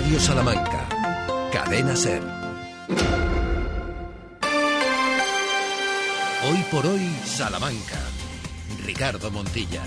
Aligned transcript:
Radio 0.00 0.20
Salamanca. 0.20 0.88
Cadena 1.52 1.96
Ser. 1.96 2.22
Hoy 6.44 6.64
por 6.70 6.86
hoy, 6.86 7.10
Salamanca. 7.24 7.98
Ricardo 8.86 9.28
Montilla. 9.32 9.82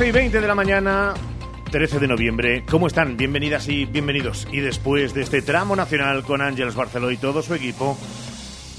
12 0.00 0.08
y 0.08 0.12
20 0.12 0.40
de 0.40 0.48
la 0.48 0.54
mañana, 0.54 1.12
13 1.70 1.98
de 1.98 2.08
noviembre. 2.08 2.64
¿Cómo 2.64 2.86
están? 2.86 3.18
Bienvenidas 3.18 3.68
y 3.68 3.84
bienvenidos. 3.84 4.48
Y 4.50 4.60
después 4.60 5.12
de 5.12 5.20
este 5.20 5.42
tramo 5.42 5.76
nacional 5.76 6.22
con 6.22 6.40
Ángeles 6.40 6.74
Barceló 6.74 7.10
y 7.10 7.18
todo 7.18 7.42
su 7.42 7.52
equipo, 7.54 7.98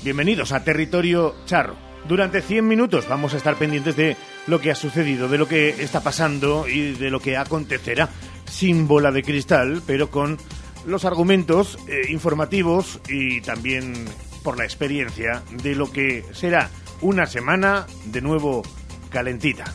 bienvenidos 0.04 0.52
a 0.52 0.64
Territorio 0.64 1.36
Charro. 1.46 1.76
Durante 2.08 2.42
100 2.42 2.68
minutos 2.68 3.08
vamos 3.08 3.36
a 3.36 3.38
estar 3.38 3.56
pendientes 3.56 3.96
de 3.96 4.18
lo 4.48 4.60
que 4.62 4.72
ha 4.72 4.76
sucedido, 4.76 5.28
de 5.28 5.38
lo 5.38 5.48
que 5.48 5.70
está 5.70 6.02
pasando 6.02 6.68
y 6.68 6.94
de 6.94 7.12
lo 7.12 7.20
que 7.20 7.38
acontecerá. 7.38 8.10
Sin 8.46 8.88
bola 8.88 9.12
de 9.12 9.22
cristal, 9.22 9.84
pero 9.86 10.10
con 10.10 10.40
los 10.88 11.06
argumentos 11.06 11.78
eh, 11.88 12.02
informativos 12.10 13.00
y 13.08 13.42
también 13.42 14.06
por 14.42 14.58
la 14.58 14.64
experiencia 14.64 15.44
de 15.62 15.76
lo 15.76 15.92
que 15.92 16.26
será 16.32 16.72
una 17.00 17.28
semana 17.28 17.86
de 18.06 18.22
nuevo 18.22 18.64
calentita 19.12 19.66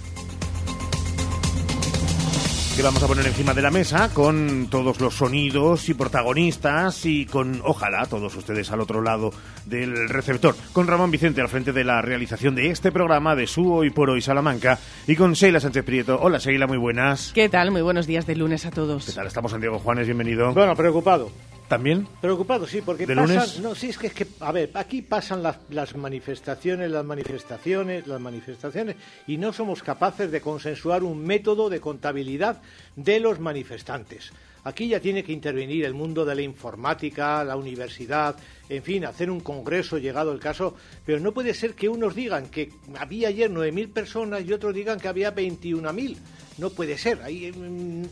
que 2.77 2.83
vamos 2.83 3.03
a 3.03 3.07
poner 3.07 3.27
encima 3.27 3.55
de 3.55 3.63
la 3.63 3.71
mesa 3.71 4.11
con 4.13 4.69
todos 4.71 5.01
los 5.01 5.15
sonidos 5.15 5.89
y 5.89 5.95
protagonistas 5.95 7.07
y 7.07 7.25
con, 7.25 7.63
ojalá, 7.65 8.05
todos 8.05 8.37
ustedes 8.37 8.71
al 8.71 8.83
otro 8.83 9.01
lado 9.01 9.33
del 9.65 10.11
receptor. 10.11 10.55
Con 10.75 10.87
Ramón 10.87 11.11
Vicente 11.11 11.41
al 11.41 11.49
frente 11.49 11.73
de 11.73 11.85
la 11.85 12.03
realización 12.03 12.55
de 12.55 12.69
este 12.71 12.93
programa 12.93 13.35
de 13.35 13.47
Su 13.47 13.73
Hoy 13.73 13.89
por 13.89 14.11
Hoy 14.11 14.21
Salamanca 14.21 14.79
y 15.07 15.17
con 15.17 15.33
Sheila 15.33 15.59
Sánchez 15.59 15.85
Prieto. 15.87 16.19
Hola 16.21 16.37
Sheila, 16.37 16.67
muy 16.67 16.77
buenas. 16.77 17.33
¿Qué 17.33 17.49
tal? 17.49 17.71
Muy 17.71 17.81
buenos 17.81 18.07
días 18.07 18.27
de 18.27 18.37
lunes 18.37 18.67
a 18.67 18.71
todos. 18.71 19.07
¿Qué 19.07 19.13
tal? 19.13 19.27
Estamos 19.27 19.53
Santiago 19.53 19.79
Juanes, 19.79 20.05
bienvenido. 20.05 20.53
Bueno, 20.53 20.77
preocupado. 20.77 21.31
¿También? 21.69 22.07
Preocupado, 22.21 22.67
sí, 22.67 22.81
porque 22.81 23.07
¿De 23.07 23.17
pasan, 23.17 23.37
lunes? 23.37 23.61
no, 23.61 23.75
sí, 23.75 23.89
es 23.89 23.99
que, 23.99 24.07
es 24.07 24.15
que, 24.15 24.27
a 24.39 24.53
ver, 24.53 24.71
aquí 24.75 25.03
pasan 25.03 25.43
las, 25.43 25.59
las 25.71 25.97
manifestaciones, 25.97 26.91
las 26.91 27.05
manifestaciones, 27.05 28.07
las 28.07 28.21
manifestaciones, 28.21 28.97
y 29.27 29.37
no 29.37 29.53
somos 29.53 29.83
capaces 29.83 30.31
de 30.31 30.41
consensuar 30.41 31.03
un 31.03 31.25
método 31.25 31.69
de 31.69 31.81
contabilidad 31.81 32.63
de 32.95 33.19
los 33.19 33.41
manifestantes. 33.41 34.33
Aquí 34.63 34.89
ya 34.89 34.99
tiene 34.99 35.23
que 35.23 35.33
intervenir 35.33 35.85
el 35.85 35.95
mundo 35.95 36.25
de 36.25 36.35
la 36.35 36.43
informática, 36.43 37.45
la 37.45 37.57
universidad, 37.57 38.37
en 38.69 38.83
fin, 38.83 39.05
hacer 39.05 39.31
un 39.31 39.41
congreso 39.41 39.99
llegado 39.99 40.33
el 40.33 40.41
caso, 40.41 40.75
pero 41.05 41.21
no 41.21 41.33
puede 41.33 41.55
ser 41.55 41.75
que 41.75 41.89
unos 41.89 42.17
digan 42.17 42.49
que 42.49 42.73
había 42.99 43.29
ayer 43.29 43.49
9.000 43.51 43.93
personas 43.93 44.45
y 44.45 44.53
otros 44.53 44.75
digan 44.75 44.99
que 44.99 45.07
había 45.07 45.35
21.000. 45.35 46.17
No 46.59 46.71
puede 46.71 46.99
ser. 46.99 47.23
Ahí, 47.23 47.53
mm, 47.53 48.03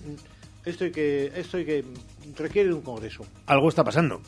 esto 0.65 0.85
hay 0.85 0.93
que, 0.93 1.33
esto 1.35 1.57
hay 1.57 1.65
que 1.65 1.85
requiere 2.37 2.69
de 2.69 2.75
un 2.75 2.83
congreso. 2.83 3.27
Algo 3.47 3.69
está 3.69 3.85
pasando. 3.85 4.21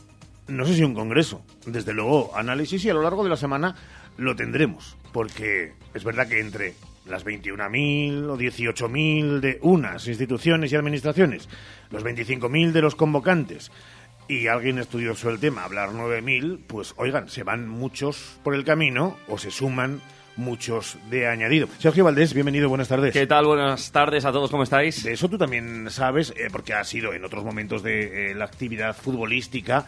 No 0.49 0.65
sé 0.65 0.75
si 0.75 0.85
un 0.85 0.95
congreso. 0.95 1.43
Desde 1.67 1.93
luego, 1.93 2.37
análisis 2.37 2.85
y 2.85 2.91
a 2.91 2.95
lo 2.95 3.03
largo 3.03 3.25
de 3.25 3.31
la 3.31 3.37
semana 3.37 3.75
lo 4.17 4.37
tendremos. 4.37 4.97
Porque 5.13 5.73
es 5.95 6.05
verdad 6.05 6.29
que 6.29 6.41
entre 6.41 6.75
las 7.07 7.25
21.000 7.25 8.29
o 8.29 8.37
18.000 8.37 9.41
de 9.41 9.59
unas 9.63 10.07
instituciones 10.09 10.73
y 10.73 10.77
administraciones, 10.77 11.49
los 11.91 12.05
25.000 12.05 12.73
de 12.73 12.83
los 12.83 12.95
convocantes 12.95 13.71
y 14.29 14.49
alguien 14.49 14.79
estudioso 14.79 15.31
el 15.31 15.39
tema, 15.39 15.65
hablar 15.65 15.91
9.000, 15.91 16.61
pues 16.67 16.95
oigan, 16.97 17.29
se 17.29 17.45
van 17.45 17.69
muchos 17.69 18.39
por 18.43 18.55
el 18.55 18.65
camino 18.65 19.17
o 19.29 19.39
se 19.39 19.51
suman 19.51 20.01
muchos 20.37 20.99
de 21.11 21.27
añadido. 21.27 21.69
Sergio 21.79 22.05
Valdés, 22.05 22.35
bienvenido, 22.35 22.69
buenas 22.69 22.89
tardes. 22.89 23.13
¿Qué 23.13 23.27
tal? 23.27 23.47
Buenas 23.47 23.91
tardes 23.91 24.25
a 24.25 24.33
todos, 24.33 24.51
¿cómo 24.51 24.63
estáis? 24.63 25.03
De 25.03 25.13
eso 25.13 25.29
tú 25.29 25.39
también 25.39 25.91
sabes, 25.91 26.33
eh, 26.37 26.49
porque 26.51 26.75
ha 26.75 26.85
sido 26.85 27.13
en 27.13 27.25
otros 27.25 27.45
momentos 27.45 27.83
de 27.83 28.31
eh, 28.31 28.35
la 28.35 28.45
actividad 28.45 28.97
futbolística 28.97 29.87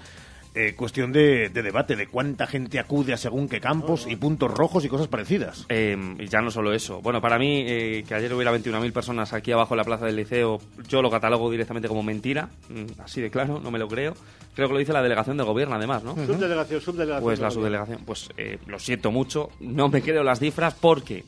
eh, 0.58 0.74
cuestión 0.74 1.12
de, 1.12 1.50
de 1.50 1.62
debate, 1.62 1.94
de 1.94 2.08
cuánta 2.08 2.48
gente 2.48 2.80
acude 2.80 3.12
a 3.12 3.16
según 3.16 3.48
qué 3.48 3.60
campos 3.60 4.06
y 4.08 4.16
puntos 4.16 4.50
rojos 4.50 4.84
y 4.84 4.88
cosas 4.88 5.06
parecidas. 5.06 5.66
Eh, 5.68 5.96
y 6.18 6.26
ya 6.26 6.40
no 6.40 6.50
solo 6.50 6.72
eso. 6.72 7.00
Bueno, 7.00 7.20
para 7.20 7.38
mí, 7.38 7.64
eh, 7.64 8.04
que 8.06 8.14
ayer 8.14 8.34
hubiera 8.34 8.52
21.000 8.52 8.92
personas 8.92 9.32
aquí 9.32 9.52
abajo 9.52 9.74
en 9.74 9.78
la 9.78 9.84
plaza 9.84 10.06
del 10.06 10.16
liceo, 10.16 10.60
yo 10.88 11.00
lo 11.00 11.10
catalogo 11.10 11.48
directamente 11.48 11.86
como 11.86 12.02
mentira. 12.02 12.48
Mm, 12.68 13.00
Así 13.00 13.20
de 13.20 13.30
claro, 13.30 13.60
no 13.62 13.70
me 13.70 13.78
lo 13.78 13.86
creo. 13.86 14.14
Creo 14.56 14.66
que 14.66 14.72
lo 14.74 14.80
dice 14.80 14.92
la 14.92 15.02
delegación 15.02 15.36
del 15.36 15.46
gobierno, 15.46 15.76
además, 15.76 16.02
¿no? 16.02 16.16
Subdelegación, 16.16 16.80
subdelegación. 16.80 17.22
Pues 17.22 17.38
la 17.38 17.46
del 17.46 17.54
subdelegación, 17.54 18.02
pues 18.04 18.28
eh, 18.36 18.58
lo 18.66 18.80
siento 18.80 19.12
mucho, 19.12 19.50
no 19.60 19.88
me 19.88 20.02
creo 20.02 20.24
las 20.24 20.40
cifras 20.40 20.74
porque 20.74 21.22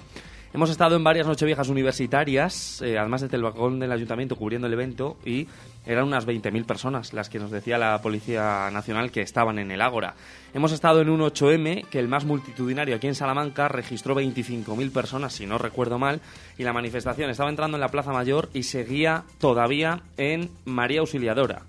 hemos 0.53 0.71
estado 0.71 0.97
en 0.97 1.05
varias 1.05 1.27
nocheviejas 1.27 1.69
universitarias, 1.69 2.83
eh, 2.83 2.99
además 2.99 3.23
desde 3.23 3.37
el 3.37 3.43
balcón 3.43 3.79
del 3.79 3.93
ayuntamiento 3.93 4.37
cubriendo 4.37 4.67
el 4.67 4.73
evento 4.73 5.17
y 5.25 5.49
eran 5.87 6.05
unas 6.05 6.27
20.000 6.27 6.65
personas 6.65 7.13
las 7.13 7.29
que 7.29 7.39
nos 7.39 7.51
decía 7.51 7.79
la 7.79 8.01
Policía 8.03 8.71
Nacional 8.71 9.11
que 9.11 9.23
estaban 9.23 9.59
en 9.59 9.71
el 9.71 9.81
Ágora. 9.81 10.15
Hemos 10.55 10.73
estado 10.73 11.01
en 11.01 11.09
un 11.09 11.21
8M 11.21 11.87
que 11.87 11.99
el 11.99 12.09
más 12.09 12.25
multitudinario 12.25 12.97
aquí 12.97 13.07
en 13.07 13.15
Salamanca 13.15 13.69
registró 13.69 14.15
25.000 14.15 14.93
personas, 14.93 15.33
si 15.33 15.47
no 15.47 15.59
recuerdo 15.59 15.99
mal, 15.99 16.21
y 16.59 16.65
la 16.65 16.73
manifestación 16.73 17.31
estaba 17.31 17.51
entrando 17.51 17.77
en 17.77 17.81
la 17.81 17.89
Plaza 17.89 18.13
Mayor 18.13 18.51
y 18.53 18.65
seguía 18.65 19.25
todavía 19.39 20.03
en 20.17 20.51
María 20.65 21.01
Auxiliadora 21.01 21.63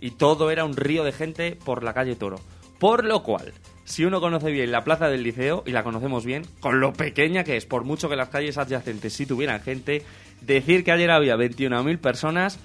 y 0.00 0.12
todo 0.12 0.50
era 0.50 0.64
un 0.64 0.76
río 0.76 1.04
de 1.04 1.12
gente 1.12 1.58
por 1.64 1.82
la 1.82 1.92
calle 1.92 2.16
Toro. 2.16 2.40
Por 2.78 3.04
lo 3.04 3.22
cual, 3.22 3.52
si 3.88 4.04
uno 4.04 4.20
conoce 4.20 4.50
bien 4.50 4.70
la 4.70 4.84
plaza 4.84 5.08
del 5.08 5.22
liceo, 5.22 5.64
y 5.66 5.70
la 5.72 5.82
conocemos 5.82 6.26
bien, 6.26 6.42
con 6.60 6.78
lo 6.78 6.92
pequeña 6.92 7.42
que 7.42 7.56
es, 7.56 7.64
por 7.64 7.84
mucho 7.84 8.10
que 8.10 8.16
las 8.16 8.28
calles 8.28 8.58
adyacentes 8.58 9.14
sí 9.14 9.24
tuvieran 9.24 9.62
gente, 9.62 10.02
decir 10.42 10.84
que 10.84 10.92
ayer 10.92 11.10
había 11.10 11.36
21.000 11.36 11.98
personas, 11.98 12.58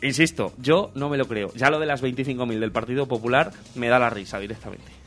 insisto, 0.00 0.52
yo 0.58 0.92
no 0.94 1.08
me 1.08 1.18
lo 1.18 1.26
creo. 1.26 1.52
Ya 1.56 1.70
lo 1.70 1.80
de 1.80 1.86
las 1.86 2.04
25.000 2.04 2.60
del 2.60 2.70
Partido 2.70 3.06
Popular 3.08 3.50
me 3.74 3.88
da 3.88 3.98
la 3.98 4.10
risa 4.10 4.38
directamente. 4.38 5.03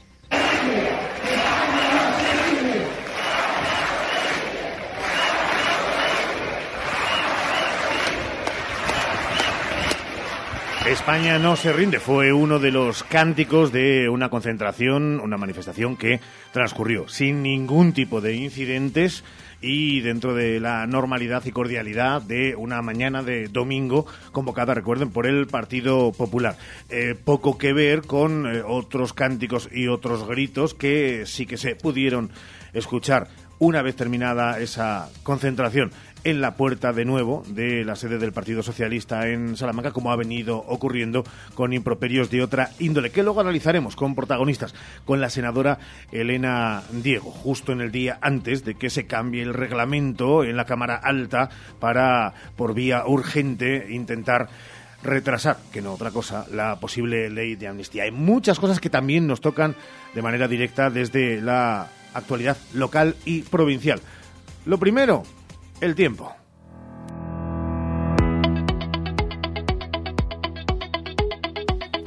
España 10.90 11.38
no 11.38 11.58
se 11.58 11.74
rinde 11.74 12.00
fue 12.00 12.32
uno 12.32 12.60
de 12.60 12.72
los 12.72 13.04
cánticos 13.04 13.74
de 13.74 14.08
una 14.08 14.30
concentración, 14.30 15.20
una 15.20 15.36
manifestación 15.36 15.98
que 15.98 16.22
transcurrió 16.54 17.10
sin 17.10 17.44
ningún 17.44 17.92
tipo 17.92 18.22
de 18.22 18.36
incidentes 18.36 19.26
y 19.62 20.00
dentro 20.00 20.34
de 20.34 20.62
la 20.62 20.88
normalidad 20.88 21.44
y 21.46 21.52
cordialidad 21.52 22.22
de 22.22 22.56
una 22.56 22.82
mañana 22.82 23.22
de 23.22 23.50
domingo 23.50 24.06
convocada, 24.32 24.74
recuerden, 24.74 25.12
por 25.12 25.28
el 25.28 25.48
Partido 25.48 26.14
Popular. 26.14 26.58
Eh, 26.90 27.16
poco 27.22 27.58
que 27.58 27.74
ver 27.74 28.04
con 28.04 28.48
eh, 28.48 28.64
otros 28.66 29.12
cánticos 29.12 29.68
y 29.70 29.90
otros 29.90 30.26
gritos 30.26 30.74
que 30.74 31.26
sí 31.26 31.46
que 31.46 31.58
se 31.58 31.76
pudieron 31.76 32.32
escuchar 32.74 33.28
una 33.60 33.82
vez 33.82 33.96
terminada 33.96 34.60
esa 34.60 35.10
concentración 35.24 35.92
en 36.28 36.42
la 36.42 36.56
puerta 36.56 36.92
de 36.92 37.06
nuevo 37.06 37.42
de 37.48 37.86
la 37.86 37.96
sede 37.96 38.18
del 38.18 38.34
Partido 38.34 38.62
Socialista 38.62 39.30
en 39.30 39.56
Salamanca, 39.56 39.94
como 39.94 40.12
ha 40.12 40.18
venido 40.18 40.58
ocurriendo 40.58 41.24
con 41.54 41.72
improperios 41.72 42.30
de 42.30 42.44
otra 42.44 42.72
índole, 42.80 43.12
que 43.12 43.24
luego 43.24 43.40
analizaremos 43.40 43.96
con 43.96 44.14
protagonistas, 44.14 44.76
con 45.06 45.22
la 45.22 45.30
senadora 45.30 45.80
Elena 46.12 46.84
Diego, 46.92 47.32
justo 47.32 47.72
en 47.72 47.80
el 47.80 47.94
día 47.94 48.18
antes 48.20 48.66
de 48.66 48.76
que 48.76 48.90
se 48.90 49.08
cambie 49.08 49.42
el 49.42 49.54
reglamento 49.54 50.44
en 50.44 50.58
la 50.58 50.66
Cámara 50.66 50.98
Alta 50.98 51.50
para, 51.80 52.34
por 52.58 52.74
vía 52.74 53.08
urgente, 53.08 53.88
intentar 53.90 54.50
retrasar, 55.04 55.56
que 55.72 55.82
no 55.82 55.94
otra 55.94 56.12
cosa, 56.12 56.46
la 56.52 56.78
posible 56.78 57.30
ley 57.30 57.56
de 57.56 57.70
amnistía. 57.70 58.04
Hay 58.04 58.12
muchas 58.12 58.60
cosas 58.60 58.82
que 58.82 58.90
también 58.90 59.28
nos 59.28 59.40
tocan 59.40 59.76
de 60.14 60.22
manera 60.22 60.50
directa 60.50 60.90
desde 60.90 61.40
la 61.40 61.88
actualidad 62.14 62.58
local 62.74 63.16
y 63.24 63.44
provincial. 63.44 64.02
Lo 64.66 64.78
primero, 64.78 65.24
el 65.82 65.96
tiempo. 65.96 66.34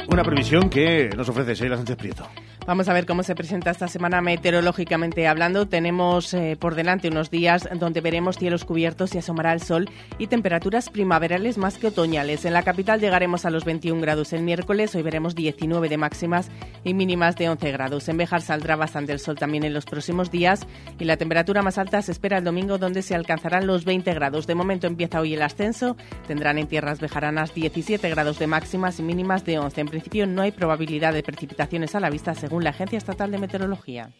Una 0.09 0.25
previsión 0.25 0.69
que 0.69 1.11
nos 1.17 1.29
ofrece 1.29 1.55
Sheila 1.55 1.77
Sánchez 1.77 1.97
Prieto. 1.97 2.27
Vamos 2.71 2.89
a 2.89 2.93
ver 2.93 3.05
cómo 3.05 3.25
se 3.25 3.35
presenta 3.35 3.73
esta 3.73 3.89
semana 3.89 4.21
meteorológicamente 4.21 5.27
hablando. 5.27 5.67
Tenemos 5.67 6.33
eh, 6.35 6.57
por 6.57 6.77
delante 6.77 7.09
unos 7.09 7.29
días 7.29 7.69
donde 7.75 8.01
veremos 8.01 8.39
cielos 8.39 8.65
cubiertos 8.65 9.13
y 9.13 9.19
asomará 9.19 9.53
el 9.53 9.61
sol 9.61 9.91
y 10.19 10.29
temperaturas 10.29 10.89
primaverales 10.89 11.59
más 11.59 11.79
que 11.79 11.89
otoñales. 11.89 12.45
En 12.45 12.53
la 12.53 12.63
capital 12.63 13.01
llegaremos 13.01 13.45
a 13.45 13.51
los 13.51 13.65
21 13.65 14.01
grados 14.01 14.33
el 14.33 14.43
miércoles, 14.43 14.95
hoy 14.95 15.03
veremos 15.03 15.35
19 15.35 15.89
de 15.89 15.97
máximas 15.97 16.49
y 16.85 16.95
mínimas 16.95 17.35
de 17.35 17.49
11 17.49 17.73
grados. 17.73 18.09
En 18.09 18.19
Bejar 18.19 18.41
saldrá 18.41 18.77
bastante 18.77 19.11
el 19.11 19.19
sol 19.19 19.35
también 19.35 19.65
en 19.65 19.75
los 19.75 19.85
próximos 19.85 20.31
días 20.31 20.65
y 21.01 21.07
la 21.07 21.17
temperatura 21.17 21.63
más 21.63 21.77
alta 21.77 22.01
se 22.03 22.13
espera 22.13 22.39
el 22.39 22.45
domingo 22.45 22.79
donde 22.79 23.03
se 23.03 23.17
alcanzarán 23.17 23.67
los 23.67 23.85
20 23.85 24.15
grados. 24.15 24.47
De 24.47 24.55
momento 24.55 24.87
empieza 24.87 25.21
hoy 25.21 25.35
el 25.35 25.43
ascenso, 25.43 25.97
tendrán 26.29 26.57
en 26.57 26.69
tierras 26.69 27.01
bejaranas 27.01 27.53
17 27.53 28.09
grados 28.11 28.39
de 28.39 28.47
máximas 28.47 29.01
y 29.01 29.03
mínimas 29.03 29.45
de 29.45 29.59
11. 29.59 29.81
En 29.81 29.89
principio 29.89 30.29
no 30.29 30.43
hay 30.43 30.53
probabilidad 30.53 31.13
de 31.13 31.25
precipitaciones 31.25 31.97
a 31.97 32.01
la 32.01 32.11
vista 32.11 32.33
según 32.37 32.60
la 32.65 32.71
Agencia 32.71 32.99
Estatal 32.99 33.31
de 33.31 33.39
Meteorología. 33.39 34.11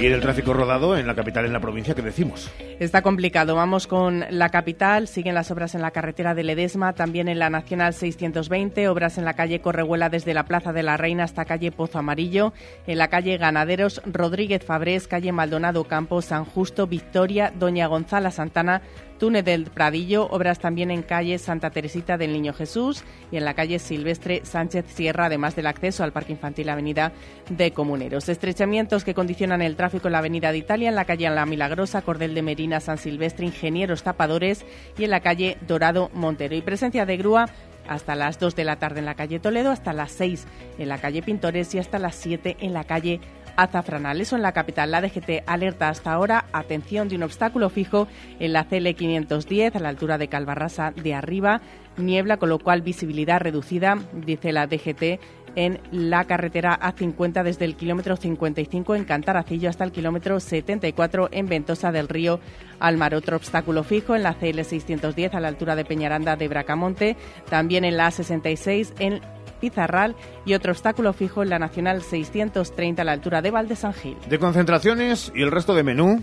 Y 0.00 0.06
el 0.06 0.20
tráfico 0.22 0.54
rodado 0.54 0.96
en 0.96 1.06
la 1.06 1.14
capital, 1.14 1.44
en 1.44 1.52
la 1.52 1.60
provincia, 1.60 1.94
¿qué 1.94 2.00
decimos? 2.00 2.50
Está 2.78 3.02
complicado. 3.02 3.54
Vamos 3.54 3.86
con 3.86 4.24
la 4.30 4.48
capital. 4.48 5.06
Siguen 5.08 5.34
las 5.34 5.50
obras 5.50 5.74
en 5.74 5.82
la 5.82 5.90
carretera 5.90 6.34
de 6.34 6.42
Ledesma, 6.42 6.94
también 6.94 7.28
en 7.28 7.38
la 7.38 7.50
Nacional 7.50 7.92
620. 7.92 8.88
Obras 8.88 9.18
en 9.18 9.26
la 9.26 9.34
calle 9.34 9.60
Correhuela 9.60 10.08
desde 10.08 10.32
la 10.32 10.44
Plaza 10.44 10.72
de 10.72 10.82
la 10.82 10.96
Reina 10.96 11.24
hasta 11.24 11.44
calle 11.44 11.70
Pozo 11.70 11.98
Amarillo. 11.98 12.54
En 12.86 12.96
la 12.96 13.08
calle 13.08 13.36
Ganaderos 13.36 14.00
Rodríguez 14.06 14.64
Fabrés, 14.64 15.06
calle 15.06 15.32
Maldonado 15.32 15.84
Campos, 15.84 16.24
San 16.24 16.46
Justo, 16.46 16.86
Victoria, 16.86 17.52
Doña 17.54 17.86
Gonzala 17.86 18.30
Santana, 18.30 18.80
Túnel 19.20 19.44
del 19.44 19.64
Pradillo, 19.66 20.26
obras 20.30 20.58
también 20.58 20.90
en 20.90 21.02
calle 21.02 21.38
Santa 21.38 21.70
Teresita 21.70 22.16
del 22.16 22.32
Niño 22.32 22.54
Jesús 22.54 23.04
y 23.30 23.36
en 23.36 23.44
la 23.44 23.52
calle 23.52 23.78
Silvestre 23.78 24.40
Sánchez 24.44 24.86
Sierra, 24.88 25.26
además 25.26 25.54
del 25.54 25.66
acceso 25.66 26.02
al 26.02 26.12
Parque 26.12 26.32
Infantil 26.32 26.70
Avenida 26.70 27.12
de 27.50 27.70
Comuneros. 27.72 28.30
Estrechamientos 28.30 29.04
que 29.04 29.12
condicionan 29.12 29.60
el 29.60 29.76
tráfico 29.76 30.08
en 30.08 30.12
la 30.12 30.18
Avenida 30.20 30.52
de 30.52 30.58
Italia, 30.58 30.88
en 30.88 30.94
la 30.94 31.04
calle 31.04 31.28
La 31.28 31.44
Milagrosa, 31.44 32.00
Cordel 32.00 32.34
de 32.34 32.40
Merina, 32.40 32.80
San 32.80 32.96
Silvestre, 32.96 33.44
Ingenieros 33.44 34.02
Tapadores 34.02 34.64
y 34.96 35.04
en 35.04 35.10
la 35.10 35.20
calle 35.20 35.58
Dorado 35.68 36.10
Montero. 36.14 36.56
Y 36.56 36.62
presencia 36.62 37.04
de 37.04 37.18
grúa 37.18 37.50
hasta 37.88 38.14
las 38.14 38.38
2 38.38 38.56
de 38.56 38.64
la 38.64 38.76
tarde 38.76 39.00
en 39.00 39.04
la 39.04 39.16
calle 39.16 39.40
Toledo, 39.40 39.70
hasta 39.70 39.92
las 39.92 40.12
6 40.12 40.46
en 40.78 40.88
la 40.88 40.98
calle 40.98 41.22
Pintores 41.22 41.74
y 41.74 41.78
hasta 41.78 41.98
las 41.98 42.14
7 42.14 42.56
en 42.60 42.72
la 42.72 42.84
calle 42.84 43.20
azafranal. 43.62 44.20
Eso 44.20 44.36
en 44.36 44.42
la 44.42 44.52
capital. 44.52 44.90
La 44.90 45.00
DGT 45.00 45.44
alerta 45.46 45.88
hasta 45.88 46.12
ahora, 46.12 46.46
atención, 46.52 47.08
de 47.08 47.16
un 47.16 47.22
obstáculo 47.22 47.70
fijo 47.70 48.08
en 48.38 48.52
la 48.52 48.64
CL 48.64 48.94
510 48.94 49.76
a 49.76 49.80
la 49.80 49.88
altura 49.88 50.18
de 50.18 50.28
Calvarrasa 50.28 50.92
de 50.92 51.14
arriba. 51.14 51.60
Niebla, 51.96 52.38
con 52.38 52.48
lo 52.48 52.58
cual 52.58 52.82
visibilidad 52.82 53.40
reducida, 53.40 53.98
dice 54.12 54.52
la 54.52 54.66
DGT, 54.66 55.20
en 55.56 55.80
la 55.90 56.24
carretera 56.24 56.78
A50 56.80 57.42
desde 57.42 57.64
el 57.64 57.76
kilómetro 57.76 58.16
55 58.16 58.94
en 58.94 59.04
Cantaracillo 59.04 59.68
hasta 59.68 59.84
el 59.84 59.92
kilómetro 59.92 60.38
74 60.38 61.28
en 61.32 61.46
Ventosa 61.46 61.92
del 61.92 62.08
Río 62.08 62.40
Almar. 62.78 63.14
Otro 63.14 63.36
obstáculo 63.36 63.82
fijo 63.82 64.14
en 64.14 64.22
la 64.22 64.34
CL 64.34 64.62
610 64.62 65.34
a 65.34 65.40
la 65.40 65.48
altura 65.48 65.76
de 65.76 65.84
Peñaranda 65.84 66.36
de 66.36 66.48
Bracamonte. 66.48 67.16
También 67.48 67.84
en 67.84 67.96
la 67.96 68.08
A66 68.08 68.92
en 68.98 69.20
Pizarral 69.60 70.16
y 70.44 70.54
otro 70.54 70.72
obstáculo 70.72 71.12
fijo 71.12 71.42
en 71.42 71.50
la 71.50 71.58
Nacional 71.58 72.02
630 72.02 73.02
a 73.02 73.04
la 73.04 73.12
altura 73.12 73.42
de 73.42 73.50
Valdesangil. 73.50 74.16
De 74.28 74.38
concentraciones 74.38 75.30
y 75.34 75.42
el 75.42 75.50
resto 75.50 75.74
de 75.74 75.82
menú. 75.82 76.22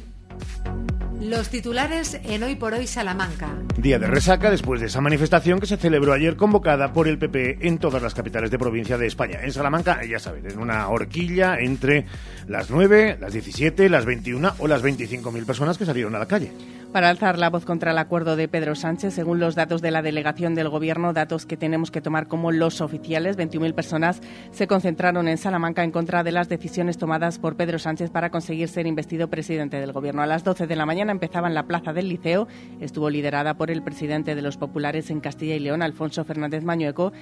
Los 1.22 1.50
titulares 1.50 2.20
en 2.24 2.44
Hoy 2.44 2.56
por 2.56 2.74
Hoy 2.74 2.86
Salamanca. 2.86 3.50
Día 3.76 3.98
de 3.98 4.06
resaca 4.06 4.52
después 4.52 4.80
de 4.80 4.86
esa 4.86 5.02
manifestación 5.02 5.60
que 5.60 5.66
se 5.66 5.76
celebró 5.76 6.14
ayer 6.14 6.36
convocada 6.36 6.94
por 6.94 7.08
el 7.08 7.18
PP 7.18 7.68
en 7.68 7.80
todas 7.80 8.04
las 8.04 8.14
capitales 8.14 8.52
de 8.52 8.60
provincia 8.60 9.00
de 9.00 9.08
España. 9.08 9.40
En 9.42 9.52
Salamanca, 9.52 10.00
ya 10.06 10.20
saben, 10.20 10.46
en 10.46 10.60
una 10.60 10.88
horquilla 10.90 11.58
entre 11.60 12.06
las 12.48 12.70
9, 12.70 13.18
las 13.20 13.34
17, 13.34 13.90
las 13.90 14.06
21 14.06 14.54
o 14.60 14.68
las 14.68 14.84
25.000 14.84 15.46
personas 15.46 15.80
que 15.80 15.86
salieron 15.86 16.14
a 16.14 16.20
la 16.20 16.28
calle 16.28 16.52
para 16.98 17.12
alzar 17.12 17.38
la 17.38 17.52
voz 17.52 17.64
contra 17.64 17.92
el 17.92 18.00
acuerdo 18.00 18.36
de 18.36 18.48
Pedro 18.48 18.74
Sánchez. 18.74 19.14
Según 19.14 19.40
los 19.40 19.54
datos 19.54 19.84
de 19.84 19.92
la 19.92 20.02
delegación 20.02 20.56
del 20.56 20.68
Gobierno, 20.68 21.14
datos 21.14 21.46
que 21.46 21.56
tenemos 21.56 21.92
que 21.92 22.02
tomar 22.02 22.28
como 22.28 22.52
los 22.52 22.82
oficiales, 22.82 23.38
21.000 23.38 23.76
personas 23.76 24.20
se 24.50 24.66
concentraron 24.66 25.28
en 25.28 25.38
Salamanca 25.38 25.84
en 25.84 25.92
contra 25.92 26.24
de 26.24 26.32
las 26.32 26.50
decisiones 26.50 26.98
tomadas 26.98 27.38
por 27.38 27.56
Pedro 27.56 27.78
Sánchez 27.78 28.10
para 28.10 28.32
conseguir 28.32 28.68
ser 28.68 28.88
investido 28.88 29.28
presidente 29.28 29.80
del 29.80 29.92
Gobierno. 29.92 30.24
A 30.24 30.26
las 30.26 30.44
12 30.44 30.66
de 30.66 30.76
la 30.76 30.88
mañana 30.88 31.12
empezaba 31.12 31.48
en 31.48 31.54
la 31.54 31.68
plaza 31.68 31.94
del 31.94 32.10
Liceo. 32.10 32.48
Estuvo 32.82 33.12
liderada 33.12 33.54
por 33.58 33.70
el 33.70 33.84
presidente 33.84 34.34
de 34.34 34.42
los 34.42 34.58
populares 34.58 35.12
en 35.12 35.20
Castilla 35.20 35.54
y 35.54 35.60
León, 35.60 35.84
Alfonso 35.84 36.26
Fernández 36.26 36.64
Mañueco. 36.64 37.14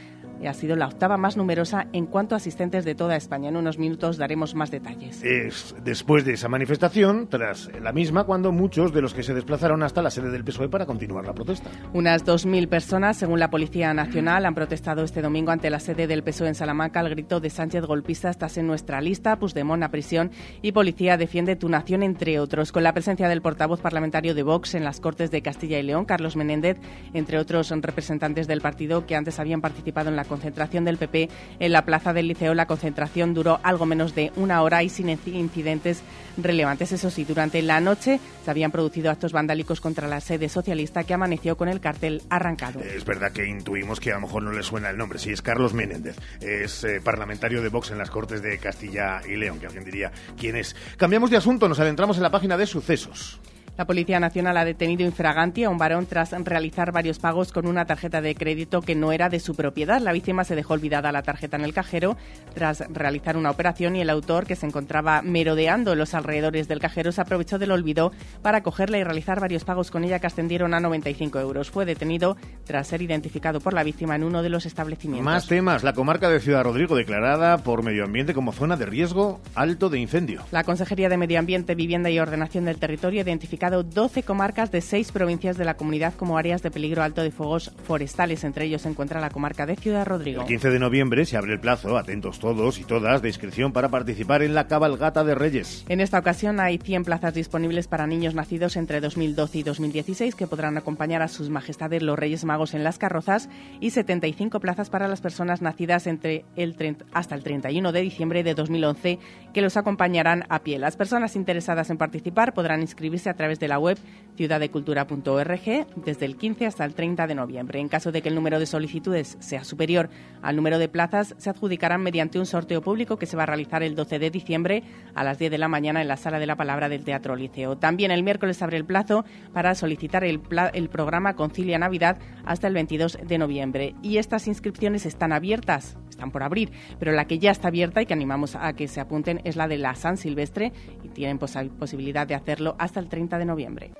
Ha 0.45 0.53
sido 0.53 0.75
la 0.75 0.87
octava 0.87 1.17
más 1.17 1.37
numerosa 1.37 1.87
en 1.91 2.05
cuanto 2.05 2.35
a 2.35 2.37
asistentes 2.37 2.85
de 2.85 2.93
toda 2.93 3.15
España. 3.15 3.49
En 3.49 3.57
unos 3.57 3.79
minutos 3.79 4.17
daremos 4.17 4.53
más 4.53 4.69
detalles. 4.69 5.23
Es 5.23 5.75
después 5.83 6.23
de 6.23 6.33
esa 6.33 6.49
manifestación, 6.49 7.27
tras 7.27 7.71
la 7.81 7.91
misma, 7.91 8.25
cuando 8.25 8.51
muchos 8.51 8.93
de 8.93 9.01
los 9.01 9.13
que 9.13 9.23
se 9.23 9.33
desplazaron 9.33 9.55
desplazaron 9.55 9.83
hasta 9.83 10.01
la 10.01 10.09
sede 10.09 10.31
del 10.31 10.43
PSOE 10.43 10.67
para 10.67 10.85
continuar 10.85 11.25
la 11.25 11.33
protesta. 11.33 11.69
Unas 11.93 12.25
2.000 12.25 12.67
personas, 12.67 13.15
según 13.15 13.39
la 13.39 13.49
Policía 13.49 13.93
Nacional, 13.93 14.45
han 14.45 14.53
protestado 14.53 15.03
este 15.03 15.21
domingo 15.21 15.51
ante 15.51 15.69
la 15.69 15.79
sede 15.79 16.07
del 16.07 16.23
PSOE 16.23 16.49
en 16.49 16.55
Salamanca 16.55 16.99
al 16.99 17.09
grito 17.09 17.39
de 17.39 17.49
Sánchez 17.49 17.85
golpista 17.85 18.29
estás 18.29 18.57
en 18.57 18.67
nuestra 18.67 18.99
lista, 18.99 19.37
Puigdemont 19.37 19.81
a 19.83 19.91
prisión 19.91 20.31
y 20.61 20.73
Policía 20.73 21.15
defiende 21.15 21.55
tu 21.55 21.69
nación, 21.69 22.03
entre 22.03 22.39
otros. 22.39 22.73
Con 22.73 22.83
la 22.83 22.91
presencia 22.91 23.29
del 23.29 23.41
portavoz 23.41 23.79
parlamentario 23.79 24.35
de 24.35 24.43
Vox 24.43 24.75
en 24.75 24.83
las 24.83 24.99
Cortes 24.99 25.31
de 25.31 25.41
Castilla 25.41 25.79
y 25.79 25.83
León, 25.83 26.03
Carlos 26.03 26.35
Menéndez, 26.35 26.77
entre 27.13 27.39
otros 27.39 27.69
representantes 27.69 28.47
del 28.47 28.59
partido 28.59 29.05
que 29.05 29.15
antes 29.15 29.39
habían 29.39 29.61
participado 29.61 30.09
en 30.09 30.17
la 30.17 30.24
concentración 30.25 30.85
del 30.85 30.97
PP 30.97 31.29
en 31.59 31.71
la 31.71 31.85
Plaza 31.85 32.13
del 32.13 32.27
Liceo. 32.27 32.53
La 32.53 32.67
concentración 32.67 33.33
duró 33.33 33.59
algo 33.63 33.85
menos 33.85 34.15
de 34.15 34.31
una 34.35 34.61
hora 34.61 34.83
y 34.83 34.89
sin 34.89 35.09
incidentes 35.09 36.01
relevantes. 36.37 36.91
Eso 36.91 37.09
sí, 37.09 37.23
durante 37.23 37.61
la 37.61 37.79
noche 37.79 38.19
se 38.43 38.51
habían 38.51 38.71
producido 38.71 39.11
actos 39.11 39.31
vandálicos 39.31 39.81
contra 39.81 40.07
la 40.07 40.21
sede 40.21 40.49
socialista 40.49 41.03
que 41.03 41.13
amaneció 41.13 41.57
con 41.57 41.69
el 41.69 41.79
cartel 41.79 42.21
arrancado. 42.29 42.79
Es 42.81 43.05
verdad 43.05 43.31
que 43.31 43.47
intuimos 43.47 43.99
que 43.99 44.11
a 44.11 44.15
lo 44.15 44.21
mejor 44.21 44.43
no 44.43 44.51
le 44.51 44.63
suena 44.63 44.89
el 44.89 44.97
nombre. 44.97 45.19
Sí, 45.19 45.31
es 45.31 45.41
Carlos 45.41 45.73
Menéndez. 45.73 46.17
Es 46.41 46.83
eh, 46.83 47.01
parlamentario 47.03 47.61
de 47.61 47.69
Vox 47.69 47.91
en 47.91 47.97
las 47.97 48.09
Cortes 48.09 48.41
de 48.41 48.57
Castilla 48.57 49.21
y 49.27 49.35
León, 49.35 49.59
que 49.59 49.67
alguien 49.67 49.85
diría 49.85 50.11
quién 50.37 50.55
es. 50.55 50.75
Cambiamos 50.97 51.29
de 51.29 51.37
asunto, 51.37 51.67
nos 51.69 51.79
adentramos 51.79 52.17
en 52.17 52.23
la 52.23 52.31
página 52.31 52.57
de 52.57 52.65
sucesos. 52.65 53.39
La 53.77 53.83
Policía 53.85 54.21
Nacional 54.21 54.55
ha 54.55 54.63
detenido 54.63 55.03
infraganti 55.03 55.65
a 55.65 55.69
un 55.69 55.77
varón 55.77 56.05
tras 56.05 56.31
realizar 56.31 56.93
varios 56.93 57.19
pagos 57.19 57.51
con 57.51 57.67
una 57.67 57.83
tarjeta 57.83 58.21
de 58.21 58.33
crédito 58.33 58.81
que 58.81 58.95
no 58.95 59.11
era 59.11 59.27
de 59.27 59.41
su 59.41 59.53
propiedad. 59.53 59.99
La 59.99 60.13
víctima 60.13 60.45
se 60.45 60.55
dejó 60.55 60.75
olvidada 60.75 61.11
la 61.11 61.23
tarjeta 61.23 61.57
en 61.57 61.65
el 61.65 61.73
cajero 61.73 62.15
tras 62.53 62.85
realizar 62.89 63.35
una 63.35 63.51
operación 63.51 63.97
y 63.97 64.01
el 64.01 64.09
autor, 64.09 64.45
que 64.45 64.55
se 64.55 64.65
encontraba 64.65 65.21
merodeando 65.21 65.93
los 65.95 66.13
alrededores 66.13 66.69
del 66.69 66.79
cajero, 66.79 67.11
se 67.11 67.19
aprovechó 67.19 67.59
del 67.59 67.71
olvido 67.71 68.13
para 68.41 68.63
cogerla 68.63 68.97
y 68.97 69.03
realizar 69.03 69.41
varios 69.41 69.65
pagos 69.65 69.91
con 69.91 70.05
ella 70.05 70.19
que 70.19 70.27
ascendieron 70.27 70.73
a 70.73 70.79
95 70.79 71.37
euros. 71.41 71.69
Fue 71.69 71.83
detenido 71.83 72.37
tras 72.63 72.87
ser 72.87 73.01
identificado 73.01 73.59
por 73.59 73.73
la 73.73 73.83
víctima 73.83 74.15
en 74.15 74.23
uno 74.23 74.41
de 74.41 74.49
los 74.49 74.65
establecimientos. 74.65 75.25
Más 75.25 75.47
temas. 75.47 75.83
La 75.83 75.91
comarca 75.91 76.29
de 76.29 76.39
Ciudad 76.39 76.63
Rodrigo 76.63 76.95
declarada 76.95 77.57
por 77.57 77.83
Medio 77.83 78.05
Ambiente 78.05 78.33
como 78.33 78.53
zona 78.53 78.77
de 78.77 78.85
riesgo 78.85 79.41
alto 79.53 79.89
de 79.89 79.99
incendio. 79.99 80.43
La 80.51 80.63
Consejería 80.63 81.09
de 81.09 81.17
Medio 81.17 81.39
Ambiente, 81.39 81.75
Vivienda 81.75 82.09
y 82.09 82.19
Ordenación 82.19 82.63
del 82.63 82.77
Territorio 82.77 83.25
identificado 83.65 83.83
12 83.83 84.23
comarcas 84.23 84.71
de 84.71 84.81
seis 84.81 85.11
provincias 85.11 85.57
de 85.57 85.65
la 85.65 85.75
comunidad 85.75 86.13
como 86.13 86.37
áreas 86.37 86.61
de 86.61 86.71
peligro 86.71 87.03
alto 87.03 87.21
de 87.21 87.31
fuegos 87.31 87.71
forestales. 87.85 88.43
Entre 88.43 88.65
ellos 88.65 88.83
se 88.83 88.89
encuentra 88.89 89.19
la 89.19 89.29
comarca 89.29 89.65
de 89.65 89.75
Ciudad 89.75 90.05
Rodrigo. 90.05 90.41
El 90.41 90.47
15 90.47 90.69
de 90.69 90.79
noviembre 90.79 91.25
se 91.25 91.37
abre 91.37 91.53
el 91.53 91.59
plazo, 91.59 91.97
atentos 91.97 92.39
todos 92.39 92.79
y 92.79 92.83
todas, 92.83 93.21
de 93.21 93.29
inscripción 93.29 93.73
para 93.73 93.89
participar 93.89 94.43
en 94.43 94.53
la 94.53 94.67
cabalgata 94.67 95.23
de 95.23 95.35
Reyes. 95.35 95.85
En 95.89 96.01
esta 96.01 96.19
ocasión 96.19 96.59
hay 96.59 96.77
100 96.77 97.03
plazas 97.03 97.33
disponibles 97.33 97.87
para 97.87 98.07
niños 98.07 98.35
nacidos 98.35 98.75
entre 98.75 99.01
2012 99.01 99.57
y 99.57 99.63
2016 99.63 100.35
que 100.35 100.47
podrán 100.47 100.77
acompañar 100.77 101.21
a 101.21 101.27
sus 101.27 101.49
majestades 101.49 102.01
los 102.01 102.17
Reyes 102.17 102.45
Magos 102.45 102.73
en 102.73 102.83
las 102.83 102.97
carrozas 102.97 103.49
y 103.79 103.91
75 103.91 104.59
plazas 104.59 104.89
para 104.89 105.07
las 105.07 105.21
personas 105.21 105.61
nacidas 105.61 106.07
entre 106.07 106.45
el 106.55 106.75
hasta 107.13 107.35
el 107.35 107.43
31 107.43 107.91
de 107.91 108.01
diciembre 108.01 108.43
de 108.43 108.53
2011 108.53 109.19
que 109.53 109.61
los 109.61 109.77
acompañarán 109.77 110.43
a 110.49 110.59
pie. 110.59 110.77
Las 110.77 110.97
personas 110.97 111.35
interesadas 111.35 111.89
en 111.89 111.97
participar 111.97 112.53
podrán 112.53 112.81
inscribirse 112.81 113.29
a 113.29 113.33
través 113.35 113.54
de 113.59 113.67
la 113.67 113.79
web 113.79 113.97
ciudaddecultura.org 114.35 115.87
desde 115.95 116.25
el 116.25 116.35
15 116.35 116.65
hasta 116.65 116.85
el 116.85 116.93
30 116.93 117.27
de 117.27 117.35
noviembre. 117.35 117.79
En 117.79 117.87
caso 117.87 118.11
de 118.11 118.21
que 118.21 118.29
el 118.29 118.35
número 118.35 118.59
de 118.59 118.65
solicitudes 118.65 119.37
sea 119.39 119.63
superior 119.63 120.09
al 120.41 120.55
número 120.55 120.77
de 120.77 120.89
plazas, 120.89 121.35
se 121.37 121.49
adjudicarán 121.49 122.01
mediante 122.01 122.39
un 122.39 122.45
sorteo 122.45 122.81
público 122.81 123.17
que 123.17 123.25
se 123.25 123.37
va 123.37 123.43
a 123.43 123.47
realizar 123.47 123.83
el 123.83 123.95
12 123.95 124.19
de 124.19 124.29
diciembre 124.29 124.83
a 125.13 125.23
las 125.23 125.39
10 125.39 125.51
de 125.51 125.57
la 125.57 125.67
mañana 125.67 126.01
en 126.01 126.07
la 126.07 126.17
Sala 126.17 126.39
de 126.39 126.45
la 126.45 126.55
Palabra 126.55 126.89
del 126.89 127.03
Teatro 127.03 127.35
Liceo. 127.35 127.77
También 127.77 128.11
el 128.11 128.23
miércoles 128.23 128.61
abre 128.61 128.77
el 128.77 128.85
plazo 128.85 129.25
para 129.53 129.75
solicitar 129.75 130.23
el, 130.23 130.41
el 130.73 130.89
programa 130.89 131.35
Concilia 131.35 131.79
Navidad 131.79 132.17
hasta 132.45 132.67
el 132.67 132.73
22 132.73 133.19
de 133.25 133.37
noviembre. 133.37 133.95
Y 134.01 134.17
estas 134.17 134.47
inscripciones 134.47 135.05
están 135.05 135.31
abiertas, 135.31 135.97
están 136.09 136.31
por 136.31 136.43
abrir, 136.43 136.71
pero 136.99 137.11
la 137.11 137.25
que 137.25 137.39
ya 137.39 137.51
está 137.51 137.69
abierta 137.69 138.01
y 138.01 138.05
que 138.05 138.13
animamos 138.13 138.55
a 138.55 138.73
que 138.73 138.87
se 138.87 138.99
apunten 138.99 139.41
es 139.43 139.55
la 139.55 139.67
de 139.67 139.77
la 139.77 139.95
San 139.95 140.17
Silvestre 140.17 140.71
y 141.03 141.09
tienen 141.09 141.39
posibilidad 141.39 142.27
de 142.27 142.35
hacerlo 142.35 142.75
hasta 142.79 142.99
el 142.99 143.07
30 143.07 143.37
noviembre. 143.45 143.91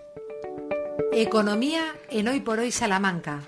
Economía 1.14 1.96
en 2.10 2.28
Hoy 2.28 2.42
por 2.42 2.60
Hoy 2.60 2.72
Salamanca. 2.72 3.44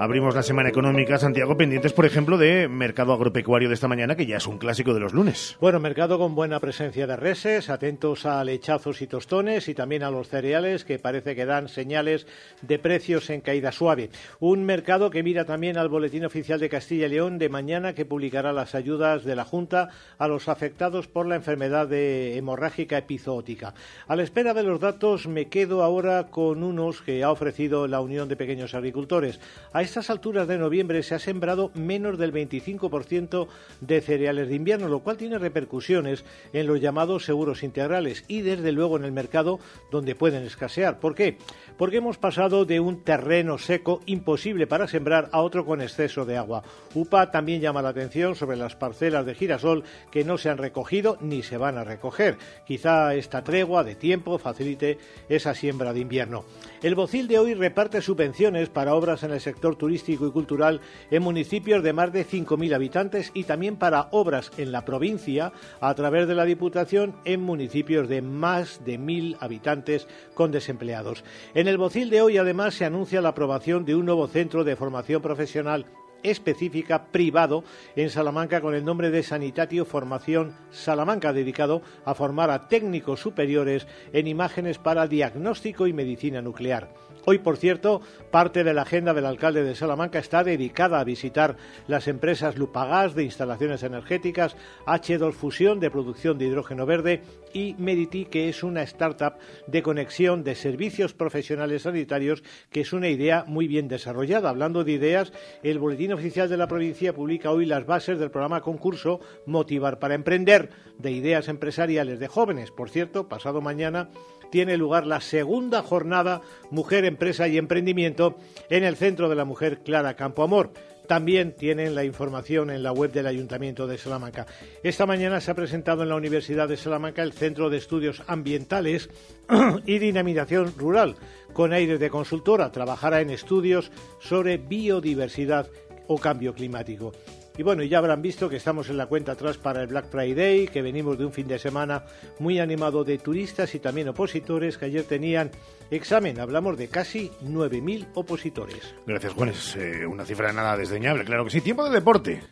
Abrimos 0.00 0.36
la 0.36 0.44
semana 0.44 0.68
económica, 0.68 1.18
Santiago, 1.18 1.56
pendientes, 1.56 1.92
por 1.92 2.06
ejemplo, 2.06 2.38
de 2.38 2.68
mercado 2.68 3.12
agropecuario 3.12 3.68
de 3.68 3.74
esta 3.74 3.88
mañana, 3.88 4.14
que 4.14 4.26
ya 4.26 4.36
es 4.36 4.46
un 4.46 4.58
clásico 4.58 4.94
de 4.94 5.00
los 5.00 5.12
lunes. 5.12 5.56
Bueno, 5.60 5.80
mercado 5.80 6.18
con 6.18 6.36
buena 6.36 6.60
presencia 6.60 7.08
de 7.08 7.16
reses, 7.16 7.68
atentos 7.68 8.24
a 8.24 8.44
lechazos 8.44 9.02
y 9.02 9.08
tostones 9.08 9.68
y 9.68 9.74
también 9.74 10.04
a 10.04 10.10
los 10.12 10.28
cereales, 10.28 10.84
que 10.84 11.00
parece 11.00 11.34
que 11.34 11.46
dan 11.46 11.68
señales 11.68 12.28
de 12.62 12.78
precios 12.78 13.28
en 13.30 13.40
caída 13.40 13.72
suave. 13.72 14.10
Un 14.38 14.64
mercado 14.64 15.10
que 15.10 15.24
mira 15.24 15.44
también 15.44 15.76
al 15.76 15.88
Boletín 15.88 16.24
Oficial 16.24 16.60
de 16.60 16.68
Castilla 16.68 17.06
y 17.06 17.10
León 17.10 17.38
de 17.38 17.48
mañana, 17.48 17.92
que 17.92 18.04
publicará 18.04 18.52
las 18.52 18.76
ayudas 18.76 19.24
de 19.24 19.34
la 19.34 19.44
Junta 19.44 19.88
a 20.16 20.28
los 20.28 20.48
afectados 20.48 21.08
por 21.08 21.26
la 21.26 21.34
enfermedad 21.34 21.92
hemorrágica 21.92 22.98
epizootica. 22.98 23.74
A 24.06 24.14
la 24.14 24.22
espera 24.22 24.54
de 24.54 24.62
los 24.62 24.78
datos, 24.78 25.26
me 25.26 25.48
quedo 25.48 25.82
ahora 25.82 26.28
con 26.30 26.62
unos 26.62 27.02
que 27.02 27.24
ha 27.24 27.32
ofrecido 27.32 27.88
la 27.88 28.00
Unión 28.00 28.28
de 28.28 28.36
Pequeños 28.36 28.74
Agricultores 28.74 29.40
estas 29.74 30.10
alturas 30.10 30.48
de 30.48 30.58
noviembre 30.58 31.02
se 31.02 31.14
ha 31.14 31.18
sembrado 31.18 31.70
menos 31.74 32.18
del 32.18 32.32
25% 32.32 33.48
de 33.80 34.00
cereales 34.00 34.48
de 34.48 34.54
invierno, 34.54 34.88
lo 34.88 35.00
cual 35.00 35.16
tiene 35.16 35.38
repercusiones 35.38 36.24
en 36.52 36.66
los 36.66 36.80
llamados 36.80 37.24
seguros 37.24 37.62
integrales 37.62 38.24
y 38.28 38.40
desde 38.40 38.72
luego 38.72 38.96
en 38.96 39.04
el 39.04 39.12
mercado 39.12 39.60
donde 39.90 40.14
pueden 40.14 40.44
escasear. 40.44 40.98
¿Por 41.00 41.14
qué? 41.14 41.38
Porque 41.76 41.98
hemos 41.98 42.16
pasado 42.18 42.64
de 42.64 42.80
un 42.80 43.02
terreno 43.02 43.58
seco 43.58 44.00
imposible 44.06 44.66
para 44.66 44.88
sembrar 44.88 45.28
a 45.32 45.42
otro 45.42 45.64
con 45.66 45.82
exceso 45.82 46.24
de 46.24 46.36
agua. 46.36 46.62
UPA 46.94 47.30
también 47.30 47.60
llama 47.60 47.82
la 47.82 47.90
atención 47.90 48.34
sobre 48.34 48.56
las 48.56 48.74
parcelas 48.74 49.26
de 49.26 49.34
girasol 49.34 49.84
que 50.10 50.24
no 50.24 50.38
se 50.38 50.48
han 50.48 50.58
recogido 50.58 51.18
ni 51.20 51.42
se 51.42 51.58
van 51.58 51.78
a 51.78 51.84
recoger. 51.84 52.38
Quizá 52.66 53.14
esta 53.14 53.44
tregua 53.44 53.84
de 53.84 53.94
tiempo 53.94 54.38
facilite 54.38 54.98
esa 55.28 55.54
siembra 55.54 55.92
de 55.92 56.00
invierno. 56.00 56.44
El 56.82 56.94
Bocil 56.94 57.28
de 57.28 57.38
hoy 57.38 57.54
reparte 57.54 58.00
subvenciones 58.00 58.68
para 58.70 58.94
obras 58.94 59.22
en 59.22 59.32
el 59.32 59.40
sector 59.40 59.57
turístico 59.60 60.26
y 60.26 60.30
cultural 60.30 60.80
en 61.10 61.22
municipios 61.22 61.82
de 61.82 61.92
más 61.92 62.12
de 62.12 62.26
5.000 62.26 62.74
habitantes 62.74 63.30
y 63.34 63.44
también 63.44 63.76
para 63.76 64.08
obras 64.12 64.50
en 64.56 64.72
la 64.72 64.84
provincia 64.84 65.52
a 65.80 65.94
través 65.94 66.28
de 66.28 66.34
la 66.34 66.44
Diputación 66.44 67.16
en 67.24 67.42
municipios 67.42 68.08
de 68.08 68.22
más 68.22 68.84
de 68.84 68.98
1.000 68.98 69.36
habitantes 69.40 70.08
con 70.34 70.50
desempleados. 70.50 71.24
En 71.54 71.68
el 71.68 71.78
Bocil 71.78 72.10
de 72.10 72.22
hoy 72.22 72.38
además 72.38 72.74
se 72.74 72.84
anuncia 72.84 73.20
la 73.20 73.30
aprobación 73.30 73.84
de 73.84 73.94
un 73.94 74.06
nuevo 74.06 74.26
centro 74.28 74.64
de 74.64 74.76
formación 74.76 75.22
profesional 75.22 75.86
específica 76.22 77.06
privado 77.06 77.64
en 77.96 78.10
Salamanca 78.10 78.60
con 78.60 78.74
el 78.74 78.84
nombre 78.84 79.10
de 79.10 79.22
Sanitatio 79.22 79.84
Formación 79.84 80.54
Salamanca, 80.70 81.32
dedicado 81.32 81.82
a 82.04 82.14
formar 82.14 82.50
a 82.50 82.68
técnicos 82.68 83.20
superiores 83.20 83.86
en 84.12 84.26
imágenes 84.26 84.78
para 84.78 85.06
diagnóstico 85.06 85.86
y 85.86 85.92
medicina 85.92 86.42
nuclear. 86.42 86.88
Hoy, 87.30 87.36
por 87.36 87.58
cierto, 87.58 88.00
parte 88.30 88.64
de 88.64 88.72
la 88.72 88.80
agenda 88.80 89.12
del 89.12 89.26
alcalde 89.26 89.62
de 89.62 89.74
Salamanca 89.74 90.18
está 90.18 90.44
dedicada 90.44 90.98
a 90.98 91.04
visitar 91.04 91.58
las 91.86 92.08
empresas 92.08 92.56
Lupagas 92.56 93.14
de 93.14 93.24
instalaciones 93.24 93.82
energéticas, 93.82 94.56
H2 94.86 95.32
Fusión 95.32 95.78
de 95.78 95.90
producción 95.90 96.38
de 96.38 96.46
hidrógeno 96.46 96.86
verde 96.86 97.20
y 97.52 97.74
Mediti, 97.78 98.24
que 98.24 98.48
es 98.48 98.62
una 98.62 98.82
startup 98.82 99.34
de 99.66 99.82
conexión 99.82 100.42
de 100.42 100.54
servicios 100.54 101.12
profesionales 101.12 101.82
sanitarios, 101.82 102.42
que 102.70 102.80
es 102.80 102.94
una 102.94 103.10
idea 103.10 103.44
muy 103.46 103.68
bien 103.68 103.88
desarrollada. 103.88 104.48
Hablando 104.48 104.82
de 104.82 104.92
ideas, 104.92 105.34
el 105.62 105.78
Boletín 105.78 106.14
Oficial 106.14 106.48
de 106.48 106.56
la 106.56 106.66
Provincia 106.66 107.12
publica 107.12 107.50
hoy 107.50 107.66
las 107.66 107.84
bases 107.84 108.18
del 108.18 108.30
programa 108.30 108.62
concurso 108.62 109.20
Motivar 109.44 109.98
para 109.98 110.14
Emprender 110.14 110.70
de 110.96 111.10
ideas 111.10 111.48
empresariales 111.48 112.20
de 112.20 112.28
jóvenes. 112.28 112.70
Por 112.70 112.88
cierto, 112.88 113.28
pasado 113.28 113.60
mañana 113.60 114.08
tiene 114.50 114.76
lugar 114.76 115.06
la 115.06 115.20
segunda 115.20 115.82
jornada 115.82 116.40
Mujer, 116.70 117.04
Empresa 117.04 117.48
y 117.48 117.58
Emprendimiento 117.58 118.36
en 118.70 118.84
el 118.84 118.96
Centro 118.96 119.28
de 119.28 119.36
la 119.36 119.44
Mujer 119.44 119.80
Clara 119.80 120.14
Campoamor. 120.14 120.72
También 121.06 121.56
tienen 121.56 121.94
la 121.94 122.04
información 122.04 122.68
en 122.68 122.82
la 122.82 122.92
web 122.92 123.10
del 123.10 123.26
Ayuntamiento 123.26 123.86
de 123.86 123.96
Salamanca. 123.96 124.46
Esta 124.82 125.06
mañana 125.06 125.40
se 125.40 125.50
ha 125.50 125.54
presentado 125.54 126.02
en 126.02 126.10
la 126.10 126.16
Universidad 126.16 126.68
de 126.68 126.76
Salamanca 126.76 127.22
el 127.22 127.32
Centro 127.32 127.70
de 127.70 127.78
Estudios 127.78 128.22
Ambientales 128.26 129.08
y 129.86 129.98
Dinamización 129.98 130.74
Rural. 130.76 131.16
Con 131.54 131.72
aires 131.72 131.98
de 131.98 132.10
consultora, 132.10 132.70
trabajará 132.72 133.22
en 133.22 133.30
estudios 133.30 133.90
sobre 134.20 134.58
biodiversidad 134.58 135.70
o 136.08 136.18
cambio 136.18 136.52
climático. 136.52 137.12
Y 137.58 137.64
bueno, 137.64 137.82
ya 137.82 137.98
habrán 137.98 138.22
visto 138.22 138.48
que 138.48 138.54
estamos 138.54 138.88
en 138.88 138.96
la 138.96 139.06
cuenta 139.06 139.32
atrás 139.32 139.58
para 139.58 139.82
el 139.82 139.88
Black 139.88 140.08
Friday, 140.10 140.68
que 140.68 140.80
venimos 140.80 141.18
de 141.18 141.26
un 141.26 141.32
fin 141.32 141.48
de 141.48 141.58
semana 141.58 142.04
muy 142.38 142.60
animado 142.60 143.02
de 143.02 143.18
turistas 143.18 143.74
y 143.74 143.80
también 143.80 144.08
opositores 144.08 144.78
que 144.78 144.84
ayer 144.84 145.02
tenían 145.02 145.50
examen. 145.90 146.38
Hablamos 146.38 146.78
de 146.78 146.86
casi 146.86 147.32
9.000 147.42 148.10
opositores. 148.14 148.94
Gracias, 149.04 149.32
Juan. 149.32 149.48
Es 149.48 149.74
eh, 149.74 150.06
una 150.06 150.24
cifra 150.24 150.52
nada 150.52 150.76
desdeñable, 150.76 151.24
claro 151.24 151.44
que 151.44 151.50
sí. 151.50 151.60
Tiempo 151.60 151.84
de 151.84 151.90
deporte. 151.90 152.42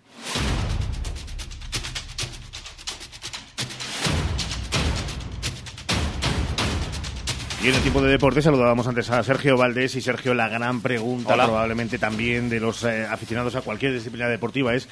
Y 7.66 7.68
en 7.68 7.74
el 7.74 7.82
tiempo 7.82 8.00
de 8.00 8.12
deporte 8.12 8.40
saludábamos 8.42 8.86
antes 8.86 9.10
a 9.10 9.20
Sergio 9.24 9.56
Valdés 9.56 9.96
y 9.96 10.00
Sergio, 10.00 10.34
la 10.34 10.48
gran 10.48 10.82
pregunta 10.82 11.34
probablemente 11.34 11.98
también 11.98 12.48
de 12.48 12.60
los 12.60 12.84
eh, 12.84 13.04
aficionados 13.04 13.56
a 13.56 13.62
cualquier 13.62 13.92
disciplina 13.92 14.28
deportiva 14.28 14.72
es, 14.72 14.88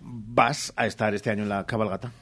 ¿vas 0.00 0.72
a 0.74 0.86
estar 0.86 1.14
este 1.14 1.28
año 1.28 1.42
en 1.42 1.50
la 1.50 1.66
cabalgata? 1.66 2.12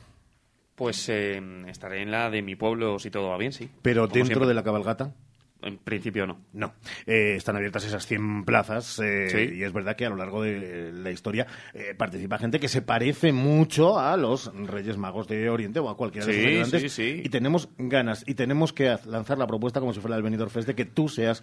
Pues 0.74 1.08
eh, 1.08 1.40
estaré 1.68 2.02
en 2.02 2.10
la 2.10 2.30
de 2.30 2.42
mi 2.42 2.56
pueblo 2.56 2.98
si 2.98 3.12
todo 3.12 3.28
va 3.28 3.36
bien, 3.36 3.52
sí. 3.52 3.70
¿Pero 3.80 4.08
dentro 4.08 4.44
de 4.44 4.54
la 4.54 4.64
cabalgata? 4.64 5.14
En 5.62 5.78
principio 5.78 6.26
no. 6.26 6.40
No. 6.52 6.74
Eh, 7.06 7.34
están 7.36 7.56
abiertas 7.56 7.84
esas 7.84 8.06
100 8.06 8.44
plazas 8.44 9.00
eh, 9.02 9.54
y 9.54 9.62
es 9.62 9.72
verdad 9.72 9.96
que 9.96 10.06
a 10.06 10.10
lo 10.10 10.16
largo 10.16 10.42
de 10.42 10.92
la 10.92 11.10
historia 11.10 11.46
eh, 11.74 11.94
participa 11.96 12.38
gente 12.38 12.60
que 12.60 12.68
se 12.68 12.82
parece 12.82 13.32
mucho 13.32 13.98
a 13.98 14.16
los 14.16 14.52
Reyes 14.54 14.96
Magos 14.96 15.28
de 15.28 15.48
Oriente 15.48 15.78
o 15.80 15.88
a 15.88 15.96
cualquiera 15.96 16.26
de 16.26 16.60
esos 16.60 16.80
sí, 16.80 16.88
sí, 16.88 17.22
Y 17.24 17.28
tenemos 17.28 17.68
ganas 17.78 18.24
y 18.26 18.34
tenemos 18.34 18.72
que 18.72 18.96
lanzar 19.06 19.38
la 19.38 19.46
propuesta 19.46 19.80
como 19.80 19.92
si 19.92 20.00
fuera 20.00 20.16
el 20.16 20.22
Benidorm 20.22 20.50
Fest 20.50 20.66
de 20.66 20.74
que 20.74 20.84
tú 20.84 21.08
seas 21.08 21.42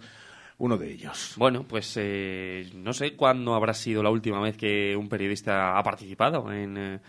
uno 0.58 0.76
de 0.76 0.92
ellos. 0.92 1.34
Bueno, 1.36 1.64
pues 1.66 1.98
no 2.74 2.92
sé 2.92 3.16
cuándo 3.16 3.54
habrá 3.54 3.72
sido 3.72 4.02
la 4.02 4.10
última 4.10 4.40
vez 4.40 4.56
que 4.56 4.94
un 4.94 5.08
periodista 5.08 5.78
ha 5.78 5.82
participado 5.82 6.52
en 6.52 7.00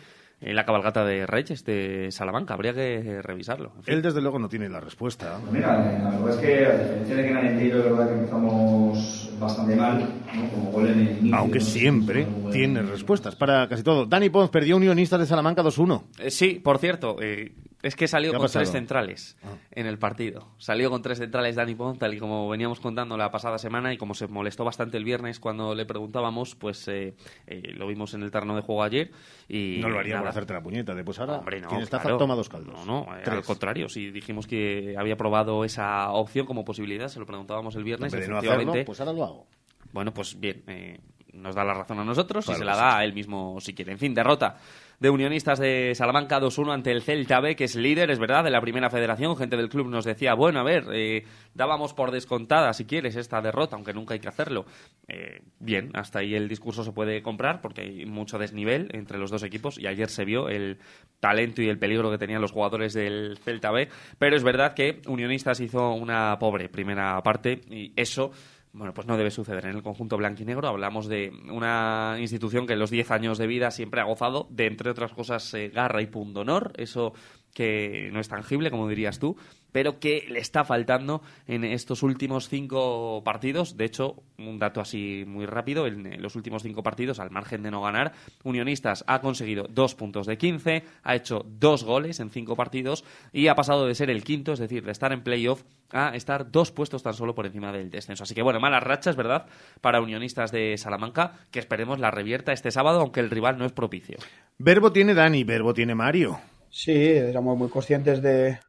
en 0.42 0.56
la 0.56 0.66
cabalgata 0.66 1.06
de 1.06 1.26
Reyes 1.28 1.64
de 1.64 2.08
Salamanca. 2.12 2.56
Habría 2.56 2.74
que 2.74 3.22
revisarlo. 3.22 3.74
Él, 3.86 4.02
desde 4.02 4.22
luego, 4.22 4.40
no 4.40 4.50
tiene 4.50 4.68
la 4.70 4.80
respuesta. 4.80 5.38
Pues 5.40 5.54
mira, 5.54 5.78
la 5.78 6.10
verdad 6.10 6.30
es 6.30 6.36
que, 6.38 6.66
a 6.66 6.78
diferencia 6.78 7.16
de 7.16 7.24
que 7.24 7.30
en 7.30 7.38
es 7.38 7.74
verdad 7.74 8.08
que 8.08 8.14
empezamos 8.14 9.32
bastante 9.40 9.76
mal, 9.76 10.00
¿no? 10.00 10.50
como 10.50 10.72
gol 10.72 10.88
en 10.88 11.00
el 11.00 11.18
inicio. 11.18 11.36
Aunque 11.36 11.60
siempre 11.60 12.28
tiene 12.52 12.82
respuestas 12.82 13.36
para 13.36 13.68
casi 13.68 13.84
todo. 13.84 14.06
Dani 14.06 14.30
Pons 14.30 14.50
perdió 14.50 14.78
Unionistas 14.78 15.20
de 15.20 15.26
Salamanca 15.26 15.64
2-1. 15.64 16.04
Eh, 16.20 16.32
sí, 16.32 16.60
por 16.64 16.80
cierto, 16.80 17.18
eh, 17.22 17.54
es 17.82 17.96
que 17.96 18.08
salió 18.08 18.34
con 18.34 18.50
tres 18.50 18.72
centrales 18.72 19.38
ah. 19.44 19.56
en 19.72 19.88
el 19.88 19.98
partido. 19.98 20.50
Salió 20.58 20.90
con 20.90 21.02
tres 21.02 21.18
centrales 21.18 21.56
Dani 21.56 21.76
Pons, 21.76 21.98
tal 21.98 22.14
y 22.14 22.20
como 22.20 22.48
veníamos 22.50 22.80
contando 22.80 23.18
la 23.18 23.32
pasada 23.32 23.58
semana, 23.58 23.94
y 23.94 23.98
como 23.98 24.14
se 24.14 24.28
molestó 24.28 24.64
bastante 24.64 24.98
el 24.98 25.04
viernes 25.04 25.40
cuando 25.40 25.74
le 25.74 25.86
preguntábamos, 25.86 26.56
pues 26.56 26.88
eh, 26.88 27.16
lo 27.48 27.88
vimos 27.88 28.14
en 28.14 28.24
el 28.24 28.32
terreno 28.32 28.56
de 28.56 28.62
juego 28.62 28.84
ayer. 28.84 29.12
y 29.48 29.80
No 29.82 29.90
lo 29.90 30.00
haría 30.00 30.20
por 30.20 30.28
hacerte 30.28 30.54
la 30.54 30.62
puñeta, 30.62 30.94
de 30.94 31.04
pues 31.04 31.20
ahora 31.20 31.40
Hombre, 31.40 31.62
no, 31.62 31.80
está 31.80 32.00
toma 32.18 32.36
dos 32.36 32.50
caldos. 32.50 32.86
No, 32.86 33.06
no, 33.06 33.12
al 33.12 33.44
contrario, 33.44 33.90
si 33.90 34.12
dijimos 34.12 34.48
que 34.48 34.96
había 34.98 35.18
probado 35.18 35.64
esa 35.64 36.12
opción 36.12 36.46
como 36.46 36.64
posibilidad, 36.64 37.08
se 37.08 37.20
lo 37.20 37.26
preguntábamos 37.26 37.76
el 37.76 37.84
viernes. 37.84 38.12
de 38.12 38.28
no 38.28 38.38
hacerlo, 38.38 38.74
pues 38.86 39.00
ahora 39.00 39.14
lo 39.14 39.24
hago. 39.24 39.48
Bueno, 39.94 40.14
pues 40.14 40.40
bien, 40.40 40.64
eh, 40.68 41.00
nos 41.34 41.56
da 41.56 41.64
la 41.64 41.74
razón 41.74 42.00
a 42.00 42.06
nosotros 42.06 42.48
y 42.50 42.54
se 42.54 42.64
la 42.64 42.76
da 42.76 42.98
a 42.98 43.04
él 43.04 43.14
mismo 43.14 43.60
si 43.60 43.74
quiere. 43.74 43.92
En 43.92 43.98
fin, 43.98 44.14
derrota 44.14 44.58
de 45.02 45.10
Unionistas 45.10 45.58
de 45.58 45.94
Salamanca 45.96 46.40
2-1 46.40 46.74
ante 46.74 46.92
el 46.92 47.02
Celta 47.02 47.40
B, 47.40 47.56
que 47.56 47.64
es 47.64 47.76
líder, 47.76 48.12
es 48.12 48.20
verdad, 48.20 48.44
de 48.44 48.52
la 48.52 48.62
primera 48.62 48.92
federación. 48.92 49.36
Gente 49.36 49.58
del 49.58 49.68
club 49.68 49.88
nos 49.88 50.06
decía, 50.06 50.36
bueno, 50.36 50.60
a 50.60 50.64
ver, 50.64 50.86
eh, 50.94 51.26
dábamos 51.56 51.96
por 51.96 52.12
descontada, 52.12 52.72
si 52.74 52.86
quieres, 52.86 53.16
esta 53.16 53.42
derrota, 53.42 53.76
aunque 53.76 53.94
nunca 53.94 54.14
hay 54.14 54.20
que 54.20 54.28
hacerlo. 54.28 54.68
Eh, 55.08 55.42
bien, 55.60 55.90
hasta 55.96 56.20
ahí 56.20 56.36
el 56.36 56.48
discurso 56.48 56.84
se 56.84 56.92
puede 56.92 57.24
comprar 57.24 57.62
porque 57.62 57.82
hay 57.82 58.06
mucho 58.06 58.38
desnivel 58.38 58.90
entre 58.94 59.18
los 59.18 59.32
dos 59.32 59.42
equipos 59.42 59.80
y 59.80 59.88
ayer 59.88 60.08
se 60.08 60.24
vio 60.24 60.50
el 60.50 60.78
talento 61.20 61.64
y 61.64 61.70
el 61.70 61.80
peligro 61.80 62.12
que 62.12 62.20
tenían 62.20 62.40
los 62.40 62.52
jugadores 62.52 62.94
del 62.94 63.40
Celta 63.40 63.72
B. 63.72 63.90
Pero 64.20 64.36
es 64.36 64.44
verdad 64.44 64.76
que 64.76 65.02
Unionistas 65.08 65.62
hizo 65.62 65.94
una 65.94 66.38
pobre 66.38 66.70
primera 66.70 67.20
parte 67.24 67.60
y 67.72 67.92
eso 67.96 68.32
bueno, 68.74 68.94
pues 68.94 69.06
no 69.08 69.18
debe 69.18 69.32
suceder. 69.32 69.66
En 69.66 69.76
el 69.76 69.84
conjunto 69.84 70.18
blanquinegro 70.18 70.68
hablamos 70.68 71.08
de 71.08 71.32
una 71.52 72.16
institución 72.20 72.66
que 72.66 72.74
en 72.74 72.80
los 72.80 72.90
10 72.90 73.12
años 73.12 73.38
de 73.38 73.48
vida 73.48 73.70
siempre 73.72 74.00
ha 74.02 74.06
gozado 74.06 74.48
de, 74.50 74.68
entre 74.68 74.90
otras 74.90 75.14
cosas, 75.14 75.54
eh, 75.54 75.70
garra 75.70 76.02
y 76.02 76.08
pundonor. 76.08 76.72
Eso 76.78 77.14
que 77.54 78.10
no 78.12 78.20
es 78.20 78.30
tangible, 78.30 78.72
como 78.72 78.88
dirías 78.88 79.20
tú, 79.20 79.36
pero 79.72 80.00
que 80.00 80.26
le 80.30 80.40
está 80.40 80.64
faltando 80.64 81.22
en 81.48 81.64
estos 81.64 82.04
últimos 82.04 82.50
cinco 82.50 83.22
partidos. 83.24 83.78
De 83.78 83.86
hecho, 83.86 84.24
un 84.38 84.60
dato 84.60 84.82
así 84.82 85.24
muy 85.28 85.46
rápido, 85.46 85.88
en 85.88 86.22
los 86.22 86.36
últimos 86.36 86.64
cinco 86.64 86.84
partidos, 86.84 87.20
al 87.20 87.32
margen 87.32 87.64
de 87.64 87.72
no 87.72 87.82
ganar, 87.82 88.14
Unionistas 88.44 89.04
ha 89.08 89.22
conseguido 89.22 89.68
dos 89.70 89.96
puntos 89.96 90.28
de 90.28 90.38
15, 90.38 90.84
ha 91.04 91.16
hecho 91.16 91.46
dos 91.48 91.84
goles 91.84 92.20
en 92.20 92.30
cinco 92.30 92.56
partidos 92.56 93.04
y 93.32 93.48
ha 93.48 93.56
pasado 93.56 93.88
de 93.88 93.96
ser 93.96 94.10
el 94.10 94.24
quinto, 94.24 94.54
es 94.54 94.60
decir, 94.60 94.84
de 94.84 94.92
estar 94.92 95.12
en 95.12 95.24
playoff, 95.24 95.64
a 95.92 96.16
estar 96.16 96.52
dos 96.52 96.72
puestos 96.72 97.04
tan 97.04 97.14
solo 97.14 97.36
por 97.36 97.46
encima 97.46 97.72
del 97.72 97.90
descenso. 97.90 98.24
Así 98.24 98.34
que 98.34 98.42
bueno, 98.42 98.60
malas 98.60 98.84
rachas, 98.84 99.16
¿verdad?, 99.16 99.46
para 99.82 100.02
Unionistas 100.02 100.52
de 100.52 100.78
Salamanca, 100.78 101.40
que 101.52 101.60
esperemos 101.60 102.00
la 102.00 102.12
revierta 102.12 102.54
este 102.54 102.72
sábado, 102.72 103.02
aunque 103.02 103.20
el 103.20 103.30
rival 103.30 103.58
no 103.58 103.66
es 103.66 103.72
propicio. 103.72 104.18
Verbo 104.58 104.92
tiene 104.92 105.14
Dani, 105.14 105.44
verbo 105.44 105.74
tiene 105.74 105.96
Mario. 105.96 106.40
Sí, 106.72 106.92
éramos 106.94 107.58
muy 107.58 107.70
conscientes 107.70 108.22
de, 108.22 108.60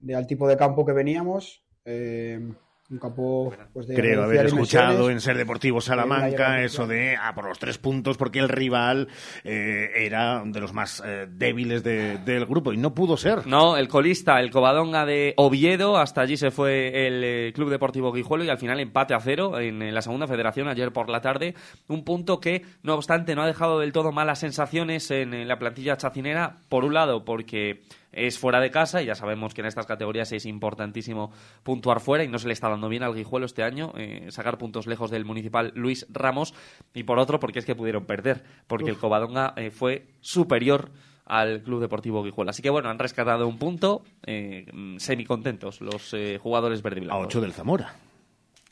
de 0.00 0.14
al 0.16 0.26
tipo 0.26 0.48
de 0.48 0.56
campo 0.58 0.86
que 0.86 0.92
veníamos. 0.92 1.64
Eh, 1.84 2.40
un 2.90 2.98
campo 2.98 3.52
pues, 3.72 3.86
de 3.86 3.94
Creo 3.94 4.24
haber 4.24 4.46
escuchado 4.46 5.10
en 5.10 5.20
Ser 5.20 5.36
Deportivo 5.36 5.80
Salamanca 5.80 6.62
eso 6.62 6.86
de 6.86 7.16
ah, 7.16 7.32
por 7.34 7.46
los 7.46 7.58
tres 7.58 7.78
puntos 7.78 8.16
porque 8.16 8.40
el 8.40 8.48
rival 8.48 9.08
eh, 9.44 9.90
era 9.94 10.42
de 10.44 10.60
los 10.60 10.72
más 10.72 11.02
eh, 11.04 11.26
débiles 11.30 11.84
de- 11.84 12.18
del 12.18 12.46
grupo 12.46 12.72
y 12.72 12.76
no 12.76 12.94
pudo 12.94 13.16
ser. 13.16 13.46
No, 13.46 13.76
el 13.76 13.88
colista, 13.88 14.40
el 14.40 14.50
Covadonga 14.50 15.06
de 15.06 15.34
Oviedo, 15.36 15.98
hasta 15.98 16.22
allí 16.22 16.36
se 16.36 16.50
fue 16.50 17.06
el 17.06 17.22
eh, 17.24 17.52
Club 17.54 17.70
Deportivo 17.70 18.12
Guijuelo 18.12 18.44
y 18.44 18.48
al 18.48 18.58
final 18.58 18.80
empate 18.80 19.14
a 19.14 19.20
cero 19.20 19.60
en, 19.60 19.94
la 19.94 20.02
segunda 20.02 20.26
federación 20.26 20.68
ayer 20.68 20.92
por 20.92 21.08
la 21.08 21.20
tarde. 21.20 21.54
Un 21.88 22.04
punto 22.04 22.40
que, 22.40 22.62
no 22.82 22.94
obstante, 22.94 23.34
no 23.34 23.42
ha 23.42 23.46
dejado 23.46 23.78
del 23.78 23.92
todo 23.92 24.12
malas 24.12 24.40
sensaciones 24.40 25.10
en, 25.10 25.46
la 25.46 25.58
plantilla 25.58 25.96
chacinera. 25.96 26.58
Por 26.68 26.84
un 26.84 26.94
lado, 26.94 27.24
porque 27.24 27.82
es 28.12 28.38
fuera 28.38 28.60
de 28.60 28.70
casa 28.70 29.02
y 29.02 29.06
ya 29.06 29.14
sabemos 29.14 29.54
que 29.54 29.60
en 29.60 29.66
estas 29.66 29.86
categorías 29.86 30.32
es 30.32 30.46
importantísimo 30.46 31.30
puntuar 31.62 32.00
fuera 32.00 32.24
y 32.24 32.28
no 32.28 32.38
se 32.38 32.48
le 32.48 32.52
está 32.52 32.68
dando 32.68 32.88
bien 32.88 33.02
al 33.02 33.14
Guijuelo 33.14 33.46
este 33.46 33.62
año, 33.62 33.92
eh, 33.96 34.26
sacar 34.30 34.58
puntos 34.58 34.86
lejos 34.86 35.10
del 35.10 35.24
municipal 35.24 35.72
Luis 35.74 36.06
Ramos. 36.10 36.54
Y 36.94 37.04
por 37.04 37.18
otro, 37.18 37.40
porque 37.40 37.58
es 37.60 37.64
que 37.64 37.74
pudieron 37.74 38.04
perder, 38.04 38.42
porque 38.66 38.90
el 38.90 38.98
Covadonga 38.98 39.54
eh, 39.56 39.70
fue 39.70 40.06
superior 40.20 40.90
al 41.30 41.62
Club 41.62 41.80
Deportivo 41.80 42.24
Guijuelo. 42.24 42.50
Así 42.50 42.60
que 42.60 42.70
bueno, 42.70 42.90
han 42.90 42.98
rescatado 42.98 43.46
un 43.46 43.56
punto, 43.56 44.02
eh, 44.26 44.66
semi 44.98 45.24
contentos 45.24 45.80
los 45.80 46.12
eh, 46.12 46.38
jugadores 46.42 46.82
verde 46.82 47.00
y 47.00 47.04
A 47.04 47.06
blancos. 47.06 47.26
8 47.26 47.40
del 47.40 47.52
Zamora. 47.52 47.94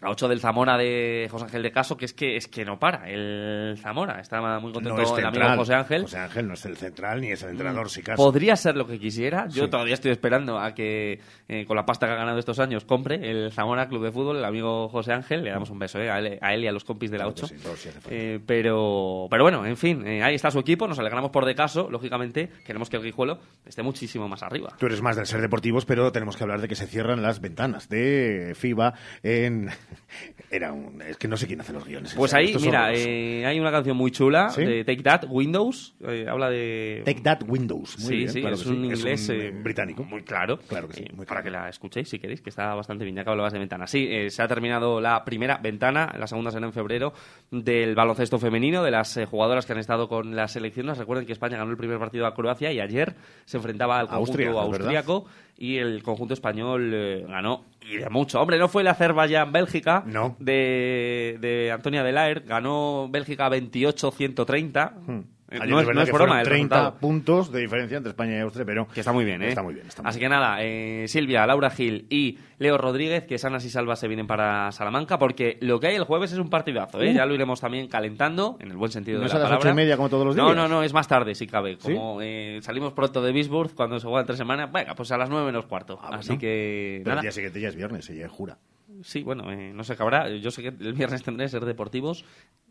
A 0.00 0.11
8 0.11 0.28
del 0.28 0.38
Zamora 0.38 0.76
de 0.78 1.26
José 1.28 1.47
Ángel 1.47 1.62
de 1.64 1.73
Caso, 1.73 1.97
que 1.97 2.05
es 2.05 2.12
que 2.14 2.37
es 2.37 2.47
que 2.47 2.64
no 2.64 2.78
para 2.78 3.11
el 3.11 3.76
Zamora. 3.78 4.21
Está 4.21 4.40
muy 4.61 4.73
contento 4.73 4.97
No 4.97 5.02
es 5.02 5.11
el 5.19 5.26
amigo. 5.26 5.57
José 5.57 5.75
Ángel. 5.75 6.02
José 6.02 6.19
Ángel 6.19 6.47
no 6.47 6.55
es 6.55 6.64
el 6.67 6.76
central 6.76 7.21
ni 7.21 7.33
es 7.33 7.43
el 7.43 7.50
entrenador, 7.50 7.90
si 7.90 8.02
caso. 8.05 8.23
Podría 8.23 8.55
ser 8.55 8.76
lo 8.76 8.87
que 8.87 9.00
quisiera. 9.00 9.49
Yo 9.49 9.64
Sí. 9.64 9.71
todavía 9.71 9.95
estoy 9.95 10.12
esperando 10.12 10.57
a 10.61 10.73
que, 10.73 11.19
eh, 11.49 11.64
con 11.67 11.75
la 11.76 11.85
pasta 11.85 12.07
que 12.07 12.12
ha 12.12 12.17
ganado 12.17 12.38
estos 12.38 12.61
años, 12.61 12.85
compre 12.85 13.28
el 13.28 13.50
Zamora 13.50 13.88
Club 13.88 14.05
de 14.05 14.12
Fútbol, 14.12 14.37
el 14.37 14.45
amigo 14.45 14.88
José 14.88 15.12
Ángel. 15.12 15.43
Le 15.43 15.50
damos 15.50 15.69
un 15.71 15.81
beso 15.81 15.99
eh, 15.99 16.09
a, 16.11 16.19
él, 16.21 16.38
a 16.40 16.55
él 16.55 16.62
y 16.62 16.69
a 16.69 16.73
los 16.73 16.85
compis 16.85 17.11
de 17.11 17.19
la 17.19 17.25
Claro 17.25 17.35
que 17.35 17.43
8. 17.43 17.55
sí, 17.57 17.61
todo 17.61 17.75
sí 17.76 17.88
hace 17.88 18.00
falta. 18.00 18.17
Eh, 18.17 18.38
pero, 18.47 19.26
pero 19.28 19.43
bueno, 19.43 19.67
en 19.67 19.76
fin, 19.76 20.07
eh, 20.07 20.23
ahí 20.23 20.37
está 20.37 20.52
su 20.52 20.61
equipo. 20.61 20.87
Nos 20.87 21.00
alegramos 21.00 21.33
por 21.33 21.45
de 21.45 21.57
caso. 21.57 21.88
Lógicamente, 21.90 22.49
queremos 22.64 22.88
que 22.88 22.99
el 22.99 23.02
Guijuelo 23.02 23.40
esté 23.67 23.83
muchísimo 23.83 24.28
más 24.28 24.45
arriba. 24.45 24.76
Tú 24.78 24.87
eres 24.87 25.02
más 25.02 25.17
del 25.17 25.26
ser 25.26 25.40
deportivos, 25.40 25.85
pero 25.87 26.12
tenemos 26.12 26.37
que 26.37 26.45
hablar 26.45 26.61
de 26.61 26.69
que 26.69 26.76
se 26.76 26.87
cierran 26.87 27.21
las 27.21 27.40
ventanas 27.40 27.88
de 27.88 28.52
FIBA 28.55 28.95
en... 29.25 29.71
Era 30.50 30.73
un... 30.73 31.02
Es 31.02 31.16
que 31.18 31.28
no 31.28 31.37
sé 31.37 31.47
quién 31.47 31.61
hace 31.61 31.73
los 31.73 31.85
guiones. 31.85 32.14
Pues 32.14 32.33
ahí, 32.33 32.54
mira, 32.61 32.92
eh, 32.95 33.45
hay 33.45 33.61
una 33.61 33.71
canción 33.71 33.97
muy 33.97 34.11
chula 34.11 34.49
¿Sí? 34.50 34.64
de 34.64 34.85
Take 34.85 35.02
That, 35.02 35.25
Windows. 35.28 35.95
eh, 36.07 36.26
habla 36.28 36.49
de. 36.49 37.02
Take 37.04 37.21
That 37.21 37.40
Windows. 37.47 37.99
Muy 37.99 38.09
sí, 38.09 38.16
bien, 38.16 38.28
sí, 38.30 38.40
claro 38.40 38.54
es 38.57 38.62
que 38.62 38.68
un 38.71 38.75
sí. 38.76 38.80
inglés 38.85 39.28
un, 39.28 39.35
eh, 39.35 39.47
eh, 39.49 39.50
británico. 39.62 40.04
Muy 40.04 40.23
claro. 40.23 40.59
Claro 40.68 40.88
que 40.88 40.95
sí, 40.95 41.02
Eh, 41.02 41.12
muy 41.14 41.26
para 41.26 41.42
claro. 41.42 41.45
que 41.45 41.62
la 41.64 41.68
escuchéis 41.68 42.09
si 42.09 42.18
queréis, 42.18 42.40
que 42.40 42.49
está 42.50 42.75
bastante 42.75 43.04
bien, 43.04 43.16
ya 43.16 43.25
que 43.25 43.30
hablabas 43.30 43.52
de 43.52 43.59
ventanas. 43.59 43.90
Sí, 43.90 44.07
eh, 44.11 44.30
se 44.30 44.42
ha 44.42 44.49
terminado 44.49 45.00
la 45.00 45.25
primera 45.25 45.59
ventana, 45.59 46.14
la 46.18 46.26
segunda 46.26 46.50
será 46.50 46.66
en 46.66 46.73
febrero, 46.73 47.12
del 47.50 47.95
baloncesto 47.95 48.38
femenino, 48.38 48.83
de 48.83 48.90
las 48.90 49.18
jugadoras 49.30 49.66
que 49.66 49.73
han 49.73 49.78
estado 49.78 50.09
con 50.09 50.35
las 50.35 50.52
selecciones. 50.52 50.97
Recuerden 50.97 51.26
que 51.26 51.33
España 51.33 51.59
ganó 51.59 51.71
el 51.71 51.76
primer 51.76 51.99
partido 51.99 52.26
a 52.26 52.35
Croacia 52.35 52.73
y 52.73 52.80
ayer 52.80 53.14
se 53.45 53.59
enfrentaba 53.59 53.99
al 54.00 54.07
conjunto 54.09 54.30
Austria, 54.30 54.50
¿es 54.50 54.71
verdad? 54.71 55.04
Y 55.58 55.76
el 55.78 56.02
conjunto 56.02 56.34
español 56.34 56.90
eh, 56.94 57.24
ganó 57.28 57.64
y 57.90 57.96
de 57.96 58.08
mucho. 58.10 58.40
Hombre, 58.40 58.58
no 58.58 58.68
fue 58.68 58.82
el 58.82 58.88
Azerbaiyán-Bélgica 58.88 60.04
No. 60.06 60.36
de, 60.38 61.36
de 61.40 61.72
Antonia 61.72 62.02
Delaer, 62.04 62.42
ganó 62.46 63.08
Bélgica 63.10 63.48
28-130. 63.50 64.92
Eh, 65.08 65.22
Ayer 65.50 65.67
No 65.69 65.81
es, 65.81 65.87
no 65.88 66.02
es 66.02 66.07
que 66.07 66.12
broma 66.12 66.19
fueron 66.26 66.38
el 66.38 66.45
30 66.45 66.75
resultado. 66.76 67.00
puntos 67.00 67.50
de 67.52 67.61
diferencia 67.61 67.97
entre 67.97 68.11
España 68.11 68.37
y 68.37 68.40
Austria, 68.40 68.67
pero... 68.67 68.87
Que 68.88 69.00
está 69.00 69.12
muy 69.12 69.25
bien, 69.25 69.43
¿eh? 69.43 69.49
Está 69.49 69.62
muy 69.62 69.73
bien, 69.75 69.87
está 69.87 70.02
muy 70.02 70.11
Así 70.11 70.19
bien. 70.19 70.31
que 70.31 70.35
nada, 70.37 70.59
eh, 70.61 71.05
Silvia, 71.09 71.47
Laura 71.47 71.71
Gil 71.71 72.07
y 72.11 72.38
Leo 72.59 72.76
Rodríguez, 72.76 73.25
que 73.25 73.38
sanas 73.38 73.64
y 73.64 73.71
salvas 73.71 73.99
se 73.99 74.09
vienen 74.09 74.26
para 74.26 74.71
Salamanca, 74.73 75.19
porque 75.19 75.57
lo 75.62 75.81
que 75.81 75.87
hay 75.87 75.95
el 75.97 76.05
jueves 76.05 76.33
es 76.33 76.38
un 76.38 76.50
partidazo, 76.50 77.00
¿eh? 77.00 77.12
Uh. 77.12 77.14
Ya 77.14 77.25
lo 77.25 77.35
iremos 77.35 77.61
también 77.61 77.88
calentando, 77.88 78.57
en 78.61 78.71
el 78.71 78.76
buen 78.76 78.90
sentido 78.90 79.19
¿No 79.19 79.23
de 79.23 79.26
es 79.28 79.33
la 79.33 79.38
a 79.38 79.40
las 79.43 79.49
palabra. 79.50 79.71
ocho 79.71 79.73
y 79.73 79.76
media 79.76 79.97
como 79.97 80.09
todos 80.11 80.26
los 80.26 80.37
No, 80.37 80.45
días? 80.47 80.57
no, 80.57 80.69
no, 80.69 80.83
es 80.83 80.93
más 80.93 81.09
tarde, 81.09 81.35
si 81.35 81.47
cabe. 81.47 81.76
¿Sí? 81.81 81.95
Como 81.95 82.21
eh, 82.21 82.59
salimos 82.62 82.93
pronto 82.93 83.23
de 83.23 83.33
Bisburg, 83.33 83.75
cuando 83.75 83.99
se 83.99 84.05
juega 84.07 84.21
entre 84.21 84.37
semanas, 84.37 84.71
venga, 84.71 84.95
pues 84.95 85.11
a 85.12 85.17
las 85.17 85.31
nueve 85.31 85.47
menos 85.47 85.64
cuarto. 85.64 85.99
Ah, 86.02 86.17
Así 86.17 86.28
bueno. 86.28 86.41
que, 86.41 87.00
Pero 87.04 87.11
nada. 87.15 87.21
el 87.21 87.23
día 87.23 87.32
siguiente 87.32 87.61
ya 87.61 87.69
es 87.69 87.76
viernes, 87.76 88.11
ella 88.11 88.28
jura. 88.28 88.58
Sí, 89.02 89.23
bueno, 89.23 89.50
eh, 89.50 89.73
no 89.75 89.84
sé 89.84 89.97
qué 89.97 90.02
habrá. 90.02 90.28
Yo 90.28 90.50
sé 90.50 90.63
que 90.63 90.69
el 90.69 90.93
viernes 90.93 91.23
tendré 91.23 91.47
que 91.47 91.50
ser 91.50 91.65
deportivos 91.65 92.25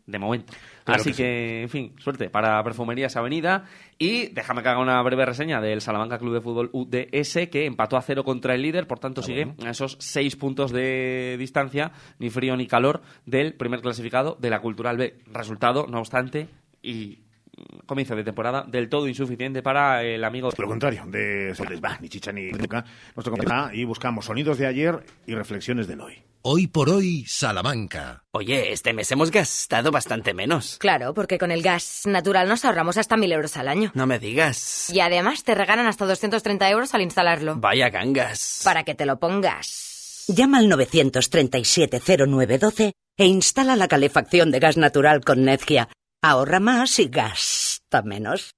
de 0.08 0.18
momento. 0.18 0.52
Claro 0.84 1.00
Así 1.00 1.10
que 1.10 1.16
que, 1.16 1.62
en 1.62 1.68
fin, 1.68 1.94
suerte 1.98 2.30
para 2.30 2.62
Perfumerías 2.64 3.16
Avenida. 3.16 3.64
Y 3.98 4.28
déjame 4.28 4.62
que 4.62 4.68
haga 4.70 4.80
una 4.80 5.02
breve 5.02 5.26
reseña 5.26 5.60
del 5.60 5.80
Salamanca 5.80 6.18
Club 6.18 6.34
de 6.34 6.40
Fútbol 6.40 6.70
UDS, 6.72 7.48
que 7.50 7.66
empató 7.66 7.96
a 7.96 8.02
cero 8.02 8.24
contra 8.24 8.54
el 8.54 8.62
líder, 8.62 8.86
por 8.86 8.98
tanto 8.98 9.22
sigue 9.22 9.54
a 9.64 9.70
esos 9.70 9.96
seis 10.00 10.34
puntos 10.36 10.72
de 10.72 11.36
distancia, 11.38 11.92
ni 12.18 12.30
frío 12.30 12.56
ni 12.56 12.66
calor, 12.66 13.02
del 13.26 13.54
primer 13.54 13.80
clasificado 13.80 14.36
de 14.40 14.50
la 14.50 14.60
Cultural 14.60 14.96
B. 14.96 15.18
Resultado, 15.26 15.86
no 15.86 15.98
obstante, 15.98 16.48
y 16.82 17.18
comienzo 17.86 18.16
de 18.16 18.24
temporada 18.24 18.64
del 18.66 18.88
todo 18.88 19.08
insuficiente 19.08 19.62
para 19.62 20.02
el 20.02 20.24
amigo. 20.24 20.50
Por 20.50 20.64
lo 20.64 20.68
contrario, 20.68 21.04
de 21.06 21.54
va 21.84 21.98
ni 22.00 22.08
chicha 22.08 22.32
ni 22.32 22.50
nunca. 22.50 22.84
Nuestro 23.14 23.34
y 23.72 23.84
buscamos 23.84 24.26
sonidos 24.26 24.58
de 24.58 24.66
ayer 24.66 25.04
y 25.26 25.34
reflexiones 25.34 25.86
del 25.86 26.00
hoy. 26.00 26.22
Hoy 26.42 26.68
por 26.68 26.88
hoy, 26.88 27.24
Salamanca. 27.26 28.22
Oye, 28.30 28.72
este 28.72 28.92
mes 28.92 29.10
hemos 29.10 29.32
gastado 29.32 29.90
bastante 29.90 30.34
menos. 30.34 30.78
Claro, 30.78 31.12
porque 31.12 31.36
con 31.36 31.50
el 31.50 31.62
gas 31.62 32.02
natural 32.06 32.48
nos 32.48 32.64
ahorramos 32.64 32.96
hasta 32.96 33.16
mil 33.16 33.32
euros 33.32 33.56
al 33.56 33.66
año. 33.68 33.90
No 33.94 34.06
me 34.06 34.20
digas. 34.20 34.88
Y 34.90 35.00
además 35.00 35.42
te 35.42 35.54
regalan 35.54 35.86
hasta 35.86 36.06
230 36.06 36.70
euros 36.70 36.94
al 36.94 37.02
instalarlo. 37.02 37.56
Vaya 37.56 37.90
gangas. 37.90 38.62
Para 38.64 38.84
que 38.84 38.94
te 38.94 39.04
lo 39.04 39.18
pongas. 39.18 40.24
Llama 40.28 40.58
al 40.58 40.70
937-0912 40.70 42.92
e 43.16 43.26
instala 43.26 43.74
la 43.76 43.88
calefacción 43.88 44.52
de 44.52 44.60
gas 44.60 44.76
natural 44.76 45.24
con 45.24 45.44
Nezgia. 45.44 45.88
Ahorra 46.20 46.58
más 46.58 46.98
y 46.98 47.06
gasta 47.06 48.02
menos. 48.02 48.56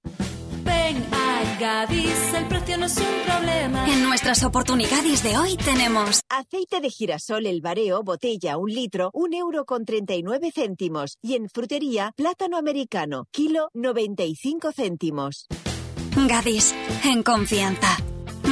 Ven 0.64 0.96
a 1.12 1.58
Gadis, 1.60 2.34
el 2.34 2.48
precio 2.48 2.78
no 2.78 2.86
es 2.86 2.96
un 2.96 3.04
problema. 3.26 3.86
En 3.86 4.02
nuestras 4.02 4.42
oportunidades 4.44 5.22
de 5.22 5.36
hoy 5.36 5.58
tenemos 5.58 6.22
Aceite 6.30 6.80
de 6.80 6.88
girasol 6.88 7.44
El 7.44 7.60
Bareo, 7.60 8.02
botella, 8.02 8.56
un 8.56 8.70
litro, 8.70 9.10
un 9.12 9.34
euro 9.34 9.66
con 9.66 9.84
39 9.84 10.52
céntimos. 10.54 11.18
Y 11.20 11.34
en 11.34 11.50
frutería, 11.50 12.12
plátano 12.16 12.56
americano, 12.56 13.26
kilo 13.30 13.68
95 13.74 14.72
céntimos. 14.72 15.46
Gadis, 16.16 16.74
en 17.04 17.22
confianza. 17.22 17.98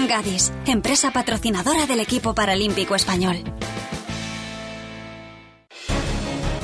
Gadis, 0.07 0.53
empresa 0.67 1.13
patrocinadora 1.13 1.87
del 1.87 2.01
equipo 2.01 2.35
paralímpico 2.35 2.95
español. 2.95 3.43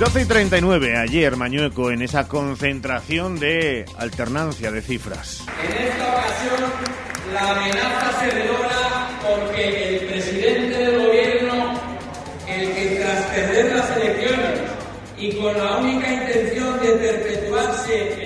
12 0.00 0.22
y 0.22 0.24
39, 0.24 0.96
ayer 0.96 1.36
Mañueco 1.36 1.90
en 1.90 2.00
esa 2.00 2.26
concentración 2.26 3.38
de 3.38 3.84
alternancia 3.98 4.72
de 4.72 4.80
cifras. 4.80 5.44
En 5.62 5.88
esta 5.88 6.14
ocasión 6.14 6.70
la 7.34 7.50
amenaza 7.50 8.18
se 8.18 8.30
revela 8.30 9.10
porque 9.20 9.98
el 9.98 10.06
presidente 10.06 10.78
del 10.78 11.06
gobierno, 11.06 11.74
el 12.48 12.72
que 12.72 12.96
tras 12.98 13.24
perder 13.26 13.76
las 13.76 13.90
elecciones 13.98 14.60
y 15.18 15.36
con 15.36 15.58
la 15.58 15.76
única 15.76 16.10
intención 16.10 16.80
de 16.80 16.92
perpetuarse 16.92 18.19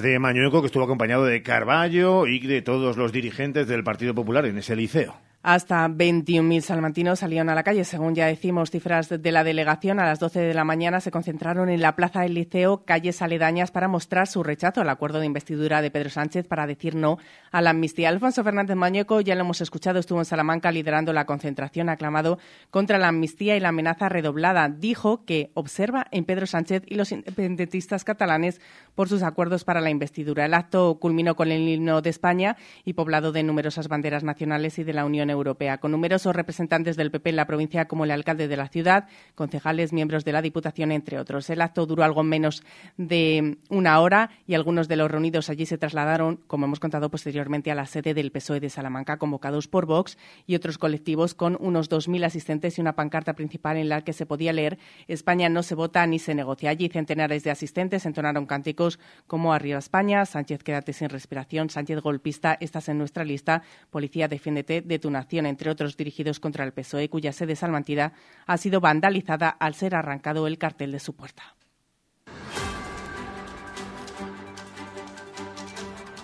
De 0.00 0.18
Mañueco 0.18 0.62
que 0.62 0.66
estuvo 0.66 0.84
acompañado 0.84 1.26
de 1.26 1.42
Carballo 1.42 2.26
y 2.26 2.38
de 2.46 2.62
todos 2.62 2.96
los 2.96 3.12
dirigentes 3.12 3.66
del 3.66 3.84
Partido 3.84 4.14
Popular 4.14 4.46
en 4.46 4.56
ese 4.56 4.74
liceo. 4.74 5.16
Hasta 5.44 5.88
21.000 5.88 6.60
salmantinos 6.60 7.18
salieron 7.18 7.48
a 7.48 7.56
la 7.56 7.64
calle. 7.64 7.82
Según 7.82 8.14
ya 8.14 8.26
decimos, 8.26 8.70
cifras 8.70 9.08
de 9.08 9.32
la 9.32 9.42
delegación, 9.42 9.98
a 9.98 10.04
las 10.04 10.20
12 10.20 10.38
de 10.38 10.54
la 10.54 10.62
mañana 10.62 11.00
se 11.00 11.10
concentraron 11.10 11.68
en 11.68 11.80
la 11.80 11.96
Plaza 11.96 12.20
del 12.20 12.34
Liceo, 12.34 12.84
calles 12.84 13.22
aledañas, 13.22 13.72
para 13.72 13.88
mostrar 13.88 14.28
su 14.28 14.44
rechazo 14.44 14.82
al 14.82 14.88
acuerdo 14.88 15.18
de 15.18 15.26
investidura 15.26 15.82
de 15.82 15.90
Pedro 15.90 16.10
Sánchez 16.10 16.46
para 16.46 16.68
decir 16.68 16.94
no 16.94 17.18
a 17.50 17.60
la 17.60 17.70
amnistía. 17.70 18.08
Alfonso 18.08 18.44
Fernández 18.44 18.76
Mañeco, 18.76 19.20
ya 19.20 19.34
lo 19.34 19.40
hemos 19.40 19.60
escuchado, 19.60 19.98
estuvo 19.98 20.20
en 20.20 20.26
Salamanca 20.26 20.70
liderando 20.70 21.12
la 21.12 21.26
concentración, 21.26 21.88
aclamado 21.88 22.38
contra 22.70 22.98
la 22.98 23.08
amnistía 23.08 23.56
y 23.56 23.60
la 23.60 23.70
amenaza 23.70 24.08
redoblada. 24.08 24.68
Dijo 24.68 25.24
que 25.24 25.50
observa 25.54 26.06
en 26.12 26.24
Pedro 26.24 26.46
Sánchez 26.46 26.84
y 26.86 26.94
los 26.94 27.10
independentistas 27.10 28.04
catalanes 28.04 28.60
por 28.94 29.08
sus 29.08 29.24
acuerdos 29.24 29.64
para 29.64 29.80
la 29.80 29.90
investidura. 29.90 30.46
El 30.46 30.54
acto 30.54 31.00
culminó 31.00 31.34
con 31.34 31.50
el 31.50 31.68
himno 31.68 32.00
de 32.00 32.10
España 32.10 32.56
y 32.84 32.92
poblado 32.92 33.32
de 33.32 33.42
numerosas 33.42 33.88
banderas 33.88 34.22
nacionales 34.22 34.78
y 34.78 34.84
de 34.84 34.92
la 34.92 35.04
Unión 35.04 35.31
Europea, 35.32 35.78
con 35.78 35.90
numerosos 35.90 36.36
representantes 36.36 36.96
del 36.96 37.10
PP 37.10 37.30
en 37.30 37.36
la 37.36 37.46
provincia, 37.46 37.86
como 37.86 38.04
el 38.04 38.10
alcalde 38.10 38.48
de 38.48 38.56
la 38.56 38.68
ciudad, 38.68 39.08
concejales, 39.34 39.92
miembros 39.92 40.24
de 40.24 40.32
la 40.32 40.42
Diputación, 40.42 40.92
entre 40.92 41.18
otros. 41.18 41.50
El 41.50 41.60
acto 41.60 41.86
duró 41.86 42.04
algo 42.04 42.22
menos 42.22 42.62
de 42.96 43.58
una 43.68 44.00
hora 44.00 44.30
y 44.46 44.54
algunos 44.54 44.88
de 44.88 44.96
los 44.96 45.10
reunidos 45.10 45.50
allí 45.50 45.66
se 45.66 45.78
trasladaron, 45.78 46.40
como 46.46 46.66
hemos 46.66 46.80
contado 46.80 47.10
posteriormente, 47.10 47.70
a 47.70 47.74
la 47.74 47.86
sede 47.86 48.14
del 48.14 48.30
PSOE 48.30 48.60
de 48.60 48.70
Salamanca, 48.70 49.18
convocados 49.18 49.68
por 49.68 49.86
Vox 49.86 50.18
y 50.46 50.54
otros 50.54 50.78
colectivos, 50.78 51.34
con 51.34 51.56
unos 51.60 51.90
2.000 51.90 52.24
asistentes 52.24 52.78
y 52.78 52.80
una 52.80 52.94
pancarta 52.94 53.34
principal 53.34 53.76
en 53.76 53.88
la 53.88 54.02
que 54.02 54.12
se 54.12 54.26
podía 54.26 54.52
leer 54.52 54.78
España 55.08 55.48
no 55.48 55.62
se 55.62 55.74
vota 55.74 56.06
ni 56.06 56.18
se 56.18 56.34
negocia. 56.34 56.70
Allí 56.70 56.88
centenares 56.88 57.44
de 57.44 57.50
asistentes 57.50 58.06
entonaron 58.06 58.46
cánticos 58.46 58.98
como 59.26 59.52
Arriba 59.52 59.78
España, 59.78 60.24
Sánchez 60.26 60.62
quédate 60.62 60.92
sin 60.92 61.08
respiración, 61.08 61.70
Sánchez 61.70 62.00
golpista, 62.00 62.56
estás 62.60 62.88
en 62.88 62.98
nuestra 62.98 63.24
lista, 63.24 63.62
Policía 63.90 64.28
defiéndete 64.28 64.80
de 64.80 64.98
tu 64.98 65.10
nación, 65.10 65.21
entre 65.30 65.70
otros 65.70 65.96
dirigidos 65.96 66.40
contra 66.40 66.64
el 66.64 66.72
PSOE, 66.72 67.08
cuya 67.08 67.32
sede 67.32 67.56
salmantida 67.56 68.12
ha 68.46 68.56
sido 68.56 68.80
vandalizada 68.80 69.48
al 69.48 69.74
ser 69.74 69.94
arrancado 69.94 70.46
el 70.46 70.58
cartel 70.58 70.92
de 70.92 71.00
su 71.00 71.14
puerta. 71.14 71.54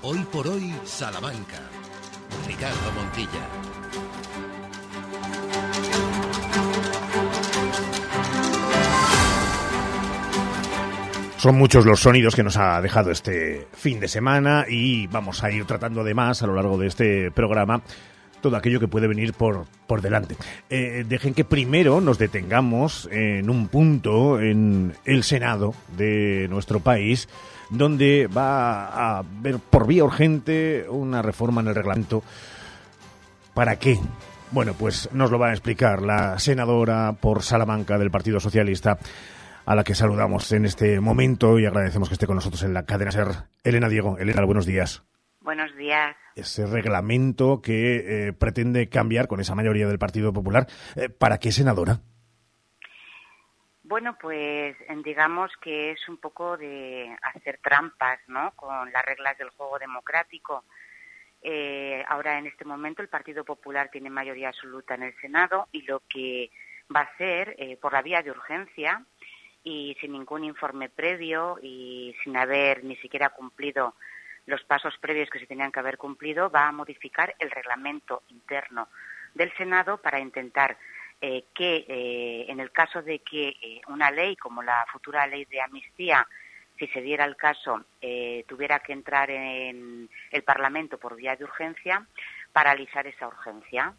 Hoy 0.02 0.18
por 0.32 0.46
hoy, 0.46 0.72
Salamanca. 0.84 1.60
Ricardo 2.46 2.92
Montilla. 2.92 3.48
Son 11.38 11.56
muchos 11.56 11.86
los 11.86 12.00
sonidos 12.00 12.34
que 12.34 12.42
nos 12.42 12.56
ha 12.56 12.80
dejado 12.80 13.12
este 13.12 13.68
fin 13.72 14.00
de 14.00 14.08
semana 14.08 14.64
y 14.68 15.06
vamos 15.06 15.44
a 15.44 15.52
ir 15.52 15.64
tratando 15.66 16.00
además 16.00 16.42
a 16.42 16.48
lo 16.48 16.54
largo 16.54 16.76
de 16.78 16.88
este 16.88 17.30
programa 17.30 17.82
todo 18.40 18.56
aquello 18.56 18.80
que 18.80 18.88
puede 18.88 19.06
venir 19.06 19.32
por, 19.32 19.66
por 19.86 20.02
delante. 20.02 20.36
Eh, 20.70 21.04
dejen 21.08 21.34
que 21.34 21.44
primero 21.44 22.00
nos 22.00 22.18
detengamos 22.18 23.08
en 23.12 23.50
un 23.50 23.68
punto 23.68 24.40
en 24.40 24.94
el 25.04 25.22
Senado 25.24 25.74
de 25.96 26.46
nuestro 26.48 26.80
país 26.80 27.28
donde 27.70 28.26
va 28.26 29.18
a 29.18 29.22
ver 29.40 29.58
por 29.58 29.86
vía 29.86 30.04
urgente 30.04 30.86
una 30.88 31.22
reforma 31.22 31.60
en 31.60 31.68
el 31.68 31.74
reglamento. 31.74 32.22
¿Para 33.54 33.76
qué? 33.76 33.98
Bueno, 34.50 34.74
pues 34.74 35.10
nos 35.12 35.30
lo 35.30 35.38
va 35.38 35.48
a 35.48 35.52
explicar 35.52 36.02
la 36.02 36.38
senadora 36.38 37.14
por 37.20 37.42
Salamanca 37.42 37.98
del 37.98 38.10
Partido 38.10 38.40
Socialista, 38.40 38.98
a 39.66 39.74
la 39.74 39.84
que 39.84 39.94
saludamos 39.94 40.50
en 40.52 40.64
este 40.64 41.00
momento 41.00 41.58
y 41.58 41.66
agradecemos 41.66 42.08
que 42.08 42.14
esté 42.14 42.26
con 42.26 42.36
nosotros 42.36 42.62
en 42.62 42.72
la 42.72 42.84
cadena 42.84 43.12
SER. 43.12 43.28
Elena 43.62 43.88
Diego. 43.88 44.16
Elena, 44.18 44.44
buenos 44.44 44.64
días. 44.64 45.02
Buenos 45.48 45.74
días. 45.76 46.14
Ese 46.36 46.66
reglamento 46.66 47.62
que 47.62 48.26
eh, 48.26 48.32
pretende 48.34 48.90
cambiar 48.90 49.28
con 49.28 49.40
esa 49.40 49.54
mayoría 49.54 49.88
del 49.88 49.98
Partido 49.98 50.30
Popular. 50.30 50.66
Eh, 50.94 51.08
¿Para 51.08 51.38
qué, 51.38 51.52
senadora? 51.52 52.00
Bueno, 53.82 54.18
pues 54.20 54.76
digamos 55.02 55.50
que 55.62 55.92
es 55.92 56.06
un 56.06 56.18
poco 56.18 56.58
de 56.58 57.16
hacer 57.22 57.60
trampas, 57.62 58.20
¿no? 58.26 58.52
Con 58.56 58.92
las 58.92 59.02
reglas 59.06 59.38
del 59.38 59.48
juego 59.48 59.78
democrático. 59.78 60.64
Eh, 61.40 62.04
ahora, 62.08 62.38
en 62.38 62.46
este 62.46 62.66
momento, 62.66 63.00
el 63.00 63.08
Partido 63.08 63.42
Popular 63.42 63.88
tiene 63.90 64.10
mayoría 64.10 64.48
absoluta 64.48 64.96
en 64.96 65.04
el 65.04 65.16
Senado 65.18 65.66
y 65.72 65.80
lo 65.86 66.02
que 66.10 66.50
va 66.94 67.00
a 67.00 67.04
hacer, 67.04 67.56
eh, 67.58 67.78
por 67.80 67.94
la 67.94 68.02
vía 68.02 68.22
de 68.22 68.32
urgencia 68.32 69.02
y 69.64 69.96
sin 69.98 70.12
ningún 70.12 70.44
informe 70.44 70.90
previo 70.90 71.58
y 71.62 72.14
sin 72.22 72.36
haber 72.36 72.84
ni 72.84 72.96
siquiera 72.96 73.30
cumplido 73.30 73.94
los 74.48 74.64
pasos 74.64 74.96
previos 74.98 75.28
que 75.28 75.38
se 75.38 75.46
tenían 75.46 75.70
que 75.70 75.80
haber 75.80 75.98
cumplido, 75.98 76.50
va 76.50 76.68
a 76.68 76.72
modificar 76.72 77.34
el 77.38 77.50
reglamento 77.50 78.22
interno 78.28 78.88
del 79.34 79.54
Senado 79.56 79.98
para 79.98 80.18
intentar 80.18 80.78
eh, 81.20 81.44
que, 81.54 81.84
eh, 81.86 82.46
en 82.48 82.58
el 82.58 82.72
caso 82.72 83.02
de 83.02 83.18
que 83.18 83.48
eh, 83.48 83.80
una 83.88 84.10
ley 84.10 84.36
como 84.36 84.62
la 84.62 84.86
futura 84.90 85.26
ley 85.26 85.44
de 85.44 85.60
amnistía, 85.60 86.26
si 86.78 86.86
se 86.86 87.02
diera 87.02 87.24
el 87.24 87.36
caso, 87.36 87.84
tuviera 88.46 88.78
que 88.78 88.92
entrar 88.92 89.28
en 89.32 90.08
el 90.30 90.42
Parlamento 90.44 90.96
por 90.96 91.16
vía 91.16 91.34
de 91.34 91.42
urgencia, 91.42 92.06
paralizar 92.52 93.04
esa 93.08 93.26
urgencia. 93.26 93.94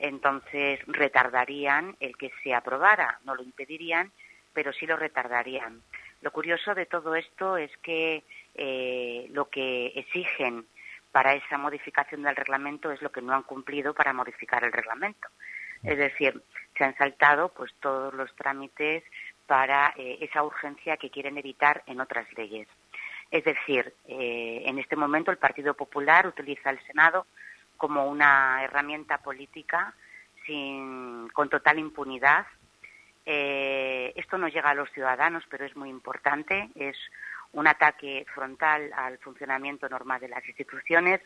Entonces, 0.00 0.80
retardarían 0.88 1.96
el 2.00 2.16
que 2.16 2.32
se 2.42 2.52
aprobara, 2.52 3.20
no 3.22 3.36
lo 3.36 3.44
impedirían, 3.44 4.10
pero 4.52 4.72
sí 4.72 4.84
lo 4.84 4.96
retardarían. 4.96 5.80
Lo 6.20 6.32
curioso 6.32 6.74
de 6.74 6.86
todo 6.86 7.14
esto 7.14 7.56
es 7.56 7.70
que 7.78 8.24
eh, 8.58 9.28
lo 9.30 9.48
que 9.48 9.92
exigen 9.94 10.66
para 11.12 11.34
esa 11.34 11.56
modificación 11.58 12.24
del 12.24 12.34
reglamento 12.34 12.90
es 12.90 13.00
lo 13.00 13.12
que 13.12 13.22
no 13.22 13.32
han 13.32 13.44
cumplido 13.44 13.94
para 13.94 14.12
modificar 14.12 14.64
el 14.64 14.72
reglamento. 14.72 15.28
Es 15.84 15.96
decir, 15.96 16.42
se 16.76 16.84
han 16.84 16.96
saltado 16.96 17.50
pues 17.50 17.72
todos 17.80 18.12
los 18.14 18.34
trámites 18.34 19.04
para 19.46 19.94
eh, 19.96 20.18
esa 20.22 20.42
urgencia 20.42 20.96
que 20.96 21.08
quieren 21.08 21.38
evitar 21.38 21.84
en 21.86 22.00
otras 22.00 22.26
leyes. 22.36 22.66
Es 23.30 23.44
decir, 23.44 23.94
eh, 24.08 24.62
en 24.66 24.78
este 24.80 24.96
momento 24.96 25.30
el 25.30 25.38
Partido 25.38 25.74
Popular 25.74 26.26
utiliza 26.26 26.70
el 26.70 26.84
Senado 26.84 27.26
como 27.76 28.08
una 28.08 28.64
herramienta 28.64 29.18
política 29.18 29.94
sin, 30.46 31.28
con 31.28 31.48
total 31.48 31.78
impunidad. 31.78 32.46
Esto 33.24 34.38
no 34.38 34.48
llega 34.48 34.70
a 34.70 34.74
los 34.74 34.90
ciudadanos, 34.92 35.44
pero 35.50 35.66
es 35.66 35.76
muy 35.76 35.90
importante. 35.90 36.70
Es 36.74 36.96
un 37.52 37.66
ataque 37.66 38.26
frontal 38.34 38.92
al 38.94 39.18
funcionamiento 39.18 39.88
normal 39.88 40.20
de 40.20 40.28
las 40.28 40.46
instituciones 40.46 41.20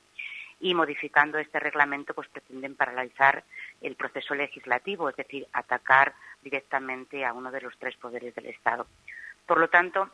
y 0.61 0.74
modificando 0.74 1.38
este 1.38 1.58
reglamento 1.58 2.14
pues 2.14 2.28
pretenden 2.28 2.76
paralizar 2.76 3.42
el 3.80 3.96
proceso 3.96 4.35
legislativo, 4.35 5.08
es 5.08 5.16
decir, 5.16 5.46
atacar 5.52 6.14
directamente 6.40 7.24
a 7.24 7.32
uno 7.32 7.50
de 7.50 7.61
los 7.61 7.76
tres 7.78 7.96
poderes 7.96 8.35
del 8.35 8.46
Estado. 8.46 8.87
Por 9.46 9.58
lo 9.58 9.68
tanto, 9.68 10.08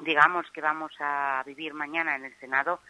digamos 0.00 0.50
que 0.50 0.60
vamos 0.60 0.92
a 0.98 1.42
vivir 1.46 1.74
mañana 1.74 2.16
en 2.16 2.24
el 2.24 2.36
Senado 2.38 2.80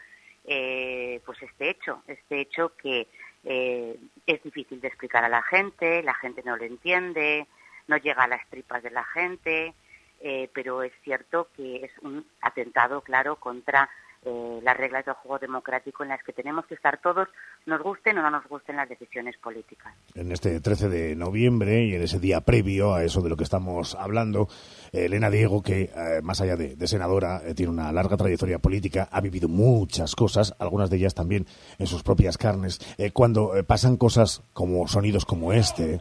eh, 0.45 1.21
pues 1.27 1.43
este 1.43 1.69
hecho, 1.69 2.03
este 2.07 2.41
hecho 2.41 2.73
que 2.75 3.07
eh, 3.45 3.97
es 4.27 4.43
difícil 4.43 4.81
de 4.81 4.89
explicar 4.89 5.25
a 5.25 5.29
la 5.29 5.43
gente, 5.43 6.03
la 6.03 6.15
gente 6.15 6.43
no 6.43 6.57
lo 6.57 6.65
entiende, 6.65 7.47
no 7.87 7.99
llega 7.99 8.25
a 8.25 8.29
las 8.29 8.47
tripas 8.49 8.83
de 8.83 8.91
la 8.91 9.05
gente, 9.05 9.75
eh, 10.21 10.51
pero 10.53 10.83
es 10.83 10.93
cierto 11.03 11.49
que 11.57 11.85
es 11.85 11.93
un 12.03 12.27
atentado 12.41 13.01
claro 13.03 13.37
contra 13.37 13.89
eh, 14.25 14.61
las 14.63 14.77
reglas 14.77 15.05
del 15.05 15.15
juego 15.15 15.39
democrático 15.39 16.03
en 16.03 16.09
las 16.11 16.23
que 16.23 16.33
tenemos 16.33 16.67
que 16.67 16.75
estar 16.75 17.01
todos, 17.01 17.29
nos 17.67 17.81
gusten 17.83 18.19
o 18.19 18.23
no 18.23 18.31
nos 18.31 18.47
gusten 18.49 18.77
las 18.77 18.89
decisiones 18.89 19.37
políticas. 19.39 19.95
En 20.15 20.33
este 20.33 20.61
13 20.61 20.89
de 20.89 21.15
noviembre 21.15 21.85
y 21.85 21.95
en 21.95 22.03
ese 22.03 22.19
día 22.19 22.41
previo 22.41 22.95
a 22.95 23.05
eso 23.05 23.23
de 23.23 23.29
lo 23.31 23.37
que 23.37 23.45
estamos 23.45 23.95
hablando, 23.95 24.49
eh, 24.93 25.05
Elena 25.05 25.31
Diego, 25.31 25.63
que 25.63 25.83
eh, 25.83 26.21
más 26.23 26.41
allá 26.41 26.57
de, 26.57 26.87
senadora, 26.89 27.43
eh, 27.45 27.55
tiene 27.55 27.71
una 27.71 27.93
larga 27.93 28.17
trayectoria 28.17 28.59
política, 28.59 29.09
ha 29.11 29.21
vivido 29.21 29.49
muchas 29.49 30.17
cosas, 30.17 30.55
algunas 30.59 30.91
de 30.91 30.97
ellas 30.97 31.15
también 31.15 31.47
en 31.79 31.87
sus 31.87 32.03
propias 32.03 32.39
carnes. 32.39 32.81
Cuando 33.13 33.53
pasan 33.67 33.97
cosas 33.97 34.43
como 34.53 34.89
sonidos 34.89 35.25
como 35.25 35.53
este, 35.53 36.01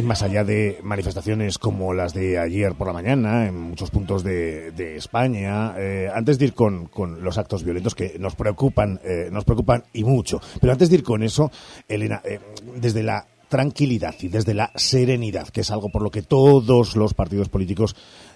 Y 0.00 0.02
más 0.02 0.22
allá 0.22 0.44
de 0.44 0.78
manifestaciones 0.82 1.58
como 1.58 1.92
las 1.92 2.14
de 2.14 2.38
ayer 2.38 2.72
por 2.72 2.86
la 2.86 2.94
mañana 2.94 3.46
en 3.46 3.54
muchos 3.54 3.90
puntos 3.90 4.24
de, 4.24 4.96
España, 4.96 5.74
eh, 5.76 6.08
antes 6.14 6.38
de 6.38 6.46
ir 6.46 6.54
con, 6.54 6.86
con, 6.86 7.22
los 7.22 7.36
actos 7.36 7.64
violentos 7.64 7.94
que 7.94 8.16
nos 8.18 8.34
preocupan, 8.34 8.98
eh, 9.04 9.28
nos 9.30 9.44
preocupan 9.44 9.84
y 9.92 10.04
mucho, 10.04 10.40
pero 10.58 10.72
antes 10.72 10.88
de 10.88 10.96
ir 10.96 11.02
con 11.02 11.22
eso, 11.22 11.50
Elena, 11.86 12.22
eh, 12.24 12.40
desde 12.76 13.02
la 13.02 13.26
tranquilidad 13.50 14.14
y 14.20 14.28
desde 14.28 14.54
la 14.54 14.70
serenidad, 14.74 15.48
que 15.48 15.60
es 15.60 15.70
algo 15.70 15.90
por 15.90 16.00
lo 16.00 16.10
que 16.10 16.22
todos 16.22 16.96
los 16.96 17.12
partidos 17.12 17.50
políticos 17.50 17.94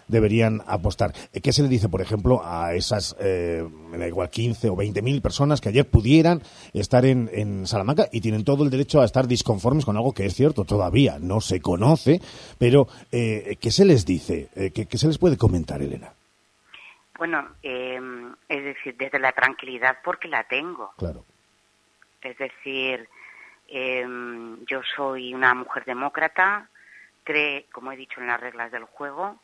deberían 0.09 0.63
apostar. 0.67 1.13
Eh, 1.33 1.41
¿Qué 1.41 1.53
se 1.53 1.63
le 1.63 1.69
dice, 1.69 1.89
por 1.89 2.01
ejemplo, 2.01 2.43
a 2.45 2.75
esas, 2.75 3.17
eh, 3.21 3.67
me 3.91 3.99
da 3.99 4.07
igual, 4.07 4.31
15 4.31 4.71
o 4.71 4.77
20 4.77 5.03
mil 5.03 5.23
personas 5.23 5.61
que 5.61 5.69
ayer 5.69 5.89
pudieran 5.89 6.43
estar 6.73 7.05
en, 7.05 7.31
en, 7.33 7.67
Salamanca 7.67 8.09
y 8.13 8.21
tienen 8.21 8.45
todo 8.45 8.65
el 8.65 8.71
derecho 8.71 9.01
a 9.01 9.05
estar 9.05 9.27
disconformes 9.27 9.85
con 9.85 9.97
algo 9.97 10.13
que 10.13 10.27
es 10.27 10.35
cierto, 10.35 10.65
todavía 10.65 11.19
no 11.21 11.41
se 11.41 11.61
conoce, 11.61 12.21
pero 12.59 12.87
eh, 13.11 13.57
¿qué 13.61 13.71
se 13.71 13.85
les 13.85 14.05
dice? 14.05 14.49
Eh, 14.55 14.71
¿qué, 14.75 14.87
¿qué, 14.87 14.99
se 14.99 15.07
les 15.07 15.19
puede 15.19 15.37
comentar, 15.37 15.81
Elena? 15.81 16.13
Bueno, 17.17 17.49
eh, 17.63 18.01
es 18.49 18.65
decir, 18.65 18.97
desde 18.97 19.19
la 19.19 19.33
tranquilidad 19.33 19.99
porque 20.05 20.29
la 20.29 20.45
tengo. 20.45 20.93
Claro. 20.99 21.25
Es 22.21 22.37
decir, 22.39 23.09
eh, 23.69 24.07
yo 24.69 24.81
soy 24.97 25.33
una 25.33 25.55
mujer 25.55 25.85
demócrata, 25.85 26.69
cree, 27.23 27.67
como 27.73 27.93
he 27.93 27.97
dicho, 27.97 28.21
en 28.21 28.27
las 28.27 28.41
reglas 28.41 28.73
del 28.73 28.85
juego 28.85 29.39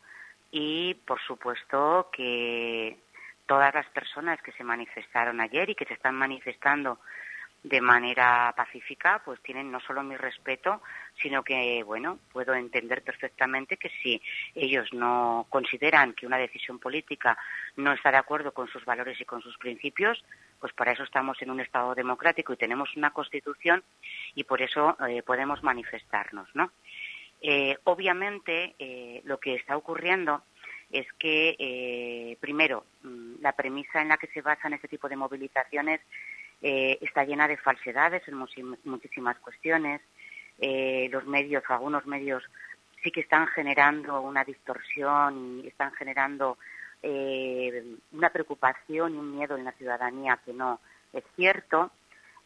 y, 0.50 0.94
por 0.94 1.20
supuesto, 1.20 2.08
que 2.12 2.98
todas 3.46 3.74
las 3.74 3.86
personas 3.86 4.40
que 4.42 4.52
se 4.52 4.64
manifestaron 4.64 5.40
ayer 5.40 5.70
y 5.70 5.74
que 5.74 5.84
se 5.84 5.94
están 5.94 6.14
manifestando 6.14 6.98
de 7.62 7.80
manera 7.80 8.52
pacífica, 8.56 9.20
pues 9.24 9.40
tienen 9.42 9.70
no 9.70 9.80
solo 9.80 10.02
mi 10.02 10.16
respeto, 10.16 10.80
sino 11.20 11.42
que, 11.42 11.82
bueno, 11.82 12.18
puedo 12.32 12.54
entender 12.54 13.02
perfectamente 13.02 13.76
que 13.76 13.90
si 14.02 14.20
ellos 14.54 14.88
no 14.92 15.46
consideran 15.50 16.14
que 16.14 16.26
una 16.26 16.38
decisión 16.38 16.78
política 16.78 17.36
no 17.76 17.92
está 17.92 18.10
de 18.10 18.16
acuerdo 18.16 18.52
con 18.52 18.68
sus 18.68 18.84
valores 18.84 19.20
y 19.20 19.26
con 19.26 19.42
sus 19.42 19.58
principios, 19.58 20.24
pues 20.58 20.72
para 20.72 20.92
eso 20.92 21.02
estamos 21.02 21.40
en 21.42 21.50
un 21.50 21.60
Estado 21.60 21.94
democrático 21.94 22.52
y 22.52 22.56
tenemos 22.56 22.96
una 22.96 23.10
Constitución 23.10 23.82
y 24.34 24.44
por 24.44 24.62
eso 24.62 24.96
eh, 25.06 25.22
podemos 25.22 25.62
manifestarnos, 25.62 26.48
¿no? 26.54 26.72
Eh, 27.40 27.76
obviamente, 27.84 28.74
eh, 28.78 29.22
lo 29.24 29.38
que 29.38 29.54
está 29.54 29.76
ocurriendo 29.76 30.42
es 30.90 31.06
que, 31.18 31.56
eh, 31.58 32.36
primero, 32.40 32.84
mm, 33.02 33.40
la 33.40 33.52
premisa 33.52 34.02
en 34.02 34.08
la 34.08 34.18
que 34.18 34.26
se 34.28 34.42
basan 34.42 34.72
este 34.72 34.88
tipo 34.88 35.08
de 35.08 35.16
movilizaciones 35.16 36.00
está 36.62 37.24
llena 37.24 37.48
de 37.48 37.56
falsedades 37.56 38.22
en 38.28 38.36
muchísimas 38.84 39.38
cuestiones. 39.38 40.02
Los 40.58 41.24
medios, 41.24 41.64
algunos 41.68 42.04
medios, 42.04 42.44
sí 43.02 43.10
que 43.10 43.20
están 43.20 43.46
generando 43.46 44.20
una 44.20 44.44
distorsión 44.44 45.62
y 45.64 45.68
están 45.68 45.90
generando 45.92 46.58
una 48.12 48.28
preocupación 48.28 49.14
y 49.14 49.18
un 49.18 49.38
miedo 49.38 49.56
en 49.56 49.64
la 49.64 49.72
ciudadanía 49.72 50.38
que 50.44 50.52
no 50.52 50.80
es 51.14 51.24
cierto 51.34 51.92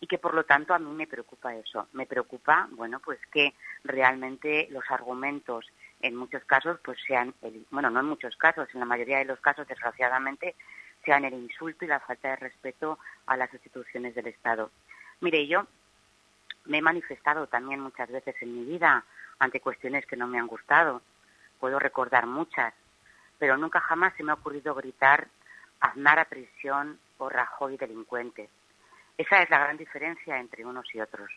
y 0.04 0.06
que 0.06 0.18
por 0.18 0.34
lo 0.34 0.44
tanto 0.44 0.74
a 0.74 0.78
mí 0.78 0.90
me 0.90 1.06
preocupa 1.06 1.54
eso. 1.54 1.88
Me 1.94 2.04
preocupa, 2.04 2.68
bueno, 2.72 3.00
pues 3.00 3.18
que 3.32 3.54
realmente 3.84 4.68
los 4.70 4.84
argumentos 4.90 5.64
en 6.02 6.14
muchos 6.14 6.44
casos 6.44 6.78
pues 6.84 6.98
sean, 7.06 7.32
el, 7.40 7.64
bueno, 7.70 7.88
no 7.88 8.00
en 8.00 8.06
muchos 8.06 8.36
casos, 8.36 8.68
en 8.74 8.80
la 8.80 8.84
mayoría 8.84 9.16
de 9.16 9.24
los 9.24 9.40
casos 9.40 9.66
desgraciadamente 9.66 10.56
sean 11.06 11.24
el 11.24 11.32
insulto 11.32 11.86
y 11.86 11.88
la 11.88 12.00
falta 12.00 12.28
de 12.28 12.36
respeto 12.36 12.98
a 13.24 13.38
las 13.38 13.50
instituciones 13.54 14.14
del 14.14 14.26
Estado. 14.26 14.70
Mire, 15.22 15.46
yo 15.46 15.66
me 16.66 16.78
he 16.78 16.82
manifestado 16.82 17.46
también 17.46 17.80
muchas 17.80 18.10
veces 18.10 18.34
en 18.42 18.54
mi 18.54 18.66
vida 18.66 19.06
ante 19.38 19.60
cuestiones 19.60 20.04
que 20.04 20.18
no 20.18 20.26
me 20.26 20.38
han 20.38 20.48
gustado. 20.48 21.00
Puedo 21.60 21.78
recordar 21.78 22.26
muchas, 22.26 22.74
pero 23.38 23.56
nunca 23.56 23.80
jamás 23.80 24.12
se 24.18 24.22
me 24.22 24.32
ha 24.32 24.34
ocurrido 24.34 24.74
gritar 24.74 25.28
Aznar 25.80 26.18
a 26.18 26.26
prisión 26.26 26.98
o 27.16 27.30
Rajoy 27.30 27.78
delincuente. 27.78 28.50
Esa 29.16 29.42
es 29.42 29.50
la 29.50 29.58
gran 29.60 29.76
diferencia 29.76 30.38
entre 30.38 30.64
unos 30.64 30.86
y 30.92 31.00
otros. 31.00 31.30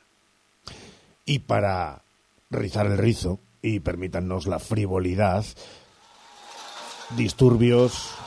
Y 1.26 1.40
para 1.40 2.02
rizar 2.50 2.86
el 2.88 2.98
rizo, 2.98 3.40
y 3.62 3.80
permítanos 3.80 4.48
la 4.48 4.60
frivolidad, 4.60 5.44
disturbios, 7.16 8.18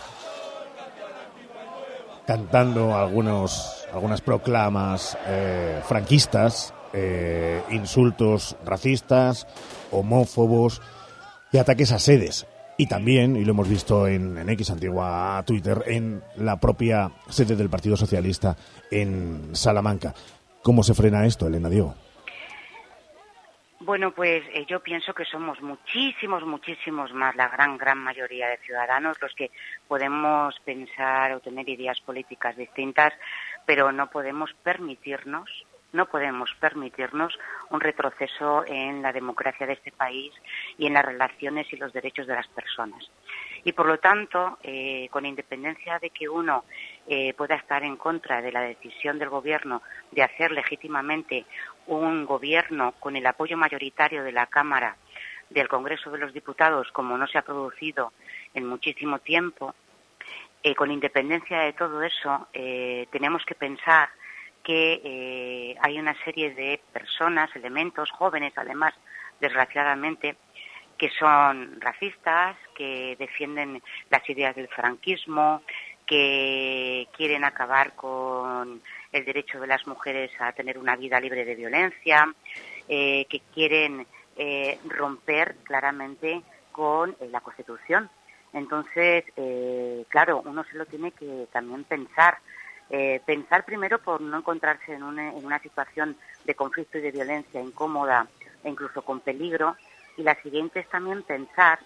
cantando 2.26 2.96
algunos, 2.96 3.86
algunas 3.92 4.20
proclamas 4.20 5.18
eh, 5.26 5.80
franquistas, 5.86 6.74
eh, 6.92 7.62
insultos 7.70 8.56
racistas, 8.64 9.46
homófobos 9.90 10.80
y 11.52 11.58
ataques 11.58 11.92
a 11.92 11.98
sedes. 11.98 12.46
Y 12.80 12.86
también, 12.86 13.36
y 13.36 13.44
lo 13.44 13.50
hemos 13.50 13.68
visto 13.68 14.06
en, 14.06 14.38
en, 14.38 14.48
X, 14.48 14.70
antigua 14.70 15.44
Twitter, 15.46 15.82
en 15.84 16.22
la 16.36 16.58
propia 16.58 17.10
sede 17.28 17.54
del 17.54 17.68
Partido 17.68 17.94
Socialista 17.94 18.56
en 18.90 19.54
Salamanca. 19.54 20.14
¿Cómo 20.62 20.82
se 20.82 20.94
frena 20.94 21.26
esto, 21.26 21.46
Elena 21.46 21.68
Diego? 21.68 21.94
Bueno, 23.80 24.12
pues 24.12 24.42
eh, 24.54 24.64
yo 24.66 24.80
pienso 24.80 25.12
que 25.12 25.26
somos 25.26 25.60
muchísimos, 25.60 26.42
muchísimos 26.46 27.12
más, 27.12 27.36
la 27.36 27.48
gran, 27.48 27.76
gran 27.76 27.98
mayoría 27.98 28.48
de 28.48 28.56
ciudadanos, 28.64 29.18
los 29.20 29.34
que 29.34 29.50
podemos 29.86 30.58
pensar 30.64 31.32
o 31.32 31.40
tener 31.40 31.68
ideas 31.68 32.00
políticas 32.00 32.56
distintas, 32.56 33.12
pero 33.66 33.92
no 33.92 34.08
podemos 34.08 34.54
permitirnos, 34.62 35.50
no 35.92 36.06
podemos 36.06 36.50
permitirnos 36.60 37.36
un 37.70 37.80
retroceso 37.80 38.64
en 38.66 39.02
la 39.02 39.12
democracia 39.12 39.66
de 39.66 39.74
este 39.74 39.92
país 39.92 40.32
y 40.78 40.86
en 40.86 40.94
las 40.94 41.04
relaciones 41.04 41.72
y 41.72 41.76
los 41.76 41.92
derechos 41.92 42.26
de 42.26 42.34
las 42.34 42.46
personas. 42.48 43.10
Y 43.64 43.72
por 43.72 43.86
lo 43.86 43.98
tanto, 43.98 44.58
eh, 44.62 45.08
con 45.10 45.26
independencia 45.26 45.98
de 45.98 46.10
que 46.10 46.28
uno 46.28 46.64
eh, 47.06 47.34
pueda 47.34 47.56
estar 47.56 47.82
en 47.82 47.96
contra 47.96 48.40
de 48.40 48.52
la 48.52 48.62
decisión 48.62 49.18
del 49.18 49.28
Gobierno 49.28 49.82
de 50.10 50.22
hacer 50.22 50.52
legítimamente 50.52 51.44
un 51.86 52.24
Gobierno 52.24 52.92
con 53.00 53.16
el 53.16 53.26
apoyo 53.26 53.56
mayoritario 53.56 54.22
de 54.22 54.32
la 54.32 54.46
Cámara 54.46 54.96
del 55.50 55.68
Congreso 55.68 56.10
de 56.10 56.18
los 56.18 56.32
Diputados, 56.32 56.90
como 56.92 57.18
no 57.18 57.26
se 57.26 57.38
ha 57.38 57.42
producido 57.42 58.12
en 58.54 58.66
muchísimo 58.66 59.18
tiempo, 59.18 59.74
eh, 60.62 60.74
con 60.74 60.90
independencia 60.90 61.60
de 61.60 61.72
todo 61.72 62.02
eso, 62.02 62.48
tenemos 62.52 63.44
que 63.44 63.54
pensar 63.54 64.10
que 64.62 65.00
eh, 65.04 65.76
hay 65.80 65.98
una 65.98 66.14
serie 66.24 66.54
de 66.54 66.80
personas, 66.92 67.54
elementos 67.56 68.10
jóvenes, 68.10 68.52
además, 68.56 68.94
desgraciadamente, 69.40 70.36
que 70.98 71.10
son 71.10 71.80
racistas, 71.80 72.56
que 72.74 73.16
defienden 73.18 73.82
las 74.10 74.28
ideas 74.28 74.54
del 74.54 74.68
franquismo, 74.68 75.62
que 76.06 77.08
quieren 77.16 77.44
acabar 77.44 77.94
con 77.94 78.82
el 79.12 79.24
derecho 79.24 79.60
de 79.60 79.66
las 79.66 79.86
mujeres 79.86 80.30
a 80.40 80.52
tener 80.52 80.76
una 80.76 80.96
vida 80.96 81.20
libre 81.20 81.44
de 81.44 81.54
violencia, 81.54 82.32
eh, 82.88 83.26
que 83.30 83.40
quieren 83.54 84.06
eh, 84.36 84.78
romper 84.88 85.56
claramente 85.64 86.42
con 86.72 87.10
eh, 87.20 87.28
la 87.30 87.40
Constitución. 87.40 88.08
Entonces, 88.52 89.24
eh, 89.36 90.04
claro, 90.08 90.42
uno 90.44 90.64
se 90.64 90.76
lo 90.76 90.86
tiene 90.86 91.12
que 91.12 91.46
también 91.52 91.84
pensar. 91.84 92.38
Eh, 92.92 93.22
pensar 93.24 93.64
primero 93.64 94.00
por 94.00 94.20
no 94.20 94.38
encontrarse 94.38 94.94
en 94.94 95.04
una, 95.04 95.58
situación 95.60 96.16
de 96.44 96.56
conflicto 96.56 96.98
y 96.98 97.02
de 97.02 97.12
violencia 97.12 97.60
incómoda 97.60 98.26
e 98.64 98.68
incluso 98.68 99.02
con 99.02 99.20
peligro, 99.20 99.76
y 100.16 100.22
la 100.24 100.34
siguiente 100.42 100.80
es 100.80 100.88
también 100.88 101.22
pensar 101.22 101.78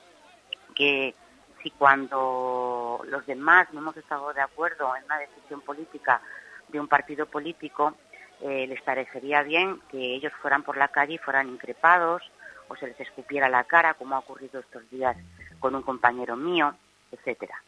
que 0.75 1.15
si 1.63 1.71
cuando 1.71 3.03
los 3.07 3.27
demás 3.27 3.69
no 3.73 3.81
hemos 3.81 3.97
estado 3.99 4.33
de 4.33 4.41
acuerdo 4.41 4.97
en 4.97 5.05
una 5.05 5.19
decisión 5.19 5.61
política 5.61 6.23
de 6.69 6.81
un 6.81 6.89
partido 6.89 7.27
político, 7.27 7.95
eh, 8.41 8.67
les 8.67 8.81
parecería 8.81 9.43
bien 9.43 9.81
que 9.91 10.15
ellos 10.15 10.33
fueran 10.41 10.63
por 10.63 10.79
la 10.79 10.89
calle 10.89 11.15
y 11.15 11.19
fueran 11.19 11.49
increpados 11.49 12.23
o 12.69 12.77
se 12.77 12.87
les 12.87 12.99
escupiera 12.99 13.51
la 13.51 13.65
cara, 13.65 13.93
como 13.95 14.15
ha 14.15 14.21
ocurrido 14.21 14.61
estos 14.61 14.89
días 14.91 15.17
con 15.61 15.75
un 15.75 15.83
compañero 15.83 16.35
mío, 16.35 16.75
etcétera. 17.13 17.63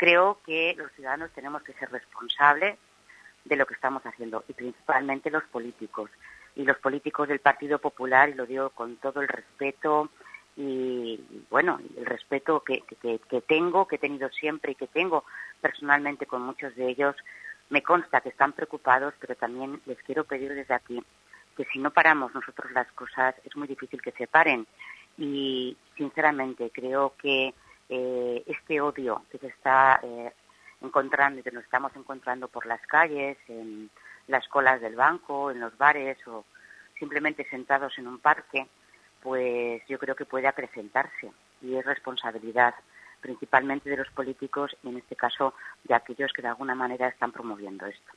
Creo 0.00 0.40
que 0.46 0.74
los 0.78 0.90
ciudadanos 0.92 1.30
tenemos 1.32 1.62
que 1.62 1.74
ser 1.74 1.92
responsables 1.92 2.78
de 3.44 3.54
lo 3.54 3.66
que 3.66 3.74
estamos 3.74 4.02
haciendo 4.06 4.44
y 4.48 4.54
principalmente 4.54 5.30
los 5.30 5.44
políticos 5.44 6.10
y 6.56 6.64
los 6.64 6.78
políticos 6.78 7.28
del 7.28 7.40
Partido 7.40 7.78
Popular, 7.78 8.30
y 8.30 8.34
lo 8.34 8.46
digo 8.46 8.70
con 8.70 8.96
todo 8.96 9.20
el 9.20 9.28
respeto 9.28 10.08
y, 10.56 11.20
bueno, 11.50 11.78
el 11.98 12.06
respeto 12.06 12.60
que, 12.60 12.80
que, 12.80 13.18
que, 13.18 13.40
tengo, 13.42 13.86
que 13.86 13.96
he 13.96 13.98
tenido 13.98 14.30
siempre 14.30 14.72
y 14.72 14.74
que 14.74 14.86
tengo 14.86 15.24
personalmente 15.60 16.24
con 16.24 16.40
muchos 16.40 16.74
de 16.76 16.88
ellos, 16.88 17.14
me 17.68 17.82
consta 17.82 18.22
que 18.22 18.30
están 18.30 18.54
preocupados, 18.54 19.12
pero 19.20 19.34
también 19.34 19.82
les 19.84 19.98
quiero 20.04 20.24
pedir 20.24 20.54
desde 20.54 20.72
aquí 20.72 21.04
que 21.58 21.66
si 21.66 21.78
no 21.78 21.90
paramos 21.90 22.34
nosotros 22.34 22.72
las 22.72 22.90
cosas, 22.92 23.34
es 23.44 23.54
muy 23.54 23.68
difícil 23.68 24.00
que 24.00 24.12
se 24.12 24.26
paren. 24.26 24.66
Y, 25.18 25.76
sinceramente, 25.94 26.70
creo 26.72 27.12
que 27.20 27.52
eh, 27.90 28.44
este 28.46 28.80
odio 28.80 29.24
que 29.30 29.38
se 29.38 29.48
está 29.48 30.00
eh, 30.02 30.32
encontrando 30.80 31.40
y 31.40 31.42
que 31.42 31.50
nos 31.50 31.64
estamos 31.64 31.90
encontrando 31.96 32.48
por 32.48 32.64
las 32.64 32.80
calles, 32.86 33.36
en 33.48 33.90
las 34.28 34.46
colas 34.48 34.80
del 34.80 34.94
banco, 34.94 35.50
en 35.50 35.60
los 35.60 35.76
bares 35.76 36.16
o 36.28 36.44
simplemente 36.98 37.44
sentados 37.50 37.98
en 37.98 38.06
un 38.06 38.20
parque, 38.20 38.68
pues 39.22 39.82
yo 39.88 39.98
creo 39.98 40.14
que 40.14 40.24
puede 40.24 40.46
acrecentarse 40.46 41.32
y 41.60 41.74
es 41.74 41.84
responsabilidad 41.84 42.74
principalmente 43.20 43.90
de 43.90 43.96
los 43.96 44.08
políticos 44.10 44.70
y 44.82 44.88
en 44.88 44.98
este 44.98 45.16
caso 45.16 45.52
de 45.84 45.94
aquellos 45.94 46.32
que 46.32 46.42
de 46.42 46.48
alguna 46.48 46.74
manera 46.74 47.08
están 47.08 47.32
promoviendo 47.32 47.86
esto. 47.86 48.12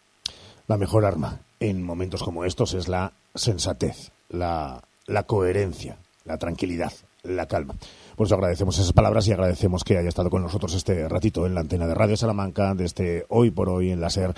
La 0.67 0.77
mejor 0.77 1.03
arma 1.03 1.39
en 1.59 1.83
momentos 1.83 2.23
como 2.23 2.45
estos 2.45 2.73
es 2.73 2.87
la 2.87 3.11
sensatez, 3.33 4.11
la, 4.29 4.81
la 5.07 5.23
coherencia, 5.23 5.97
la 6.23 6.37
tranquilidad, 6.37 6.93
la 7.23 7.47
calma. 7.47 7.73
Por 8.15 8.27
eso 8.27 8.35
agradecemos 8.35 8.77
esas 8.77 8.93
palabras 8.93 9.27
y 9.27 9.33
agradecemos 9.33 9.83
que 9.83 9.97
haya 9.97 10.09
estado 10.09 10.29
con 10.29 10.41
nosotros 10.41 10.73
este 10.73 11.07
ratito 11.09 11.45
en 11.45 11.55
la 11.55 11.61
antena 11.61 11.87
de 11.87 11.95
Radio 11.95 12.17
Salamanca, 12.17 12.73
de 12.73 12.85
este 12.85 13.25
Hoy 13.29 13.51
por 13.51 13.69
Hoy 13.69 13.91
en 13.91 14.01
la 14.01 14.09
SER. 14.09 14.33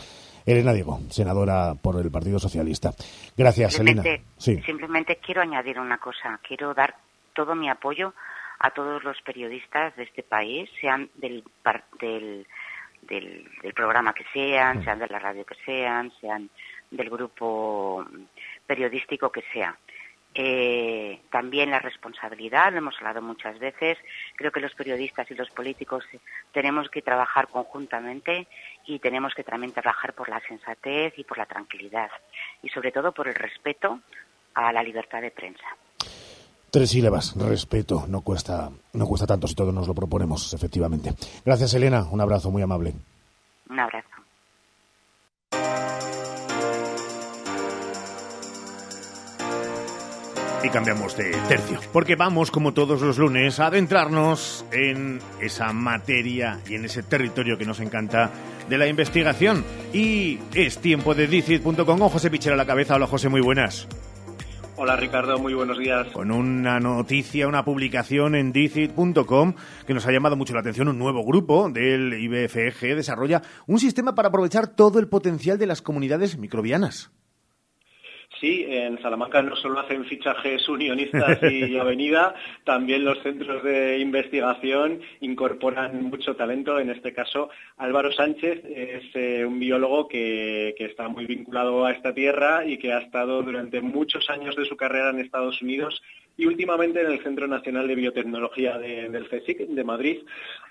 Elena 0.46 0.74
Diego, 0.74 1.00
senadora 1.10 1.74
por 1.82 2.00
el 2.00 2.12
Partido 2.12 2.38
Socialista. 2.38 2.92
Gracias, 3.36 3.80
Elena. 3.80 4.04
Sí. 4.38 4.62
Simplemente 4.62 5.18
quiero 5.18 5.42
añadir 5.42 5.80
una 5.80 5.98
cosa. 5.98 6.40
Quiero 6.48 6.74
dar 6.74 6.96
todo 7.34 7.56
mi 7.56 7.68
apoyo 7.68 8.14
a 8.60 8.70
todos 8.72 9.04
los 9.04 9.22
periodistas 9.22 9.96
de 9.96 10.04
este 10.04 10.24
país, 10.24 10.70
sean 10.80 11.10
del, 11.16 11.44
del, 12.00 12.48
del, 13.02 13.74
programa 13.74 14.14
que 14.14 14.26
sean, 14.34 14.84
sean 14.84 15.00
de 15.00 15.08
la 15.08 15.20
radio 15.20 15.46
que 15.46 15.56
sean, 15.66 16.12
sean 16.22 16.50
del 16.92 17.10
grupo 17.10 18.06
periodístico 18.66 19.32
que 19.32 19.44
sea. 19.52 19.78
Eh, 20.38 21.22
también 21.32 21.72
la 21.72 21.80
responsabilidad, 21.80 22.72
lo 22.74 22.80
hemos 22.80 22.98
hablado 22.98 23.22
muchas 23.22 23.58
veces, 23.58 23.98
creo 24.36 24.52
que 24.52 24.60
los 24.60 24.76
periodistas 24.76 25.32
y 25.32 25.34
los 25.34 25.50
políticos 25.50 26.04
tenemos 26.52 26.90
que 26.90 27.02
trabajar 27.02 27.48
conjuntamente 27.48 28.46
y 28.86 29.00
tenemos 29.00 29.34
que 29.34 29.46
también 29.46 29.72
trabajar 29.72 30.14
por 30.14 30.28
la 30.28 30.42
sensatez 30.42 31.14
y 31.18 31.24
por 31.24 31.38
la 31.38 31.46
tranquilidad 31.46 32.10
y 32.62 32.68
sobre 32.68 32.92
todo 32.92 33.14
por 33.14 33.30
el 33.30 33.36
respeto 33.36 34.02
a 34.56 34.74
la 34.74 34.84
libertad 34.84 35.22
de 35.22 35.32
prensa. 35.32 35.66
Tres 36.70 36.90
sílabas, 36.90 37.34
respeto, 37.38 38.04
no 38.10 38.20
cuesta, 38.20 38.70
no 38.92 39.06
cuesta 39.06 39.26
tanto 39.26 39.48
si 39.48 39.56
todos 39.56 39.74
nos 39.74 39.88
lo 39.88 39.96
proponemos, 39.96 40.54
efectivamente. 40.54 41.14
Gracias, 41.46 41.74
Elena, 41.74 42.04
un 42.12 42.20
abrazo 42.20 42.52
muy 42.52 42.62
amable. 42.62 42.94
Un 43.70 43.80
abrazo. 43.80 44.15
Y 50.64 50.70
cambiamos 50.70 51.16
de 51.16 51.32
tercio, 51.48 51.80
porque 51.94 52.16
vamos, 52.16 52.50
como 52.50 52.74
todos 52.74 53.02
los 53.02 53.18
lunes, 53.18 53.60
a 53.60 53.68
adentrarnos 53.68 54.66
en 54.72 55.20
esa 55.40 55.72
materia 55.74 56.60
y 56.68 56.76
en 56.76 56.86
ese 56.86 57.04
territorio 57.04 57.58
que 57.58 57.66
nos 57.66 57.80
encanta 57.80 58.32
de 58.68 58.78
la 58.78 58.88
investigación. 58.88 59.64
Y 59.94 60.40
es 60.54 60.80
tiempo 60.80 61.14
de 61.14 61.28
Dicit.com 61.28 61.86
con 61.86 62.10
José 62.10 62.32
Pichera 62.32 62.56
a 62.56 62.58
la 62.58 62.66
cabeza. 62.66 62.96
Hola, 62.96 63.08
José, 63.08 63.30
muy 63.30 63.42
buenas. 63.42 63.88
Hola 64.78 64.98
Ricardo, 64.98 65.38
muy 65.38 65.54
buenos 65.54 65.78
días. 65.78 66.08
Con 66.12 66.32
una 66.32 66.82
noticia, 66.82 67.48
una 67.48 67.64
publicación 67.64 68.36
en 68.36 68.52
Dicit.com 68.52 69.54
que 69.88 69.94
nos 69.94 70.06
ha 70.06 70.12
llamado 70.12 70.36
mucho 70.36 70.54
la 70.54 70.60
atención. 70.60 70.90
Un 70.90 71.00
nuevo 71.00 71.24
grupo 71.24 71.70
del 71.70 72.14
IBFG 72.14 72.96
desarrolla 72.96 73.42
un 73.68 73.80
sistema 73.80 74.16
para 74.16 74.28
aprovechar 74.28 74.68
todo 74.68 75.00
el 75.00 75.08
potencial 75.08 75.58
de 75.58 75.68
las 75.68 75.82
comunidades 75.82 76.38
microbianas. 76.38 77.12
En 78.46 79.02
Salamanca 79.02 79.42
no 79.42 79.56
solo 79.56 79.80
hacen 79.80 80.06
fichajes 80.06 80.70
unionistas 80.70 81.40
y 81.42 81.78
avenida, 81.80 82.36
también 82.64 83.04
los 83.04 83.22
centros 83.24 83.64
de 83.64 83.98
investigación 83.98 85.02
incorporan 85.22 86.04
mucho 86.04 86.36
talento. 86.36 86.80
En 86.80 86.92
este 86.92 87.12
caso, 87.12 87.50
Álvaro 87.78 88.12
Sánchez 88.12 88.64
es 88.66 89.04
eh, 89.16 89.46
un 89.46 89.60
biólogo 89.60 90.08
que, 90.08 90.76
está 90.78 91.08
muy 91.08 91.26
vinculado 91.26 91.86
a 91.86 91.92
esta 91.92 92.14
tierra 92.14 92.66
y 92.66 92.78
que 92.78 92.94
ha 92.94 93.00
estado 93.00 93.42
durante 93.42 93.82
muchos 93.82 94.30
años 94.30 94.56
de 94.56 94.66
su 94.66 94.78
carrera 94.78 95.10
en 95.10 95.20
Estados 95.20 95.62
Unidos 95.64 96.04
y 96.38 96.46
últimamente 96.46 97.02
en 97.02 97.12
el 97.12 97.24
Centro 97.24 97.48
Nacional 97.48 97.88
de 97.88 97.96
Biotecnología 97.96 98.78
del 98.78 99.28
CSIC 99.28 99.70
de 99.70 99.84
Madrid. 99.84 100.20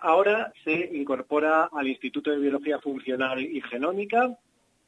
Ahora 0.01 0.53
se 0.63 0.91
incorpora 0.93 1.69
al 1.73 1.89
Instituto 1.89 2.31
de 2.31 2.39
Biología 2.39 2.79
Funcional 2.79 3.41
y 3.41 3.61
Genómica 3.63 4.39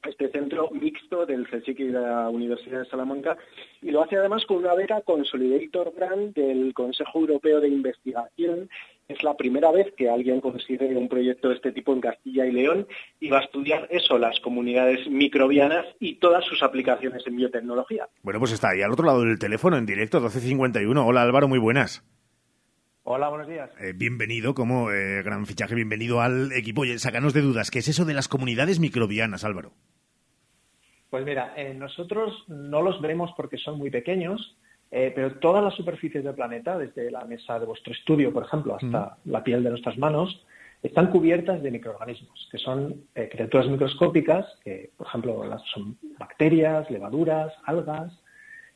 este 0.09 0.29
centro 0.31 0.71
mixto 0.71 1.27
del 1.27 1.47
CSIC 1.47 1.81
y 1.81 1.85
de 1.85 2.01
la 2.01 2.29
Universidad 2.29 2.81
de 2.81 2.87
Salamanca 2.87 3.37
y 3.83 3.91
lo 3.91 4.03
hace 4.03 4.17
además 4.17 4.45
con 4.47 4.59
una 4.59 4.75
beca 4.75 5.01
Consolidator 5.01 5.93
Grant 5.97 6.37
del 6.37 6.73
Consejo 6.75 7.21
Europeo 7.21 7.61
de 7.61 7.69
Investigación. 7.69 8.69
Es 9.09 9.23
la 9.23 9.37
primera 9.37 9.71
vez 9.71 9.93
que 9.97 10.11
alguien 10.11 10.41
consigue 10.41 10.97
un 10.97 11.09
proyecto 11.09 11.49
de 11.49 11.55
este 11.55 11.73
tipo 11.73 11.93
en 11.93 12.01
Castilla 12.01 12.45
y 12.47 12.53
León 12.53 12.87
y 13.21 13.31
va 13.31 13.39
a 13.39 13.45
estudiar 13.45 13.87
eso, 13.91 14.19
las 14.19 14.41
comunidades 14.41 15.09
microbianas 15.09 15.87
y 16.01 16.17
todas 16.17 16.45
sus 16.45 16.63
aplicaciones 16.63 17.25
en 17.27 17.37
biotecnología. 17.37 18.09
Bueno, 18.23 18.41
pues 18.41 18.53
está 18.53 18.71
ahí 18.71 18.83
al 18.83 18.93
otro 18.93 19.07
lado 19.07 19.23
del 19.23 19.39
teléfono 19.39 19.77
en 19.77 19.87
directo, 19.87 20.19
1251. 20.19 21.07
Hola 21.07 21.23
Álvaro, 21.23 21.47
muy 21.49 21.59
buenas. 21.59 22.05
Hola, 23.09 23.29
buenos 23.29 23.47
días. 23.47 23.71
Eh, 23.79 23.93
bienvenido, 23.95 24.53
como 24.53 24.91
eh, 24.91 25.23
gran 25.23 25.47
fichaje, 25.47 25.77
bienvenido 25.77 26.21
al 26.21 26.51
equipo. 26.51 26.81
Oye, 26.81 26.99
sácanos 26.99 27.33
de 27.35 27.41
dudas, 27.41 27.71
¿qué 27.71 27.79
es 27.79 27.87
eso 27.87 28.05
de 28.05 28.15
las 28.15 28.27
comunidades 28.27 28.81
microbianas, 28.81 29.45
Álvaro? 29.45 29.75
Pues 31.17 31.25
mira, 31.25 31.55
eh, 31.57 31.73
nosotros 31.73 32.45
no 32.47 32.83
los 32.83 33.01
vemos 33.01 33.31
porque 33.39 33.57
son 33.57 33.79
muy 33.79 33.89
pequeños, 33.89 34.55
pero 34.91 35.39
todas 35.39 35.65
las 35.65 35.73
superficies 35.73 36.23
del 36.23 36.35
planeta, 36.35 36.77
desde 36.77 37.11
la 37.11 37.25
mesa 37.25 37.59
de 37.59 37.65
vuestro 37.65 37.95
estudio, 37.95 38.35
por 38.35 38.45
ejemplo, 38.45 38.77
hasta 38.77 39.17
la 39.25 39.43
piel 39.43 39.65
de 39.65 39.71
nuestras 39.71 39.97
manos, 39.97 40.45
están 40.83 41.07
cubiertas 41.07 41.63
de 41.63 41.71
microorganismos, 41.71 42.49
que 42.53 42.59
son 42.59 43.07
criaturas 43.15 43.67
microscópicas, 43.67 44.45
que, 44.63 44.91
por 44.95 45.07
ejemplo, 45.07 45.59
son 45.73 45.97
bacterias, 46.19 46.91
levaduras, 46.91 47.51
algas. 47.65 48.13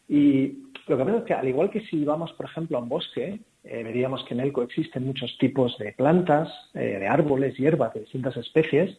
Y 0.08 0.64
lo 0.88 0.96
que 0.96 1.04
pasa 1.04 1.18
es 1.18 1.24
que, 1.24 1.34
al 1.34 1.48
igual 1.48 1.68
que 1.68 1.82
si 1.82 2.06
vamos, 2.06 2.32
por 2.32 2.46
ejemplo, 2.46 2.78
a 2.78 2.80
un 2.80 2.88
bosque, 2.88 3.38
eh, 3.64 3.82
veríamos 3.84 4.24
que 4.24 4.32
en 4.32 4.40
él 4.40 4.52
coexisten 4.52 5.04
muchos 5.04 5.36
tipos 5.36 5.76
de 5.76 5.92
plantas, 5.92 6.48
eh, 6.72 6.98
de 7.00 7.06
árboles, 7.06 7.58
hierbas 7.58 7.92
de 7.92 8.00
distintas 8.00 8.36
especies, 8.38 8.98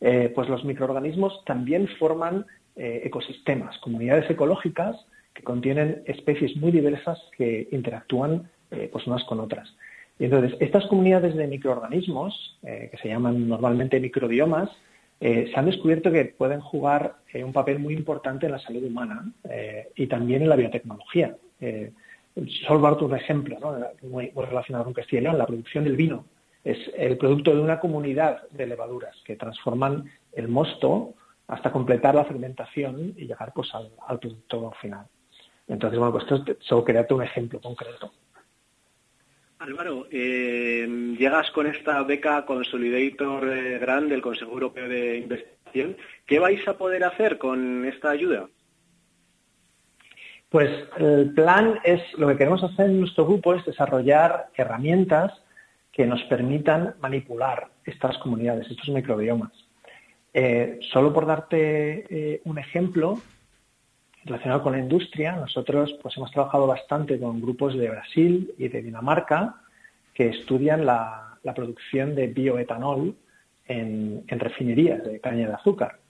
eh, 0.00 0.32
pues 0.34 0.48
los 0.48 0.64
microorganismos 0.64 1.44
también 1.44 1.86
forman 1.98 2.46
ecosistemas, 2.76 3.76
comunidades 3.78 4.30
ecológicas 4.30 4.96
que 5.34 5.42
contienen 5.42 6.02
especies 6.06 6.56
muy 6.56 6.72
diversas 6.72 7.18
que 7.36 7.68
interactúan 7.72 8.48
pues 8.92 9.06
unas 9.06 9.24
con 9.24 9.40
otras. 9.40 9.74
Y 10.18 10.24
entonces, 10.24 10.56
estas 10.60 10.86
comunidades 10.86 11.34
de 11.34 11.46
microorganismos, 11.46 12.58
que 12.62 12.96
se 13.02 13.08
llaman 13.08 13.48
normalmente 13.48 14.00
microbiomas, 14.00 14.70
se 15.18 15.52
han 15.54 15.66
descubierto 15.66 16.10
que 16.10 16.24
pueden 16.26 16.60
jugar 16.60 17.16
un 17.34 17.52
papel 17.52 17.78
muy 17.80 17.94
importante 17.94 18.46
en 18.46 18.52
la 18.52 18.58
salud 18.60 18.84
humana 18.84 19.30
y 19.96 20.06
también 20.06 20.42
en 20.42 20.48
la 20.48 20.56
biotecnología 20.56 21.36
solo 22.66 22.80
darte 22.80 23.04
un 23.04 23.16
ejemplo, 23.16 23.58
muy, 24.02 24.30
relacionado 24.34 24.84
con 24.84 24.94
Castilla 24.94 25.20
y 25.20 25.24
León, 25.24 25.38
la 25.38 25.46
producción 25.46 25.84
del 25.84 25.96
vino 25.96 26.24
es 26.64 26.78
el 26.96 27.16
producto 27.16 27.54
de 27.54 27.60
una 27.60 27.80
comunidad 27.80 28.42
de 28.50 28.66
levaduras 28.66 29.16
que 29.24 29.36
transforman 29.36 30.10
el 30.32 30.48
mosto 30.48 31.14
hasta 31.50 31.72
completar 31.72 32.14
la 32.14 32.24
fermentación 32.24 33.12
y 33.16 33.26
llegar 33.26 33.52
pues, 33.52 33.68
al, 33.74 34.18
producto 34.20 34.72
final. 34.80 35.06
Entonces, 35.66 35.98
bueno, 35.98 36.12
pues 36.12 36.24
esto 36.24 36.56
solo 36.60 36.84
quería 36.84 37.00
darte 37.00 37.14
un 37.14 37.22
ejemplo 37.22 37.60
concreto. 37.60 38.12
Álvaro, 39.58 40.06
eh, 40.10 40.86
llegas 41.18 41.50
con 41.50 41.66
esta 41.66 42.02
beca 42.04 42.46
Consolidator 42.46 43.48
eh, 43.48 43.78
del 44.08 44.22
Consejo 44.22 44.52
Europeo 44.52 44.88
de 44.88 45.18
Investigación. 45.18 45.96
¿Qué 46.24 46.38
vais 46.38 46.66
a 46.66 46.78
poder 46.78 47.04
hacer 47.04 47.36
con 47.36 47.84
esta 47.84 48.10
ayuda? 48.10 48.48
Pues 50.48 50.70
el 50.98 51.34
plan 51.34 51.78
es, 51.84 52.00
lo 52.16 52.28
que 52.28 52.36
queremos 52.36 52.62
hacer 52.62 52.86
en 52.86 53.00
nuestro 53.00 53.26
grupo 53.26 53.54
es 53.54 53.64
desarrollar 53.64 54.48
herramientas 54.54 55.32
que 55.92 56.06
nos 56.06 56.22
permitan 56.22 56.94
manipular 57.00 57.68
estas 57.84 58.16
comunidades, 58.18 58.70
estos 58.70 58.88
microbiomas. 58.88 59.69
Eh, 60.32 60.78
solo 60.92 61.12
por 61.12 61.26
darte 61.26 62.06
eh, 62.08 62.40
un 62.44 62.58
ejemplo 62.58 63.18
relacionado 64.24 64.62
con 64.62 64.72
la 64.72 64.78
industria, 64.78 65.32
nosotros 65.36 65.98
pues, 66.02 66.16
hemos 66.16 66.30
trabajado 66.30 66.66
bastante 66.66 67.18
con 67.18 67.40
grupos 67.40 67.76
de 67.76 67.88
Brasil 67.88 68.54
y 68.58 68.68
de 68.68 68.82
Dinamarca 68.82 69.56
que 70.14 70.28
estudian 70.28 70.84
la, 70.86 71.26
producción 71.54 72.14
de 72.14 72.26
bioetanol 72.26 73.16
en 73.66 74.24
refinerías 74.28 75.02
de 75.02 75.20
caña 75.20 75.48
de 75.48 75.54
azúcar. 75.54 76.00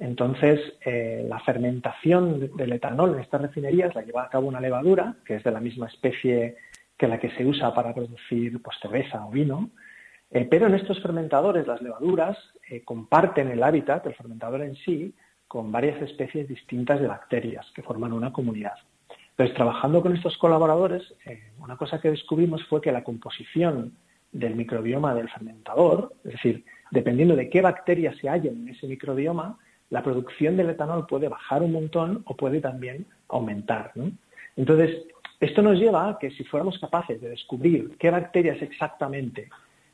Entonces, 0.00 0.58
eh, 0.82 1.26
la 1.28 1.38
fermentación 1.40 2.56
del 2.56 2.72
etanol 2.72 3.14
en 3.14 3.20
estas 3.20 3.42
refinerías 3.42 3.94
la 3.94 4.00
lleva 4.00 4.24
a 4.24 4.30
cabo 4.30 4.48
una 4.48 4.60
levadura, 4.60 5.14
que 5.26 5.36
es 5.36 5.44
de 5.44 5.50
la 5.52 5.60
misma 5.60 5.88
especie 5.88 6.56
que 6.96 7.06
la 7.06 7.20
que 7.20 7.30
se 7.32 7.44
usa 7.44 7.74
para 7.74 7.94
producir 7.94 8.60
pues, 8.62 8.78
cerveza 8.80 9.24
o 9.26 9.30
vino, 9.30 9.70
eh, 10.30 10.46
pero 10.50 10.66
en 10.66 10.74
estos 10.74 11.00
fermentadores 11.02 11.66
las 11.66 11.82
levaduras 11.82 12.38
eh, 12.68 12.82
comparten 12.84 13.48
el 13.48 13.62
hábitat, 13.62 14.06
el 14.06 14.14
fermentador 14.14 14.62
en 14.62 14.76
sí, 14.76 15.14
con 15.48 15.72
varias 15.72 16.00
especies 16.02 16.48
distintas 16.48 17.00
de 17.00 17.08
bacterias 17.08 17.66
que 17.74 17.82
forman 17.82 18.12
una 18.12 18.32
comunidad. 18.32 18.74
Entonces, 19.30 19.56
trabajando 19.56 20.02
con 20.02 20.14
estos 20.14 20.36
colaboradores, 20.38 21.02
una 21.58 21.76
cosa 21.76 22.00
que 22.00 22.10
descubrimos 22.10 22.64
fue 22.66 22.80
que 22.80 22.92
la 22.92 23.02
composición 23.02 23.94
del 24.32 24.54
microbioma 24.54 25.14
del 25.14 25.28
fermentador, 25.28 26.12
es 26.24 26.32
decir, 26.32 26.64
dependiendo 26.90 27.34
de 27.34 27.48
qué 27.48 27.60
bacterias 27.60 28.16
se 28.18 28.28
hallen 28.28 28.62
en 28.62 28.68
ese 28.68 28.86
microbioma, 28.86 29.58
la 29.90 30.02
producción 30.02 30.56
del 30.56 30.70
etanol 30.70 31.06
puede 31.06 31.28
bajar 31.28 31.62
un 31.62 31.72
montón 31.72 32.22
o 32.26 32.36
puede 32.36 32.60
también 32.60 33.06
aumentar. 33.28 33.92
Entonces, 34.56 35.04
esto 35.40 35.62
nos 35.62 35.78
lleva 35.78 36.08
a 36.08 36.18
que 36.18 36.30
si 36.30 36.44
fuéramos 36.44 36.78
capaces 36.78 37.20
de 37.20 37.30
descubrir 37.30 37.96
qué 37.98 38.10
bacterias 38.10 38.60
exactamente 38.62 39.48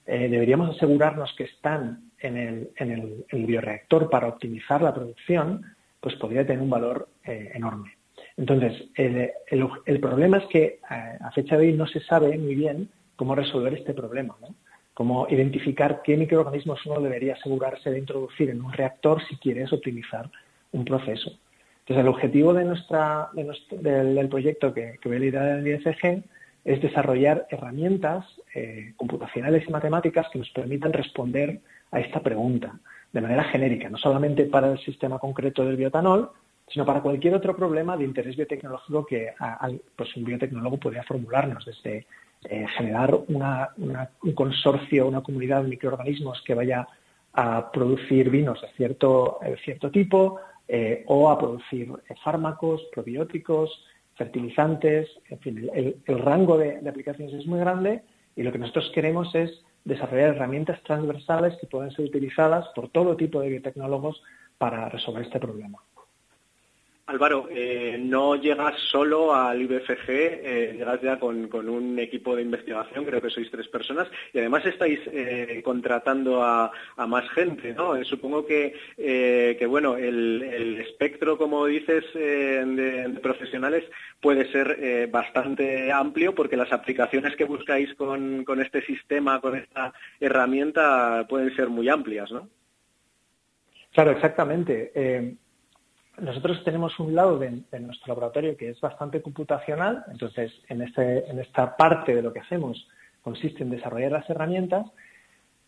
eh, 0.06 0.28
deberíamos 0.28 0.76
asegurarnos 0.76 1.34
que 1.36 1.44
están 1.44 2.10
en 2.20 2.36
el, 2.36 2.70
en, 2.76 3.24
el, 3.30 3.46
bioreactor 3.46 4.08
para 4.08 4.28
optimizar 4.28 4.80
la 4.82 4.94
producción, 4.94 5.62
pues 6.00 6.14
podría 6.16 6.46
tener 6.46 6.62
un 6.62 6.70
valor 6.70 7.08
eh, 7.24 7.50
enorme. 7.54 7.96
Entonces, 8.36 8.88
el, 8.94 10.00
problema 10.00 10.38
es 10.38 10.44
que 10.46 10.62
eh, 10.62 10.78
a 11.20 11.30
fecha 11.32 11.56
de 11.56 11.66
hoy 11.66 11.72
no 11.72 11.86
se 11.86 12.00
sabe 12.00 12.36
muy 12.38 12.54
bien 12.54 12.88
cómo 13.16 13.34
resolver 13.34 13.74
este 13.74 13.94
problema, 13.94 14.36
¿no? 14.40 14.54
Cómo 14.94 15.26
identificar 15.28 16.00
qué 16.02 16.16
microorganismos 16.16 16.84
uno 16.86 17.00
debería 17.00 17.34
asegurarse 17.34 17.90
de 17.90 17.98
introducir 17.98 18.50
en 18.50 18.62
un 18.62 18.72
reactor 18.72 19.22
si 19.28 19.36
quieres 19.36 19.72
optimizar 19.72 20.30
un 20.72 20.84
proceso. 20.84 21.32
Entonces, 21.80 22.02
el 22.02 22.08
objetivo 22.08 22.52
de 22.54 22.64
nuestra, 22.64 23.28
nuestro, 23.34 23.78
del, 23.78 24.28
proyecto 24.28 24.72
que, 24.72 24.98
voy 25.04 25.16
a 25.16 25.20
liderar 25.20 25.58
en 25.58 25.66
el 25.66 25.80
IFG 25.80 26.24
es 26.66 26.82
desarrollar 26.82 27.46
herramientas 27.48 28.26
eh, 28.52 28.92
computacionales 28.96 29.64
y 29.68 29.70
matemáticas 29.70 30.26
que 30.32 30.40
nos 30.40 30.50
permitan 30.50 30.92
responder 30.92 31.60
a 31.92 32.00
esta 32.00 32.20
pregunta 32.20 32.76
de 33.12 33.20
manera 33.20 33.44
genérica, 33.44 33.88
no 33.88 33.96
solamente 33.96 34.46
para 34.46 34.72
el 34.72 34.78
sistema 34.80 35.20
concreto 35.20 35.64
del 35.64 35.76
biotanol, 35.76 36.32
sino 36.66 36.84
para 36.84 37.00
cualquier 37.00 37.34
otro 37.34 37.54
problema 37.54 37.96
de 37.96 38.04
interés 38.04 38.36
biotecnológico 38.36 39.06
que 39.06 39.32
pues 39.94 40.16
un 40.16 40.24
biotecnólogo 40.24 40.78
podría 40.78 41.04
formularnos, 41.04 41.64
desde 41.64 42.04
eh, 42.50 42.66
generar 42.76 43.14
un 43.14 44.32
consorcio, 44.34 45.06
una 45.06 45.22
comunidad 45.22 45.62
de 45.62 45.68
microorganismos 45.68 46.42
que 46.44 46.54
vaya 46.54 46.88
a 47.32 47.70
producir 47.70 48.28
vinos 48.28 48.60
de 48.60 48.68
cierto, 48.76 49.38
cierto 49.64 49.92
tipo 49.92 50.40
eh, 50.66 51.04
o 51.06 51.30
a 51.30 51.38
producir 51.38 51.92
fármacos, 52.24 52.82
probióticos, 52.92 53.70
fertilizantes, 54.16 55.08
en 55.28 55.38
fin, 55.40 55.70
el, 55.74 55.96
el 56.04 56.18
rango 56.18 56.58
de, 56.58 56.80
de, 56.80 56.88
aplicaciones 56.88 57.34
es 57.34 57.46
muy 57.46 57.58
grande 57.60 58.02
y 58.34 58.42
lo 58.42 58.52
que 58.52 58.58
nosotros 58.58 58.90
queremos 58.94 59.34
es 59.34 59.62
desarrollar 59.84 60.34
herramientas 60.34 60.82
transversales 60.82 61.56
que 61.60 61.66
puedan 61.66 61.90
ser 61.92 62.06
utilizadas 62.06 62.66
por 62.74 62.88
todo 62.88 63.16
tipo 63.16 63.40
de 63.40 63.48
biotecnólogos 63.48 64.22
para 64.58 64.88
resolver 64.88 65.22
este 65.22 65.38
problema. 65.38 65.78
Álvaro, 67.08 67.46
eh, 67.52 67.96
no 68.00 68.34
llegas 68.34 68.74
solo 68.90 69.32
al 69.32 69.62
IBFG, 69.62 70.08
eh, 70.08 70.74
llegas 70.76 71.00
ya 71.00 71.20
con, 71.20 71.48
un 71.54 71.98
equipo 72.00 72.34
de 72.34 72.42
investigación, 72.42 73.04
creo 73.04 73.22
que 73.22 73.30
sois 73.30 73.48
tres 73.48 73.68
personas, 73.68 74.08
y 74.32 74.40
además 74.40 74.66
estáis 74.66 74.98
eh, 75.12 75.60
contratando 75.64 76.42
a, 76.42 76.72
más 77.06 77.28
gente, 77.30 77.72
¿no? 77.74 78.02
Supongo 78.04 78.44
que, 78.44 78.74
que 78.96 79.66
bueno, 79.66 79.96
el, 79.96 80.80
espectro, 80.80 81.38
como 81.38 81.66
dices, 81.66 82.04
de, 82.12 82.64
de, 82.64 83.20
profesionales 83.20 83.84
puede 84.20 84.50
ser 84.50 85.08
bastante 85.08 85.92
amplio 85.92 86.34
porque 86.34 86.56
las 86.56 86.72
aplicaciones 86.72 87.36
que 87.36 87.44
buscáis 87.44 87.94
con, 87.94 88.42
con 88.44 88.60
este 88.60 88.82
sistema, 88.82 89.40
con 89.40 89.54
esta 89.54 89.92
herramienta, 90.18 91.24
pueden 91.28 91.54
ser 91.54 91.68
muy 91.68 91.88
amplias, 91.88 92.32
¿no? 92.32 92.48
Claro, 93.92 94.10
exactamente 94.10 94.90
nosotros 96.18 96.62
tenemos 96.64 96.98
un 96.98 97.14
lado 97.14 97.38
de, 97.38 97.50
nuestro 97.80 98.08
laboratorio 98.08 98.56
que 98.56 98.70
es 98.70 98.80
bastante 98.80 99.20
computacional, 99.20 100.04
entonces 100.10 100.52
en, 100.68 100.82
este, 100.82 101.30
en 101.30 101.38
esta 101.38 101.76
parte 101.76 102.14
de 102.14 102.22
lo 102.22 102.32
que 102.32 102.40
hacemos 102.40 102.88
consiste 103.22 103.62
en 103.62 103.70
desarrollar 103.70 104.12
las 104.12 104.30
herramientas, 104.30 104.86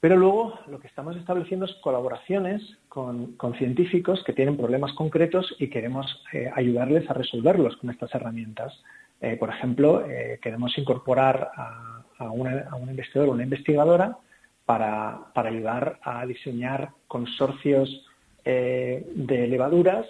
pero 0.01 0.17
luego 0.17 0.59
lo 0.69 0.79
que 0.79 0.87
estamos 0.87 1.17
estableciendo 1.17 1.67
es 1.67 1.75
colaboraciones 1.83 2.63
con, 2.89 3.37
científicos 3.59 4.23
que 4.25 4.33
tienen 4.33 4.57
problemas 4.57 4.93
concretos 4.93 5.57
y 5.59 5.69
queremos 5.69 6.23
eh, 6.33 6.51
ayudarles 6.55 7.11
a 7.11 7.15
resolverlos 7.15 7.77
con 7.77 7.91
estas 7.91 8.15
herramientas. 8.15 8.73
Eh, 9.21 9.37
por 9.37 9.49
ejemplo, 9.49 10.07
eh, 10.09 10.39
queremos 10.41 10.77
incorporar 10.79 11.51
a, 11.57 11.95
un 12.31 12.91
investigador 12.91 13.29
o 13.29 13.33
una 13.33 13.45
investigadora 13.45 14.17
para, 14.65 15.31
ayudar 15.35 16.01
a 16.03 16.27
diseñar 16.27 16.91
consorcios 17.07 18.05
de 18.45 19.47
levaduras 19.49 20.07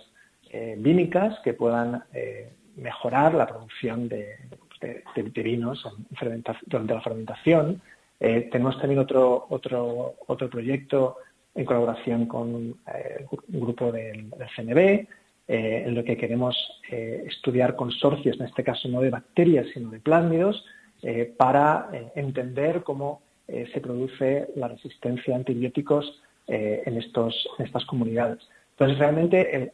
eh, 0.50 0.76
que 1.44 1.54
puedan 1.54 2.02
eh, 2.12 2.50
mejorar 2.76 3.34
la 3.34 3.46
producción 3.46 4.08
de, 4.08 4.36
vinos 5.42 5.84
durante 6.66 6.94
la 6.94 7.00
fermentación. 7.00 7.80
Eh, 8.20 8.48
tenemos 8.50 8.78
también 8.78 9.00
otro, 9.00 9.46
otro, 9.50 10.14
otro 10.26 10.48
proyecto 10.48 11.16
en 11.54 11.64
colaboración 11.64 12.26
con 12.26 12.76
eh, 12.94 13.26
un 13.52 13.60
grupo 13.60 13.90
del, 13.90 14.30
del 14.30 14.48
CNB, 14.54 15.06
en 15.50 15.94
lo 15.94 16.04
que 16.04 16.18
queremos 16.18 16.54
estudiar 16.90 17.74
consorcios, 17.74 18.38
en 18.38 18.44
este 18.44 18.62
caso 18.62 18.86
no 18.86 19.00
de 19.00 19.08
bacterias, 19.08 19.66
sino 19.72 19.88
de 19.88 19.98
plásmidos, 19.98 20.62
para 21.38 21.88
entender 22.14 22.82
cómo 22.82 23.22
se 23.46 23.80
produce 23.80 24.48
la 24.56 24.68
resistencia 24.68 25.32
a 25.32 25.38
antibióticos 25.38 26.20
en, 26.48 26.98
estos, 26.98 27.48
en 27.58 27.64
estas 27.64 27.86
comunidades. 27.86 28.46
Entonces, 28.78 28.98
realmente 28.98 29.56
el, 29.56 29.72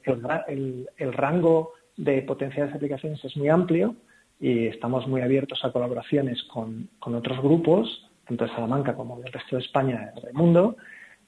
el, 0.49 0.89
el, 0.97 1.13
rango 1.13 1.73
de 1.99 2.23
potenciales 2.23 2.75
aplicaciones 2.75 3.23
es 3.23 3.37
muy 3.37 3.51
amplio 3.51 3.95
y 4.41 4.69
estamos 4.69 5.07
muy 5.07 5.21
abiertos 5.21 5.63
a 5.63 5.73
colaboraciones 5.73 6.43
con, 6.45 6.89
con 7.01 7.15
otros 7.15 7.39
grupos, 7.43 8.11
tanto 8.27 8.45
de 8.45 8.51
Salamanca 8.53 8.95
como 8.95 9.21
del 9.21 9.31
resto 9.31 9.57
de 9.57 9.63
España 9.63 10.11
y 10.17 10.23
del 10.23 10.33
mundo, 10.33 10.77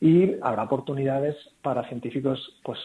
y 0.01 0.37
habrá 0.41 0.63
oportunidades 0.63 1.37
para 1.61 1.87
científicos 1.89 2.59
pues, 2.63 2.79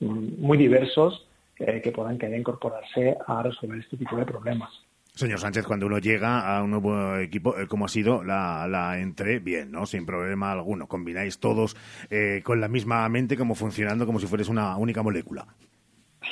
muy 0.00 0.58
diversos 0.58 1.28
eh, 1.60 1.80
que 1.80 1.92
puedan 1.92 2.18
querer 2.18 2.40
incorporarse 2.40 3.16
a 3.24 3.44
resolver 3.44 3.78
este 3.78 3.96
tipo 3.96 4.16
de 4.16 4.26
problemas. 4.26 4.70
Señor 5.14 5.40
Sánchez, 5.40 5.66
cuando 5.66 5.86
uno 5.86 5.98
llega 5.98 6.56
a 6.56 6.62
un 6.62 6.70
nuevo 6.70 7.18
equipo, 7.18 7.58
eh, 7.58 7.66
como 7.66 7.84
ha 7.84 7.88
sido 7.88 8.24
la, 8.24 8.66
la 8.66 8.98
entre, 8.98 9.40
bien, 9.40 9.70
¿no? 9.70 9.84
Sin 9.84 10.06
problema 10.06 10.52
alguno. 10.52 10.88
Combináis 10.88 11.38
todos 11.38 11.76
eh, 12.08 12.40
con 12.42 12.62
la 12.62 12.68
misma 12.68 13.06
mente, 13.10 13.36
como 13.36 13.54
funcionando 13.54 14.06
como 14.06 14.18
si 14.18 14.26
fuerais 14.26 14.48
una 14.48 14.76
única 14.76 15.02
molécula. 15.02 15.46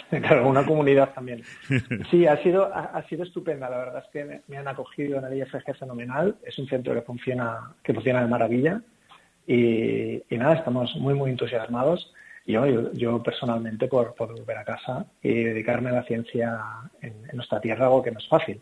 Claro, 0.09 0.49
una 0.49 0.65
comunidad 0.65 1.13
también. 1.13 1.43
Sí, 2.11 2.27
ha 2.27 2.37
sido, 2.43 2.73
ha, 2.73 3.05
sido 3.09 3.23
estupenda. 3.23 3.69
La 3.69 3.79
verdad 3.79 4.05
es 4.05 4.11
que 4.13 4.43
me, 4.49 4.57
han 4.57 4.67
acogido 4.67 5.19
en 5.19 5.25
el 5.25 5.39
IFG 5.39 5.77
fenomenal. 5.79 6.37
Es 6.45 6.59
un 6.59 6.67
centro 6.69 6.95
que 6.95 7.03
funciona, 7.03 7.75
que 7.83 7.93
funciona 7.93 8.21
de 8.21 8.27
maravilla. 8.27 8.83
Y 9.47 10.23
nada, 10.31 10.55
estamos 10.55 10.97
muy, 10.97 11.15
muy 11.15 11.31
entusiasmados 11.31 12.13
yo, 12.51 12.67
yo, 12.67 12.93
yo 12.93 13.23
personalmente 13.23 13.89
por, 13.89 14.15
por, 14.15 14.33
volver 14.33 14.59
a 14.59 14.65
casa 14.65 15.07
y 15.23 15.45
dedicarme 15.45 15.91
a 15.91 15.95
la 15.95 16.05
ciencia 16.05 16.59
en, 17.01 17.15
en, 17.29 17.37
nuestra 17.37 17.61
tierra, 17.61 17.87
algo 17.87 18.03
que 18.03 18.11
no 18.11 18.19
es 18.19 18.29
fácil. 18.29 18.61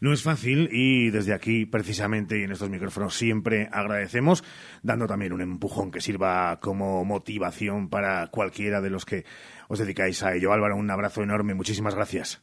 No 0.00 0.12
es 0.12 0.22
fácil 0.22 0.68
y 0.72 1.10
desde 1.10 1.34
aquí, 1.34 1.66
precisamente, 1.66 2.38
y 2.38 2.44
en 2.44 2.52
estos 2.52 2.70
micrófonos 2.70 3.14
siempre 3.14 3.68
agradecemos, 3.70 4.42
dando 4.82 5.06
también 5.06 5.32
un 5.32 5.42
empujón 5.42 5.90
que 5.90 6.00
sirva 6.00 6.58
como 6.60 7.04
motivación 7.04 7.90
para 7.90 8.28
cualquiera 8.28 8.80
de 8.80 8.90
los 8.90 9.04
que 9.04 9.24
os 9.68 9.78
dedicáis 9.78 10.22
a 10.22 10.34
ello. 10.34 10.52
Álvaro, 10.52 10.76
un 10.76 10.90
abrazo 10.90 11.22
enorme, 11.22 11.54
muchísimas 11.54 11.94
gracias. 11.94 12.42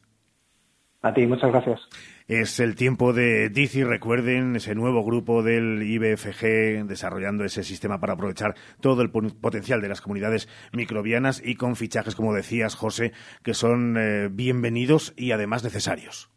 A 1.02 1.12
ti, 1.12 1.26
muchas 1.26 1.50
gracias. 1.50 1.80
Es 2.28 2.60
el 2.60 2.74
tiempo 2.74 3.14
de 3.14 3.48
DICI, 3.48 3.84
recuerden, 3.84 4.54
ese 4.54 4.74
nuevo 4.74 5.02
grupo 5.02 5.42
del 5.42 5.82
IBFG 5.82 6.86
desarrollando 6.86 7.42
ese 7.42 7.64
sistema 7.64 8.00
para 8.00 8.12
aprovechar 8.12 8.54
todo 8.82 9.00
el 9.00 9.10
potencial 9.10 9.80
de 9.80 9.88
las 9.88 10.02
comunidades 10.02 10.46
microbianas 10.72 11.40
y 11.42 11.54
con 11.54 11.74
fichajes, 11.74 12.14
como 12.14 12.34
decías, 12.34 12.74
José, 12.74 13.12
que 13.42 13.54
son 13.54 13.96
eh, 13.96 14.28
bienvenidos 14.30 15.14
y 15.16 15.30
además 15.30 15.64
necesarios. 15.64 16.30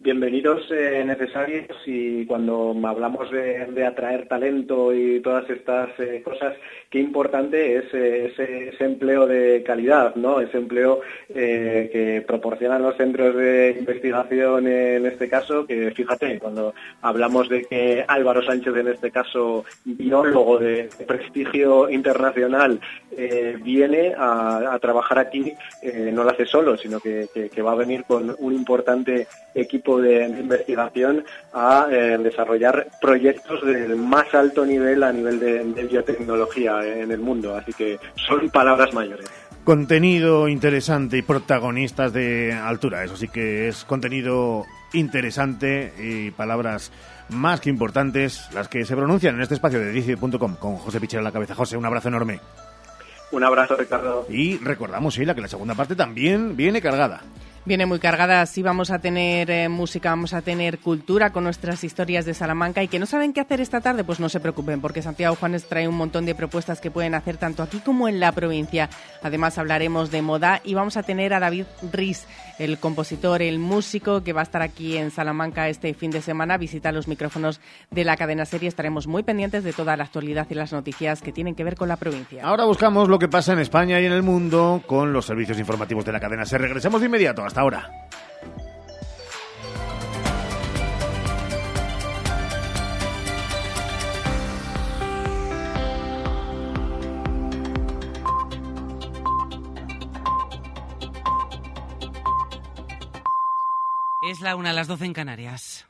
Bienvenidos 0.00 0.62
eh, 0.70 1.02
necesarios 1.04 1.76
y 1.84 2.24
cuando 2.24 2.72
hablamos 2.84 3.32
de, 3.32 3.84
atraer 3.84 4.28
talento 4.28 4.94
y 4.94 5.18
todas 5.18 5.50
estas 5.50 5.90
eh, 5.98 6.22
cosas, 6.24 6.54
qué 6.88 7.00
importante 7.00 7.78
es 7.78 7.92
eh, 7.92 8.32
ese, 8.32 8.84
empleo 8.84 9.26
de 9.26 9.64
calidad, 9.66 10.14
¿no? 10.14 10.38
Ese 10.38 10.58
empleo 10.58 11.00
que 11.34 12.24
proporcionan 12.28 12.82
los 12.82 12.96
centros 12.96 13.34
de 13.34 13.74
investigación 13.76 14.68
en 14.68 15.04
este 15.04 15.28
caso, 15.28 15.66
que 15.66 15.90
fíjate, 15.90 16.38
cuando 16.38 16.74
hablamos 17.02 17.48
de 17.48 17.64
que 17.64 18.04
Álvaro 18.06 18.44
Sánchez, 18.44 18.76
en 18.76 18.88
este 18.88 19.10
caso 19.10 19.64
biólogo 19.84 20.58
de 20.58 20.88
prestigio 21.08 21.90
internacional, 21.90 22.80
viene 23.64 24.14
a, 24.16 24.78
trabajar 24.80 25.18
aquí, 25.18 25.52
no 26.12 26.22
lo 26.22 26.30
hace 26.30 26.46
solo, 26.46 26.76
sino 26.76 27.00
que 27.00 27.62
va 27.62 27.72
a 27.72 27.76
venir 27.76 28.04
con 28.04 28.34
un 28.38 28.54
importante 28.54 29.26
equipo 29.54 29.87
de, 29.96 30.28
de 30.28 30.40
investigación 30.40 31.24
a 31.54 31.86
eh, 31.90 32.18
desarrollar 32.18 32.88
proyectos 33.00 33.64
del 33.64 33.96
más 33.96 34.34
alto 34.34 34.66
nivel 34.66 35.02
a 35.02 35.12
nivel 35.12 35.40
de, 35.40 35.64
de, 35.64 35.84
biotecnología 35.84 36.84
en 36.84 37.10
el 37.10 37.20
mundo. 37.20 37.56
Así 37.56 37.72
que 37.72 37.98
son 38.26 38.50
palabras 38.50 38.92
mayores. 38.92 39.26
Contenido 39.64 40.48
interesante 40.48 41.16
y 41.16 41.22
protagonistas 41.22 42.12
de 42.12 42.52
altura. 42.52 43.04
Eso 43.04 43.16
sí 43.16 43.28
que 43.28 43.68
es 43.68 43.84
contenido 43.84 44.64
interesante 44.92 45.92
y 45.98 46.30
palabras 46.30 46.92
más 47.30 47.60
que 47.60 47.70
importantes 47.70 48.48
las 48.54 48.68
que 48.68 48.84
se 48.84 48.96
pronuncian 48.96 49.34
en 49.34 49.42
este 49.42 49.54
espacio 49.54 49.78
de 49.78 49.92
dici.com 49.92 50.56
con 50.56 50.76
José 50.76 51.00
Pichera 51.00 51.20
en 51.20 51.24
la 51.24 51.32
cabeza. 51.32 51.54
José, 51.54 51.76
un 51.76 51.86
abrazo 51.86 52.08
enorme. 52.08 52.40
Un 53.30 53.44
abrazo, 53.44 53.76
Ricardo. 53.76 54.26
Y 54.30 54.56
recordamos, 54.58 55.14
Sheila, 55.14 55.34
que 55.34 55.42
la 55.42 55.48
segunda 55.48 55.74
parte 55.74 55.94
también 55.94 56.56
viene 56.56 56.80
cargada. 56.80 57.20
Viene 57.64 57.84
muy 57.84 57.98
cargada, 57.98 58.46
sí 58.46 58.62
vamos 58.62 58.90
a 58.90 58.98
tener 58.98 59.50
eh, 59.50 59.68
música, 59.68 60.10
vamos 60.10 60.32
a 60.32 60.40
tener 60.40 60.78
cultura 60.78 61.30
con 61.30 61.44
nuestras 61.44 61.84
historias 61.84 62.24
de 62.24 62.32
Salamanca 62.32 62.82
y 62.82 62.88
que 62.88 62.98
no 62.98 63.04
saben 63.04 63.32
qué 63.32 63.40
hacer 63.40 63.60
esta 63.60 63.80
tarde, 63.80 64.04
pues 64.04 64.20
no 64.20 64.28
se 64.28 64.40
preocupen 64.40 64.80
porque 64.80 65.02
Santiago 65.02 65.36
Juanes 65.36 65.68
trae 65.68 65.86
un 65.86 65.96
montón 65.96 66.24
de 66.24 66.34
propuestas 66.34 66.80
que 66.80 66.90
pueden 66.90 67.14
hacer 67.14 67.36
tanto 67.36 67.62
aquí 67.62 67.80
como 67.80 68.08
en 68.08 68.20
la 68.20 68.32
provincia. 68.32 68.88
Además 69.22 69.58
hablaremos 69.58 70.10
de 70.10 70.22
moda 70.22 70.62
y 70.64 70.74
vamos 70.74 70.96
a 70.96 71.02
tener 71.02 71.34
a 71.34 71.40
David 71.40 71.66
Riz, 71.92 72.26
el 72.58 72.78
compositor, 72.78 73.42
el 73.42 73.58
músico 73.58 74.24
que 74.24 74.32
va 74.32 74.40
a 74.40 74.44
estar 74.44 74.62
aquí 74.62 74.96
en 74.96 75.10
Salamanca 75.10 75.68
este 75.68 75.92
fin 75.94 76.10
de 76.10 76.22
semana, 76.22 76.56
visita 76.56 76.90
los 76.90 77.06
micrófonos 77.06 77.60
de 77.90 78.04
la 78.04 78.16
cadena 78.16 78.46
serie. 78.46 78.68
Estaremos 78.68 79.06
muy 79.06 79.22
pendientes 79.22 79.62
de 79.62 79.72
toda 79.72 79.96
la 79.96 80.04
actualidad 80.04 80.46
y 80.48 80.54
las 80.54 80.72
noticias 80.72 81.20
que 81.20 81.32
tienen 81.32 81.54
que 81.54 81.64
ver 81.64 81.76
con 81.76 81.88
la 81.88 81.96
provincia. 81.96 82.42
Ahora 82.44 82.64
buscamos 82.64 83.08
lo 83.08 83.18
que 83.18 83.28
pasa 83.28 83.52
en 83.52 83.58
España 83.58 84.00
y 84.00 84.06
en 84.06 84.12
el 84.12 84.22
mundo 84.22 84.82
con 84.86 85.12
los 85.12 85.26
servicios 85.26 85.58
informativos 85.58 86.04
de 86.04 86.12
la 86.12 86.20
cadena 86.20 86.44
SER. 86.44 86.62
Regresamos 86.62 87.00
de 87.00 87.06
inmediato. 87.06 87.44
Hasta 87.44 87.57
ahora. 87.58 87.90
Es 104.20 104.40
la 104.40 104.56
una, 104.56 104.72
las 104.72 104.86
doce 104.86 105.06
en 105.06 105.14
Canarias. 105.14 105.86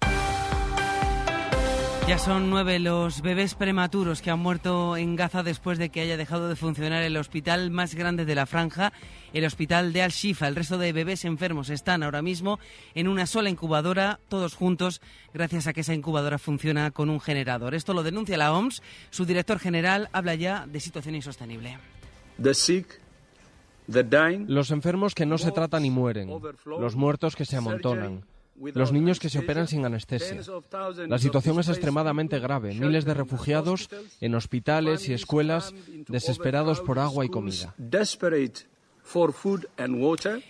Ya 2.09 2.17
son 2.17 2.49
nueve 2.49 2.79
los 2.79 3.21
bebés 3.21 3.55
prematuros 3.55 4.23
que 4.23 4.31
han 4.31 4.39
muerto 4.39 4.97
en 4.97 5.15
Gaza 5.15 5.43
después 5.43 5.77
de 5.77 5.91
que 5.91 6.01
haya 6.01 6.17
dejado 6.17 6.49
de 6.49 6.57
funcionar 6.57 7.03
el 7.03 7.19
hospital 7.19 7.71
más 7.71 7.95
grande 7.95 8.25
de 8.25 8.35
la 8.35 8.47
franja, 8.47 8.95
el 9.35 9.45
hospital 9.45 9.93
de 9.93 10.01
Al-Shifa. 10.01 10.49
El 10.49 10.57
resto 10.57 10.79
de 10.79 10.95
bebés 10.95 11.27
enfermos 11.27 11.69
están 11.69 12.03
ahora 12.03 12.23
mismo 12.23 12.61
en 12.95 13.09
una 13.09 13.27
sola 13.27 13.51
incubadora, 13.51 14.21
todos 14.31 14.55
juntos, 14.55 15.03
gracias 15.35 15.67
a 15.67 15.75
que 15.75 15.83
esa 15.83 15.93
incubadora 15.93 16.39
funciona 16.39 16.93
con 16.93 17.11
un 17.11 17.21
generador. 17.21 17.75
Esto 17.75 17.93
lo 17.93 18.03
denuncia 18.03 18.39
la 18.39 18.55
OMS. 18.55 18.83
Su 19.11 19.27
director 19.27 19.59
general 19.59 20.09
habla 20.13 20.35
ya 20.35 20.67
de 20.67 20.81
situación 20.81 21.15
insostenible. 21.15 21.77
Los 24.47 24.71
enfermos 24.71 25.15
que 25.15 25.27
no 25.27 25.37
se 25.37 25.53
tratan 25.53 25.85
y 25.85 25.91
mueren, 25.91 26.31
los 26.65 26.97
muertos 26.97 27.37
que 27.37 27.45
se 27.45 27.59
amontonan, 27.59 28.25
los 28.75 28.93
niños 28.93 29.19
que 29.19 29.29
se 29.29 29.39
operan 29.39 29.69
sin 29.69 29.85
anestesia. 29.85 30.41
La 31.07 31.19
situación 31.19 31.59
es 31.61 31.69
extremadamente 31.69 32.39
grave. 32.39 32.75
Miles 32.75 33.05
de 33.05 33.15
refugiados 33.15 33.89
en 34.21 34.35
hospitales 34.35 35.09
y 35.09 35.13
escuelas 35.13 35.75
desesperados 36.09 36.81
por 36.81 36.99
agua 36.99 37.25
y 37.25 37.29
comida. 37.29 37.75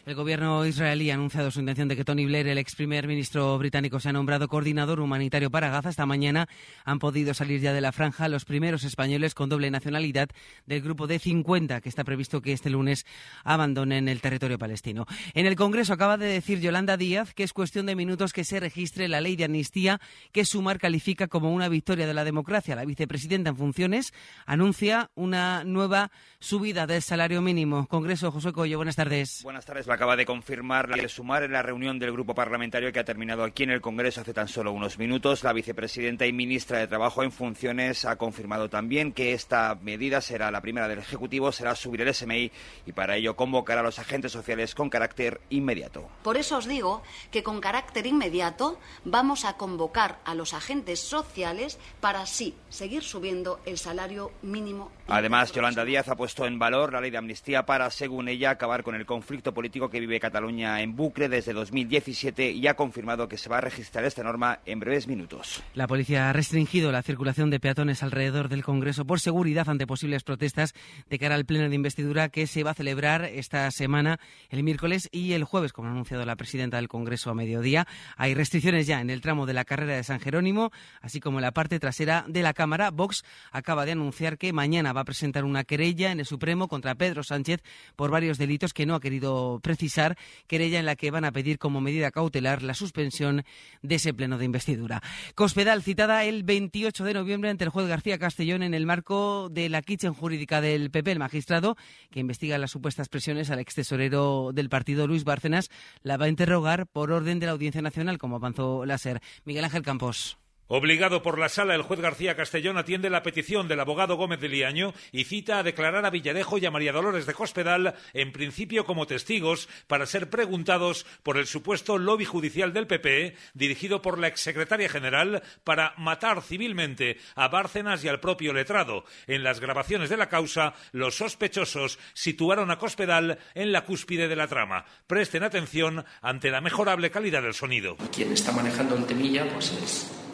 El 0.05 0.17
gobierno 0.17 0.67
israelí 0.67 1.13
ha 1.13 1.15
anunciado 1.15 1.53
su 1.53 1.61
intención 1.61 1.87
de 1.87 1.95
que 1.95 2.05
Tony 2.05 2.27
Blair, 2.27 2.49
el 2.49 2.59
ex 2.59 2.75
primer 2.75 3.07
ministro 3.07 3.57
británico, 3.57 4.01
sea 4.01 4.13
nombrado 4.13 4.49
coordinador 4.49 4.99
humanitario 4.99 5.49
para 5.49 5.71
Gaza. 5.71 5.91
Esta 5.91 6.07
mañana 6.07 6.49
han 6.85 6.99
podido 6.99 7.35
salir 7.35 7.61
ya 7.61 7.73
de 7.73 7.81
la 7.81 7.93
franja 7.93 8.27
los 8.27 8.45
primeros 8.45 8.83
españoles 8.83 9.35
con 9.35 9.49
doble 9.49 9.71
nacionalidad 9.71 10.29
del 10.67 10.83
grupo 10.83 11.07
de 11.07 11.21
50 11.21 11.81
que 11.81 11.89
está 11.89 12.03
previsto 12.03 12.43
que 12.43 12.53
este 12.53 12.69
lunes 12.69 13.07
abandonen 13.45 14.09
el 14.09 14.21
territorio 14.21 14.59
palestino. 14.59 15.07
En 15.35 15.47
el 15.47 15.55
Congreso 15.55 15.93
acaba 15.93 16.17
de 16.17 16.27
decir 16.27 16.59
Yolanda 16.59 16.97
Díaz 16.97 17.35
que 17.35 17.45
es 17.45 17.53
cuestión 17.53 17.87
de 17.87 17.95
minutos 17.95 18.33
que 18.33 18.43
se 18.43 18.59
registre 18.59 19.07
la 19.07 19.21
ley 19.21 19.37
de 19.37 19.45
amnistía 19.45 20.01
que 20.33 20.45
Sumar 20.45 20.81
califica 20.81 21.29
como 21.29 21.55
una 21.55 21.69
victoria 21.69 22.09
de 22.09 22.15
la 22.15 22.25
democracia. 22.25 22.75
La 22.75 22.85
vicepresidenta 22.85 23.51
en 23.51 23.57
funciones 23.57 24.13
anuncia 24.47 25.13
una 25.15 25.63
nueva 25.63 26.11
subida 26.41 26.89
del 26.89 27.03
salario 27.03 27.41
mínimo. 27.41 27.87
Congreso, 27.87 28.33
José 28.33 28.48
Coyo, 28.53 28.77
buenas 28.77 28.97
tardes. 28.97 29.43
Buenas 29.43 29.65
tardes. 29.65 29.87
Lo 29.87 29.93
acaba 29.93 30.17
de 30.17 30.27
confirmar 30.27 30.89
la 30.89 30.97
de 30.97 31.09
Sumar 31.09 31.43
en 31.43 31.53
la 31.53 31.63
reunión 31.63 31.99
del 31.99 32.13
grupo 32.13 32.35
parlamentario 32.35 32.93
que 32.93 33.01
ha 33.01 33.05
terminado 33.05 33.45
aquí 33.45 33.63
en 33.63 33.71
el 33.71 33.81
Congreso 33.81 34.21
hace 34.21 34.35
tan 34.35 34.49
solo 34.49 34.73
unos 34.73 34.99
minutos. 34.99 35.45
La 35.45 35.53
vicepresidenta 35.53 36.27
y 36.27 36.33
ministra 36.33 36.79
de 36.79 36.87
Trabajo 36.87 37.23
en 37.23 37.33
funciones 37.33 38.05
ha 38.05 38.17
confirmado 38.17 38.69
también 38.69 39.13
que 39.13 39.33
esta 39.33 39.77
medida 39.83 40.21
será 40.21 40.51
la 40.51 40.61
primera 40.61 40.89
del 40.89 40.99
Ejecutivo, 40.99 41.53
será 41.53 41.75
subir 41.75 42.03
el 42.03 42.15
SMI 42.15 42.51
y 42.87 42.93
para 42.93 43.17
ello 43.17 43.37
convocar 43.37 43.79
a 43.79 43.83
los 43.83 43.99
agentes 43.99 44.33
sociales 44.33 44.75
con 44.75 44.91
carácter 44.91 45.41
inmediato. 45.51 46.09
Por 46.23 46.37
eso 46.37 46.59
os 46.59 46.67
digo 46.67 47.03
que 47.31 47.43
con 47.43 47.61
carácter 47.61 48.07
inmediato 48.07 48.79
vamos 49.05 49.45
a 49.45 49.57
convocar 49.57 50.19
a 50.25 50.35
los 50.35 50.55
agentes 50.55 51.01
sociales 51.01 51.79
para 52.01 52.23
así 52.23 52.55
seguir 52.69 53.03
subiendo 53.03 53.61
el 53.67 53.79
salario 53.79 54.33
mínimo. 54.43 54.91
Además, 55.09 55.53
Yolanda 55.53 55.85
Díaz 55.85 56.09
ha 56.09 56.17
puesto 56.17 56.47
en 56.47 56.59
valor 56.59 56.93
la 56.93 57.01
ley 57.01 57.11
de 57.11 57.19
amnistía 57.19 57.65
para, 57.65 57.91
según 57.91 58.29
ella, 58.29 58.38
acabar 58.45 58.83
con 58.83 58.95
el 58.95 59.07
conflicto 59.07 59.55
político 59.55 59.91
que 59.91 60.01
vive 60.01 60.21
Cataluña 60.21 60.81
en 60.83 60.97
bucle 60.97 61.29
desde 61.29 61.53
2017 61.53 62.51
y 62.51 62.67
ha 62.67 62.75
confirmado 62.75 63.29
que 63.29 63.39
se 63.39 63.49
va 63.49 63.59
a 63.59 63.61
registrar 63.61 64.05
esta 64.05 64.23
norma 64.23 64.61
en 64.67 64.81
breves 64.81 65.09
minutos. 65.09 65.63
La 65.75 65.87
policía 65.87 66.29
ha 66.29 66.33
restringido 66.33 66.93
la 66.93 67.03
circulación 67.03 67.51
de 67.51 67.61
peatones 67.61 68.03
alrededor 68.03 68.49
del 68.49 68.65
Congreso 68.65 69.05
por 69.05 69.21
seguridad 69.21 69.69
ante 69.69 69.87
posibles 69.87 70.23
protestas 70.23 70.75
de 71.09 71.19
cara 71.19 71.35
al 71.35 71.45
pleno 71.45 71.69
de 71.69 71.75
investidura 71.75 72.29
que 72.29 72.47
se 72.47 72.63
va 72.63 72.73
a 72.73 72.75
celebrar 72.75 73.25
esta 73.25 73.71
semana, 73.71 74.21
el 74.51 74.63
miércoles 74.63 75.09
y 75.13 75.33
el 75.33 75.45
jueves, 75.45 75.73
como 75.73 75.89
ha 75.89 75.93
anunciado 75.93 76.25
la 76.25 76.37
presidenta 76.37 76.77
del 76.77 76.89
Congreso 76.89 77.31
a 77.31 77.35
mediodía. 77.35 77.87
Hay 78.17 78.35
restricciones 78.35 78.87
ya 78.87 79.01
en 79.01 79.11
el 79.11 79.21
tramo 79.21 79.47
de 79.47 79.55
la 79.55 79.65
carrera 79.65 79.97
de 79.97 80.05
San 80.05 80.21
Jerónimo, 80.21 80.71
así 81.01 81.21
como 81.21 81.39
en 81.39 81.43
la 81.43 81.53
parte 81.53 81.81
trasera 81.81 82.25
de 82.29 82.43
la 82.43 82.53
Cámara. 82.53 82.91
Vox 82.91 83.25
acaba 83.53 83.87
de 83.87 83.93
anunciar 83.93 84.37
que 84.37 84.53
mañana 84.53 84.93
va 84.93 85.01
a 85.03 85.05
presentar 85.05 85.45
una 85.45 85.65
querella 85.65 86.13
en 86.13 86.21
el 86.21 86.27
Supremo 86.27 86.69
contra 86.69 86.95
Pedro 86.95 87.23
Sánchez 87.23 87.63
por 87.97 88.11
varios 88.11 88.28
delitos 88.37 88.75
que 88.75 88.85
no 88.85 88.95
ha 88.95 89.01
querido 89.01 89.61
precisar, 89.63 90.19
querella 90.47 90.79
en 90.79 90.85
la 90.85 90.97
que 90.97 91.11
van 91.11 91.25
a 91.25 91.33
pedir 91.33 91.59
como 91.59 91.81
medida 91.81 92.11
cautelar 92.11 92.63
la 92.63 92.75
suspensión 92.75 93.45
de 93.81 93.95
ese 93.95 94.13
pleno 94.13 94.37
de 94.37 94.45
investidura. 94.45 95.03
Cospedal 95.35 95.83
citada 95.83 96.25
el 96.25 96.43
28 96.43 97.05
de 97.05 97.15
noviembre 97.15 97.49
ante 97.49 97.65
el 97.65 97.71
juez 97.71 97.89
García 97.89 98.19
Castellón 98.19 98.63
en 98.63 98.75
el 98.75 98.85
marco 98.85 99.49
de 99.49 99.69
la 99.69 99.81
kitchen 99.81 100.13
jurídica 100.13 100.61
del 100.61 100.91
PP. 100.91 101.13
El 101.13 101.19
magistrado 101.19 101.77
que 102.11 102.21
investiga 102.21 102.59
las 102.59 102.73
supuestas 102.73 103.09
presiones 103.09 103.51
al 103.51 103.61
ex 103.61 103.75
tesorero 103.75 104.51
del 104.53 104.69
partido 104.69 105.07
Luis 105.07 105.25
Bárcenas 105.25 105.71
la 106.03 106.17
va 106.17 106.27
a 106.27 106.29
interrogar 106.29 106.87
por 106.87 107.13
orden 107.13 107.39
de 107.39 107.47
la 107.47 107.53
Audiencia 107.53 107.83
Nacional, 107.83 108.19
como 108.19 108.37
avanzó 108.37 108.85
la 108.85 108.99
SER. 108.99 109.21
Miguel 109.45 109.65
Ángel 109.65 109.83
Campos. 109.83 110.39
Obligado 110.71 111.23
por 111.23 111.39
la 111.39 111.49
sala, 111.49 111.75
el 111.75 111.81
juez 111.81 111.99
García 111.99 112.37
Castellón 112.37 112.77
atiende 112.77 113.09
la 113.09 113.23
petición 113.23 113.69
del 113.69 113.81
abogado 113.81 114.17
Gómez 114.17 114.39
de 114.39 114.51
Liaño 114.51 114.93
y 115.13 115.25
cita 115.25 115.59
a 115.59 115.63
declarar 115.63 116.05
a 116.05 116.11
Villarejo 116.11 116.59
y 116.59 116.67
a 116.67 116.71
María 116.71 116.93
Dolores 116.93 117.25
de 117.25 117.33
Cospedal, 117.33 117.95
en 118.13 118.33
principio 118.33 118.85
como 118.85 119.07
testigos, 119.07 119.67
para 119.87 120.05
ser 120.05 120.29
preguntados 120.29 121.07
por 121.23 121.39
el 121.39 121.47
supuesto 121.47 121.97
lobby 121.97 122.27
judicial 122.27 122.75
del 122.75 122.87
PP, 122.87 123.35
dirigido 123.55 124.03
por 124.03 124.19
la 124.19 124.29
exsecretaria 124.29 124.91
general, 124.91 125.43
para 125.65 125.95
matar 125.97 126.43
civilmente 126.43 127.17
a 127.35 127.49
Bárcenas 127.49 128.05
y 128.05 128.09
al 128.09 128.21
propio 128.21 128.53
letrado. 128.53 129.05
En 129.27 129.43
las 129.43 129.61
grabaciones 129.61 130.11
de 130.11 130.19
la 130.19 130.29
causa, 130.29 130.75
los 130.93 131.17
sospechosos 131.17 131.99
situaron 132.13 132.71
a 132.71 132.79
Cospedal 132.79 133.39
en 133.55 133.73
la 133.73 133.87
cúspide 133.87 134.29
de 134.29 134.37
la 134.37 134.49
trama. 134.49 134.85
Presten 135.07 135.45
atención 135.45 136.05
ante 136.21 136.51
la 136.51 136.61
mejorable 136.61 137.11
calidad 137.11 137.43
del 137.43 137.55
sonido. 137.55 137.97
Quien 138.15 138.33
está 138.33 138.53
manejando 138.53 138.97
el 138.97 139.07
temilla, 139.07 139.49
pues 139.49 139.73
es 139.73 140.28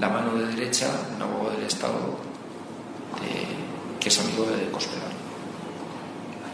la 0.00 0.08
mano 0.08 0.34
de 0.34 0.46
derecha, 0.46 0.86
un 1.14 1.22
abogado 1.22 1.56
del 1.56 1.66
Estado 1.66 2.16
de, 3.20 3.98
que 4.00 4.08
es 4.08 4.18
amigo 4.18 4.46
de 4.46 4.70
Cospedal, 4.70 5.12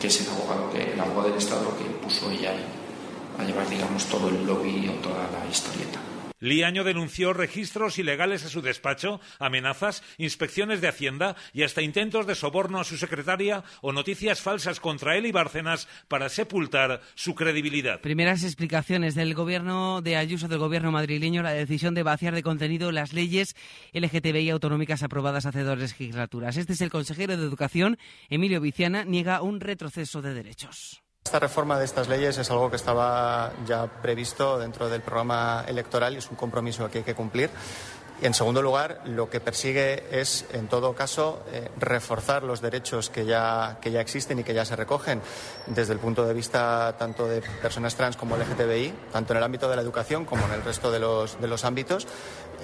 que 0.00 0.08
es 0.08 0.20
el 0.20 0.28
abogado, 0.30 0.70
que, 0.70 0.92
el 0.92 1.00
abogado 1.00 1.28
del 1.28 1.38
Estado 1.38 1.66
que 1.78 1.84
puso 2.04 2.30
ella 2.30 2.52
a 3.38 3.44
llevar, 3.44 3.68
digamos, 3.68 4.04
todo 4.06 4.28
el 4.28 4.44
lobby 4.46 4.88
o 4.88 4.92
toda 5.00 5.30
la 5.30 5.48
historieta. 5.48 6.00
Liaño 6.38 6.84
denunció 6.84 7.32
registros 7.32 7.98
ilegales 7.98 8.44
a 8.44 8.48
su 8.48 8.60
despacho, 8.60 9.20
amenazas, 9.38 10.02
inspecciones 10.18 10.80
de 10.80 10.88
Hacienda 10.88 11.36
y 11.52 11.62
hasta 11.62 11.82
intentos 11.82 12.26
de 12.26 12.34
soborno 12.34 12.80
a 12.80 12.84
su 12.84 12.98
secretaria 12.98 13.64
o 13.80 13.92
noticias 13.92 14.40
falsas 14.40 14.80
contra 14.80 15.16
él 15.16 15.26
y 15.26 15.32
Bárcenas 15.32 15.88
para 16.08 16.28
sepultar 16.28 17.00
su 17.14 17.34
credibilidad. 17.34 18.00
Primeras 18.00 18.44
explicaciones 18.44 19.14
del 19.14 19.34
gobierno 19.34 20.02
de 20.02 20.16
Ayuso, 20.16 20.48
del 20.48 20.58
gobierno 20.58 20.92
madrileño, 20.92 21.42
la 21.42 21.52
decisión 21.52 21.94
de 21.94 22.02
vaciar 22.02 22.34
de 22.34 22.42
contenido 22.42 22.92
las 22.92 23.12
leyes 23.12 23.56
LGTBI 23.92 24.50
autonómicas 24.50 25.02
aprobadas 25.02 25.46
hace 25.46 25.62
dos 25.62 25.78
legislaturas. 25.78 26.56
Este 26.56 26.74
es 26.74 26.80
el 26.80 26.90
consejero 26.90 27.36
de 27.36 27.44
Educación, 27.44 27.98
Emilio 28.28 28.60
Viciana, 28.60 29.04
niega 29.04 29.40
un 29.40 29.60
retroceso 29.60 30.20
de 30.20 30.34
derechos. 30.34 31.05
Esta 31.26 31.40
reforma 31.40 31.76
de 31.76 31.84
estas 31.84 32.06
leyes 32.06 32.38
es 32.38 32.52
algo 32.52 32.70
que 32.70 32.76
estaba 32.76 33.50
ya 33.66 33.88
previsto 33.88 34.60
dentro 34.60 34.88
del 34.88 35.00
programa 35.00 35.64
electoral 35.66 36.14
y 36.14 36.18
es 36.18 36.30
un 36.30 36.36
compromiso 36.36 36.88
que 36.88 36.98
hay 36.98 37.04
que 37.04 37.16
cumplir. 37.16 37.50
Y 38.22 38.26
en 38.26 38.32
segundo 38.32 38.62
lugar, 38.62 39.00
lo 39.06 39.28
que 39.28 39.40
persigue 39.40 40.04
es, 40.12 40.46
en 40.52 40.68
todo 40.68 40.94
caso, 40.94 41.42
eh, 41.50 41.68
reforzar 41.80 42.44
los 42.44 42.60
derechos 42.60 43.10
que 43.10 43.26
ya, 43.26 43.78
que 43.80 43.90
ya 43.90 44.00
existen 44.00 44.38
y 44.38 44.44
que 44.44 44.54
ya 44.54 44.64
se 44.64 44.76
recogen 44.76 45.20
desde 45.66 45.94
el 45.94 45.98
punto 45.98 46.24
de 46.24 46.32
vista 46.32 46.94
tanto 46.96 47.26
de 47.26 47.42
personas 47.60 47.96
trans 47.96 48.16
como 48.16 48.36
LGTBI, 48.36 48.94
tanto 49.10 49.32
en 49.32 49.38
el 49.38 49.42
ámbito 49.42 49.68
de 49.68 49.74
la 49.74 49.82
educación 49.82 50.26
como 50.26 50.46
en 50.46 50.52
el 50.52 50.62
resto 50.62 50.92
de 50.92 51.00
los, 51.00 51.40
de 51.40 51.48
los 51.48 51.64
ámbitos. 51.64 52.06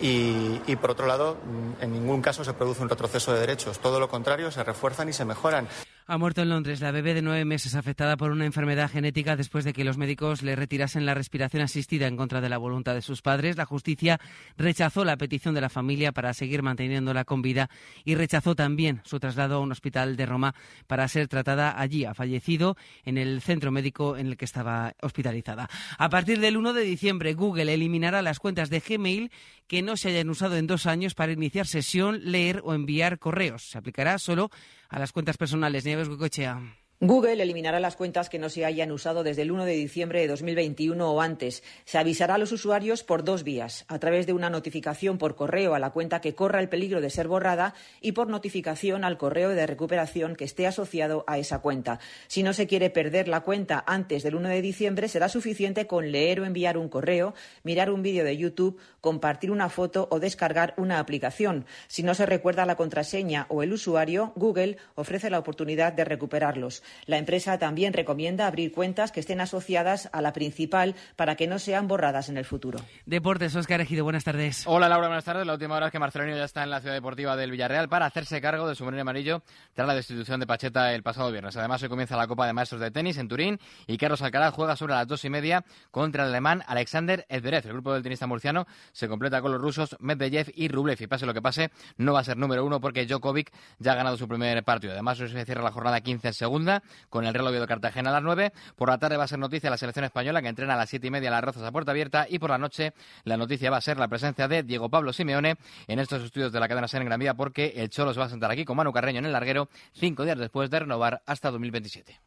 Y, 0.01 0.77
por 0.77 0.93
otro 0.93 1.07
lado, 1.07 1.37
en 1.81 1.93
ningún 1.93 2.23
caso 2.23 2.45
se 2.45 2.55
produce 2.55 2.83
un 2.83 2.89
retroceso 2.89 3.35
de 3.35 3.41
derechos. 3.41 3.79
Todo 3.81 4.01
lo 4.01 4.09
contrario, 4.09 4.51
se 4.53 4.65
refuerzan 4.65 5.09
y 5.09 5.13
se 5.13 5.25
mejoran. 5.25 5.69
Ha 6.09 6.19
muerto 6.19 6.43
en 6.43 6.49
Londres 6.49 6.81
la 6.81 6.91
bebé 6.91 7.15
de 7.15 7.23
nueve 7.23 7.45
meses 7.45 7.77
afectada 7.77 8.17
por 8.17 8.33
una 8.33 8.45
enfermedad 8.45 8.91
genética 8.91 9.37
después 9.37 9.65
de 9.65 9.73
que 9.73 9.85
los 9.85 9.99
médicos 9.99 10.43
le 10.43 10.57
retirasen 10.57 11.07
la 11.07 11.15
respiración 11.15 11.63
asistida 11.63 12.09
en 12.09 12.17
contra 12.17 12.41
de 12.41 12.49
la 12.49 12.59
voluntad 12.59 12.95
de 12.95 13.03
sus 13.03 13.23
padres. 13.23 13.57
La 13.57 13.67
justicia 13.67 14.19
rechazó 14.57 15.05
la 15.05 15.17
petición 15.17 15.55
de 15.55 15.61
la 15.61 15.69
familia 15.69 16.11
para 16.11 16.35
seguir 16.35 16.65
manteniéndola 16.65 17.25
con 17.25 17.41
vida 17.41 17.71
y 18.05 18.17
rechazó 18.17 18.57
también 18.57 19.01
su 19.05 19.21
traslado 19.21 19.57
a 19.57 19.61
un 19.61 19.71
hospital 19.71 20.17
de 20.17 20.27
Roma 20.27 20.57
para 20.89 21.07
ser 21.07 21.29
tratada 21.29 21.81
allí. 21.81 22.05
Ha 22.05 22.15
fallecido 22.15 22.77
en 23.05 23.17
el 23.17 23.41
centro 23.41 23.71
médico 23.71 24.17
en 24.17 24.27
el 24.27 24.37
que 24.37 24.45
estaba 24.45 24.95
hospitalizada. 25.03 25.69
A 25.99 26.09
partir 26.09 26.41
del 26.41 26.57
1 26.57 26.73
de 26.73 26.83
diciembre, 26.83 27.35
Google 27.35 27.73
eliminará 27.73 28.23
las 28.23 28.41
cuentas 28.41 28.71
de 28.71 28.81
Gmail 28.81 29.31
que 29.69 29.83
no 29.83 29.97
se 29.97 30.09
hayan 30.09 30.29
usado 30.31 30.57
en 30.57 30.67
dos 30.67 30.87
años 30.87 31.15
para 31.15 31.33
iniciar 31.33 31.69
sesión, 31.69 32.21
leer 32.25 32.61
o 32.65 32.75
enviar 32.75 33.21
correos. 33.21 33.71
Se 33.71 33.79
aplicará 33.79 34.19
solo 34.19 34.51
a 34.93 34.99
las 34.99 35.13
cuentas 35.13 35.37
personales. 35.37 35.85
Nieves 35.85 36.09
Gocochea. 36.09 36.61
Google 37.05 37.43
eliminará 37.43 37.81
las 37.81 37.97
cuentas 37.97 38.29
que 38.29 38.39
no 38.39 38.49
se 38.49 38.65
hayan 38.65 38.93
usado 38.93 39.25
desde 39.25 39.43
el 39.43 39.51
1 39.51 39.65
de 39.65 39.73
diciembre 39.73 40.21
de 40.21 40.29
2021 40.29 41.13
o 41.13 41.21
antes. 41.21 41.65
Se 41.85 41.99
avisará 41.99 42.37
a 42.37 42.39
los 42.39 42.53
usuarios 42.53 43.03
por 43.03 43.25
dos 43.25 43.43
vías, 43.43 43.85
a 43.89 43.99
través 43.99 44.25
de 44.25 44.33
una 44.33 44.51
notificación 44.51 45.19
por 45.19 45.35
correo 45.35 45.75
a 45.75 45.81
la 45.81 45.91
cuenta 45.91 46.21
que 46.21 46.37
corra 46.37 46.61
el 46.61 46.69
peligro 46.69 47.01
de 47.01 47.11
ser 47.11 47.27
borrada 47.27 47.75
y 48.01 48.13
por 48.13 48.29
notificación 48.29 49.03
al 49.03 49.19
correo 49.19 49.49
de 49.49 49.67
recuperación 49.67 50.37
que 50.37 50.45
esté 50.45 50.69
asociado 50.69 51.25
a 51.27 51.39
esa 51.39 51.59
cuenta. 51.59 51.99
Si 52.29 52.45
no 52.45 52.53
se 52.53 52.69
quiere 52.69 52.89
perder 52.89 53.27
la 53.27 53.41
cuenta 53.41 53.83
antes 53.85 54.23
del 54.23 54.37
1 54.37 54.51
de 54.51 54.63
diciembre, 54.63 55.09
será 55.09 55.29
suficiente 55.29 55.89
con 55.89 56.13
leer 56.13 56.39
o 56.39 56.45
enviar 56.45 56.79
un 56.79 56.89
correo, 56.89 57.35
mirar 57.65 57.91
un 57.91 58.03
vídeo 58.05 58.23
de 58.23 58.37
YouTube, 58.37 58.79
compartir 59.01 59.51
una 59.51 59.71
foto 59.71 60.07
o 60.13 60.21
descargar 60.21 60.73
una 60.77 61.01
aplicación. 61.01 61.67
Si 61.89 62.05
no 62.05 62.15
se 62.15 62.27
recuerda 62.27 62.65
la 62.65 62.77
contraseña 62.77 63.47
o 63.49 63.65
el 63.65 63.73
usuario, 63.73 64.33
Google 64.37 64.77
ofrece 64.95 65.31
la 65.31 65.41
oportunidad 65.41 65.93
de 65.95 66.05
recuperarlos. 66.05 66.85
La 67.07 67.19
empresa 67.19 67.59
también 67.59 67.93
recomienda 67.93 68.47
abrir 68.47 68.73
cuentas 68.73 69.13
que 69.13 69.21
estén 69.21 69.41
asociadas 69.41 70.09
a 70.13 70.21
la 70.23 70.33
principal 70.33 70.95
para 71.17 71.37
que 71.37 71.47
no 71.47 71.59
sean 71.59 71.89
borradas 71.89 72.29
en 72.29 72.37
el 72.37 72.45
futuro. 72.45 72.79
Deportes, 73.07 73.55
Oscar 73.57 73.81
Ejido, 73.81 74.05
buenas 74.05 74.25
tardes. 74.25 74.65
Hola 74.67 74.89
Laura, 74.89 75.09
buenas 75.09 75.25
tardes. 75.25 75.47
La 75.47 75.55
última 75.55 75.77
hora 75.77 75.87
es 75.87 75.93
que 75.93 75.99
Marcelino 75.99 76.37
ya 76.37 76.45
está 76.45 76.63
en 76.63 76.71
la 76.71 76.81
ciudad 76.81 76.95
deportiva 76.95 77.37
del 77.37 77.51
Villarreal 77.51 77.89
para 77.89 78.07
hacerse 78.07 78.41
cargo 78.41 78.69
de 78.69 78.75
su 78.75 78.85
moreno 78.85 79.03
amarillo 79.03 79.43
tras 79.75 79.87
la 79.87 79.95
destitución 79.95 80.41
de 80.41 80.47
Pacheta 80.47 80.95
el 80.95 81.03
pasado 81.03 81.31
viernes. 81.31 81.57
Además, 81.57 81.83
hoy 81.83 81.89
comienza 81.89 82.17
la 82.17 82.27
Copa 82.27 82.47
de 82.47 82.53
Maestros 82.53 82.81
de 82.81 82.91
Tenis 82.91 83.19
en 83.19 83.29
Turín 83.29 83.59
y 83.87 83.97
Carlos 83.99 84.23
Alcaraz 84.23 84.55
juega 84.55 84.77
sobre 84.77 84.95
las 84.95 85.07
dos 85.07 85.25
y 85.25 85.31
media 85.31 85.65
contra 85.91 86.25
el 86.25 86.31
alemán 86.31 86.63
Alexander 86.67 87.27
Edverev. 87.29 87.67
El 87.67 87.73
grupo 87.73 87.93
del 87.93 88.03
tenista 88.03 88.27
murciano 88.27 88.67
se 88.93 89.09
completa 89.09 89.41
con 89.41 89.53
los 89.53 89.61
rusos 89.61 89.97
Medvedev 90.01 90.53
y 90.55 90.69
Rublev. 90.69 91.01
Y 91.01 91.07
pase 91.07 91.27
lo 91.27 91.35
que 91.35 91.43
pase, 91.43 91.71
no 91.97 92.13
va 92.13 92.21
a 92.21 92.25
ser 92.25 92.37
número 92.37 92.65
uno 92.65 92.81
porque 92.81 93.07
Djokovic 93.07 93.53
ya 93.79 93.93
ha 93.93 93.95
ganado 93.95 94.17
su 94.17 94.29
primer 94.29 94.63
partido. 94.65 94.93
Además, 94.93 95.21
hoy 95.21 95.29
se 95.29 95.45
cierra 95.45 95.63
la 95.63 95.73
jornada 95.73 96.01
15 96.01 96.29
en 96.29 96.35
segunda 96.35 96.82
con 97.09 97.25
el 97.25 97.35
Real 97.35 97.47
Oviedo 97.47 97.67
Cartagena 97.67 98.11
a 98.11 98.15
las 98.15 98.23
9. 98.23 98.53
Por 98.77 98.89
la 98.89 98.99
tarde 98.99 99.17
va 99.17 99.25
a 99.25 99.29
ser 99.29 99.39
noticia 99.39 99.71
la 99.71 99.77
selección 99.77 100.05
española 100.05 100.43
que 100.43 100.49
entrena 100.49 100.75
a 100.75 100.77
las 100.77 100.91
7 100.91 101.07
y 101.07 101.11
media 101.11 101.31
las 101.31 101.43
Rozas 101.43 101.63
a 101.63 101.73
puerta 101.73 101.91
abierta. 101.91 102.27
Y 102.29 102.39
por 102.39 102.51
la 102.51 102.59
noche 102.59 102.93
la 103.25 103.37
noticia 103.37 103.71
va 103.71 103.79
a 103.79 103.81
ser 103.81 103.99
la 103.99 104.09
presencia 104.09 104.49
de 104.49 104.63
Diego 104.63 104.89
Pablo 104.89 105.13
Simeone 105.13 105.57
en 105.87 105.99
estos 105.99 106.23
estudios 106.23 106.53
de 106.53 106.61
la 106.61 106.69
cadena 106.69 106.89
SER 106.89 107.03
en 107.03 107.09
Gran 107.09 107.21
Vía 107.21 107.35
porque 107.35 107.73
el 107.77 107.91
Cholo 107.91 108.13
se 108.13 108.21
va 108.21 108.27
a 108.27 108.31
sentar 108.31 108.51
aquí 108.51 108.65
con 108.65 108.77
Manu 108.77 108.93
Carreño 108.93 109.19
en 109.19 109.27
el 109.27 109.33
larguero 109.33 109.69
cinco 109.95 110.25
días 110.25 110.39
después 110.39 110.71
de 110.71 110.81
renovar 110.81 111.23
hasta 111.27 111.51
2027 111.51 112.21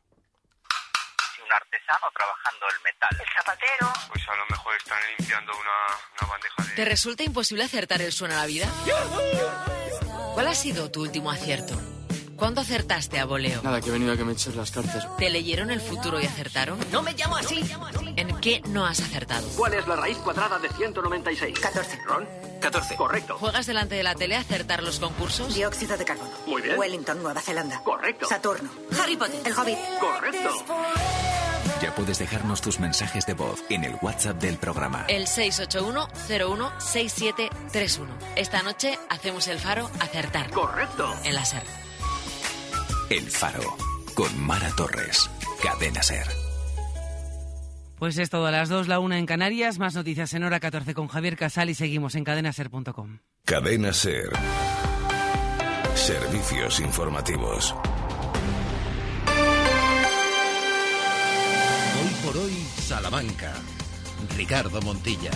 un 1.46 1.54
artesano 1.54 2.08
trabajando 2.14 2.66
el 2.68 2.84
metal. 2.84 3.10
El 3.22 3.30
zapatero. 3.38 3.94
Pues 4.10 4.28
a 4.28 4.36
lo 4.36 4.46
mejor 4.50 4.76
están 4.76 4.98
limpiando 5.18 5.52
una, 5.54 6.22
una 6.22 6.32
bandeja 6.32 6.64
de... 6.64 6.76
¿Te 6.76 6.86
resulta 6.86 7.24
imposible 7.24 7.64
acertar 7.64 8.02
el 8.02 8.12
suena 8.12 8.36
a 8.36 8.42
la 8.42 8.46
vida? 8.48 8.68
¿Cuál 10.34 10.48
ha 10.48 10.56
sido 10.56 10.92
tu 10.92 11.02
último 11.02 11.32
acierto? 11.32 11.95
¿Cuándo 12.38 12.62
acertaste 12.62 13.20
a 13.20 13.26
voleo? 13.26 13.62
Nada, 13.64 13.82
que 13.82 13.90
he 13.90 13.92
venido 13.92 14.14
a 14.14 14.18
que 14.18 14.26
me 14.26 14.34
eches 14.34 14.56
las 14.56 14.72
cartas. 14.72 15.08
¿Te 15.18 15.30
leyeron 15.30 15.72
el 15.72 15.80
futuro 15.80 16.20
y 16.20 16.26
acertaron? 16.26 16.78
No 16.92 17.02
me 17.02 17.14
llamo 17.14 17.38
así. 17.38 17.62
¿En 18.18 18.36
qué 18.40 18.62
no 18.68 18.86
has 18.86 19.00
acertado? 19.00 19.48
¿Cuál 19.56 19.74
es 19.74 19.88
la 19.88 19.96
raíz 19.96 20.18
cuadrada 20.18 20.60
de 20.60 20.68
196? 20.70 21.58
14. 21.60 21.98
¿Ron? 22.06 22.28
14. 22.62 22.96
Correcto. 22.96 23.38
¿Juegas 23.38 23.66
delante 23.66 23.96
de 23.96 24.04
la 24.04 24.16
tele 24.16 24.36
a 24.36 24.42
acertar 24.42 24.84
los 24.84 25.00
concursos? 25.00 25.56
Dióxido 25.56 25.98
de 25.98 26.06
carbono. 26.06 26.30
Muy 26.46 26.62
bien. 26.62 26.78
Wellington, 26.78 27.24
Nueva 27.24 27.42
Zelanda. 27.42 27.82
Correcto. 27.84 28.28
Saturno. 28.28 28.70
Harry 29.02 29.16
Potter. 29.16 29.40
El 29.46 29.54
Hobbit. 29.54 29.78
Correcto. 30.00 30.50
Ya 31.82 31.94
puedes 31.96 32.20
dejarnos 32.20 32.62
tus 32.62 32.80
mensajes 32.80 33.26
de 33.26 33.34
voz 33.34 33.64
en 33.70 33.84
el 33.84 33.98
WhatsApp 34.02 34.40
del 34.42 34.58
programa. 34.58 35.06
El 35.08 35.28
681-016731. 35.28 38.08
Esta 38.36 38.62
noche 38.64 38.98
hacemos 39.10 39.48
el 39.48 39.60
faro 39.60 39.90
acertar. 40.00 40.50
Correcto. 40.52 41.14
En 41.24 41.36
la 41.36 41.46
SER. 41.46 41.64
El 43.10 43.30
Faro, 43.30 43.78
con 44.16 44.42
Mara 44.42 44.72
Torres, 44.76 45.30
Cadena 45.62 46.02
Ser. 46.02 46.26
Pues 48.00 48.18
es 48.18 48.32
todo 48.32 48.48
a 48.48 48.52
las 48.52 48.68
2, 48.68 48.88
la 48.88 49.00
1 49.00 49.16
en 49.16 49.26
Canarias, 49.28 49.78
más 49.78 49.94
noticias 49.94 50.34
en 50.34 50.44
hora 50.44 50.60
14 50.60 50.96
con 50.96 51.08
Javier 51.08 51.38
Casal 51.38 51.70
y 51.70 51.76
seguimos 51.76 52.16
en 52.16 52.24
cadenaser.com. 52.24 53.20
Cadena 53.46 53.94
Ser. 53.94 54.30
Servicios 55.94 56.80
informativos. 56.80 57.76
Hoy 62.02 62.26
por 62.26 62.38
hoy, 62.38 62.54
Salamanca. 62.80 63.54
Ricardo 64.36 64.82
Montilla. 64.82 65.32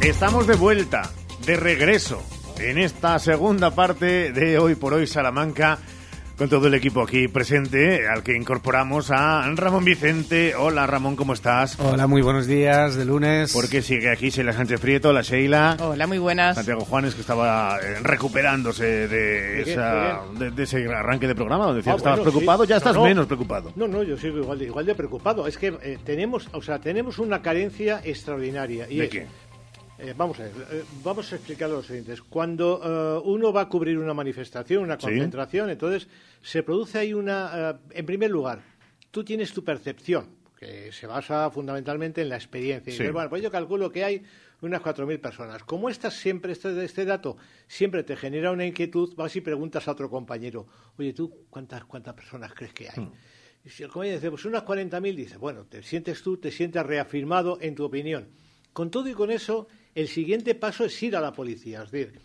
Estamos 0.00 0.46
de 0.46 0.54
vuelta, 0.54 1.10
de 1.44 1.56
regreso, 1.56 2.22
en 2.60 2.78
esta 2.78 3.18
segunda 3.18 3.70
parte 3.74 4.32
de 4.32 4.58
Hoy 4.58 4.74
por 4.74 4.92
Hoy 4.94 5.06
Salamanca, 5.06 5.78
con 6.36 6.48
todo 6.48 6.68
el 6.68 6.74
equipo 6.74 7.02
aquí 7.02 7.28
presente, 7.28 8.08
al 8.08 8.22
que 8.22 8.34
incorporamos 8.36 9.10
a 9.10 9.42
Ramón 9.54 9.84
Vicente. 9.84 10.54
Hola 10.54 10.86
Ramón, 10.86 11.14
¿cómo 11.16 11.32
estás? 11.34 11.78
Hola, 11.80 12.06
muy 12.06 12.22
buenos 12.22 12.46
días, 12.46 12.94
de 12.96 13.04
lunes. 13.04 13.52
Porque 13.52 13.82
sigue 13.82 14.10
aquí 14.10 14.30
Sheila 14.30 14.52
Sánchez 14.54 14.80
Prieto, 14.80 15.12
la 15.12 15.20
Sheila. 15.22 15.76
Hola, 15.80 16.06
muy 16.06 16.18
buenas. 16.18 16.56
Santiago 16.56 16.80
Juanes, 16.84 17.14
que 17.14 17.20
estaba 17.22 17.78
eh, 17.82 17.96
recuperándose 18.02 19.08
de, 19.08 19.62
esa- 19.62 20.20
de, 20.38 20.50
de 20.50 20.62
ese 20.62 20.86
arranque 20.86 21.26
de 21.26 21.34
programa, 21.34 21.64
donde 21.66 21.78
decías 21.80 21.92
Ah, 21.92 21.96
que 21.96 21.98
estabas 21.98 22.18
bueno, 22.20 22.30
preocupado, 22.32 22.64
sí. 22.64 22.70
ya 22.70 22.76
estás 22.78 22.94
No, 22.94 23.00
no. 23.00 23.06
menos 23.06 23.26
preocupado. 23.26 23.72
No, 23.76 23.86
no, 23.88 24.02
yo 24.02 24.16
sigo 24.16 24.38
igual 24.38 24.58
de, 24.58 24.64
igual 24.66 24.86
de 24.86 24.94
preocupado. 24.94 25.46
Es 25.46 25.58
que 25.58 25.68
eh, 25.82 25.98
tenemos, 26.04 26.48
o 26.52 26.62
sea, 26.62 26.78
tenemos 26.78 27.18
una 27.18 27.42
carencia 27.42 28.00
extraordinaria. 28.04 28.86
Y 28.88 28.96
¿De 28.98 29.04
es- 29.04 29.10
qué? 29.10 29.26
Eh, 30.02 30.14
vamos 30.16 30.38
a 30.40 30.44
ver, 30.44 30.52
eh, 30.70 30.84
vamos 31.04 31.32
a 31.32 31.36
explicar 31.36 31.68
lo 31.70 31.82
siguiente. 31.82 32.14
Cuando 32.28 32.80
eh, 32.82 33.28
uno 33.28 33.52
va 33.52 33.62
a 33.62 33.68
cubrir 33.68 33.98
una 33.98 34.14
manifestación, 34.14 34.82
una 34.84 34.96
Sí. 34.98 35.06
concentración, 35.06 35.70
entonces 35.70 36.08
se 36.42 36.62
produce 36.62 36.98
ahí 36.98 37.12
una, 37.14 37.80
en 37.90 38.06
primer 38.06 38.30
lugar, 38.30 38.62
tú 39.10 39.24
tienes 39.24 39.52
tu 39.52 39.62
percepción, 39.64 40.38
que 40.58 40.92
se 40.92 41.06
basa 41.06 41.50
fundamentalmente 41.50 42.20
en 42.20 42.28
la 42.28 42.36
experiencia. 42.36 42.92
Y 42.92 42.96
Sí. 42.96 43.02
dices, 43.02 43.12
bueno, 43.14 43.30
pues 43.30 43.42
yo 43.42 43.50
calculo 43.50 43.90
que 43.90 44.04
hay 44.04 44.22
unas 44.60 44.82
4.000 44.82 45.18
personas. 45.18 45.64
Como 45.64 45.88
estas 45.88 46.14
siempre, 46.14 46.52
este, 46.52 46.84
este 46.84 47.04
dato 47.06 47.36
siempre 47.66 48.02
te 48.02 48.14
genera 48.16 48.50
una 48.52 48.66
inquietud, 48.66 49.14
vas 49.16 49.34
y 49.36 49.40
preguntas 49.40 49.88
a 49.88 49.92
otro 49.92 50.10
compañero, 50.10 50.66
oye, 50.98 51.12
¿tú 51.14 51.46
cuántas, 51.48 51.84
cuántas 51.86 52.12
personas 52.14 52.52
crees 52.54 52.74
que 52.74 52.88
hay? 52.90 53.08
Y 53.64 53.68
si 53.70 53.82
el 53.82 53.88
compañero 53.90 54.16
dice, 54.18 54.30
pues 54.30 54.44
unas 54.44 54.62
40.000, 54.64 55.14
dice, 55.16 55.36
bueno, 55.38 55.64
te 55.64 55.82
sientes 55.82 56.22
tú, 56.22 56.36
te 56.36 56.50
sientes 56.50 56.84
reafirmado 56.84 57.58
en 57.60 57.74
tu 57.74 57.84
opinión. 57.84 58.28
Con 58.74 58.90
todo 58.90 59.08
y 59.08 59.14
con 59.14 59.30
eso, 59.30 59.66
el 59.94 60.08
siguiente 60.08 60.54
paso 60.54 60.84
es 60.84 61.02
ir 61.02 61.16
a 61.16 61.20
la 61.20 61.32
policía. 61.32 61.82
Es 61.82 61.90
decir, 61.90 62.20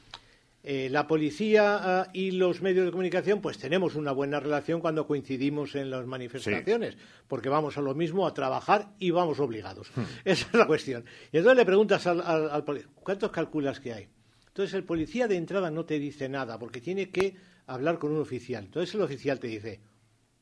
eh, 0.63 0.89
la 0.89 1.05
policía 1.05 1.77
ah, 1.81 2.09
y 2.11 2.31
los 2.31 2.61
medios 2.61 2.85
de 2.85 2.91
comunicación, 2.91 3.39
pues 3.39 3.57
tenemos 3.57 3.95
una 3.95 4.11
buena 4.11 4.39
relación 4.39 4.81
cuando 4.81 5.05
coincidimos 5.05 5.75
en 5.75 5.91
las 5.91 6.07
manifestaciones, 6.07 6.97
porque 7.27 7.49
vamos 7.49 7.77
a 7.77 7.81
lo 7.81 7.93
mismo 7.93 8.25
a 8.25 8.33
trabajar 8.33 8.93
y 8.97 9.11
vamos 9.11 9.39
obligados. 9.39 9.91
Esa 10.25 10.47
es 10.47 10.53
la 10.53 10.65
cuestión. 10.65 11.05
Y 11.31 11.37
entonces 11.37 11.57
le 11.57 11.65
preguntas 11.65 12.07
al, 12.07 12.21
al, 12.21 12.49
al 12.49 12.63
policía, 12.63 12.89
¿cuántos 12.95 13.31
calculas 13.31 13.79
que 13.79 13.93
hay? 13.93 14.07
Entonces 14.47 14.73
el 14.73 14.83
policía 14.83 15.27
de 15.27 15.35
entrada 15.35 15.69
no 15.69 15.85
te 15.85 15.99
dice 15.99 16.29
nada, 16.29 16.57
porque 16.57 16.81
tiene 16.81 17.09
que 17.09 17.35
hablar 17.67 17.99
con 17.99 18.11
un 18.11 18.21
oficial. 18.21 18.65
Entonces 18.65 18.95
el 18.95 19.01
oficial 19.01 19.39
te 19.39 19.47
dice, 19.47 19.81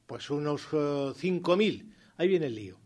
pues 0.05 0.29
unos 0.29 0.63
eh, 0.71 0.75
5.000, 0.75 1.93
ahí 2.17 2.27
viene 2.27 2.45
el 2.45 2.55
lío. 2.55 2.82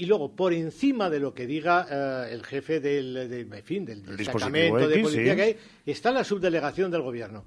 Y 0.00 0.06
luego, 0.06 0.36
por 0.36 0.52
encima 0.52 1.10
de 1.10 1.18
lo 1.18 1.34
que 1.34 1.44
diga 1.44 1.84
eh, 1.90 2.32
el 2.32 2.44
jefe 2.44 2.78
del, 2.78 3.28
del, 3.28 3.52
en 3.52 3.64
fin, 3.64 3.84
del 3.84 4.08
El 4.08 4.16
destacamento 4.16 4.86
de 4.86 5.00
policía 5.00 5.32
sí. 5.32 5.36
que 5.36 5.42
hay, 5.42 5.56
está 5.84 6.12
la 6.12 6.22
subdelegación 6.22 6.88
del 6.92 7.02
gobierno, 7.02 7.46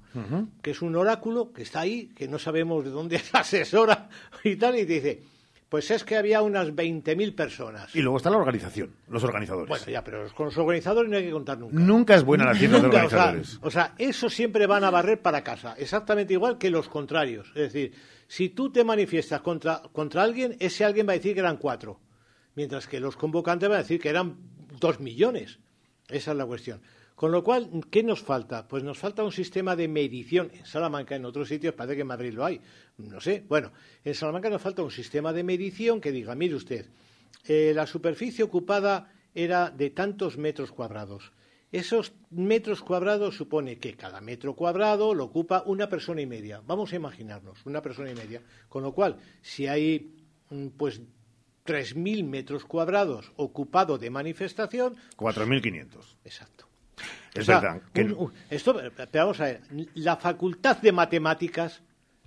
que 0.60 0.72
es 0.72 0.82
un 0.82 0.94
oráculo 0.94 1.50
que 1.50 1.62
está 1.62 1.80
ahí, 1.80 2.12
que 2.14 2.28
no 2.28 2.38
sabemos 2.38 2.84
de 2.84 2.90
dónde 2.90 3.22
asesora 3.32 4.10
y 4.44 4.56
tal, 4.56 4.78
y 4.78 4.84
te 4.84 4.92
dice, 4.92 5.22
pues 5.70 5.90
es 5.90 6.04
que 6.04 6.14
había 6.14 6.42
unas 6.42 6.68
20.000 6.68 7.34
personas. 7.34 7.96
Y 7.96 8.02
luego 8.02 8.18
está 8.18 8.28
la 8.28 8.36
organización, 8.36 8.90
los 9.08 9.24
organizadores. 9.24 9.70
Bueno, 9.70 9.86
ya, 9.86 10.04
pero 10.04 10.28
con 10.34 10.44
los 10.44 10.58
organizadores 10.58 11.10
no 11.10 11.16
hay 11.16 11.24
que 11.24 11.30
contar 11.30 11.58
nunca. 11.58 11.74
Nunca 11.74 12.14
es 12.16 12.22
buena 12.22 12.44
la 12.44 12.52
tienda 12.52 12.76
de 12.76 12.82
Nunca, 12.82 13.06
o 13.06 13.08
sea, 13.08 13.18
organizadores. 13.24 13.58
O 13.62 13.70
sea, 13.70 13.94
eso 13.96 14.28
siempre 14.28 14.66
van 14.66 14.84
a 14.84 14.90
barrer 14.90 15.22
para 15.22 15.42
casa, 15.42 15.74
exactamente 15.78 16.34
igual 16.34 16.58
que 16.58 16.68
los 16.68 16.90
contrarios. 16.90 17.48
Es 17.54 17.72
decir, 17.72 17.94
si 18.26 18.50
tú 18.50 18.70
te 18.70 18.84
manifiestas 18.84 19.40
contra, 19.40 19.80
contra 19.90 20.22
alguien, 20.22 20.54
ese 20.60 20.84
alguien 20.84 21.08
va 21.08 21.12
a 21.12 21.16
decir 21.16 21.32
que 21.32 21.40
eran 21.40 21.56
cuatro, 21.56 21.98
mientras 22.54 22.86
que 22.86 23.00
los 23.00 23.16
convocantes 23.16 23.68
van 23.68 23.78
a 23.78 23.82
decir 23.82 24.00
que 24.00 24.08
eran 24.08 24.36
dos 24.80 25.00
millones. 25.00 25.58
Esa 26.08 26.32
es 26.32 26.36
la 26.36 26.46
cuestión. 26.46 26.80
Con 27.14 27.30
lo 27.30 27.44
cual, 27.44 27.70
¿qué 27.90 28.02
nos 28.02 28.20
falta? 28.20 28.66
Pues 28.66 28.82
nos 28.82 28.98
falta 28.98 29.22
un 29.22 29.32
sistema 29.32 29.76
de 29.76 29.86
medición. 29.86 30.50
En 30.54 30.66
Salamanca, 30.66 31.14
en 31.14 31.24
otros 31.24 31.48
sitios, 31.48 31.74
parece 31.74 31.94
que 31.94 32.00
en 32.00 32.08
Madrid 32.08 32.32
lo 32.32 32.44
hay. 32.44 32.60
No 32.98 33.20
sé. 33.20 33.44
Bueno, 33.48 33.72
en 34.04 34.14
Salamanca 34.14 34.50
nos 34.50 34.62
falta 34.62 34.82
un 34.82 34.90
sistema 34.90 35.32
de 35.32 35.44
medición 35.44 36.00
que 36.00 36.10
diga, 36.10 36.34
mire 36.34 36.56
usted, 36.56 36.86
eh, 37.46 37.72
la 37.74 37.86
superficie 37.86 38.42
ocupada 38.42 39.12
era 39.34 39.70
de 39.70 39.90
tantos 39.90 40.36
metros 40.36 40.72
cuadrados. 40.72 41.32
Esos 41.70 42.12
metros 42.30 42.82
cuadrados 42.82 43.36
supone 43.36 43.78
que 43.78 43.94
cada 43.94 44.20
metro 44.20 44.54
cuadrado 44.54 45.14
lo 45.14 45.24
ocupa 45.24 45.62
una 45.64 45.88
persona 45.88 46.20
y 46.20 46.26
media. 46.26 46.60
Vamos 46.66 46.92
a 46.92 46.96
imaginarnos, 46.96 47.64
una 47.64 47.80
persona 47.80 48.10
y 48.10 48.14
media. 48.14 48.42
Con 48.68 48.82
lo 48.82 48.92
cual, 48.92 49.16
si 49.40 49.66
hay 49.66 50.12
mm, 50.50 50.68
pues 50.76 51.00
3.000 51.66 52.24
metros 52.24 52.64
cuadrados 52.64 53.32
ocupado 53.36 53.98
de 53.98 54.10
manifestación... 54.10 54.96
4.500. 55.16 55.86
Exacto. 56.24 56.66
Es 57.34 57.42
O 57.42 57.44
sea, 57.44 57.60
verdad. 57.60 57.82
que- 57.92 58.02
un- 58.02 58.12
un- 58.14 58.32
esto, 58.50 58.80
vamos 59.14 59.40
a 59.40 59.44
ver, 59.44 59.60
la 59.94 60.16
facultad 60.16 60.76
de 60.78 60.92
matemáticas, 60.92 61.82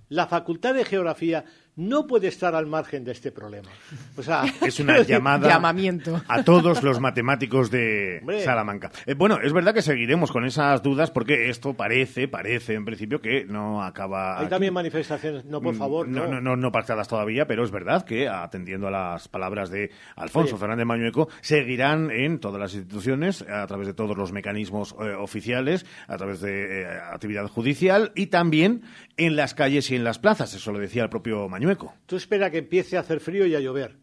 la 0.08 0.26
facultad 0.26 0.74
de 0.74 0.84
geografía, 0.84 1.44
no 1.76 2.06
puede 2.06 2.28
estar 2.28 2.54
al 2.54 2.66
margen 2.66 3.04
de 3.04 3.12
este 3.12 3.30
problema. 3.32 3.68
O 4.16 4.22
sea, 4.22 4.44
es 4.66 4.80
una 4.80 5.02
llamada 5.02 5.48
Llamamiento. 5.48 6.20
a 6.26 6.42
todos 6.42 6.82
los 6.82 7.00
matemáticos 7.00 7.70
de 7.70 8.18
Hombre. 8.20 8.42
Salamanca. 8.42 8.90
Eh, 9.04 9.14
bueno, 9.14 9.38
es 9.42 9.52
verdad 9.52 9.74
que 9.74 9.82
seguiremos 9.82 10.32
con 10.32 10.44
esas 10.46 10.82
dudas 10.82 11.10
porque 11.10 11.48
esto 11.50 11.74
parece, 11.74 12.28
parece 12.28 12.74
en 12.74 12.84
principio 12.84 13.20
que 13.20 13.44
no 13.44 13.82
acaba. 13.84 14.38
Hay 14.38 14.44
aquí. 14.44 14.50
también 14.50 14.72
manifestaciones, 14.74 15.44
no, 15.44 15.60
por 15.60 15.74
Mm, 15.74 15.78
favor, 15.78 16.08
no, 16.08 16.22
no. 16.26 16.34
no, 16.34 16.40
no, 16.40 16.56
no 16.56 16.72
pactadas 16.72 17.08
todavía, 17.08 17.46
pero 17.46 17.62
es 17.64 17.70
verdad 17.70 18.04
que, 18.04 18.28
atendiendo 18.28 18.88
a 18.88 18.90
las 18.90 19.28
palabras 19.28 19.70
de 19.70 19.90
Alfonso 20.16 20.54
Oye. 20.54 20.60
Fernández 20.60 20.86
Mañueco, 20.86 21.28
seguirán 21.42 22.10
en 22.10 22.38
todas 22.40 22.60
las 22.60 22.74
instituciones, 22.74 23.42
a 23.42 23.66
través 23.66 23.86
de 23.86 23.94
todos 23.94 24.16
los 24.16 24.32
mecanismos 24.32 24.94
eh, 25.00 25.12
oficiales, 25.12 25.84
a 26.08 26.16
través 26.16 26.40
de 26.40 26.82
eh, 26.82 26.86
actividad 27.12 27.46
judicial 27.48 28.12
y 28.14 28.28
también 28.28 28.82
en 29.16 29.36
las 29.36 29.54
calles 29.54 29.90
y 29.90 29.96
en 29.96 30.04
las 30.04 30.18
plazas. 30.18 30.54
Eso 30.54 30.72
lo 30.72 30.78
decía 30.78 31.02
el 31.02 31.08
propio 31.08 31.48
Mañueco. 31.48 31.94
Tú 32.06 32.16
espera 32.16 32.50
que 32.50 32.58
empiece 32.58 32.96
a 32.96 33.00
hacer 33.00 33.20
frío 33.20 33.46
y 33.46 33.54
a 33.54 33.60
llover. 33.60 33.98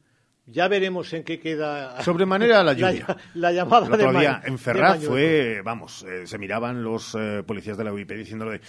Ya 0.46 0.68
veremos 0.68 1.14
en 1.14 1.24
qué 1.24 1.40
queda. 1.40 2.02
Sobremanera 2.02 2.64
la 2.64 2.74
lluvia. 2.74 3.06
La, 3.08 3.18
la 3.36 3.52
llamada 3.54 3.88
El 3.88 3.94
otro 3.94 4.12
de 4.12 4.20
día 4.20 4.42
en 4.44 4.58
Ferraz 4.58 5.06
fue, 5.06 5.62
vamos, 5.64 6.04
eh, 6.04 6.28
se 6.28 6.38
miraban 6.38 6.84
los 6.84 7.16
eh, 7.16 7.44
policías 7.48 7.78
de 7.78 7.86
la 7.86 7.94
UIP 7.94 8.12
diciéndolo 8.12 8.52
de, 8.52 8.60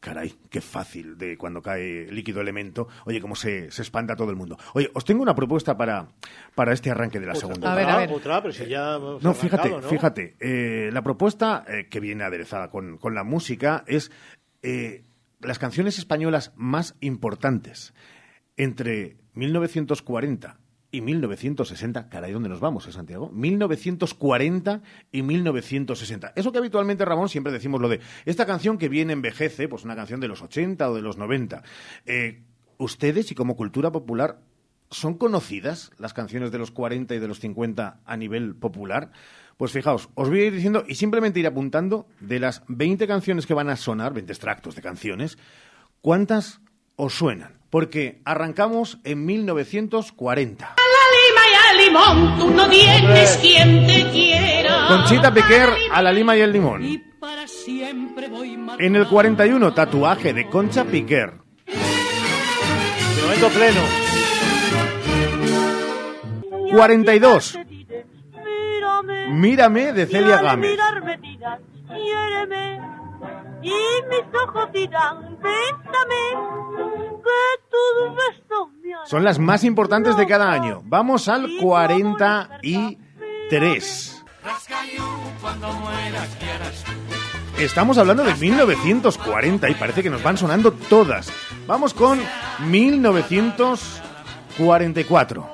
caray, 0.00 0.34
qué 0.50 0.60
fácil 0.60 1.16
de 1.16 1.38
cuando 1.38 1.62
cae 1.62 2.06
líquido 2.12 2.42
elemento, 2.42 2.88
oye, 3.06 3.22
cómo 3.22 3.34
se, 3.34 3.70
se 3.70 3.80
espanta 3.80 4.14
todo 4.14 4.28
el 4.28 4.36
mundo. 4.36 4.58
Oye, 4.74 4.90
os 4.92 5.02
tengo 5.06 5.22
una 5.22 5.34
propuesta 5.34 5.78
para, 5.78 6.08
para 6.54 6.74
este 6.74 6.90
arranque 6.90 7.18
de 7.18 7.26
la 7.26 7.34
segunda. 7.34 7.72
Otra, 7.72 7.82
etapa. 7.82 8.12
otra, 8.12 8.42
pero 8.42 8.52
si 8.52 8.66
ya 8.66 8.96
hemos 8.96 9.22
No, 9.22 9.32
fíjate, 9.32 9.80
fíjate, 9.80 10.36
eh, 10.40 10.90
la 10.92 11.00
propuesta 11.00 11.64
eh, 11.66 11.88
que 11.88 12.00
viene 12.00 12.24
aderezada 12.24 12.68
con, 12.68 12.98
con 12.98 13.14
la 13.14 13.24
música 13.24 13.82
es 13.86 14.12
eh, 14.62 15.04
las 15.44 15.58
canciones 15.58 15.98
españolas 15.98 16.52
más 16.56 16.96
importantes 17.00 17.94
entre 18.56 19.16
1940 19.34 20.58
y 20.90 21.00
1960. 21.00 22.08
Caray, 22.08 22.32
¿dónde 22.32 22.48
nos 22.48 22.60
vamos, 22.60 22.86
eh, 22.86 22.92
Santiago? 22.92 23.30
1940 23.30 24.82
y 25.10 25.22
1960. 25.22 26.32
Eso 26.36 26.52
que 26.52 26.58
habitualmente, 26.58 27.04
Ramón, 27.04 27.28
siempre 27.28 27.52
decimos 27.52 27.80
lo 27.80 27.88
de 27.88 28.00
esta 28.24 28.46
canción 28.46 28.78
que 28.78 28.88
viene 28.88 29.12
envejece, 29.12 29.68
pues 29.68 29.84
una 29.84 29.96
canción 29.96 30.20
de 30.20 30.28
los 30.28 30.42
80 30.42 30.90
o 30.90 30.94
de 30.94 31.02
los 31.02 31.18
90. 31.18 31.62
Eh, 32.06 32.42
ustedes 32.78 33.32
y 33.32 33.34
como 33.34 33.56
cultura 33.56 33.90
popular 33.90 34.40
¿Son 34.94 35.14
conocidas 35.14 35.90
las 35.98 36.14
canciones 36.14 36.52
de 36.52 36.58
los 36.58 36.70
40 36.70 37.16
y 37.16 37.18
de 37.18 37.26
los 37.26 37.40
50 37.40 38.00
a 38.04 38.16
nivel 38.16 38.54
popular? 38.54 39.10
Pues 39.56 39.72
fijaos, 39.72 40.08
os 40.14 40.28
voy 40.28 40.40
a 40.40 40.44
ir 40.46 40.54
diciendo 40.54 40.84
y 40.86 40.96
simplemente 40.96 41.40
ir 41.40 41.46
apuntando 41.46 42.06
de 42.20 42.40
las 42.40 42.62
20 42.68 43.06
canciones 43.06 43.46
que 43.46 43.54
van 43.54 43.70
a 43.70 43.76
sonar, 43.76 44.12
20 44.12 44.32
extractos 44.32 44.74
de 44.74 44.82
canciones, 44.82 45.38
¿cuántas 46.00 46.60
os 46.96 47.14
suenan? 47.14 47.58
Porque 47.70 48.20
arrancamos 48.24 48.98
en 49.04 49.24
1940. 49.24 50.66
A 50.66 50.76
la 50.76 51.06
lima 51.14 51.40
y 51.50 51.54
al 51.70 51.86
limón, 51.86 52.38
tú 52.38 52.50
no 52.50 52.68
tienes 52.68 53.36
quien 53.38 53.86
te 53.86 54.10
quiera. 54.10 54.86
Conchita 54.88 55.32
Piquer 55.32 55.70
a 55.92 56.02
la 56.02 56.12
lima 56.12 56.36
y 56.36 56.40
el 56.40 56.52
limón. 56.52 56.84
Y 56.84 56.98
para 57.20 57.46
siempre 57.46 58.28
voy. 58.28 58.58
En 58.78 58.96
el 58.96 59.06
41, 59.06 59.72
tatuaje 59.72 60.32
de 60.32 60.48
Concha 60.48 60.84
Piquer. 60.84 61.34
De 61.66 63.22
momento 63.22 63.48
pleno. 63.50 63.80
42, 66.72 67.58
Mírame. 69.28 69.92
De 69.92 70.06
Celia 70.06 70.40
Gámez. 70.40 70.70
Mirarme 70.72 71.16
dirás. 71.18 71.60
Y 73.62 73.72
mis 74.10 74.24
ojos 74.46 74.72
dirán, 74.72 75.38
bésame. 75.40 76.24
Que 77.24 77.40
tus 77.70 78.14
besos 78.14 78.68
me 78.82 78.92
harán 78.92 79.06
Son 79.06 79.24
las 79.24 79.38
más 79.38 79.64
importantes 79.64 80.14
de 80.16 80.26
cada 80.26 80.52
año. 80.52 80.82
Vamos 80.84 81.28
al 81.28 81.48
43. 81.60 84.24
cuando 85.40 85.72
muera 85.72 86.26
quieras. 86.38 86.84
Estamos 87.58 87.98
hablando 87.98 88.24
de 88.24 88.34
1940 88.34 89.70
y 89.70 89.74
parece 89.74 90.02
que 90.02 90.10
nos 90.10 90.22
van 90.22 90.36
sonando 90.36 90.72
todas. 90.72 91.32
Vamos 91.66 91.94
con 91.94 92.20
1944. 92.66 95.53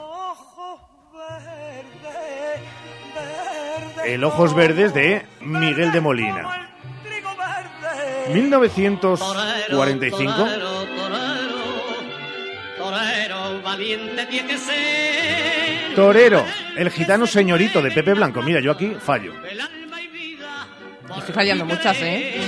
El 4.04 4.24
Ojos 4.24 4.54
Verdes 4.54 4.92
de 4.94 5.22
Miguel 5.40 5.92
de 5.92 6.00
Molina. 6.00 6.68
1945. 8.32 10.32
Torero, 12.78 13.62
valiente 13.62 14.26
tiene 14.26 14.48
que 14.48 14.58
ser. 14.58 15.94
Torero, 15.94 16.44
el 16.76 16.90
gitano 16.90 17.26
señorito 17.26 17.82
de 17.82 17.90
Pepe 17.90 18.14
Blanco. 18.14 18.42
Mira, 18.42 18.60
yo 18.60 18.72
aquí 18.72 18.94
fallo. 18.98 19.32
Estoy 21.18 21.34
fallando 21.34 21.64
muchas, 21.64 21.96
¿eh? 22.00 22.40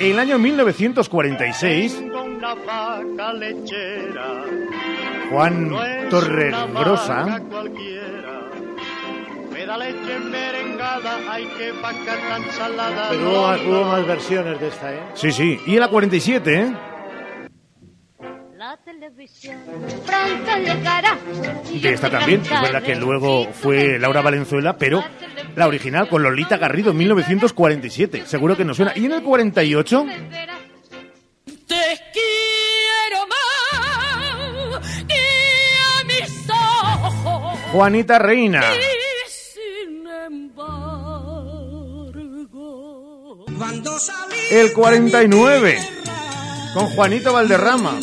En 0.00 0.12
el 0.12 0.18
año 0.18 0.38
1946, 0.38 1.94
Tengo 1.94 2.22
una 2.22 2.54
vaca 2.54 3.32
lechera. 3.34 4.42
Juan 5.30 5.70
Torregrosa 6.10 7.40
da 9.72 9.78
leche 9.78 10.18
merengada, 10.18 11.32
hay 11.32 11.46
que 11.46 11.72
vaca 11.72 12.16
tan 12.28 12.52
salada. 12.52 13.08
Pero 13.10 13.22
no, 13.22 13.30
hubo 13.30 13.42
más, 13.42 13.62
no. 13.62 13.70
hubo 13.70 13.84
más 13.84 14.06
versiones 14.06 14.60
de 14.60 14.68
esta, 14.68 14.92
¿eh? 14.92 15.00
Sí, 15.14 15.32
sí. 15.32 15.60
Y 15.66 15.74
en 15.74 15.80
la 15.80 15.88
47, 15.88 16.54
¿eh? 16.54 16.72
La 18.56 18.76
televisión 18.76 19.58
llegará. 20.64 21.18
De 21.72 21.92
esta 21.92 22.10
también. 22.10 22.42
Es 22.42 22.50
verdad 22.50 22.82
que 22.82 22.94
luego 22.94 23.48
fue 23.52 23.98
Laura 23.98 24.20
Valenzuela, 24.20 24.76
pero 24.76 25.02
la 25.56 25.66
original 25.66 26.08
con 26.08 26.22
Lolita 26.22 26.58
Garrido 26.58 26.90
en 26.92 26.98
1947. 26.98 28.24
Seguro 28.26 28.56
que 28.56 28.64
nos 28.64 28.76
suena. 28.76 28.92
Y 28.94 29.06
en 29.06 29.12
el 29.12 29.22
48, 29.22 30.06
Te 31.66 31.84
quiero 32.12 33.26
más 33.26 35.04
que 35.08 35.20
a 35.80 36.04
mis 36.04 36.50
ojos. 36.50 37.58
Juanita 37.72 38.18
Reina. 38.18 38.62
El 44.52 44.74
49, 44.74 45.78
con 46.74 46.86
Juanito 46.88 47.32
Valderrama. 47.32 47.98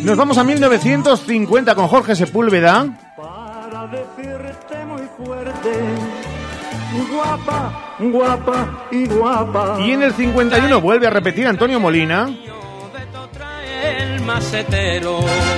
Nos 0.00 0.16
vamos 0.16 0.38
a 0.38 0.44
1950 0.44 1.74
con 1.74 1.88
Jorge 1.88 2.16
Sepúlveda. 2.16 2.86
para 3.18 3.86
decirte 3.88 4.84
muy 4.86 5.02
fuerte 5.18 5.70
guapa 7.12 7.96
guapa 7.98 8.88
y 8.90 9.06
guapa 9.08 9.76
Y 9.78 9.90
en 9.90 10.04
el 10.04 10.14
51 10.14 10.80
vuelve 10.80 11.06
a 11.06 11.10
repetir 11.10 11.46
Antonio 11.46 11.78
Molina. 11.78 12.34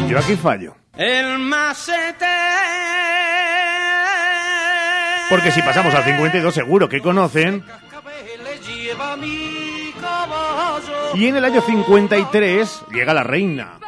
Yo 0.08 0.18
aquí 0.18 0.34
fallo. 0.34 0.74
El 0.96 1.38
macetero 1.38 2.24
Porque 5.30 5.50
si 5.50 5.62
pasamos 5.62 5.94
al 5.94 6.04
52 6.04 6.54
seguro 6.54 6.88
que 6.88 7.00
conocen. 7.00 7.64
Y 11.14 11.26
en 11.26 11.36
el 11.36 11.44
año 11.44 11.60
53 11.60 12.82
llega 12.92 13.14
la 13.14 13.22
reina. 13.24 13.78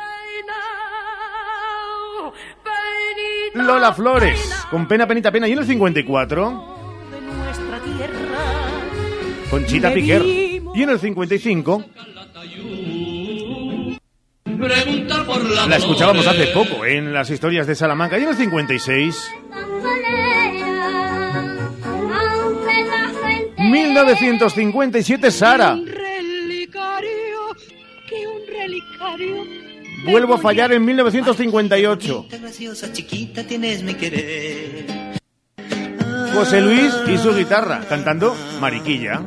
Lola 3.55 3.93
Flores, 3.95 4.67
con 4.71 4.87
pena, 4.87 5.07
penita, 5.07 5.33
pena. 5.33 5.49
Y 5.49 5.53
en 5.53 5.59
el 5.59 5.67
54, 5.67 6.77
de 7.11 7.21
nuestra 7.21 7.81
tierra 7.81 8.39
Conchita 9.51 9.93
Piquer. 9.93 10.23
Y 10.23 10.83
en 10.83 10.91
el 10.91 11.01
55, 11.01 11.85
La 15.69 15.77
escuchábamos 15.77 16.27
hace 16.27 16.47
poco 16.49 16.85
en 16.85 17.13
las 17.13 17.31
historias 17.31 17.67
de 17.67 17.75
Salamanca 17.75 18.19
y 18.19 18.23
en 18.23 18.29
el 18.31 18.37
56. 18.37 19.31
1957, 23.59 25.31
Sara. 25.31 25.79
Vuelvo 30.05 30.35
a 30.35 30.39
fallar 30.39 30.73
en 30.73 30.85
1958. 30.85 32.27
José 36.35 36.61
Luis 36.61 36.95
y 37.09 37.19
su 37.19 37.35
guitarra 37.35 37.81
cantando 37.89 38.37
Mariquilla. 38.61 39.23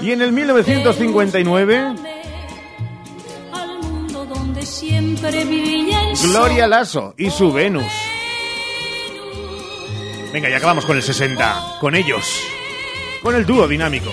Y 0.00 0.10
en 0.10 0.22
el 0.22 0.32
1959, 0.32 1.94
Gloria 6.22 6.66
Lasso 6.66 7.14
y 7.18 7.28
su 7.28 7.52
Venus. 7.52 7.92
Venga, 10.32 10.48
ya 10.48 10.56
acabamos 10.56 10.86
con 10.86 10.96
el 10.96 11.02
60. 11.02 11.76
Con 11.78 11.94
ellos. 11.94 12.42
Con 13.22 13.34
el 13.34 13.44
dúo 13.44 13.68
dinámico. 13.68 14.10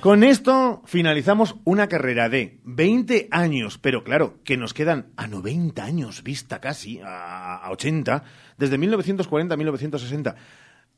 Con 0.00 0.24
esto 0.24 0.82
finalizamos 0.84 1.56
una 1.64 1.88
carrera 1.88 2.28
de 2.28 2.60
20 2.64 3.28
años, 3.30 3.78
pero 3.78 4.04
claro, 4.04 4.34
que 4.44 4.58
nos 4.58 4.74
quedan 4.74 5.06
a 5.16 5.26
90 5.26 5.82
años 5.82 6.22
vista 6.22 6.60
casi, 6.60 7.00
a 7.02 7.66
80, 7.70 8.24
desde 8.58 8.76
1940 8.76 9.54
a 9.54 9.56
1960. 9.56 10.36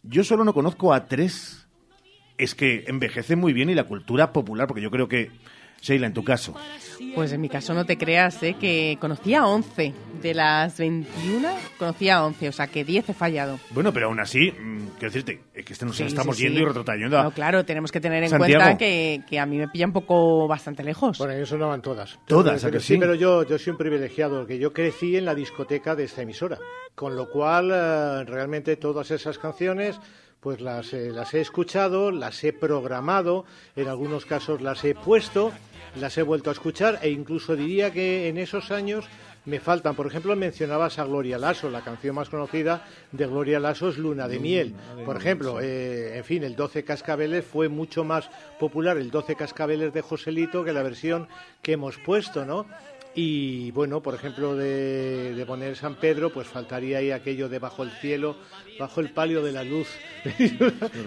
Yo 0.03 0.25
solo 0.25 0.43
no 0.43 0.53
conozco 0.53 0.93
a 0.93 1.07
tres. 1.07 1.69
Es 2.39 2.57
que 2.57 2.87
envejece 2.89 3.37
muy 3.37 3.53
bien 3.53 3.71
y 3.71 3.75
la 3.77 3.85
cultura 3.85 4.33
popular, 4.33 4.67
porque 4.67 4.83
yo 4.83 4.91
creo 4.91 5.07
que 5.07 5.31
Sheila, 5.85 6.07
en 6.07 6.15
tu 6.15 6.25
caso. 6.25 6.55
Pues 7.15 7.31
en 7.33 7.43
mi 7.43 7.51
caso 7.51 7.75
no 7.75 7.85
te 7.85 7.99
creas, 7.99 8.43
¿eh? 8.43 8.57
que 8.59 8.97
conocía 8.99 9.47
11 9.47 9.93
de 10.23 10.35
las 10.35 10.79
21, 10.79 11.47
conocía 11.79 12.25
11, 12.25 12.49
o 12.49 12.53
sea 12.53 12.69
que 12.69 12.85
10 12.85 13.11
he 13.11 13.13
fallado. 13.13 13.61
Bueno, 13.71 13.93
pero 13.93 14.07
aún 14.07 14.19
así, 14.19 14.51
mm, 14.51 14.97
quiero 14.99 15.13
decirte, 15.13 15.43
es 15.53 15.65
que 15.65 15.75
este 15.75 15.85
nos 15.85 16.01
estamos 16.01 16.39
yendo 16.39 16.61
y 16.61 16.65
retrotrayendo. 16.65 17.23
No, 17.23 17.31
claro, 17.33 17.67
tenemos 17.67 17.93
que 17.93 18.01
tener 18.01 18.25
en 18.25 18.31
cuenta 18.31 18.79
que, 18.79 19.23
que, 19.29 19.39
a 19.39 19.45
mí 19.45 19.59
me 19.59 19.69
pilla 19.69 19.85
un 19.85 19.93
poco 19.93 20.49
bastante 20.49 20.83
lejos. 20.83 21.19
Bueno, 21.19 21.35
eso 21.35 21.59
no 21.59 21.69
van 21.69 21.83
todas. 21.83 22.19
Todas, 22.27 22.65
¿a 22.65 22.71
que 22.71 22.81
sí? 22.81 22.97
pero 22.97 23.15
yo, 23.15 23.45
yo 23.45 23.59
soy 23.59 23.73
un 23.73 23.77
privilegiado, 23.77 24.47
que 24.47 24.59
yo 24.59 24.73
crecí 24.73 25.19
en 25.19 25.27
la 25.27 25.35
discoteca 25.35 25.95
de 25.95 26.05
esta 26.05 26.23
emisora, 26.23 26.59
con 26.95 27.15
lo 27.15 27.29
cual 27.29 27.71
eh, 27.71 28.25
realmente 28.25 28.77
todas 28.77 29.11
esas 29.11 29.37
canciones 29.37 30.01
pues 30.45 30.61
las, 30.61 30.93
eh, 30.93 31.11
las 31.11 31.33
he 31.33 31.41
escuchado, 31.41 32.11
las 32.11 32.45
he 32.45 32.53
programado, 32.53 33.47
en 33.77 33.89
algunos 33.89 34.27
casos 34.27 34.61
las 34.61 34.85
he 34.85 34.95
puesto 34.95 35.53
las 35.97 36.17
he 36.19 36.23
vuelto 36.23 36.51
a 36.51 36.53
escuchar 36.53 36.99
e 37.03 37.11
incluso 37.11 37.57
diría 37.57 37.93
que 37.93 38.29
en 38.29 38.39
esos 38.39 38.71
años 38.71 39.07
me 39.45 39.61
faltan. 39.61 39.95
Por 39.95 40.07
ejemplo, 40.07 40.35
mencionabas 40.37 40.99
a 40.99 41.05
Gloria 41.05 41.39
Lasso, 41.39 41.71
la 41.71 41.83
canción 41.83 42.15
más 42.15 42.31
conocida 42.31 42.85
de 43.13 43.27
Gloria 43.27 43.61
Lasso 43.61 43.89
es 43.89 43.99
Luna 43.99 44.29
de 44.29 44.39
Miel. 44.39 44.75
Por 45.05 45.17
ejemplo, 45.17 45.61
eh, 45.61 46.17
en 46.17 46.25
fin, 46.25 46.45
el 46.45 46.57
12 46.57 46.85
Cascabeles 46.85 47.45
fue 47.45 47.69
mucho 47.69 48.05
más 48.05 48.31
popular, 48.59 48.97
el 48.97 49.11
12 49.11 49.37
Cascabeles 49.37 49.93
de 49.93 50.03
Joselito, 50.03 50.65
que 50.65 50.73
la 50.73 50.83
versión 50.83 51.29
que 51.63 51.73
hemos 51.73 51.99
puesto, 51.99 52.45
¿no? 52.45 52.67
Y 53.17 53.71
bueno, 53.71 54.03
por 54.03 54.15
ejemplo, 54.15 54.57
de, 54.57 55.45
poner 55.47 55.77
San 55.77 55.95
Pedro, 55.95 56.31
pues 56.31 56.49
faltaría 56.49 56.99
ahí 56.99 57.13
aquello 57.13 57.49
de 57.49 57.61
bajo 57.61 57.85
el 57.85 57.93
cielo, 57.93 58.37
bajo 58.79 59.01
el 59.01 59.11
palio 59.11 59.43
de 59.43 59.53
la 59.53 59.63
luz. 59.63 59.87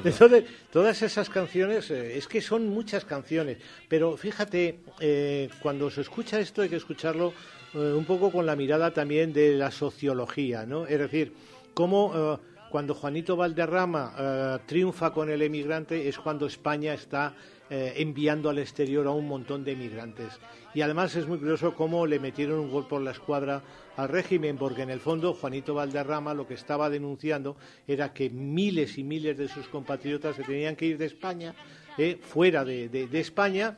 Entonces, 0.05 0.45
todas 0.71 1.01
esas 1.01 1.29
canciones, 1.29 1.91
eh, 1.91 2.17
es 2.17 2.27
que 2.27 2.39
son 2.39 2.69
muchas 2.69 3.03
canciones, 3.03 3.57
pero 3.89 4.15
fíjate, 4.15 4.79
eh, 5.01 5.49
cuando 5.61 5.89
se 5.89 6.01
escucha 6.01 6.39
esto 6.39 6.61
hay 6.61 6.69
que 6.69 6.77
escucharlo 6.77 7.33
eh, 7.73 7.77
un 7.77 8.05
poco 8.05 8.31
con 8.31 8.45
la 8.45 8.55
mirada 8.55 8.91
también 8.91 9.33
de 9.33 9.55
la 9.55 9.71
sociología, 9.71 10.65
¿no? 10.65 10.87
Es 10.87 10.99
decir, 10.99 11.33
cómo 11.73 12.39
cuando 12.71 12.95
Juanito 12.95 13.35
Valderrama 13.35 14.59
triunfa 14.65 15.13
con 15.13 15.29
el 15.29 15.41
emigrante 15.41 16.09
es 16.09 16.17
cuando 16.17 16.47
España 16.47 16.93
está 16.93 17.35
enviando 17.69 18.49
al 18.49 18.59
exterior 18.59 19.07
a 19.07 19.11
un 19.11 19.27
montón 19.27 19.63
de 19.63 19.73
emigrantes. 19.73 20.39
Y 20.73 20.81
además 20.81 21.15
es 21.15 21.27
muy 21.27 21.37
curioso 21.37 21.73
cómo 21.73 22.05
le 22.05 22.19
metieron 22.19 22.59
un 22.59 22.71
gol 22.71 22.87
por 22.87 23.01
la 23.01 23.11
escuadra 23.11 23.63
al 23.97 24.09
régimen, 24.09 24.57
porque 24.57 24.83
en 24.83 24.91
el 24.91 24.99
fondo 24.99 25.33
Juanito 25.33 25.73
Valderrama 25.73 26.33
lo 26.33 26.47
que 26.47 26.53
estaba 26.53 26.89
denunciando 26.89 27.57
era 27.87 28.13
que 28.13 28.29
miles 28.29 28.97
y 28.97 29.03
miles 29.03 29.37
de 29.37 29.47
sus 29.47 29.67
compatriotas 29.67 30.35
se 30.35 30.43
tenían 30.43 30.75
que 30.75 30.85
ir 30.85 30.97
de 30.97 31.07
España, 31.07 31.55
eh, 31.97 32.19
fuera 32.21 32.63
de, 32.63 33.09
España, 33.13 33.75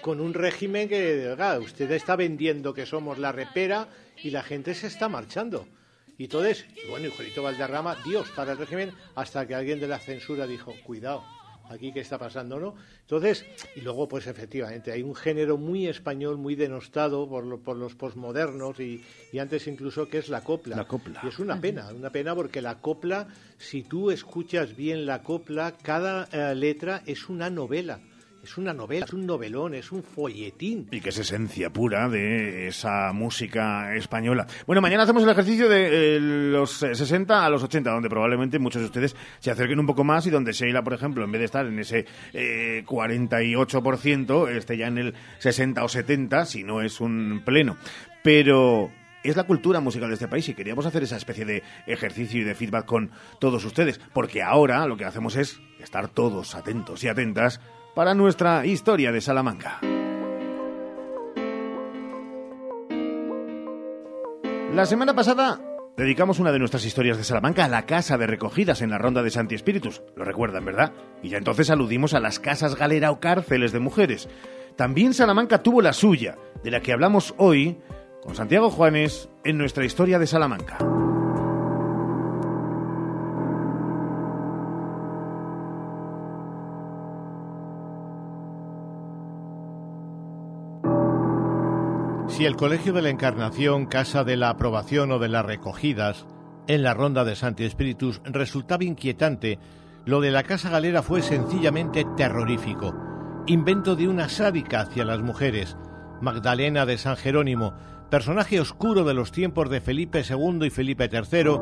con 0.00 0.20
un 0.20 0.32
régimen 0.32 0.88
que, 0.88 1.36
usted 1.60 1.90
está 1.90 2.16
vendiendo 2.16 2.72
que 2.72 2.86
somos 2.86 3.18
la 3.18 3.30
repera 3.30 3.88
y 4.22 4.30
la 4.30 4.42
gente 4.42 4.74
se 4.74 4.86
está 4.86 5.08
marchando. 5.08 5.68
Y 6.16 6.24
entonces, 6.24 6.66
bueno, 6.88 7.08
y 7.08 7.10
Juanito 7.10 7.42
Valderrama, 7.42 7.96
Dios 8.04 8.30
para 8.30 8.52
el 8.52 8.58
régimen, 8.58 8.92
hasta 9.14 9.46
que 9.46 9.54
alguien 9.54 9.80
de 9.80 9.88
la 9.88 9.98
censura 9.98 10.46
dijo, 10.46 10.74
cuidado, 10.82 11.24
aquí 11.70 11.92
qué 11.92 12.00
está 12.00 12.18
pasando, 12.18 12.58
¿no? 12.58 12.74
Entonces, 13.02 13.46
y 13.76 13.80
luego, 13.80 14.08
pues 14.08 14.26
efectivamente, 14.26 14.92
hay 14.92 15.02
un 15.02 15.14
género 15.14 15.56
muy 15.56 15.86
español, 15.86 16.36
muy 16.36 16.56
denostado 16.56 17.28
por, 17.28 17.60
por 17.60 17.76
los 17.76 17.94
posmodernos 17.94 18.78
y, 18.80 19.02
y, 19.32 19.38
antes 19.38 19.66
incluso 19.66 20.08
que 20.08 20.18
es 20.18 20.28
la 20.28 20.42
copla. 20.42 20.76
La 20.76 20.86
copla. 20.86 21.20
Y 21.22 21.28
es 21.28 21.38
una 21.38 21.60
pena, 21.60 21.88
una 21.94 22.10
pena 22.10 22.34
porque 22.34 22.60
la 22.60 22.80
copla, 22.80 23.28
si 23.58 23.82
tú 23.82 24.10
escuchas 24.10 24.76
bien 24.76 25.06
la 25.06 25.22
copla, 25.22 25.76
cada 25.82 26.28
eh, 26.32 26.54
letra 26.54 27.02
es 27.06 27.28
una 27.28 27.50
novela 27.50 28.00
es 28.42 28.56
una 28.56 28.72
novela, 28.72 29.04
es 29.04 29.12
un 29.12 29.26
novelón, 29.26 29.74
es 29.74 29.92
un 29.92 30.02
folletín. 30.02 30.88
Y 30.90 31.00
que 31.00 31.10
es 31.10 31.18
esencia 31.18 31.70
pura 31.70 32.08
de 32.08 32.68
esa 32.68 33.12
música 33.12 33.94
española. 33.94 34.46
Bueno, 34.66 34.80
mañana 34.80 35.02
hacemos 35.02 35.22
el 35.22 35.30
ejercicio 35.30 35.68
de 35.68 36.16
eh, 36.16 36.20
los 36.20 36.70
60 36.70 37.32
eh, 37.32 37.36
a 37.36 37.50
los 37.50 37.62
80, 37.62 37.90
donde 37.90 38.08
probablemente 38.08 38.58
muchos 38.58 38.80
de 38.80 38.86
ustedes 38.86 39.14
se 39.40 39.50
acerquen 39.50 39.78
un 39.78 39.86
poco 39.86 40.04
más 40.04 40.26
y 40.26 40.30
donde 40.30 40.52
Sheila, 40.52 40.82
por 40.82 40.94
ejemplo, 40.94 41.24
en 41.24 41.32
vez 41.32 41.40
de 41.40 41.44
estar 41.44 41.66
en 41.66 41.78
ese 41.78 42.06
48%, 42.32 44.48
eh, 44.48 44.56
esté 44.56 44.76
ya 44.76 44.86
en 44.86 44.98
el 44.98 45.14
60 45.38 45.84
o 45.84 45.88
70, 45.88 46.46
si 46.46 46.64
no 46.64 46.80
es 46.80 47.00
un 47.00 47.42
pleno. 47.44 47.76
Pero 48.22 48.90
es 49.22 49.36
la 49.36 49.44
cultura 49.44 49.80
musical 49.80 50.08
de 50.08 50.14
este 50.14 50.28
país 50.28 50.48
y 50.48 50.54
queríamos 50.54 50.86
hacer 50.86 51.02
esa 51.02 51.16
especie 51.16 51.44
de 51.44 51.62
ejercicio 51.86 52.40
y 52.40 52.44
de 52.44 52.54
feedback 52.54 52.86
con 52.86 53.10
todos 53.38 53.64
ustedes, 53.64 54.00
porque 54.14 54.42
ahora 54.42 54.86
lo 54.86 54.96
que 54.96 55.04
hacemos 55.04 55.36
es 55.36 55.60
estar 55.78 56.08
todos 56.08 56.54
atentos 56.54 57.04
y 57.04 57.08
atentas 57.08 57.60
para 57.94 58.14
nuestra 58.14 58.64
historia 58.66 59.12
de 59.12 59.20
Salamanca. 59.20 59.80
La 64.74 64.86
semana 64.86 65.14
pasada 65.14 65.60
dedicamos 65.96 66.38
una 66.38 66.52
de 66.52 66.58
nuestras 66.58 66.84
historias 66.84 67.18
de 67.18 67.24
Salamanca 67.24 67.64
a 67.64 67.68
la 67.68 67.86
casa 67.86 68.16
de 68.16 68.26
recogidas 68.26 68.82
en 68.82 68.90
la 68.90 68.98
ronda 68.98 69.22
de 69.22 69.30
Santi 69.30 69.54
Espíritus. 69.54 70.02
Lo 70.16 70.24
recuerdan, 70.24 70.64
¿verdad? 70.64 70.92
Y 71.22 71.30
ya 71.30 71.38
entonces 71.38 71.70
aludimos 71.70 72.14
a 72.14 72.20
las 72.20 72.38
casas 72.38 72.76
galera 72.76 73.10
o 73.10 73.20
cárceles 73.20 73.72
de 73.72 73.80
mujeres. 73.80 74.28
También 74.76 75.12
Salamanca 75.12 75.62
tuvo 75.62 75.82
la 75.82 75.92
suya, 75.92 76.38
de 76.62 76.70
la 76.70 76.80
que 76.80 76.92
hablamos 76.92 77.34
hoy 77.36 77.78
con 78.22 78.34
Santiago 78.34 78.70
Juanes 78.70 79.28
en 79.44 79.58
nuestra 79.58 79.84
historia 79.84 80.18
de 80.18 80.26
Salamanca. 80.26 80.99
Si 92.40 92.46
el 92.46 92.56
Colegio 92.56 92.94
de 92.94 93.02
la 93.02 93.10
Encarnación, 93.10 93.84
Casa 93.84 94.24
de 94.24 94.38
la 94.38 94.48
Aprobación 94.48 95.12
o 95.12 95.18
de 95.18 95.28
las 95.28 95.44
Recogidas, 95.44 96.24
en 96.68 96.82
la 96.82 96.94
ronda 96.94 97.22
de 97.22 97.36
Santi 97.36 97.64
Espíritus, 97.64 98.22
resultaba 98.24 98.82
inquietante, 98.84 99.58
lo 100.06 100.22
de 100.22 100.30
la 100.30 100.42
Casa 100.42 100.70
Galera 100.70 101.02
fue 101.02 101.20
sencillamente 101.20 102.06
terrorífico. 102.16 102.94
Invento 103.46 103.94
de 103.94 104.08
una 104.08 104.30
sádica 104.30 104.80
hacia 104.80 105.04
las 105.04 105.20
mujeres, 105.20 105.76
Magdalena 106.22 106.86
de 106.86 106.96
San 106.96 107.18
Jerónimo, 107.18 107.74
personaje 108.08 108.58
oscuro 108.58 109.04
de 109.04 109.12
los 109.12 109.32
tiempos 109.32 109.68
de 109.68 109.82
Felipe 109.82 110.22
II 110.26 110.64
y 110.64 110.70
Felipe 110.70 111.10
III, 111.12 111.58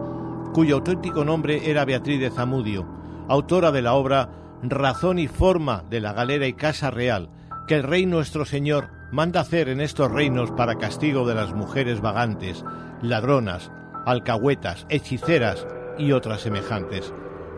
cuyo 0.53 0.76
auténtico 0.76 1.24
nombre 1.24 1.68
era 1.68 1.85
Beatriz 1.87 2.20
de 2.20 2.31
Zamudio, 2.31 2.87
autora 3.26 3.72
de 3.72 3.83
la 3.83 3.95
obra 3.95 4.31
Razón 4.62 5.18
y 5.18 5.26
Forma 5.26 5.83
de 5.91 6.01
la 6.01 6.12
Galera 6.12 6.47
y 6.47 6.53
Casa 6.53 6.93
Real, 6.93 7.31
que 7.66 7.74
el 7.74 7.83
Rey 7.83 8.07
nuestro 8.07 8.45
Señor 8.45 8.97
manda 9.11 9.41
hacer 9.41 9.69
en 9.69 9.81
estos 9.81 10.11
reinos 10.11 10.51
para 10.51 10.77
castigo 10.77 11.27
de 11.27 11.35
las 11.35 11.55
mujeres 11.55 12.01
vagantes, 12.01 12.65
ladronas, 13.03 13.71
alcahuetas, 14.07 14.87
hechiceras 14.89 15.67
y 15.99 16.13
otras 16.13 16.43
semejantes. 16.43 17.13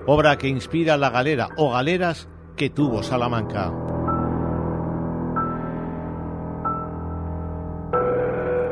Obra 0.07 0.39
que 0.39 0.49
inspira 0.49 0.97
la 0.97 1.11
galera 1.11 1.49
o 1.57 1.73
galeras 1.73 2.29
que 2.57 2.71
tuvo 2.71 3.03
Salamanca. 3.03 3.73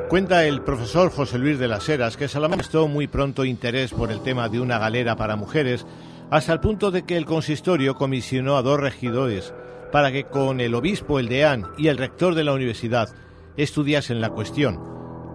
Cuenta 0.09 0.47
el 0.47 0.63
profesor 0.63 1.11
José 1.11 1.39
Luis 1.39 1.59
de 1.59 1.69
las 1.69 1.87
Heras 1.87 2.17
que 2.17 2.29
Salamanca 2.29 2.63
mostró 2.63 2.89
muy 2.89 3.09
pronto 3.09 3.45
interés 3.45 3.93
por 3.93 4.11
el 4.11 4.23
tema 4.23 4.49
de 4.49 4.59
una 4.59 4.79
galera 4.79 5.17
para 5.17 5.37
mujeres, 5.37 5.85
hasta 6.31 6.53
el 6.55 6.61
punto 6.61 6.91
de 6.91 7.03
que 7.03 7.19
el 7.19 7.27
consistorio 7.27 7.95
comisionó 7.95 8.57
a 8.57 8.63
dos 8.63 8.81
regidores 8.81 9.53
para 9.91 10.13
que 10.13 10.25
con 10.25 10.61
el 10.61 10.75
obispo, 10.75 11.19
el 11.19 11.29
deán 11.29 11.67
y 11.77 11.89
el 11.89 11.99
rector 11.99 12.35
de 12.35 12.45
la 12.45 12.53
universidad 12.53 13.09
estudiasen 13.57 14.21
la 14.21 14.31
cuestión, 14.31 14.81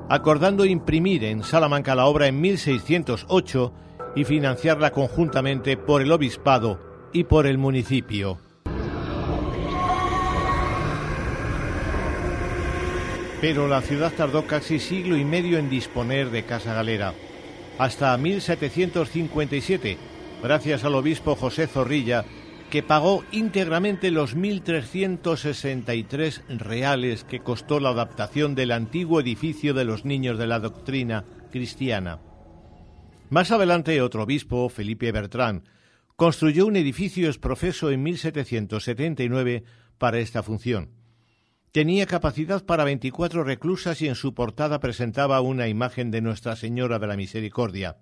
acordando 0.10 0.66
imprimir 0.66 1.24
en 1.24 1.44
Salamanca 1.44 1.96
la 1.96 2.06
obra 2.06 2.28
en 2.28 2.40
1608 2.40 3.74
y 4.16 4.24
financiarla 4.24 4.92
conjuntamente 4.92 5.78
por 5.78 6.02
el 6.02 6.12
obispado 6.12 6.80
y 7.12 7.26
por 7.26 7.48
el 7.48 7.58
municipio. 7.58 8.38
Pero 13.42 13.68
la 13.68 13.82
ciudad 13.82 14.14
tardó 14.16 14.48
casi 14.48 14.80
siglo 14.80 15.18
y 15.18 15.26
medio 15.26 15.58
en 15.58 15.70
disponer 15.70 16.30
de 16.30 16.44
casa 16.44 16.74
galera. 16.74 17.14
Hasta 17.78 18.16
1757, 18.18 19.98
gracias 20.42 20.86
al 20.86 20.96
obispo 20.96 21.36
José 21.36 21.68
Zorrilla, 21.68 22.24
que 22.74 22.82
pagó 22.82 23.24
íntegramente 23.32 24.10
los 24.10 24.36
1.363 24.36 26.42
reales 26.58 27.24
que 27.24 27.40
costó 27.40 27.80
la 27.80 27.90
adaptación 27.90 28.56
del 28.56 28.72
antiguo 28.72 29.22
edificio 29.22 29.76
de 29.76 29.86
los 29.86 30.06
niños 30.06 30.40
de 30.40 30.48
la 30.48 30.58
doctrina 30.58 31.24
cristiana. 31.52 32.20
Más 33.30 33.52
adelante, 33.52 34.02
otro 34.02 34.24
obispo, 34.24 34.70
Felipe 34.70 35.12
Bertrán, 35.12 35.66
construyó 36.16 36.66
un 36.66 36.76
edificio 36.76 37.28
exprofeso 37.28 37.92
en 37.92 38.02
1779 38.02 39.64
para 40.00 40.18
esta 40.18 40.42
función. 40.42 40.90
Tenía 41.72 42.08
capacidad 42.08 42.66
para 42.66 42.86
24 42.86 43.44
reclusas 43.44 44.02
y 44.02 44.08
en 44.08 44.16
su 44.16 44.34
portada 44.34 44.80
presentaba 44.80 45.42
una 45.42 45.68
imagen 45.68 46.10
de 46.10 46.22
Nuestra 46.22 46.56
Señora 46.56 46.98
de 46.98 47.06
la 47.06 47.18
Misericordia. 47.18 47.98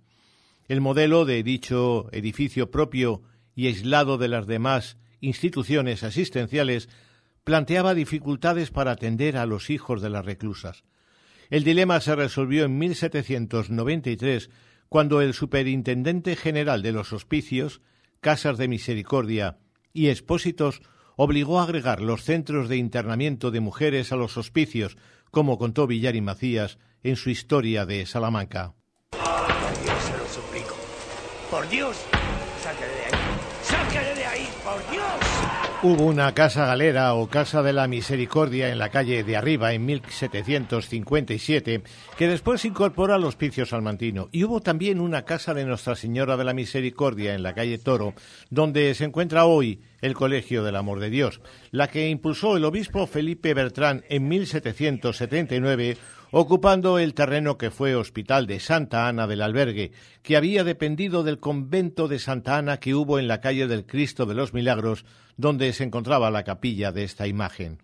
El 0.69 0.79
modelo 0.79 1.25
de 1.25 1.43
dicho 1.43 2.07
edificio 2.13 2.71
propio 2.71 3.23
y 3.55 3.67
aislado 3.67 4.17
de 4.17 4.27
las 4.27 4.47
demás 4.47 4.97
instituciones 5.19 6.03
asistenciales 6.03 6.89
planteaba 7.43 7.93
dificultades 7.93 8.71
para 8.71 8.91
atender 8.91 9.37
a 9.37 9.45
los 9.45 9.69
hijos 9.69 10.01
de 10.01 10.09
las 10.09 10.25
reclusas. 10.25 10.83
El 11.49 11.63
dilema 11.63 11.99
se 11.99 12.15
resolvió 12.15 12.65
en 12.65 12.77
1793 12.77 14.49
cuando 14.89 15.21
el 15.21 15.33
Superintendente 15.33 16.35
General 16.35 16.81
de 16.81 16.91
los 16.91 17.13
Hospicios, 17.13 17.81
Casas 18.19 18.57
de 18.57 18.67
Misericordia 18.67 19.57
y 19.93 20.09
Expósitos 20.09 20.81
obligó 21.15 21.59
a 21.59 21.63
agregar 21.63 22.01
los 22.01 22.23
centros 22.23 22.69
de 22.69 22.77
internamiento 22.77 23.51
de 23.51 23.59
mujeres 23.59 24.11
a 24.11 24.15
los 24.15 24.37
hospicios, 24.37 24.97
como 25.29 25.57
contó 25.57 25.87
Villar 25.87 26.15
y 26.15 26.21
Macías 26.21 26.77
en 27.03 27.15
su 27.15 27.29
historia 27.29 27.85
de 27.85 28.05
Salamanca. 28.05 28.73
Por 29.11 29.83
Dios, 29.83 30.03
se 30.03 30.17
lo 30.17 30.27
suplico. 30.27 30.75
Por 31.49 31.69
Dios, 31.69 31.97
Hubo 35.83 36.05
una 36.05 36.31
casa 36.35 36.67
galera 36.67 37.15
o 37.15 37.27
casa 37.27 37.63
de 37.63 37.73
la 37.73 37.87
misericordia 37.87 38.69
en 38.69 38.77
la 38.77 38.89
calle 38.89 39.23
de 39.23 39.35
arriba 39.35 39.73
en 39.73 39.83
1757 39.87 41.81
que 42.15 42.27
después 42.27 42.63
incorpora 42.65 43.15
al 43.15 43.23
hospicio 43.23 43.65
salmantino. 43.65 44.29
Y 44.31 44.43
hubo 44.43 44.61
también 44.61 44.99
una 44.99 45.23
casa 45.23 45.55
de 45.55 45.65
Nuestra 45.65 45.95
Señora 45.95 46.37
de 46.37 46.43
la 46.43 46.53
Misericordia 46.53 47.33
en 47.33 47.41
la 47.41 47.55
calle 47.55 47.79
Toro 47.79 48.13
donde 48.51 48.93
se 48.93 49.05
encuentra 49.05 49.45
hoy 49.45 49.81
el 50.01 50.13
Colegio 50.13 50.63
del 50.63 50.75
Amor 50.75 50.99
de 50.99 51.09
Dios, 51.09 51.41
la 51.71 51.87
que 51.87 52.09
impulsó 52.09 52.57
el 52.57 52.65
obispo 52.65 53.07
Felipe 53.07 53.55
Bertrán 53.55 54.03
en 54.07 54.27
1779 54.27 55.97
ocupando 56.31 56.97
el 56.97 57.13
terreno 57.13 57.57
que 57.57 57.71
fue 57.71 57.95
Hospital 57.95 58.47
de 58.47 58.59
Santa 58.59 59.07
Ana 59.07 59.27
del 59.27 59.41
Albergue, 59.41 59.91
que 60.23 60.37
había 60.37 60.63
dependido 60.63 61.23
del 61.23 61.39
convento 61.39 62.07
de 62.07 62.19
Santa 62.19 62.57
Ana 62.57 62.77
que 62.77 62.95
hubo 62.95 63.19
en 63.19 63.27
la 63.27 63.41
calle 63.41 63.67
del 63.67 63.85
Cristo 63.85 64.25
de 64.25 64.35
los 64.35 64.53
Milagros, 64.53 65.05
donde 65.37 65.71
se 65.73 65.83
encontraba 65.83 66.31
la 66.31 66.43
capilla 66.43 66.91
de 66.91 67.03
esta 67.03 67.27
imagen. 67.27 67.79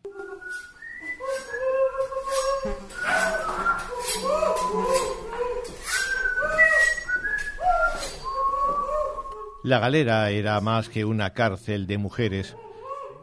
La 9.64 9.80
galera 9.80 10.30
era 10.30 10.62
más 10.62 10.88
que 10.88 11.04
una 11.04 11.34
cárcel 11.34 11.88
de 11.88 11.98
mujeres. 11.98 12.56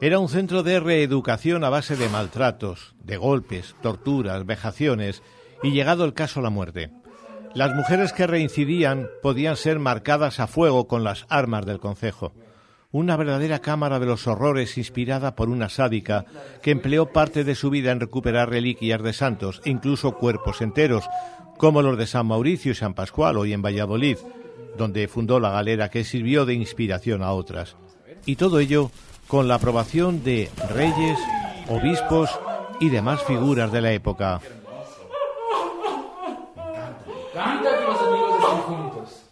Era 0.05 0.19
un 0.19 0.29
centro 0.29 0.63
de 0.63 0.81
reeducación 0.81 1.65
a 1.65 1.71
base 1.71 1.97
de 1.97 2.11
maltratos, 2.11 2.95
de 3.03 3.17
golpes, 3.17 3.75
torturas, 3.81 4.45
vejaciones 4.45 5.23
y 5.63 5.71
llegado 5.71 6.05
el 6.05 6.13
caso 6.13 6.43
la 6.43 6.51
muerte. 6.51 6.91
Las 7.55 7.75
mujeres 7.75 8.13
que 8.13 8.27
reincidían 8.27 9.09
podían 9.23 9.57
ser 9.57 9.79
marcadas 9.79 10.41
a 10.41 10.47
fuego 10.47 10.89
con 10.89 11.05
las 11.05 11.25
armas 11.31 11.65
del 11.65 11.81
concejo. 11.81 12.35
Una 12.93 13.17
verdadera 13.17 13.61
cámara 13.61 13.99
de 13.99 14.05
los 14.05 14.27
horrores 14.27 14.77
inspirada 14.77 15.35
por 15.35 15.49
una 15.49 15.71
sádica 15.71 16.27
que 16.61 16.73
empleó 16.73 17.11
parte 17.11 17.43
de 17.43 17.55
su 17.55 17.71
vida 17.71 17.91
en 17.91 18.01
recuperar 18.01 18.51
reliquias 18.51 19.03
de 19.03 19.15
santos, 19.15 19.63
incluso 19.65 20.19
cuerpos 20.19 20.61
enteros, 20.61 21.09
como 21.57 21.81
los 21.81 21.97
de 21.97 22.07
San 22.07 22.27
Mauricio 22.27 22.73
y 22.73 22.75
San 22.75 22.93
Pascual 22.93 23.39
hoy 23.39 23.55
en 23.55 23.63
Valladolid, 23.63 24.19
donde 24.77 25.09
fundó 25.09 25.41
la 25.41 25.51
galera 25.51 25.89
que 25.89 26.05
sirvió 26.05 26.45
de 26.45 26.53
inspiración 26.53 27.23
a 27.23 27.33
otras. 27.33 27.77
Y 28.27 28.37
todo 28.37 28.59
ello 28.59 28.91
con 29.27 29.49
la 29.49 29.57
aprobación 29.57 30.23
de 30.23 30.51
reyes, 30.71 31.19
obispos 31.69 32.31
y 32.81 32.89
demás 32.89 33.23
figuras 33.23 33.73
de 33.73 33.81
la 33.81 33.93
época. 33.93 34.41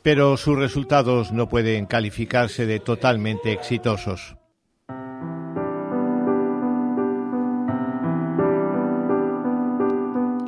Pero 0.03 0.37
sus 0.37 0.57
resultados 0.59 1.33
no 1.33 1.49
pueden 1.49 1.87
calificarse 1.87 2.67
de 2.67 2.81
totalmente 2.81 3.53
exitosos. 3.53 4.37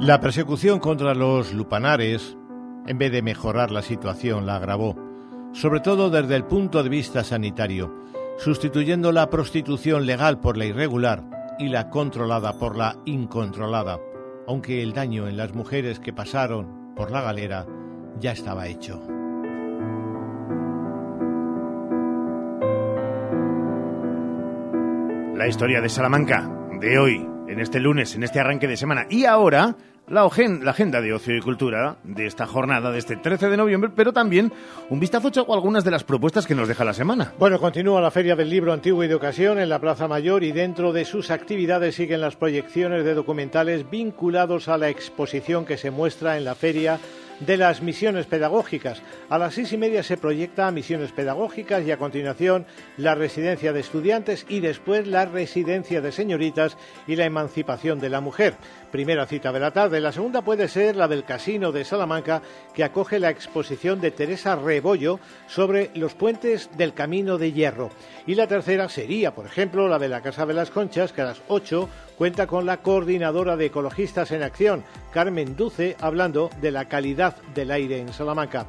La 0.01 0.21
persecución 0.21 0.81
contra 0.81 1.15
los 1.15 1.55
lupanares, 1.55 2.37
en 2.87 2.99
vez 2.99 3.11
de 3.11 3.23
mejorar 3.23 3.71
la 3.71 3.81
situación, 3.81 4.45
la 4.45 4.57
agravó, 4.57 4.97
sobre 5.53 5.81
todo 5.81 6.11
desde 6.11 6.37
el 6.37 6.45
punto 6.45 6.83
de 6.83 6.91
vista 6.91 7.25
sanitario 7.25 8.05
sustituyendo 8.39 9.12
la 9.12 9.30
prostitución 9.30 10.07
legal 10.07 10.41
por 10.41 10.57
la 10.57 10.66
irregular 10.66 11.22
y 11.59 11.68
la 11.68 11.91
controlada 11.91 12.59
por 12.59 12.76
la 12.76 12.97
incontrolada, 13.05 13.99
aunque 14.47 14.82
el 14.82 14.93
daño 14.93 15.28
en 15.28 15.37
las 15.37 15.55
mujeres 15.55 16.01
que 16.01 16.12
pasaron 16.12 16.95
por 16.95 17.11
la 17.11 17.20
galera 17.20 17.66
ya 18.18 18.32
estaba 18.32 18.66
hecho. 18.66 19.01
La 25.37 25.49
historia 25.49 25.80
de 25.80 25.89
Salamanca 25.89 26.49
de 26.80 26.99
hoy, 26.99 27.28
en 27.49 27.61
este 27.61 27.80
lunes, 27.80 28.14
en 28.14 28.22
este 28.22 28.41
arranque 28.41 28.68
de 28.68 28.76
semana. 28.76 29.07
Y 29.11 29.24
ahora 29.24 29.76
la, 30.09 30.25
agenda 30.25 31.01
de 31.01 31.13
ocio 31.13 31.37
y 31.37 31.41
cultura 31.41 31.97
de 32.05 32.27
esta 32.27 32.47
jornada, 32.47 32.91
de 32.91 32.99
este 32.99 33.17
13 33.17 33.49
de 33.49 33.57
noviembre, 33.57 33.91
pero 33.95 34.13
también 34.13 34.53
un 34.91 35.01
vistazo 35.01 35.29
a 35.29 35.55
algunas 35.55 35.85
de 35.85 35.91
las 35.91 36.05
propuestas 36.05 36.47
que 36.47 36.55
nos 36.55 36.69
deja 36.69 36.85
la 36.85 36.93
semana. 36.93 37.33
Bueno, 37.39 37.59
continúa 37.59 38.01
la 38.01 38.11
Feria 38.11 38.37
del 38.37 38.51
Libro 38.51 38.73
Antiguo 38.73 39.03
y 39.05 39.09
de 39.09 39.15
Ocasión 39.15 39.59
en 39.59 39.69
la 39.69 39.81
Plaza 39.81 40.07
Mayor 40.09 40.45
y 40.45 40.53
dentro 40.53 40.93
de 40.93 41.05
sus 41.05 41.31
actividades 41.31 41.95
siguen 41.95 42.21
las 42.21 42.37
proyecciones 42.37 43.05
de 43.05 43.15
documentales 43.15 43.89
vinculados 43.89 44.69
a 44.69 44.79
la 44.79 44.89
exposición 44.89 45.65
que 45.65 45.79
se 45.79 45.91
muestra 45.91 46.37
en 46.37 46.45
la 46.45 46.55
feria 46.55 46.99
de 47.41 47.57
las 47.57 47.82
misiones 47.82 48.26
pedagógicas. 48.26 49.03
A 49.28 49.39
las 49.39 49.55
seis 49.55 49.72
y 49.72 49.76
media 49.76 50.03
se 50.03 50.16
proyecta 50.16 50.70
misiones 50.70 51.12
pedagógicas 51.12 51.85
y 51.85 51.91
a 51.91 51.99
continuación 51.99 52.66
la 52.97 53.14
residencia 53.14 53.72
de 53.72 53.80
estudiantes 53.80 54.47
y 54.49 54.61
después 54.61 55.07
la 55.07 55.26
residencia 55.26 56.01
de 56.01 56.12
señoritas 56.12 56.76
y 57.07 57.16
la 57.16 57.24
emancipación 57.24 58.01
de 58.01 58.11
la 58.11 58.20
mujer. 58.20 58.55
Primera 58.91 59.26
cita 59.26 59.53
de 59.53 59.61
la 59.61 59.72
tarde. 59.72 60.01
La 60.01 60.12
segunda 60.12 60.43
puede 60.43 60.68
ser 60.68 60.97
la 60.97 61.09
del 61.09 61.24
Casino 61.24 61.72
de 61.72 61.85
Salamanca 61.85 62.43
que 62.74 62.85
acoge 62.85 63.18
la 63.18 63.30
exposición 63.30 64.01
de 64.01 64.12
Teresa 64.12 64.57
Rebollo 64.57 65.18
sobre 65.49 65.91
los 65.95 66.14
puentes 66.14 66.70
del 66.76 66.95
Camino 66.95 67.39
de 67.39 67.53
Hierro. 67.53 67.91
Y 68.26 68.37
la 68.37 68.47
tercera 68.47 68.89
sería, 68.89 69.35
por 69.35 69.47
ejemplo, 69.47 69.89
la 69.89 69.99
de 69.99 70.09
la 70.09 70.22
Casa 70.22 70.47
de 70.47 70.55
las 70.55 70.70
Conchas 70.70 71.12
que 71.12 71.22
a 71.22 71.26
las 71.26 71.43
ocho 71.49 71.89
cuenta 72.16 72.47
con 72.47 72.66
la 72.66 72.76
coordinadora 72.78 73.57
de 73.57 73.66
Ecologistas 73.66 74.30
en 74.30 74.43
Acción, 74.43 74.85
Carmen 75.12 75.57
Duce, 75.57 75.97
hablando 76.01 76.51
de 76.61 76.70
la 76.70 76.85
calidad 76.85 77.24
del 77.55 77.70
aire 77.70 77.99
en 77.99 78.12
Salamanca. 78.12 78.66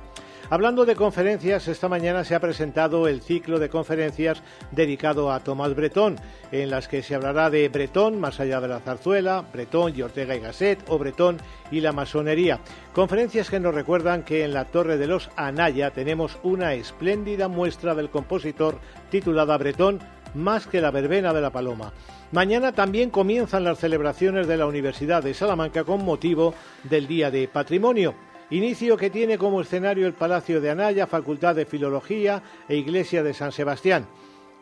Hablando 0.47 0.85
de 0.85 0.95
conferencias, 0.95 1.67
esta 1.67 1.89
mañana 1.89 2.23
se 2.23 2.35
ha 2.35 2.39
presentado 2.39 3.07
el 3.07 3.21
ciclo 3.21 3.57
de 3.57 3.69
conferencias 3.69 4.43
dedicado 4.71 5.31
a 5.31 5.39
Tomás 5.39 5.73
Bretón, 5.73 6.17
en 6.51 6.69
las 6.69 6.87
que 6.87 7.01
se 7.01 7.15
hablará 7.15 7.49
de 7.49 7.67
Bretón 7.67 8.19
más 8.19 8.39
allá 8.39 8.61
de 8.61 8.67
la 8.67 8.79
zarzuela, 8.79 9.43
Bretón 9.51 9.93
y 9.95 10.03
Ortega 10.03 10.35
y 10.35 10.39
Gasset 10.39 10.83
o 10.87 10.99
Bretón 10.99 11.37
y 11.71 11.81
la 11.81 11.93
masonería. 11.93 12.59
Conferencias 12.93 13.49
que 13.49 13.59
nos 13.59 13.73
recuerdan 13.73 14.21
que 14.21 14.43
en 14.43 14.53
la 14.53 14.65
Torre 14.65 14.97
de 14.97 15.07
los 15.07 15.31
Anaya 15.35 15.89
tenemos 15.89 16.37
una 16.43 16.75
espléndida 16.75 17.47
muestra 17.47 17.95
del 17.95 18.11
compositor 18.11 18.77
titulada 19.09 19.57
Bretón 19.57 19.99
más 20.35 20.67
que 20.67 20.81
la 20.81 20.91
verbena 20.91 21.33
de 21.33 21.41
la 21.41 21.49
paloma. 21.49 21.91
Mañana 22.31 22.71
también 22.71 23.09
comienzan 23.09 23.63
las 23.63 23.79
celebraciones 23.79 24.47
de 24.47 24.57
la 24.57 24.67
Universidad 24.67 25.23
de 25.23 25.33
Salamanca 25.33 25.83
con 25.85 26.05
motivo 26.05 26.53
del 26.83 27.07
Día 27.07 27.31
de 27.31 27.47
Patrimonio. 27.47 28.13
Inicio 28.51 28.95
que 28.95 29.09
tiene 29.09 29.37
como 29.39 29.61
escenario 29.61 30.05
el 30.05 30.13
Palacio 30.13 30.61
de 30.61 30.69
Anaya, 30.69 31.07
Facultad 31.07 31.55
de 31.55 31.65
Filología 31.65 32.43
e 32.69 32.75
Iglesia 32.75 33.23
de 33.23 33.33
San 33.33 33.51
Sebastián. 33.51 34.05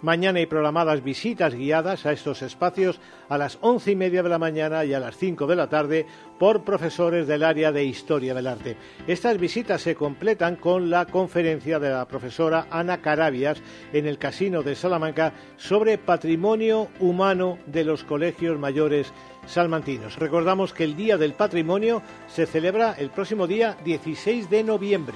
Mañana 0.03 0.39
hay 0.39 0.47
programadas 0.47 1.01
visitas 1.01 1.55
guiadas 1.55 2.05
a 2.05 2.11
estos 2.11 2.41
espacios 2.41 2.99
a 3.29 3.37
las 3.37 3.57
once 3.61 3.91
y 3.91 3.95
media 3.95 4.21
de 4.21 4.27
la 4.27 4.37
mañana 4.37 4.83
y 4.83 4.93
a 4.93 4.99
las 4.99 5.15
cinco 5.15 5.47
de 5.47 5.55
la 5.55 5.69
tarde 5.69 6.05
por 6.37 6.65
profesores 6.65 7.25
del 7.25 7.41
área 7.41 7.71
de 7.71 7.85
Historia 7.85 8.33
del 8.33 8.47
Arte. 8.47 8.75
Estas 9.07 9.37
visitas 9.37 9.79
se 9.79 9.95
completan 9.95 10.57
con 10.57 10.89
la 10.89 11.05
conferencia 11.05 11.79
de 11.79 11.89
la 11.89 12.05
profesora 12.05 12.67
Ana 12.69 13.01
Carabias 13.01 13.61
en 13.93 14.05
el 14.05 14.17
Casino 14.17 14.61
de 14.61 14.75
Salamanca 14.75 15.31
sobre 15.55 15.97
patrimonio 15.97 16.89
humano 16.99 17.57
de 17.65 17.85
los 17.85 18.03
colegios 18.03 18.59
mayores 18.59 19.13
salmantinos. 19.45 20.17
Recordamos 20.17 20.73
que 20.73 20.83
el 20.83 20.97
Día 20.97 21.17
del 21.17 21.31
Patrimonio 21.31 22.01
se 22.27 22.45
celebra 22.45 22.93
el 22.97 23.09
próximo 23.09 23.47
día 23.47 23.77
16 23.85 24.49
de 24.49 24.65
noviembre. 24.65 25.15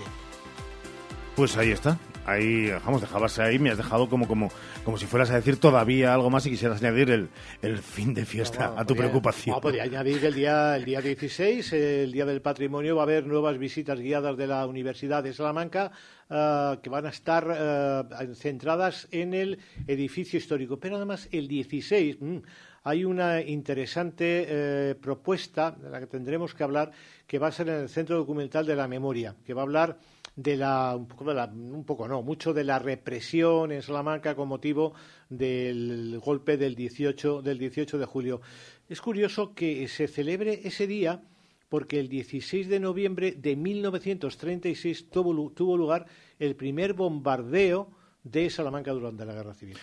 Pues 1.36 1.58
ahí 1.58 1.72
está, 1.72 1.98
ahí 2.28 2.66
dejamos, 2.66 3.02
dejabas 3.02 3.40
ahí, 3.40 3.58
me 3.58 3.72
has 3.72 3.78
dejado 3.78 4.08
como, 4.10 4.28
como, 4.28 4.52
como 4.84 4.98
si 4.98 5.06
fueras 5.08 5.32
a 5.32 5.36
decir 5.36 5.60
todavía 5.60 6.14
algo 6.14 6.30
más 6.30 6.46
y 6.46 6.52
quisieras 6.52 6.84
añadir 6.84 7.10
el, 7.10 7.30
el 7.62 7.80
fin 7.80 8.14
de 8.14 8.26
fiesta 8.26 8.74
a 8.78 8.86
tu 8.86 8.96
preocupación. 8.96 9.56
No, 9.56 9.62
podría 9.62 9.84
añadir 9.84 10.20
que 10.20 10.28
el 10.28 10.36
día, 10.36 10.76
el 10.76 10.86
día 10.86 11.02
16, 11.02 11.74
el 11.74 12.12
Día 12.12 12.26
del 12.26 12.42
Patrimonio, 12.42 12.96
va 12.96 13.04
a 13.04 13.06
haber 13.06 13.26
nuevas 13.26 13.58
visitas 13.58 14.00
guiadas 14.00 14.38
de 14.38 14.48
la 14.48 14.66
Universidad 14.68 15.24
de 15.24 15.34
Salamanca 15.34 15.92
eh, 16.30 16.78
que 16.84 16.90
van 16.90 17.06
a 17.06 17.10
estar 17.10 17.48
eh, 17.50 18.36
centradas 18.36 19.08
en 19.12 19.34
el 19.34 19.60
edificio 19.88 20.38
histórico. 20.38 20.78
Pero 20.78 20.98
además, 20.98 21.30
el 21.32 21.48
16, 21.48 22.18
mm, 22.20 22.38
hay 22.84 23.06
una 23.06 23.42
interesante 23.42 24.46
eh, 24.48 24.96
propuesta 24.96 25.72
de 25.72 25.90
la 25.90 26.00
que 26.02 26.08
tendremos 26.08 26.54
que 26.54 26.64
hablar, 26.64 26.92
que 27.26 27.40
va 27.40 27.48
a 27.48 27.52
ser 27.52 27.70
en 27.70 27.76
el 27.76 27.90
Centro 27.90 28.18
Documental 28.18 28.66
de 28.66 28.76
la 28.76 28.88
Memoria, 28.88 29.36
que 29.46 29.54
va 29.54 29.62
a 29.62 29.64
hablar 29.64 29.98
de 30.38 30.56
la, 30.56 30.96
un 30.96 31.08
poco, 31.08 31.26
de 31.26 31.34
la, 31.34 31.46
un 31.46 31.84
poco 31.84 32.08
no, 32.08 32.22
mucho 32.22 32.54
de 32.54 32.64
la 32.64 32.80
represión 32.80 33.72
en 33.72 33.82
Salamanca 33.82 34.36
con 34.36 34.48
motivo 34.48 34.94
del 35.30 36.22
golpe 36.24 36.58
del 36.58 36.76
18, 36.76 37.42
del 37.42 37.58
18 37.58 37.98
de 37.98 38.06
julio. 38.06 38.42
Es 38.88 39.02
curioso 39.02 39.54
que 39.54 39.88
se 39.88 40.08
celebre 40.08 40.62
ese 40.64 40.86
día 40.86 41.24
porque 41.70 42.00
el 42.00 42.08
16 42.08 42.70
de 42.70 42.80
noviembre 42.80 43.32
de 43.32 43.56
1936 43.56 45.10
tuvo, 45.10 45.52
tuvo 45.52 45.76
lugar 45.76 46.06
el 46.40 46.56
primer 46.56 46.94
bombardeo 46.94 47.90
de 48.24 48.50
Salamanca 48.52 48.92
durante 48.92 49.26
la 49.26 49.34
Guerra 49.34 49.56
Civil. 49.56 49.78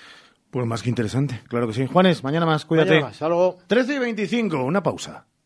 Pues 0.51 0.67
más 0.67 0.85
que 0.85 0.89
interesante, 0.89 1.41
claro 1.49 1.67
que 1.67 1.75
sí. 1.75 1.85
Juanes, 1.87 2.23
mañana 2.23 2.47
más, 2.47 2.65
cuídate. 2.65 2.91
Mañana 2.91 3.09
más, 3.09 3.21
luego. 3.21 3.59
13 3.67 3.97
y 3.97 3.99
25, 3.99 4.65
una 4.65 4.85
pausa. 4.85 5.27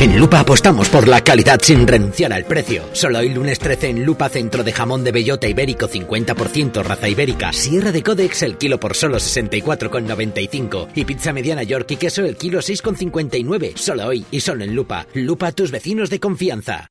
En 0.00 0.16
Lupa 0.16 0.38
apostamos 0.38 0.88
por 0.90 1.08
la 1.08 1.24
calidad 1.24 1.58
sin 1.60 1.84
renunciar 1.84 2.32
al 2.32 2.44
precio. 2.44 2.84
Solo 2.92 3.18
hoy 3.18 3.30
lunes 3.30 3.58
13 3.58 3.88
en 3.88 4.04
Lupa 4.04 4.28
Centro 4.28 4.62
de 4.62 4.72
Jamón 4.72 5.02
de 5.02 5.10
Bellota 5.10 5.48
Ibérico 5.48 5.88
50% 5.88 6.84
raza 6.84 7.08
ibérica. 7.08 7.52
Sierra 7.52 7.90
de 7.90 8.04
Codex 8.04 8.42
el 8.44 8.56
kilo 8.58 8.78
por 8.78 8.94
solo 8.94 9.16
64,95. 9.16 10.90
Y 10.94 11.04
pizza 11.04 11.32
mediana 11.32 11.64
York 11.64 11.90
y 11.90 11.96
queso 11.96 12.24
el 12.24 12.36
kilo 12.36 12.60
6,59. 12.60 13.76
Solo 13.76 14.06
hoy 14.06 14.24
y 14.30 14.38
solo 14.38 14.62
en 14.62 14.76
Lupa. 14.76 15.04
Lupa 15.14 15.50
tus 15.50 15.72
vecinos 15.72 16.10
de 16.10 16.20
confianza. 16.20 16.90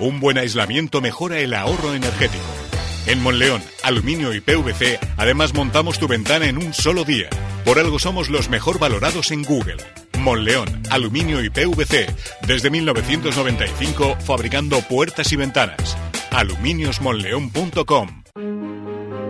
Un 0.00 0.18
buen 0.18 0.38
aislamiento 0.38 1.00
mejora 1.00 1.38
el 1.38 1.54
ahorro 1.54 1.94
energético. 1.94 2.44
En 3.06 3.22
Monleón, 3.22 3.62
Aluminio 3.82 4.34
y 4.34 4.40
PVC, 4.40 4.98
además 5.16 5.54
montamos 5.54 5.98
tu 5.98 6.08
ventana 6.08 6.48
en 6.48 6.58
un 6.58 6.74
solo 6.74 7.04
día. 7.04 7.28
Por 7.64 7.78
algo 7.78 7.98
somos 7.98 8.28
los 8.28 8.48
mejor 8.48 8.78
valorados 8.78 9.30
en 9.30 9.42
Google. 9.42 9.76
Monleón, 10.18 10.82
Aluminio 10.90 11.44
y 11.44 11.50
PVC, 11.50 12.06
desde 12.46 12.70
1995 12.70 14.16
fabricando 14.20 14.80
puertas 14.80 15.32
y 15.32 15.36
ventanas. 15.36 15.96
aluminiosmonleón.com 16.30 18.23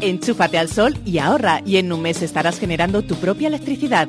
Enchúfate 0.00 0.56
al 0.56 0.70
sol 0.70 0.96
y 1.04 1.18
ahorra 1.18 1.60
y 1.66 1.76
en 1.76 1.92
un 1.92 2.00
mes 2.00 2.22
estarás 2.22 2.58
generando 2.58 3.02
tu 3.02 3.16
propia 3.16 3.48
electricidad. 3.48 4.08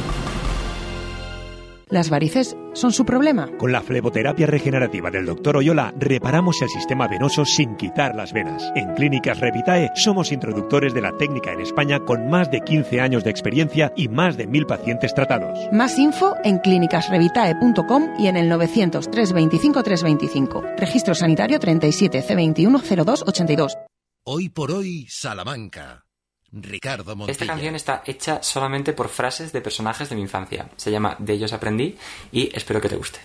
¿Las 1.91 2.09
varices 2.09 2.55
son 2.73 2.93
su 2.93 3.03
problema? 3.03 3.49
Con 3.57 3.73
la 3.73 3.81
fleboterapia 3.81 4.47
regenerativa 4.47 5.11
del 5.11 5.25
Dr. 5.25 5.57
Oyola 5.57 5.93
reparamos 5.99 6.61
el 6.61 6.69
sistema 6.69 7.05
venoso 7.09 7.43
sin 7.43 7.75
quitar 7.75 8.15
las 8.15 8.31
venas. 8.31 8.71
En 8.75 8.93
Clínicas 8.93 9.41
Revitae 9.41 9.91
somos 9.95 10.31
introductores 10.31 10.93
de 10.93 11.01
la 11.01 11.11
técnica 11.17 11.51
en 11.51 11.59
España 11.59 11.99
con 11.99 12.29
más 12.29 12.49
de 12.49 12.61
15 12.61 13.01
años 13.01 13.25
de 13.25 13.31
experiencia 13.31 13.91
y 13.97 14.07
más 14.07 14.37
de 14.37 14.47
mil 14.47 14.65
pacientes 14.65 15.13
tratados. 15.13 15.59
Más 15.73 15.99
info 15.99 16.35
en 16.45 16.59
clínicasrevitae.com 16.59 18.13
y 18.17 18.27
en 18.27 18.37
el 18.37 18.47
900 18.47 19.11
325 19.11 19.83
325. 19.83 20.63
Registro 20.77 21.13
sanitario 21.13 21.59
37 21.59 22.23
C21 22.23 23.03
02 23.03 23.23
82. 23.27 23.77
Hoy 24.23 24.47
por 24.47 24.71
hoy, 24.71 25.07
Salamanca. 25.09 26.05
Ricardo 26.51 27.15
Montilla. 27.15 27.31
Esta 27.31 27.47
canción 27.47 27.75
está 27.75 28.03
hecha 28.05 28.43
solamente 28.43 28.93
por 28.93 29.09
frases 29.09 29.51
de 29.51 29.61
personajes 29.61 30.09
de 30.09 30.15
mi 30.15 30.21
infancia. 30.21 30.69
Se 30.75 30.91
llama 30.91 31.15
De 31.19 31.33
ellos 31.33 31.53
aprendí 31.53 31.97
y 32.31 32.55
espero 32.55 32.81
que 32.81 32.89
te 32.89 32.97
guste. 32.97 33.19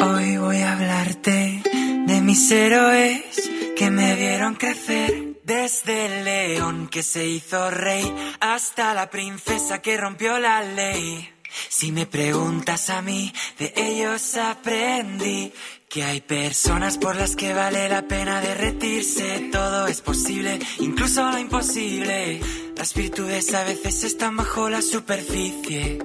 Hoy 0.00 0.36
voy 0.36 0.58
a 0.58 0.72
hablarte 0.72 1.62
de 2.06 2.20
mis 2.20 2.50
héroes 2.50 3.50
que 3.76 3.90
me 3.90 4.14
vieron 4.16 4.54
crecer. 4.54 5.28
Desde 5.42 6.06
el 6.06 6.24
león 6.24 6.86
que 6.86 7.02
se 7.02 7.26
hizo 7.26 7.70
rey 7.72 8.14
hasta 8.38 8.94
la 8.94 9.10
princesa 9.10 9.82
que 9.82 9.96
rompió 9.96 10.38
la 10.38 10.62
ley. 10.62 11.28
Si 11.68 11.90
me 11.90 12.06
preguntas 12.06 12.88
a 12.90 13.02
mí, 13.02 13.32
de 13.58 13.72
ellos 13.74 14.36
aprendí 14.36 15.52
que 15.90 16.04
hay 16.04 16.20
personas 16.20 16.98
por 16.98 17.16
las 17.16 17.34
que 17.34 17.52
vale 17.52 17.88
la 17.88 18.02
pena 18.02 18.40
derretirse. 18.40 19.48
Todo 19.50 19.88
es 19.88 20.00
posible, 20.00 20.60
incluso 20.78 21.28
lo 21.28 21.38
imposible. 21.38 22.40
Las 22.76 22.94
virtudes 22.94 23.52
a 23.52 23.64
veces 23.64 24.04
están 24.04 24.36
bajo 24.36 24.70
la 24.70 24.82
superficie. 24.82 25.98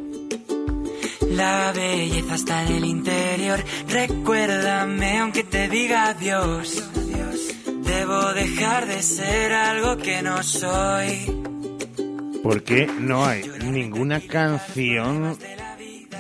La 1.30 1.72
belleza 1.72 2.34
está 2.34 2.64
en 2.64 2.74
el 2.74 2.86
interior. 2.86 3.64
Recuérdame 3.88 5.20
aunque 5.20 5.44
te 5.44 5.70
diga 5.70 6.08
adiós. 6.08 6.84
Debo 7.84 8.34
dejar 8.34 8.88
de 8.88 9.04
ser 9.04 9.54
algo 9.54 9.98
que 9.98 10.24
no 10.24 10.42
soy. 10.42 11.32
Porque 12.42 12.88
no 12.88 13.24
hay 13.24 13.52
ninguna 13.64 14.20
canción 14.20 15.38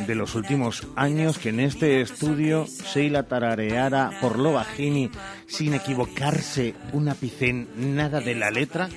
de 0.07 0.15
los 0.15 0.35
últimos 0.35 0.87
años 0.95 1.37
que 1.37 1.49
en 1.49 1.59
este 1.59 2.01
estudio 2.01 2.65
Sheila 2.65 3.23
tarareara 3.23 4.11
por 4.21 4.37
lo 4.37 4.53
bajini 4.53 5.09
sin 5.47 5.73
equivocarse 5.73 6.73
un 6.93 7.09
ápice 7.09 7.53
nada 7.53 8.19
de 8.19 8.35
la 8.35 8.51
letra. 8.51 8.89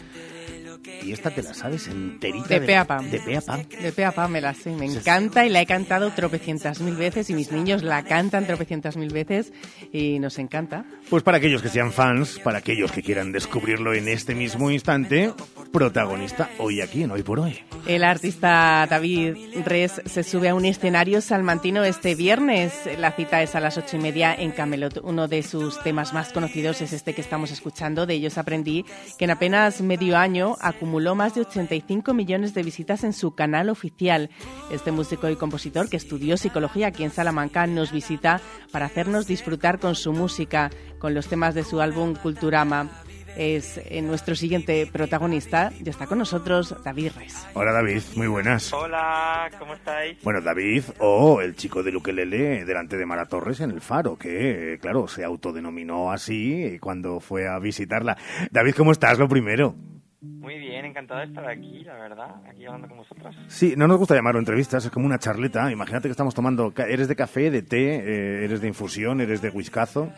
Y 1.02 1.12
esta 1.12 1.30
te 1.30 1.42
la 1.42 1.54
sabes 1.54 1.86
enterita. 1.88 2.48
De. 2.48 2.60
De 2.60 2.66
pe 2.66 2.76
a 2.76 2.84
pa. 2.84 3.00
De 3.02 3.92
pe 3.92 4.04
a 4.04 4.12
pa 4.12 4.28
me 4.28 4.40
la 4.40 4.54
sé. 4.54 4.70
Me 4.70 4.86
encanta 4.86 5.46
y 5.46 5.50
la 5.50 5.60
he 5.60 5.66
cantado 5.66 6.10
tropecientas 6.12 6.80
mil 6.80 6.96
veces 6.96 7.30
y 7.30 7.34
mis 7.34 7.52
niños 7.52 7.82
la 7.82 8.02
cantan 8.04 8.46
tropecientas 8.46 8.96
mil 8.96 9.12
veces 9.12 9.52
y 9.92 10.18
nos 10.18 10.38
encanta. 10.38 10.84
Pues 11.10 11.22
para 11.22 11.38
aquellos 11.38 11.62
que 11.62 11.70
sean 11.70 11.90
fans, 11.90 12.38
para 12.38 12.58
aquellos 12.58 12.92
que 12.92 13.02
quieran 13.02 13.32
descubrirlo 13.32 13.94
en 13.94 14.08
este 14.08 14.34
mismo 14.34 14.70
instante, 14.70 15.32
protagonista 15.72 16.50
hoy 16.58 16.82
aquí 16.82 17.02
en 17.02 17.10
Hoy 17.10 17.22
por 17.22 17.40
Hoy. 17.40 17.58
El 17.86 18.04
artista 18.04 18.86
David 18.88 19.34
Res 19.64 20.02
se 20.04 20.22
sube 20.22 20.50
a 20.50 20.54
un 20.54 20.66
escenario 20.66 21.22
salmantino 21.22 21.84
este 21.84 22.14
viernes. 22.14 22.74
La 22.98 23.12
cita 23.12 23.42
es 23.42 23.54
a 23.54 23.60
las 23.60 23.78
ocho 23.78 23.96
y 23.96 24.00
media 24.00 24.34
en 24.34 24.50
Camelot. 24.50 25.00
Uno 25.02 25.28
de 25.28 25.42
sus 25.42 25.82
temas 25.82 26.12
más 26.12 26.32
conocidos 26.32 26.82
es 26.82 26.92
este 26.92 27.14
que 27.14 27.22
estamos 27.22 27.50
escuchando. 27.50 28.04
De 28.04 28.14
ellos 28.14 28.36
aprendí 28.36 28.84
que 29.18 29.24
en 29.24 29.30
apenas 29.30 29.80
medio 29.80 30.18
año 30.18 30.56
acumuló 30.60 31.14
más 31.14 31.34
de 31.34 31.42
85 31.42 32.12
millones 32.12 32.52
de 32.52 32.62
visitas 32.62 33.04
en 33.04 33.14
su 33.14 33.34
canal 33.34 33.70
oficial. 33.70 34.28
Este 34.70 34.92
músico 34.92 35.30
y 35.30 35.36
compositor 35.36 35.88
que 35.88 35.96
estudió 35.96 36.36
psicología 36.36 36.88
aquí 36.88 37.04
en 37.04 37.10
Salamanca 37.10 37.66
nos 37.66 37.92
visita 37.92 38.40
para 38.70 38.86
hacernos 38.86 39.26
disfrutar 39.26 39.78
con 39.78 39.94
su 39.94 40.12
música, 40.12 40.70
con 40.98 41.14
los 41.14 41.28
temas 41.28 41.54
de 41.54 41.64
su 41.64 41.80
álbum 41.80 42.14
Culturama 42.14 42.88
es 43.36 43.78
eh, 43.78 44.02
nuestro 44.02 44.34
siguiente 44.34 44.86
protagonista. 44.92 45.72
Ya 45.80 45.90
está 45.90 46.06
con 46.06 46.18
nosotros 46.18 46.74
David 46.84 47.12
Res. 47.16 47.46
Hola 47.54 47.72
David, 47.72 48.02
muy 48.16 48.26
buenas. 48.26 48.72
Hola, 48.72 49.48
¿cómo 49.58 49.74
estáis? 49.74 50.18
Bueno, 50.22 50.40
David, 50.40 50.82
o 50.98 51.40
el 51.40 51.54
chico 51.54 51.82
de 51.82 51.92
Luquelele 51.92 52.64
delante 52.64 52.96
de 52.96 53.06
Mara 53.06 53.26
Torres 53.26 53.60
en 53.60 53.70
el 53.70 53.80
Faro, 53.80 54.16
que, 54.16 54.78
claro, 54.80 55.06
se 55.06 55.24
autodenominó 55.24 56.10
así 56.10 56.78
cuando 56.80 57.20
fue 57.20 57.48
a 57.48 57.58
visitarla. 57.58 58.16
David, 58.50 58.74
¿cómo 58.76 58.92
estás? 58.92 59.18
Lo 59.18 59.28
primero. 59.28 59.74
Muy 60.20 60.58
bien, 60.58 60.84
encantado 60.84 61.20
de 61.20 61.26
estar 61.26 61.48
aquí, 61.48 61.84
la 61.84 61.94
verdad, 61.94 62.42
aquí 62.50 62.66
hablando 62.66 62.88
con 62.88 62.98
vosotros. 62.98 63.36
Sí, 63.46 63.74
no 63.76 63.86
nos 63.86 63.98
gusta 63.98 64.16
llamarlo 64.16 64.40
entrevistas, 64.40 64.84
es 64.84 64.90
como 64.90 65.06
una 65.06 65.20
charleta. 65.20 65.70
Imagínate 65.70 66.08
que 66.08 66.12
estamos 66.12 66.34
tomando, 66.34 66.72
eres 66.76 67.06
de 67.06 67.14
café, 67.14 67.52
de 67.52 67.62
té, 67.62 67.96
eh, 67.96 68.44
eres 68.44 68.60
de 68.60 68.66
infusión, 68.66 69.20
eres 69.20 69.42
de 69.42 69.50
whiskazo. 69.50 70.10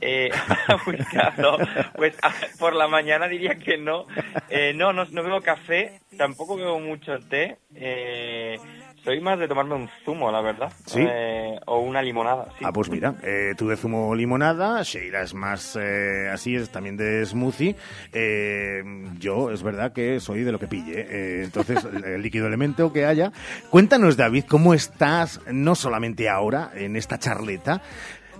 Eh, 0.00 0.30
whiskazo, 0.86 1.58
pues 1.96 2.14
a- 2.22 2.32
por 2.58 2.74
la 2.74 2.88
mañana 2.88 3.28
diría 3.28 3.56
que 3.56 3.76
no. 3.78 4.06
Eh, 4.48 4.72
no, 4.74 4.92
no, 4.92 5.04
no 5.06 5.22
bebo 5.22 5.40
café, 5.40 6.00
tampoco 6.16 6.56
bebo 6.56 6.78
mucho 6.80 7.18
té. 7.28 7.56
Eh, 7.74 8.58
soy 9.04 9.20
más 9.20 9.38
de 9.38 9.48
tomarme 9.48 9.74
un 9.74 9.88
zumo, 10.04 10.30
la 10.30 10.40
verdad. 10.40 10.70
¿Sí? 10.84 11.00
Eh, 11.08 11.58
o 11.66 11.78
una 11.78 12.02
limonada, 12.02 12.48
sí. 12.58 12.64
Ah, 12.66 12.72
pues 12.72 12.90
mira, 12.90 13.14
eh, 13.22 13.54
tú 13.56 13.68
de 13.68 13.76
zumo 13.76 14.14
limonada, 14.14 14.82
Sheila 14.82 15.22
es 15.22 15.32
más 15.34 15.76
eh, 15.80 16.28
así, 16.30 16.56
es 16.56 16.70
también 16.70 16.96
de 16.96 17.24
smoothie. 17.24 17.74
Eh, 18.12 18.82
yo 19.18 19.50
es 19.50 19.62
verdad 19.62 19.92
que 19.92 20.20
soy 20.20 20.42
de 20.42 20.52
lo 20.52 20.58
que 20.58 20.66
pille. 20.66 21.42
entonces, 21.44 21.86
el 22.04 22.20
líquido 22.22 22.46
elemento 22.46 22.92
que 22.92 23.06
haya. 23.06 23.32
Cuéntanos, 23.70 24.16
David, 24.16 24.44
cómo 24.48 24.74
estás, 24.74 25.40
no 25.50 25.74
solamente 25.74 26.28
ahora, 26.28 26.70
en 26.74 26.96
esta 26.96 27.18
charleta, 27.18 27.80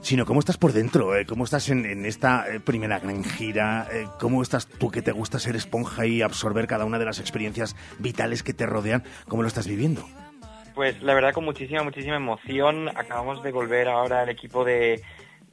sino 0.00 0.26
cómo 0.26 0.40
estás 0.40 0.56
por 0.56 0.72
dentro, 0.72 1.16
eh, 1.16 1.26
cómo 1.26 1.44
estás 1.44 1.68
en, 1.68 2.06
esta 2.06 2.46
eh, 2.48 2.60
primera 2.60 2.98
gran 2.98 3.24
gira, 3.24 3.86
eh, 3.92 4.06
cómo 4.18 4.42
estás 4.42 4.66
tú 4.66 4.90
que 4.90 5.02
te 5.02 5.12
gusta 5.12 5.38
ser 5.38 5.56
esponja 5.56 6.06
y 6.06 6.22
absorber 6.22 6.66
cada 6.66 6.84
una 6.84 6.98
de 6.98 7.04
las 7.04 7.20
experiencias 7.20 7.76
vitales 7.98 8.42
que 8.42 8.54
te 8.54 8.66
rodean, 8.66 9.04
cómo 9.28 9.42
lo 9.42 9.48
estás 9.48 9.66
viviendo. 9.66 10.04
Pues 10.74 11.02
la 11.02 11.14
verdad 11.14 11.32
con 11.32 11.44
muchísima, 11.44 11.82
muchísima 11.82 12.16
emoción. 12.16 12.88
Acabamos 12.88 13.42
de 13.42 13.50
volver 13.50 13.88
ahora 13.88 14.22
el 14.22 14.28
equipo 14.28 14.64
de, 14.64 15.02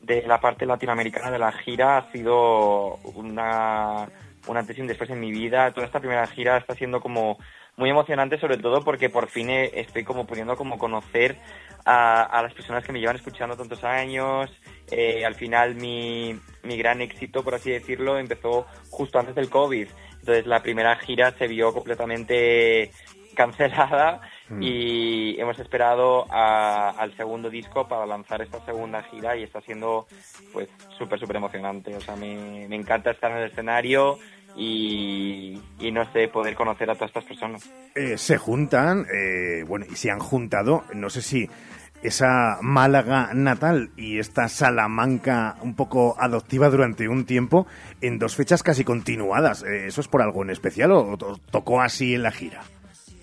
la 0.08 0.40
parte 0.40 0.68
latinoamericana 0.68 1.32
de 1.32 1.40
la 1.40 1.52
gira. 1.52 1.98
Ha 1.98 2.12
sido 2.12 2.98
una, 3.16 4.08
un 4.46 4.58
antes 4.58 4.78
y 4.78 4.82
un 4.82 4.88
después 4.88 5.10
en 5.10 5.20
mi 5.20 5.32
vida. 5.32 5.72
Toda 5.72 5.88
esta 5.88 6.00
primera 6.00 6.28
gira 6.28 6.58
está 6.58 6.76
siendo 6.76 7.02
como 7.02 7.40
muy 7.76 7.90
emocionante, 7.90 8.38
sobre 8.40 8.58
todo 8.58 8.84
porque 8.84 9.10
por 9.10 9.28
fin 9.28 9.50
eh, 9.50 9.72
estoy 9.74 10.04
como 10.04 10.26
pudiendo 10.26 10.56
como 10.56 10.78
conocer 10.78 11.38
a, 11.86 12.24
a 12.24 12.42
las 12.44 12.54
personas 12.54 12.84
que 12.84 12.92
me 12.92 13.00
llevan 13.00 13.16
escuchando 13.16 13.56
tantos 13.56 13.84
años. 13.84 14.52
Eh, 14.92 15.24
al 15.26 15.36
final 15.36 15.76
mi, 15.76 16.38
mi 16.64 16.78
gran 16.78 17.02
éxito, 17.02 17.44
por 17.44 17.56
así 17.56 17.72
decirlo, 17.72 18.18
empezó 18.18 18.66
justo 18.90 19.20
antes 19.20 19.36
del 19.36 19.50
COVID. 19.50 19.88
Entonces 20.20 20.46
la 20.48 20.62
primera 20.64 20.96
gira 20.98 21.32
se 21.38 21.48
vio 21.48 21.74
completamente 21.74 22.92
cancelada 23.36 24.22
Mm. 24.48 24.62
y 24.62 25.40
hemos 25.42 25.58
esperado 25.58 26.28
a- 26.32 26.92
al 26.92 27.16
segundo 27.18 27.50
disco 27.50 27.88
para 27.88 28.06
lanzar 28.06 28.44
esta 28.44 28.64
segunda 28.64 29.02
gira 29.02 29.36
y 29.36 29.42
está 29.42 29.60
siendo 29.62 30.06
pues 30.54 30.70
súper 31.00 31.20
súper 31.20 31.38
emocionante 31.38 31.96
o 31.96 32.00
sea 32.00 32.16
me, 32.16 32.68
me 32.68 32.76
encanta 32.76 33.10
estar 33.10 33.32
en 33.32 33.38
el 33.40 33.50
escenario 33.50 34.20
y, 34.56 35.60
y 35.80 35.92
no 35.92 36.10
sé 36.12 36.28
poder 36.28 36.56
conocer 36.56 36.90
a 36.90 36.94
todas 36.94 37.10
estas 37.10 37.26
personas 37.26 37.70
Eh, 37.96 38.18
se 38.18 38.38
juntan, 38.38 39.06
eh, 39.14 39.64
bueno, 39.68 39.86
y 39.90 39.96
se 39.96 40.12
han 40.12 40.20
juntado, 40.20 40.84
no 40.94 41.10
sé 41.10 41.22
si 41.22 41.50
esa 42.04 42.60
Málaga 42.62 43.30
natal 43.34 43.90
y 43.98 44.20
esta 44.20 44.48
Salamanca 44.48 45.56
un 45.62 45.76
poco 45.76 46.16
adoptiva 46.20 46.70
durante 46.70 47.08
un 47.08 47.26
tiempo 47.26 47.66
en 48.02 48.20
dos 48.20 48.36
fechas 48.36 48.62
casi 48.64 48.84
continuadas. 48.84 49.64
Eh, 49.64 49.88
¿Eso 49.88 50.02
es 50.02 50.08
por 50.08 50.22
algo 50.22 50.44
en 50.44 50.52
especial 50.52 50.92
o, 50.92 51.14
o 51.14 51.38
tocó 51.52 51.82
así 51.82 52.14
en 52.14 52.24
la 52.24 52.32
gira? 52.32 52.62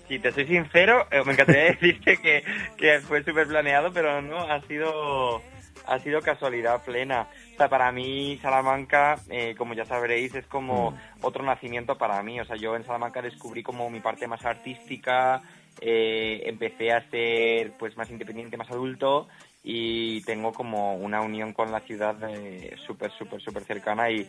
si 0.07 0.19
te 0.19 0.33
soy 0.33 0.45
sincero 0.45 1.07
eh, 1.11 1.23
me 1.25 1.31
encantaría 1.31 1.63
decirte 1.79 2.17
que, 2.17 2.43
que 2.77 2.99
fue 2.99 3.23
súper 3.23 3.47
planeado 3.47 3.89
pero 3.93 4.21
no 4.21 4.37
ha 4.37 4.59
sido 4.67 5.41
ha 5.85 5.99
sido 5.99 6.21
casualidad 6.21 6.83
plena. 6.83 7.27
O 7.53 7.57
sea, 7.57 7.69
para 7.69 7.91
mí 7.91 8.39
Salamanca, 8.41 9.19
eh, 9.29 9.53
como 9.55 9.75
ya 9.75 9.85
sabréis, 9.85 10.33
es 10.33 10.45
como 10.47 10.91
Mm. 10.91 10.95
otro 11.21 11.43
nacimiento 11.43 11.97
para 11.97 12.21
mí. 12.23 12.39
O 12.39 12.45
sea, 12.45 12.55
yo 12.55 12.75
en 12.75 12.83
Salamanca 12.83 13.21
descubrí 13.21 13.61
como 13.61 13.89
mi 13.91 13.99
parte 13.99 14.27
más 14.27 14.43
artística, 14.43 15.41
eh, 15.79 16.41
empecé 16.45 16.91
a 16.91 17.07
ser 17.09 17.73
pues 17.77 17.95
más 17.95 18.09
independiente, 18.09 18.57
más 18.57 18.71
adulto 18.71 19.27
y 19.63 20.21
tengo 20.21 20.51
como 20.51 20.95
una 20.95 21.21
unión 21.21 21.53
con 21.53 21.71
la 21.71 21.79
ciudad 21.81 22.15
eh, 22.29 22.75
súper, 22.85 23.11
súper, 23.11 23.39
súper 23.41 23.63
cercana 23.65 24.09
y, 24.09 24.27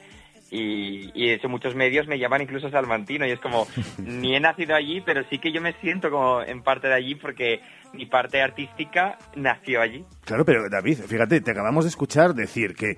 y, 0.51 1.11
y 1.15 1.29
de 1.29 1.35
hecho 1.35 1.49
muchos 1.49 1.75
medios 1.75 2.07
me 2.07 2.19
llaman 2.19 2.43
incluso 2.43 2.71
salmantino 2.71 3.27
y 3.27 3.31
es 3.31 3.41
como, 3.41 3.67
ni 3.99 4.35
he 4.37 4.41
nacido 4.41 4.75
allí, 4.75 5.01
pero 5.01 5.23
sí 5.31 5.39
que 5.39 5.53
yo 5.53 5.61
me 5.61 5.73
siento 5.81 6.11
como 6.11 6.43
en 6.43 6.63
parte 6.63 6.89
de 6.89 6.95
allí 6.95 7.15
porque 7.15 7.61
mi 7.93 8.07
parte 8.07 8.43
artística 8.43 9.17
nació 9.37 9.81
allí. 9.81 10.05
Claro, 10.25 10.45
pero 10.45 10.69
David, 10.69 10.99
fíjate, 11.07 11.41
te 11.41 11.51
acabamos 11.53 11.85
de 11.85 11.91
escuchar 11.91 12.35
decir 12.35 12.75
que 12.75 12.97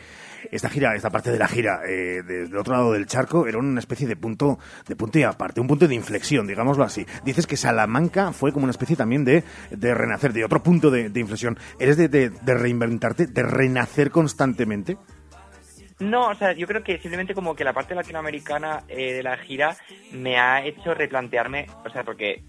esta 0.51 0.71
gira, 0.71 0.95
esta 0.95 1.11
parte 1.11 1.31
de 1.31 1.39
la 1.39 1.49
gira, 1.49 1.81
eh, 1.87 2.23
desde 2.27 2.57
otro 2.57 2.73
lado 2.75 2.93
del 2.93 3.05
charco, 3.07 3.47
era 3.47 3.59
una 3.59 3.79
especie 3.81 4.07
de 4.07 4.17
punto, 4.17 4.59
de 4.89 4.97
punto 4.97 5.19
y 5.19 5.23
aparte, 5.25 5.61
un 5.61 5.67
punto 5.67 5.87
de 5.87 5.95
inflexión, 5.95 6.47
digámoslo 6.47 6.83
así. 6.85 7.05
Dices 7.25 7.47
que 7.47 7.57
Salamanca 7.59 8.33
fue 8.33 8.53
como 8.53 8.65
una 8.65 8.71
especie 8.71 8.97
también 8.97 9.25
de, 9.25 9.45
de 9.71 9.95
renacer, 9.95 10.33
de 10.33 10.45
otro 10.45 10.63
punto 10.63 10.91
de, 10.91 11.11
de 11.11 11.21
inflexión. 11.21 11.59
¿Eres 11.79 11.97
de, 11.99 12.09
de- 12.09 12.31
de 12.31 12.55
reinventarte, 12.55 13.27
de 13.27 13.43
renacer 13.43 14.11
constantemente? 14.11 14.97
No, 15.99 16.29
o 16.29 16.35
sea, 16.35 16.53
yo 16.53 16.67
creo 16.67 16.83
que 16.83 16.99
simplemente 16.99 17.35
como 17.35 17.57
que 17.57 17.65
la 17.65 17.73
parte 17.73 17.95
latinoamericana 17.95 18.85
eh, 18.89 19.15
de 19.15 19.23
la 19.23 19.37
gira 19.39 19.77
me 20.13 20.39
ha 20.39 20.65
hecho 20.65 20.93
replantearme, 20.93 21.67
o 21.85 21.91
sea, 21.91 22.05
porque 22.05 22.43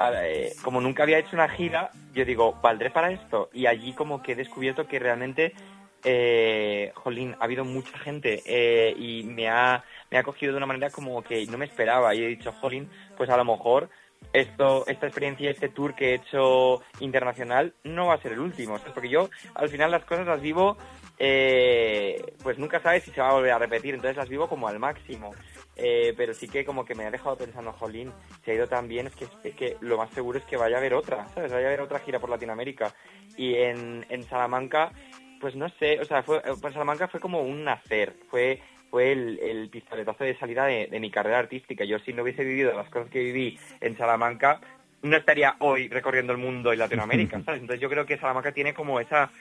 eh, 0.00 0.54
como 0.62 0.80
nunca 0.80 1.02
había 1.02 1.18
hecho 1.18 1.36
una 1.36 1.48
gira, 1.48 1.90
yo 2.12 2.24
digo, 2.24 2.58
¿valdré 2.62 2.90
para 2.90 3.10
esto? 3.12 3.50
Y 3.52 3.66
allí 3.66 3.92
como 3.92 4.22
que 4.22 4.32
he 4.32 4.36
descubierto 4.36 4.86
que 4.86 4.98
realmente, 4.98 5.54
eh, 6.02 6.92
jolín, 6.94 7.36
ha 7.38 7.44
habido 7.44 7.64
mucha 7.64 7.96
gente 7.98 8.42
eh, 8.46 8.94
y 8.98 9.22
me 9.24 9.48
ha, 9.48 9.84
me 10.10 10.18
ha 10.18 10.22
cogido 10.22 10.52
de 10.52 10.56
una 10.58 10.66
manera 10.66 10.90
como 10.90 11.22
que 11.22 11.46
no 11.46 11.58
me 11.58 11.66
esperaba 11.66 12.14
y 12.14 12.24
he 12.24 12.28
dicho, 12.28 12.52
jolín, 12.52 12.88
pues 13.16 13.30
a 13.30 13.36
lo 13.36 13.44
mejor 13.44 13.88
esto, 14.32 14.84
esta 14.86 15.06
experiencia, 15.06 15.50
este 15.50 15.68
tour 15.68 15.94
que 15.94 16.10
he 16.10 16.14
hecho 16.14 16.82
internacional 17.00 17.74
no 17.84 18.06
va 18.06 18.14
a 18.14 18.22
ser 18.22 18.32
el 18.32 18.40
último, 18.40 18.78
porque 18.92 19.08
yo 19.08 19.30
al 19.54 19.68
final 19.68 19.90
las 19.90 20.04
cosas 20.04 20.26
las 20.26 20.40
vivo, 20.40 20.76
eh, 21.18 22.34
pues 22.42 22.58
nunca 22.58 22.80
sabes 22.80 23.04
si 23.04 23.10
se 23.10 23.20
va 23.20 23.30
a 23.30 23.34
volver 23.34 23.52
a 23.52 23.58
repetir, 23.58 23.94
entonces 23.94 24.16
las 24.16 24.28
vivo 24.28 24.48
como 24.48 24.68
al 24.68 24.78
máximo. 24.78 25.32
Eh, 25.76 26.14
pero 26.16 26.34
sí 26.34 26.48
que 26.48 26.64
como 26.64 26.84
que 26.84 26.94
me 26.94 27.04
ha 27.04 27.10
dejado 27.10 27.36
pensando, 27.36 27.72
jolín, 27.72 28.12
si 28.44 28.50
ha 28.50 28.54
ido 28.54 28.68
tan 28.68 28.86
bien, 28.86 29.08
es 29.08 29.16
que, 29.16 29.26
es 29.42 29.54
que 29.54 29.76
lo 29.80 29.96
más 29.96 30.10
seguro 30.10 30.38
es 30.38 30.44
que 30.44 30.56
vaya 30.56 30.76
a 30.76 30.78
haber 30.78 30.94
otra, 30.94 31.26
¿sabes? 31.34 31.52
Vaya 31.52 31.66
a 31.66 31.68
haber 31.68 31.80
otra 31.80 31.98
gira 31.98 32.20
por 32.20 32.30
Latinoamérica. 32.30 32.94
Y 33.36 33.54
en, 33.56 34.06
en 34.08 34.22
Salamanca, 34.24 34.92
pues 35.40 35.56
no 35.56 35.68
sé, 35.80 35.98
o 36.00 36.04
sea, 36.04 36.22
fue, 36.22 36.38
eh, 36.38 36.52
pues 36.60 36.74
Salamanca 36.74 37.08
fue 37.08 37.20
como 37.20 37.42
un 37.42 37.64
nacer, 37.64 38.14
fue 38.30 38.60
fue 38.90 39.10
el, 39.10 39.40
el 39.40 39.70
pistoletazo 39.70 40.22
de 40.22 40.38
salida 40.38 40.66
de, 40.66 40.86
de 40.86 41.00
mi 41.00 41.10
carrera 41.10 41.40
artística. 41.40 41.84
Yo 41.84 41.98
si 41.98 42.12
no 42.12 42.22
hubiese 42.22 42.44
vivido 42.44 42.72
las 42.76 42.88
cosas 42.88 43.10
que 43.10 43.18
viví 43.18 43.58
en 43.80 43.96
Salamanca, 43.96 44.60
no 45.02 45.16
estaría 45.16 45.56
hoy 45.58 45.88
recorriendo 45.88 46.32
el 46.32 46.38
mundo 46.38 46.72
y 46.72 46.76
Latinoamérica, 46.76 47.40
¿sabes? 47.44 47.60
Entonces 47.60 47.80
yo 47.80 47.88
creo 47.88 48.06
que 48.06 48.18
Salamanca 48.18 48.52
tiene 48.52 48.72
como 48.72 49.00
esa 49.00 49.32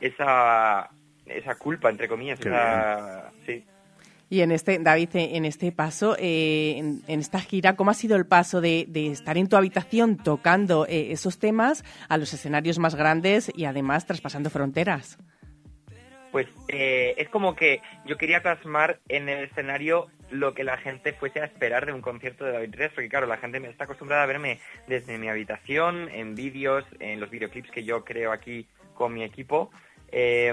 esa 0.00 0.88
esa 1.26 1.54
culpa 1.54 1.90
entre 1.90 2.08
comillas, 2.08 2.38
Qué 2.38 2.48
esa 2.48 3.30
sí. 3.46 3.64
Y 4.32 4.42
en 4.42 4.52
este, 4.52 4.78
David, 4.78 5.08
en 5.14 5.44
este 5.44 5.72
paso, 5.72 6.16
eh, 6.16 6.76
en, 6.78 7.02
en 7.08 7.18
esta 7.18 7.40
gira, 7.40 7.74
¿cómo 7.74 7.90
ha 7.90 7.94
sido 7.94 8.16
el 8.16 8.26
paso 8.26 8.60
de, 8.60 8.86
de 8.88 9.08
estar 9.08 9.36
en 9.36 9.48
tu 9.48 9.56
habitación 9.56 10.16
tocando 10.16 10.86
eh, 10.86 11.10
esos 11.10 11.40
temas 11.40 11.84
a 12.08 12.16
los 12.16 12.32
escenarios 12.32 12.78
más 12.78 12.94
grandes 12.94 13.50
y 13.56 13.64
además 13.64 14.06
traspasando 14.06 14.48
fronteras? 14.48 15.18
Pues 16.30 16.46
eh, 16.68 17.14
es 17.16 17.28
como 17.28 17.56
que 17.56 17.82
yo 18.06 18.16
quería 18.16 18.40
plasmar 18.40 19.00
en 19.08 19.28
el 19.28 19.44
escenario 19.44 20.06
lo 20.30 20.54
que 20.54 20.62
la 20.62 20.76
gente 20.76 21.12
fuese 21.12 21.40
a 21.40 21.44
esperar 21.44 21.86
de 21.86 21.92
un 21.92 22.00
concierto 22.00 22.44
de 22.44 22.52
David 22.52 22.74
Reyes, 22.76 22.92
porque 22.94 23.08
claro, 23.08 23.26
la 23.26 23.38
gente 23.38 23.58
me 23.58 23.68
está 23.68 23.84
acostumbrada 23.84 24.22
a 24.22 24.26
verme 24.26 24.60
desde 24.86 25.18
mi 25.18 25.28
habitación, 25.28 26.08
en 26.08 26.36
vídeos, 26.36 26.84
en 27.00 27.18
los 27.18 27.30
videoclips 27.30 27.72
que 27.72 27.82
yo 27.82 28.04
creo 28.04 28.30
aquí 28.30 28.68
con 28.94 29.12
mi 29.12 29.24
equipo. 29.24 29.72
Eh, 30.12 30.52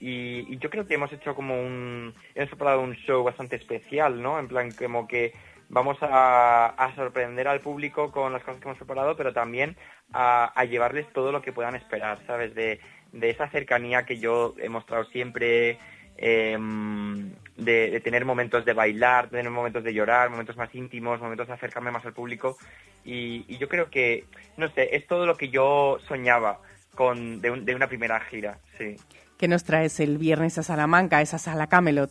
y, 0.00 0.58
yo 0.58 0.70
creo 0.70 0.86
que 0.86 0.94
hemos 0.94 1.12
hecho 1.12 1.34
como 1.34 1.60
un... 1.60 2.14
Hemos 2.34 2.48
preparado 2.50 2.80
un 2.80 2.94
show 2.94 3.22
bastante 3.22 3.56
especial, 3.56 4.22
¿no? 4.22 4.38
En 4.38 4.48
plan, 4.48 4.70
como 4.72 5.06
que 5.06 5.32
vamos 5.68 5.98
a, 6.00 6.92
sorprender 6.96 7.48
al 7.48 7.60
público 7.60 8.10
con 8.10 8.32
las 8.32 8.42
cosas 8.42 8.60
que 8.60 8.68
hemos 8.68 8.78
preparado, 8.78 9.16
pero 9.16 9.32
también 9.32 9.76
a, 10.12 10.64
llevarles 10.64 11.06
todo 11.12 11.32
lo 11.32 11.42
que 11.42 11.52
puedan 11.52 11.74
esperar, 11.74 12.18
¿sabes? 12.26 12.54
De, 12.54 12.80
esa 13.20 13.48
cercanía 13.48 14.04
que 14.04 14.18
yo 14.18 14.54
he 14.58 14.68
mostrado 14.68 15.04
siempre, 15.04 15.78
eh, 16.16 16.58
de, 17.56 18.00
tener 18.00 18.24
momentos 18.24 18.64
de 18.64 18.72
bailar, 18.72 19.28
tener 19.28 19.50
momentos 19.50 19.84
de 19.84 19.94
llorar, 19.94 20.30
momentos 20.30 20.56
más 20.56 20.74
íntimos, 20.74 21.20
momentos 21.20 21.46
de 21.48 21.54
acercarme 21.54 21.90
más 21.90 22.04
al 22.04 22.14
público. 22.14 22.56
Y, 23.04 23.56
yo 23.58 23.68
creo 23.68 23.90
que, 23.90 24.24
no 24.56 24.68
sé, 24.70 24.96
es 24.96 25.06
todo 25.06 25.26
lo 25.26 25.36
que 25.36 25.48
yo 25.48 25.98
soñaba 26.06 26.60
con, 26.94 27.40
de 27.40 27.74
una 27.74 27.86
primera 27.86 28.18
gira, 28.20 28.58
sí. 28.78 28.96
¿Qué 29.36 29.46
nos 29.48 29.64
traes 29.64 30.00
el 30.00 30.18
viernes 30.18 30.58
a 30.58 30.62
Salamanca, 30.62 31.18
a 31.18 31.22
esa 31.22 31.38
sala 31.38 31.66
Camelot? 31.68 32.10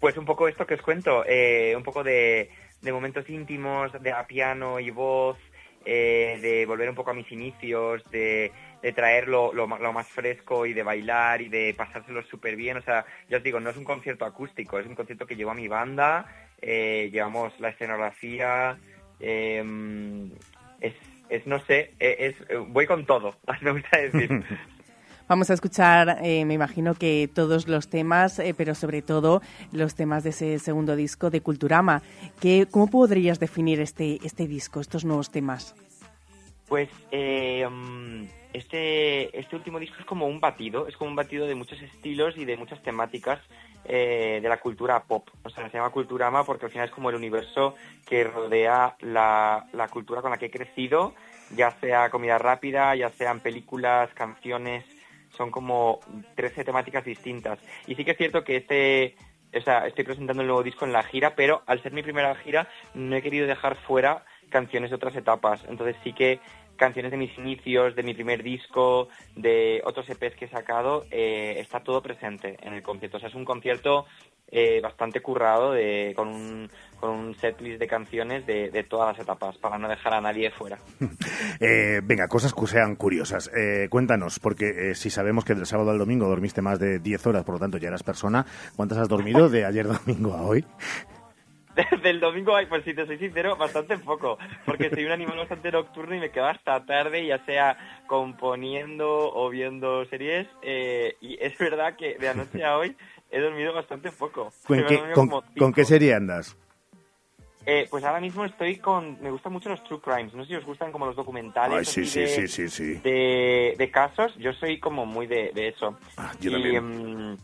Pues 0.00 0.16
un 0.18 0.24
poco 0.26 0.46
esto 0.48 0.66
que 0.66 0.74
os 0.74 0.82
cuento, 0.82 1.24
eh, 1.26 1.74
un 1.76 1.82
poco 1.82 2.04
de, 2.04 2.50
de 2.82 2.92
momentos 2.92 3.28
íntimos, 3.30 3.90
de 4.02 4.12
a 4.12 4.26
piano 4.26 4.78
y 4.78 4.90
voz, 4.90 5.38
eh, 5.86 6.38
de 6.42 6.66
volver 6.66 6.88
un 6.90 6.94
poco 6.94 7.12
a 7.12 7.14
mis 7.14 7.30
inicios, 7.32 8.02
de, 8.10 8.52
de 8.82 8.92
traer 8.92 9.26
lo, 9.28 9.54
lo 9.54 9.66
ma- 9.66 9.78
lo 9.78 9.92
más 9.94 10.06
fresco 10.08 10.66
y 10.66 10.74
de 10.74 10.82
bailar 10.82 11.40
y 11.40 11.48
de 11.48 11.72
pasárselo 11.74 12.22
súper 12.24 12.56
bien. 12.56 12.76
O 12.76 12.82
sea, 12.82 13.06
ya 13.30 13.38
os 13.38 13.42
digo, 13.42 13.58
no 13.58 13.70
es 13.70 13.76
un 13.78 13.84
concierto 13.84 14.26
acústico, 14.26 14.78
es 14.78 14.86
un 14.86 14.94
concierto 14.96 15.26
que 15.26 15.34
llevo 15.36 15.52
a 15.52 15.54
mi 15.54 15.66
banda, 15.68 16.26
eh, 16.60 17.08
llevamos 17.10 17.58
la 17.58 17.70
escenografía, 17.70 18.76
eh, 19.18 19.64
es, 20.82 20.92
es, 21.30 21.46
no 21.46 21.58
sé, 21.60 21.94
eh, 22.00 22.34
es, 22.38 22.58
voy 22.68 22.86
con 22.86 23.06
todo, 23.06 23.36
me 23.62 23.70
gusta 23.72 23.96
decir. 23.98 24.44
Vamos 25.28 25.50
a 25.50 25.54
escuchar, 25.54 26.18
eh, 26.22 26.44
me 26.44 26.54
imagino 26.54 26.94
que 26.94 27.28
todos 27.32 27.66
los 27.66 27.88
temas, 27.88 28.38
eh, 28.38 28.54
pero 28.56 28.76
sobre 28.76 29.02
todo 29.02 29.42
los 29.72 29.96
temas 29.96 30.22
de 30.22 30.30
ese 30.30 30.58
segundo 30.60 30.94
disco 30.94 31.30
de 31.30 31.40
Culturama. 31.40 32.02
¿Qué, 32.40 32.68
¿Cómo 32.70 32.86
podrías 32.86 33.40
definir 33.40 33.80
este, 33.80 34.20
este 34.22 34.46
disco, 34.46 34.80
estos 34.80 35.04
nuevos 35.04 35.30
temas? 35.30 35.74
Pues 36.68 36.88
eh, 37.10 37.66
mm, 37.68 38.24
este, 38.52 39.36
este 39.38 39.56
último 39.56 39.80
disco 39.80 39.96
es 39.98 40.06
como 40.06 40.26
un 40.26 40.40
batido, 40.40 40.86
es 40.86 40.96
como 40.96 41.10
un 41.10 41.16
batido 41.16 41.46
de 41.46 41.56
muchos 41.56 41.82
estilos 41.82 42.36
y 42.36 42.44
de 42.44 42.56
muchas 42.56 42.80
temáticas 42.82 43.40
eh, 43.84 44.38
de 44.40 44.48
la 44.48 44.58
cultura 44.58 45.02
pop. 45.02 45.28
O 45.42 45.50
sea, 45.50 45.68
se 45.68 45.76
llama 45.76 45.90
Culturama 45.90 46.44
porque 46.44 46.66
al 46.66 46.72
final 46.72 46.86
es 46.86 46.94
como 46.94 47.10
el 47.10 47.16
universo 47.16 47.74
que 48.06 48.24
rodea 48.24 48.96
la, 49.00 49.66
la 49.72 49.88
cultura 49.88 50.22
con 50.22 50.30
la 50.30 50.38
que 50.38 50.46
he 50.46 50.50
crecido, 50.50 51.14
ya 51.54 51.72
sea 51.80 52.10
comida 52.10 52.38
rápida, 52.38 52.94
ya 52.94 53.10
sean 53.10 53.40
películas, 53.40 54.10
canciones, 54.14 54.84
son 55.36 55.50
como 55.50 56.00
13 56.34 56.64
temáticas 56.64 57.04
distintas. 57.04 57.58
Y 57.86 57.94
sí 57.94 58.04
que 58.04 58.12
es 58.12 58.16
cierto 58.16 58.44
que 58.44 58.56
este, 58.56 59.16
o 59.54 59.60
sea, 59.60 59.86
estoy 59.86 60.04
presentando 60.04 60.42
el 60.42 60.48
nuevo 60.48 60.62
disco 60.62 60.84
en 60.84 60.92
la 60.92 61.02
gira, 61.02 61.34
pero 61.34 61.62
al 61.66 61.82
ser 61.82 61.92
mi 61.92 62.02
primera 62.02 62.34
gira 62.36 62.68
no 62.94 63.16
he 63.16 63.22
querido 63.22 63.46
dejar 63.46 63.76
fuera 63.76 64.24
canciones 64.56 64.88
de 64.88 64.96
otras 64.96 65.14
etapas. 65.16 65.60
Entonces 65.68 65.96
sí 66.02 66.14
que 66.14 66.40
canciones 66.76 67.10
de 67.10 67.18
mis 67.18 67.36
inicios, 67.36 67.94
de 67.94 68.02
mi 68.02 68.14
primer 68.14 68.42
disco, 68.42 69.08
de 69.34 69.82
otros 69.84 70.08
EPs 70.08 70.34
que 70.36 70.46
he 70.46 70.48
sacado, 70.48 71.04
eh, 71.10 71.56
está 71.58 71.80
todo 71.80 72.00
presente 72.02 72.56
en 72.62 72.72
el 72.72 72.82
concierto. 72.82 73.18
O 73.18 73.20
sea, 73.20 73.28
es 73.28 73.34
un 73.34 73.44
concierto 73.44 74.06
eh, 74.48 74.80
bastante 74.80 75.20
currado 75.20 75.72
de, 75.72 76.12
con, 76.16 76.28
un, 76.28 76.70
con 76.98 77.10
un 77.10 77.34
setlist 77.34 77.80
de 77.80 77.86
canciones 77.86 78.46
de, 78.46 78.70
de 78.70 78.84
todas 78.84 79.12
las 79.12 79.22
etapas, 79.22 79.58
para 79.58 79.76
no 79.76 79.88
dejar 79.88 80.14
a 80.14 80.20
nadie 80.20 80.50
fuera. 80.50 80.78
Eh, 81.58 82.00
venga, 82.04 82.28
cosas 82.28 82.52
que 82.52 82.66
sean 82.66 82.96
curiosas. 82.96 83.50
Eh, 83.56 83.88
cuéntanos, 83.88 84.38
porque 84.38 84.90
eh, 84.90 84.94
si 84.94 85.08
sabemos 85.08 85.44
que 85.44 85.54
del 85.54 85.64
sábado 85.64 85.90
al 85.90 85.98
domingo 85.98 86.28
dormiste 86.28 86.60
más 86.60 86.78
de 86.78 86.98
10 86.98 87.26
horas, 87.28 87.44
por 87.44 87.54
lo 87.54 87.60
tanto 87.60 87.78
ya 87.78 87.88
eras 87.88 88.02
persona, 88.02 88.44
¿cuántas 88.76 88.98
has 88.98 89.08
dormido 89.08 89.48
de 89.48 89.64
ayer 89.64 89.86
domingo 89.86 90.34
a 90.34 90.42
hoy? 90.42 90.66
Del 92.02 92.20
domingo, 92.20 92.56
ay, 92.56 92.66
pues 92.66 92.84
si 92.84 92.94
te 92.94 93.06
soy 93.06 93.18
sincero, 93.18 93.56
bastante 93.56 93.98
poco, 93.98 94.38
porque 94.64 94.90
soy 94.90 95.04
un 95.04 95.12
animal 95.12 95.36
bastante 95.38 95.70
nocturno 95.70 96.14
y 96.14 96.20
me 96.20 96.30
quedo 96.30 96.46
hasta 96.46 96.84
tarde, 96.86 97.26
ya 97.26 97.44
sea 97.44 97.76
componiendo 98.06 99.06
o 99.34 99.50
viendo 99.50 100.04
series, 100.06 100.46
eh, 100.62 101.16
y 101.20 101.36
es 101.40 101.56
verdad 101.58 101.96
que 101.96 102.18
de 102.18 102.28
anoche 102.28 102.64
a 102.64 102.78
hoy 102.78 102.96
he 103.30 103.40
dormido 103.40 103.74
bastante 103.74 104.10
poco. 104.10 104.52
¿Con, 104.66 104.84
qué, 104.86 105.02
con- 105.58 105.72
qué 105.72 105.84
serie 105.84 106.14
andas? 106.14 106.56
Eh, 107.68 107.88
pues 107.90 108.04
ahora 108.04 108.20
mismo 108.20 108.44
estoy 108.44 108.76
con... 108.76 109.20
Me 109.20 109.30
gustan 109.30 109.52
mucho 109.52 109.68
los 109.68 109.82
true 109.82 110.00
crimes, 110.00 110.32
no 110.34 110.44
sé 110.44 110.50
si 110.50 110.54
os 110.54 110.64
gustan 110.64 110.92
como 110.92 111.04
los 111.04 111.16
documentales 111.16 111.78
Ay, 111.78 111.84
sí, 111.84 112.02
así 112.02 112.10
sí, 112.10 112.20
de, 112.20 112.26
sí, 112.28 112.48
sí, 112.48 112.68
sí. 112.68 112.94
De, 113.02 113.74
de 113.76 113.90
casos, 113.90 114.32
yo 114.36 114.52
soy 114.52 114.78
como 114.78 115.04
muy 115.04 115.26
de, 115.26 115.50
de 115.52 115.68
eso. 115.68 115.98
yo 116.40 116.50
y, 116.50 116.52
también. 116.52 117.32
mm, 117.32 117.38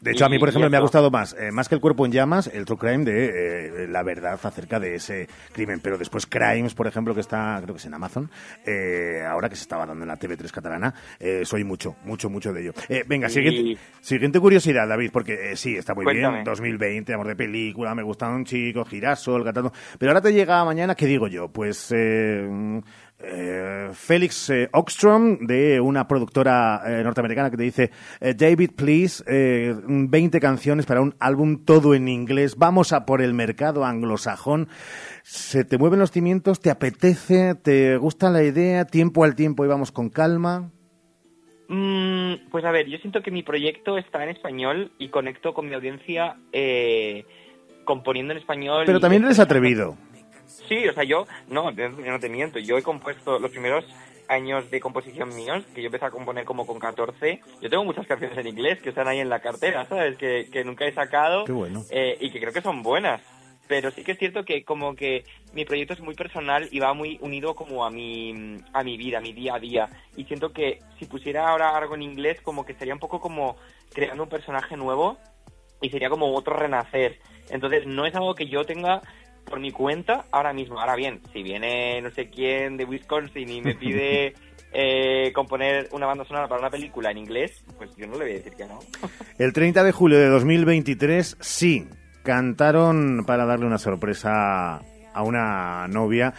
De 0.00 0.12
hecho, 0.12 0.24
a 0.24 0.28
mí, 0.28 0.38
por 0.38 0.48
ejemplo, 0.48 0.70
me 0.70 0.76
ha 0.76 0.80
gustado 0.80 1.10
más, 1.10 1.34
eh, 1.38 1.50
más 1.52 1.68
que 1.68 1.74
el 1.74 1.80
cuerpo 1.80 2.06
en 2.06 2.12
llamas, 2.12 2.46
el 2.52 2.64
true 2.64 2.78
crime 2.78 3.04
de 3.04 3.84
eh, 3.84 3.88
la 3.88 4.02
verdad 4.02 4.38
acerca 4.42 4.78
de 4.80 4.94
ese 4.96 5.28
crimen. 5.52 5.80
Pero 5.80 5.98
después 5.98 6.26
Crimes, 6.26 6.74
por 6.74 6.86
ejemplo, 6.86 7.14
que 7.14 7.20
está, 7.20 7.58
creo 7.62 7.74
que 7.74 7.78
es 7.78 7.86
en 7.86 7.94
Amazon, 7.94 8.30
eh, 8.64 9.22
ahora 9.28 9.48
que 9.48 9.56
se 9.56 9.62
estaba 9.62 9.86
dando 9.86 10.04
en 10.04 10.08
la 10.08 10.16
TV3 10.18 10.50
catalana, 10.50 10.94
eh, 11.18 11.42
soy 11.44 11.64
mucho, 11.64 11.96
mucho, 12.04 12.30
mucho 12.30 12.52
de 12.52 12.62
ello. 12.62 12.72
Eh, 12.88 13.04
venga, 13.06 13.28
Y- 13.28 13.30
siguiente, 13.30 13.80
siguiente 14.00 14.40
curiosidad, 14.40 14.86
David, 14.88 15.10
porque 15.12 15.56
sí, 15.56 15.76
está 15.76 15.94
muy 15.94 16.04
Cuéntame. 16.04 16.34
bien, 16.36 16.44
2020, 16.44 17.14
amor 17.14 17.28
de 17.28 17.36
película, 17.36 17.94
me 17.94 18.02
gusta 18.02 18.28
un 18.28 18.44
chico, 18.44 18.84
girasol, 18.84 19.44
cantando. 19.44 19.72
Pero 19.98 20.10
ahora 20.12 20.20
te 20.20 20.32
llega 20.32 20.64
mañana, 20.64 20.94
¿qué 20.94 21.06
digo 21.06 21.26
yo? 21.28 21.48
Pues... 21.48 21.92
eh, 23.18 23.90
Félix 23.92 24.50
eh, 24.50 24.68
Ockstrom, 24.72 25.38
de 25.46 25.80
una 25.80 26.06
productora 26.06 26.82
eh, 26.86 27.02
norteamericana 27.02 27.50
que 27.50 27.56
te 27.56 27.62
dice, 27.62 27.90
eh, 28.20 28.34
David, 28.34 28.70
please, 28.76 29.24
eh, 29.26 29.74
20 29.86 30.40
canciones 30.40 30.86
para 30.86 31.00
un 31.00 31.14
álbum 31.18 31.64
todo 31.64 31.94
en 31.94 32.08
inglés, 32.08 32.56
vamos 32.56 32.92
a 32.92 33.06
por 33.06 33.22
el 33.22 33.34
mercado 33.34 33.84
anglosajón. 33.84 34.68
¿Se 35.22 35.64
te 35.64 35.78
mueven 35.78 35.98
los 35.98 36.10
cimientos? 36.10 36.60
¿Te 36.60 36.70
apetece? 36.70 37.54
¿Te 37.54 37.96
gusta 37.96 38.30
la 38.30 38.42
idea? 38.42 38.84
¿Tiempo 38.84 39.24
al 39.24 39.34
tiempo 39.34 39.64
y 39.64 39.68
vamos 39.68 39.92
con 39.92 40.10
calma? 40.10 40.70
Mm, 41.68 42.48
pues 42.50 42.64
a 42.64 42.70
ver, 42.70 42.86
yo 42.86 42.98
siento 42.98 43.22
que 43.22 43.30
mi 43.30 43.42
proyecto 43.42 43.98
está 43.98 44.22
en 44.22 44.30
español 44.30 44.92
y 44.98 45.08
conecto 45.08 45.52
con 45.52 45.68
mi 45.68 45.74
audiencia 45.74 46.36
eh, 46.52 47.24
componiendo 47.84 48.32
en 48.32 48.38
español. 48.38 48.84
Pero 48.86 49.00
también 49.00 49.24
eres 49.24 49.40
atrevido. 49.40 49.96
Sí, 50.68 50.86
o 50.88 50.92
sea, 50.92 51.04
yo 51.04 51.26
no, 51.48 51.70
no 51.70 52.20
te 52.20 52.28
miento. 52.28 52.58
Yo 52.58 52.78
he 52.78 52.82
compuesto 52.82 53.38
los 53.38 53.50
primeros 53.50 53.84
años 54.28 54.70
de 54.70 54.80
composición 54.80 55.34
míos, 55.34 55.64
que 55.74 55.82
yo 55.82 55.86
empecé 55.86 56.06
a 56.06 56.10
componer 56.10 56.44
como 56.44 56.66
con 56.66 56.78
14. 56.78 57.40
Yo 57.60 57.70
tengo 57.70 57.84
muchas 57.84 58.06
canciones 58.06 58.36
en 58.36 58.48
inglés 58.48 58.80
que 58.80 58.88
están 58.88 59.08
ahí 59.08 59.20
en 59.20 59.28
la 59.28 59.40
cartera, 59.40 59.86
¿sabes? 59.86 60.16
Que, 60.16 60.48
que 60.50 60.64
nunca 60.64 60.84
he 60.84 60.92
sacado 60.92 61.44
Qué 61.44 61.52
bueno. 61.52 61.84
eh, 61.90 62.16
y 62.20 62.30
que 62.30 62.40
creo 62.40 62.52
que 62.52 62.62
son 62.62 62.82
buenas. 62.82 63.20
Pero 63.68 63.90
sí 63.90 64.04
que 64.04 64.12
es 64.12 64.18
cierto 64.18 64.44
que 64.44 64.64
como 64.64 64.94
que 64.94 65.24
mi 65.52 65.64
proyecto 65.64 65.92
es 65.94 66.00
muy 66.00 66.14
personal 66.14 66.68
y 66.70 66.78
va 66.78 66.92
muy 66.94 67.18
unido 67.20 67.54
como 67.54 67.84
a 67.84 67.90
mi, 67.90 68.58
a 68.72 68.84
mi 68.84 68.96
vida, 68.96 69.18
a 69.18 69.20
mi 69.20 69.32
día 69.32 69.56
a 69.56 69.58
día. 69.58 69.88
Y 70.16 70.24
siento 70.24 70.52
que 70.52 70.78
si 70.98 71.06
pusiera 71.06 71.48
ahora 71.48 71.76
algo 71.76 71.96
en 71.96 72.02
inglés, 72.02 72.40
como 72.42 72.64
que 72.64 72.74
sería 72.74 72.94
un 72.94 73.00
poco 73.00 73.20
como 73.20 73.56
creando 73.92 74.22
un 74.22 74.28
personaje 74.28 74.76
nuevo 74.76 75.18
y 75.80 75.90
sería 75.90 76.08
como 76.08 76.32
otro 76.32 76.54
renacer. 76.54 77.18
Entonces 77.50 77.86
no 77.86 78.06
es 78.06 78.14
algo 78.14 78.34
que 78.36 78.46
yo 78.46 78.64
tenga 78.64 79.02
por 79.48 79.60
mi 79.60 79.70
cuenta 79.70 80.26
ahora 80.30 80.52
mismo. 80.52 80.78
Ahora 80.78 80.96
bien, 80.96 81.20
si 81.32 81.42
viene 81.42 82.00
no 82.02 82.10
sé 82.10 82.28
quién 82.28 82.76
de 82.76 82.84
Wisconsin 82.84 83.48
y 83.48 83.62
me 83.62 83.74
pide 83.76 84.34
eh, 84.72 85.32
componer 85.32 85.88
una 85.92 86.06
banda 86.06 86.24
sonora 86.24 86.48
para 86.48 86.60
una 86.60 86.70
película 86.70 87.10
en 87.10 87.18
inglés, 87.18 87.64
pues 87.78 87.94
yo 87.96 88.06
no 88.06 88.14
le 88.14 88.24
voy 88.24 88.32
a 88.32 88.36
decir 88.36 88.52
que 88.52 88.66
no. 88.66 88.78
El 89.38 89.52
30 89.52 89.82
de 89.84 89.92
julio 89.92 90.18
de 90.18 90.28
2023, 90.28 91.38
sí, 91.40 91.88
cantaron 92.22 93.24
para 93.26 93.46
darle 93.46 93.66
una 93.66 93.78
sorpresa 93.78 94.80
a 95.14 95.22
una 95.22 95.88
novia. 95.88 96.34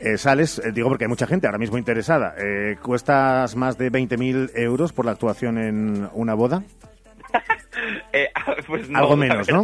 Eh, 0.00 0.16
sales, 0.16 0.60
eh, 0.60 0.70
digo 0.72 0.88
porque 0.88 1.04
hay 1.04 1.08
mucha 1.08 1.26
gente 1.26 1.46
ahora 1.46 1.58
mismo 1.58 1.76
interesada. 1.76 2.34
Eh, 2.38 2.76
¿Cuestas 2.80 3.56
más 3.56 3.76
de 3.76 3.90
20.000 3.90 4.52
euros 4.54 4.92
por 4.92 5.04
la 5.04 5.12
actuación 5.12 5.58
en 5.58 6.08
una 6.12 6.34
boda? 6.34 6.62
Eh, 8.12 8.28
pues 8.66 8.88
no, 8.90 8.98
Algo 8.98 9.16
menos, 9.16 9.48
¿no? 9.48 9.62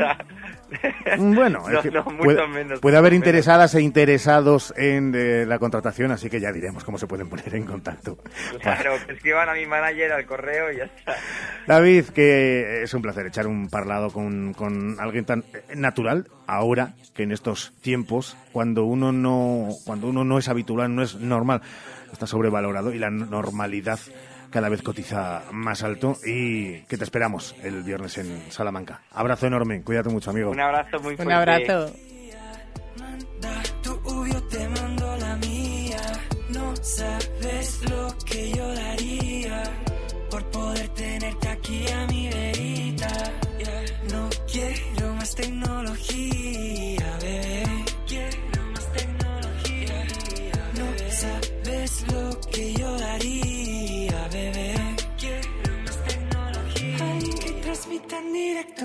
Mm, 1.19 1.35
Bueno, 1.35 1.65
no, 1.69 1.79
es 1.79 1.83
que 1.83 1.91
no, 1.91 2.05
puede, 2.05 2.47
menos. 2.47 2.79
puede 2.81 2.97
haber 2.97 3.11
menos. 3.13 3.27
interesadas 3.27 3.75
e 3.75 3.81
interesados 3.81 4.73
en 4.77 5.13
eh, 5.17 5.45
la 5.47 5.59
contratación, 5.59 6.13
así 6.13 6.31
que 6.31 6.39
ya 6.41 6.53
diremos 6.53 6.85
cómo 6.85 6.97
se 6.97 7.07
pueden 7.07 7.29
poner 7.29 7.55
en 7.55 7.65
contacto. 7.65 8.19
Claro, 8.61 8.93
que 9.07 9.15
escriban 9.15 9.49
a 9.49 9.55
mi 9.55 9.67
manager 9.67 10.13
al 10.13 10.27
correo 10.27 10.73
y 10.73 10.77
ya 10.79 10.85
está. 10.85 11.17
David, 11.67 12.05
que 12.07 12.83
es 12.83 12.95
un 12.95 13.03
placer 13.03 13.27
echar 13.27 13.47
un 13.47 13.69
parlado 13.69 14.11
con, 14.11 14.53
con 14.55 14.97
alguien 15.01 15.25
tan 15.25 15.41
eh, 15.53 15.75
natural 15.75 16.29
ahora 16.47 16.95
que 17.15 17.25
en 17.25 17.33
estos 17.33 17.73
tiempos, 17.83 18.37
cuando 18.53 18.85
uno 18.85 19.11
no, 19.13 19.69
cuando 19.85 20.09
uno 20.09 20.25
no 20.25 20.39
es 20.39 20.49
habitual, 20.49 20.95
no 20.95 21.03
es 21.03 21.17
normal, 21.17 21.63
está 22.13 22.27
sobrevalorado 22.27 22.93
y 22.93 22.99
la 22.99 23.11
normalidad 23.11 23.99
cada 24.55 24.69
vez 24.69 24.83
cotiza 24.83 25.43
más 25.51 25.83
alto 25.83 26.17
y 26.25 26.83
que 26.83 26.97
te 26.97 27.03
esperamos 27.03 27.57
el 27.65 27.83
viernes 27.83 28.19
en 28.19 28.53
Salamanca. 28.53 29.01
Abrazo 29.11 29.49
enorme, 29.49 29.83
cuídate 29.83 30.11
mucho, 30.11 30.31
amigo. 30.31 30.53
Un 30.53 30.61
abrazo 30.61 31.01
muy 31.01 31.17
fuerte. 31.17 31.25
Un 31.25 31.33
abrazo. 31.33 31.93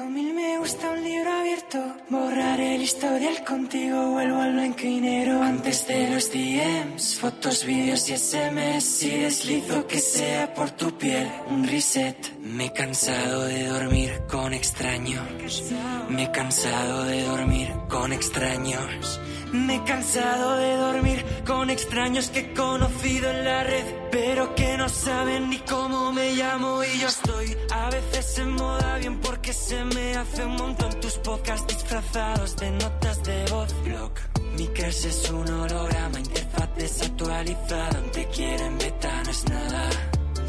Mil 0.05 0.33
me 0.33 0.57
gusta 0.59 0.91
un 0.91 1.03
libro 1.03 1.31
abierto. 1.31 1.79
Borraré 2.09 2.75
el 2.75 2.81
historial 2.83 3.43
contigo, 3.43 4.11
vuelvo 4.11 4.39
al 4.39 4.53
blanco 4.53 4.83
y 4.83 5.01
negro 5.01 5.41
antes 5.41 5.87
de 5.87 6.09
los 6.09 6.31
DMs. 6.31 7.19
Fotos, 7.19 7.65
vídeos 7.65 8.09
y 8.09 8.17
SMS. 8.17 9.03
Y 9.03 9.19
deslizo 9.19 9.87
que 9.87 9.99
sea 9.99 10.53
por 10.53 10.71
tu 10.71 10.97
piel 10.97 11.29
un 11.49 11.67
reset. 11.67 12.17
Me 12.39 12.67
he 12.67 12.73
cansado 12.73 13.45
de 13.45 13.65
dormir 13.65 14.21
con 14.29 14.53
extraños. 14.53 15.63
Me 16.09 16.23
he 16.23 16.31
cansado 16.31 17.03
de 17.03 17.23
dormir 17.23 17.73
con 17.89 18.13
extraños. 18.13 19.19
Me 19.51 19.75
he 19.75 19.83
cansado 19.83 20.57
de 20.57 20.75
dormir 20.77 21.25
con 21.45 21.69
extraños 21.69 22.29
que 22.29 22.39
he 22.39 22.53
conocido 22.53 23.31
en 23.31 23.43
la 23.43 23.63
red, 23.63 23.85
pero 24.11 24.53
que 24.53 24.77
no 24.77 24.87
saben 24.89 25.49
ni 25.49 25.57
cómo 25.59 26.11
me 26.11 26.33
llamo 26.35 26.83
y 26.83 26.99
yo 26.99 27.07
estoy 27.07 27.57
a 27.71 27.89
veces 27.89 28.37
en 28.37 28.51
moda 28.51 28.97
bien 28.97 29.19
porque 29.19 29.51
se 29.53 29.83
me 29.85 30.13
hace 30.13 30.45
un 30.45 30.55
montón 30.55 30.99
tus 30.99 31.17
podcasts 31.17 31.67
disfrazados 31.67 32.55
de 32.57 32.71
notas 32.71 33.23
de 33.23 33.45
voz. 33.51 33.75
Look, 33.87 34.13
mi 34.55 34.67
crush 34.67 35.05
es 35.05 35.29
un 35.31 35.49
holograma, 35.49 36.19
interfaz 36.19 36.75
desactualizada, 36.75 38.01
te 38.11 38.27
quieren 38.27 38.77
beta 38.77 39.23
no 39.23 39.31
es 39.31 39.49
nada. 39.49 39.89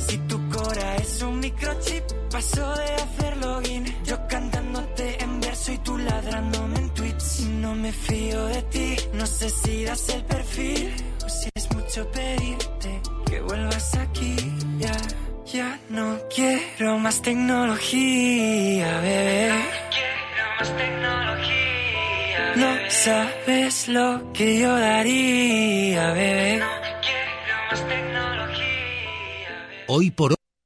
Si 0.06 0.18
tu 0.18 0.48
cora 0.50 0.96
es 0.96 1.22
un 1.22 1.40
microchip, 1.40 2.04
paso 2.30 2.74
de 2.74 2.94
hacer 2.94 3.36
login. 3.38 3.84
Yo 4.04 4.26
cantándote 4.28 5.22
en 5.22 5.40
verso 5.40 5.72
y 5.72 5.78
tú 5.78 5.96
ladrándome 5.98 6.79
tweets. 7.20 7.40
No 7.60 7.74
me 7.74 7.92
fío 7.92 8.46
de 8.46 8.62
ti, 8.62 8.96
no 9.12 9.26
sé 9.26 9.50
si 9.50 9.84
das 9.84 10.08
el 10.08 10.24
perfil 10.24 10.92
o 11.24 11.28
si 11.28 11.48
es 11.54 11.70
mucho 11.74 12.10
pedirte 12.10 13.00
que 13.26 13.40
vuelvas 13.40 13.94
aquí. 13.96 14.36
Ya, 14.78 14.96
ya 15.52 15.78
no 15.88 16.18
quiero 16.34 16.98
más 16.98 17.22
tecnología, 17.22 19.00
bebé. 19.00 19.50
Quiero 19.90 20.46
más 20.58 20.76
tecnología. 20.76 22.54
No 22.56 22.90
sabes 22.90 23.88
lo 23.88 24.32
que 24.32 24.60
yo 24.60 24.76
daría, 24.76 26.12
bebé. 26.12 26.62
Quiero 27.02 27.56
más 27.70 27.88
tecnología. 27.88 29.84
Hoy 29.88 30.10
por 30.10 30.32
hoy, 30.32 30.39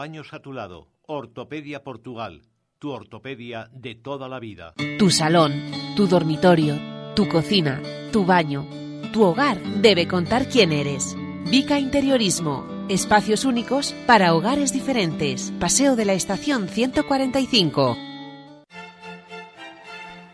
años 0.00 0.32
a 0.32 0.40
tu 0.40 0.52
lado. 0.52 0.88
Ortopedia 1.06 1.82
Portugal, 1.82 2.42
tu 2.78 2.90
ortopedia 2.90 3.68
de 3.72 3.94
toda 3.94 4.28
la 4.28 4.40
vida. 4.40 4.74
Tu 4.98 5.10
salón, 5.10 5.52
tu 5.96 6.06
dormitorio, 6.06 6.78
tu 7.14 7.28
cocina, 7.28 7.82
tu 8.12 8.24
baño, 8.24 8.66
tu 9.12 9.22
hogar 9.24 9.60
debe 9.80 10.08
contar 10.08 10.48
quién 10.48 10.72
eres. 10.72 11.16
Vica 11.50 11.78
Interiorismo. 11.78 12.66
Espacios 12.88 13.44
únicos 13.44 13.94
para 14.06 14.34
hogares 14.34 14.72
diferentes. 14.72 15.52
Paseo 15.60 15.96
de 15.96 16.04
la 16.04 16.14
Estación 16.14 16.68
145. 16.68 17.96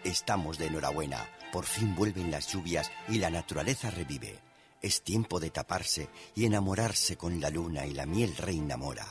Estamos 0.05 0.59
de 0.59 0.67
enhorabuena. 0.67 1.27
Por 1.53 1.65
fin 1.65 1.95
vuelven 1.95 2.31
las 2.31 2.53
lluvias 2.53 2.91
y 3.09 3.19
la 3.19 3.31
naturaleza 3.31 3.91
revive. 3.91 4.39
Es 4.81 5.03
tiempo 5.03 5.41
de 5.41 5.51
taparse 5.51 6.09
y 6.37 6.45
enamorarse 6.45 7.17
con 7.17 7.41
la 7.41 7.51
luna 7.51 7.85
y 7.85 7.95
la 7.95 8.07
miel 8.07 8.37
reina 8.37 8.77
mora. 8.77 9.07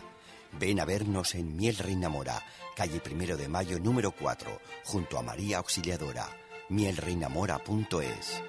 Ven 0.59 0.79
a 0.79 0.85
vernos 0.85 1.35
en 1.35 1.55
Miel 1.55 1.77
Reina 1.77 2.09
Mora, 2.09 2.43
calle 2.75 2.99
Primero 2.99 3.37
de 3.37 3.47
Mayo 3.47 3.79
número 3.79 4.11
4, 4.11 4.59
junto 4.85 5.17
a 5.17 5.21
María 5.21 5.57
Auxiliadora. 5.57 6.27
mielreinamora.es. 6.69 8.41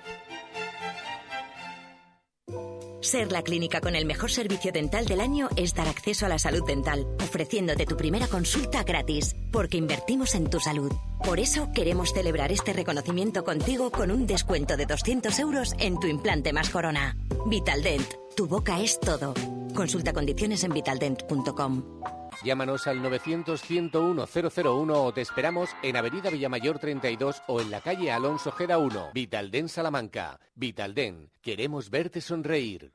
Ser 3.00 3.30
la 3.30 3.42
clínica 3.42 3.80
con 3.80 3.94
el 3.94 4.06
mejor 4.06 4.30
servicio 4.30 4.72
dental 4.72 5.06
del 5.06 5.20
año 5.20 5.48
es 5.56 5.72
dar 5.72 5.86
acceso 5.86 6.26
a 6.26 6.28
la 6.28 6.38
salud 6.38 6.66
dental, 6.66 7.06
ofreciéndote 7.22 7.86
tu 7.86 7.96
primera 7.96 8.26
consulta 8.26 8.82
gratis, 8.82 9.36
porque 9.52 9.76
invertimos 9.76 10.34
en 10.34 10.50
tu 10.50 10.58
salud. 10.58 10.92
Por 11.24 11.38
eso 11.38 11.70
queremos 11.72 12.12
celebrar 12.12 12.50
este 12.50 12.72
reconocimiento 12.72 13.44
contigo 13.44 13.90
con 13.90 14.10
un 14.10 14.26
descuento 14.26 14.76
de 14.76 14.86
200 14.86 15.38
euros 15.38 15.74
en 15.78 16.00
tu 16.00 16.06
implante 16.06 16.52
más 16.52 16.70
corona. 16.70 17.16
Vitaldent, 17.46 18.12
tu 18.34 18.46
boca 18.46 18.80
es 18.80 18.98
todo. 18.98 19.32
Consulta 19.78 20.12
condiciones 20.12 20.64
en 20.64 20.72
vitaldent.com. 20.72 22.00
Llámanos 22.44 22.88
al 22.88 23.00
900-101-001 23.00 24.92
o 24.92 25.12
te 25.14 25.20
esperamos 25.20 25.70
en 25.84 25.96
Avenida 25.96 26.30
Villamayor 26.30 26.80
32 26.80 27.44
o 27.46 27.60
en 27.60 27.70
la 27.70 27.80
calle 27.80 28.10
Alonso 28.10 28.50
Gera 28.50 28.78
1, 28.78 29.10
Vitalden 29.14 29.68
Salamanca. 29.68 30.40
Vitalden, 30.56 31.30
queremos 31.40 31.90
verte 31.90 32.20
sonreír. 32.20 32.92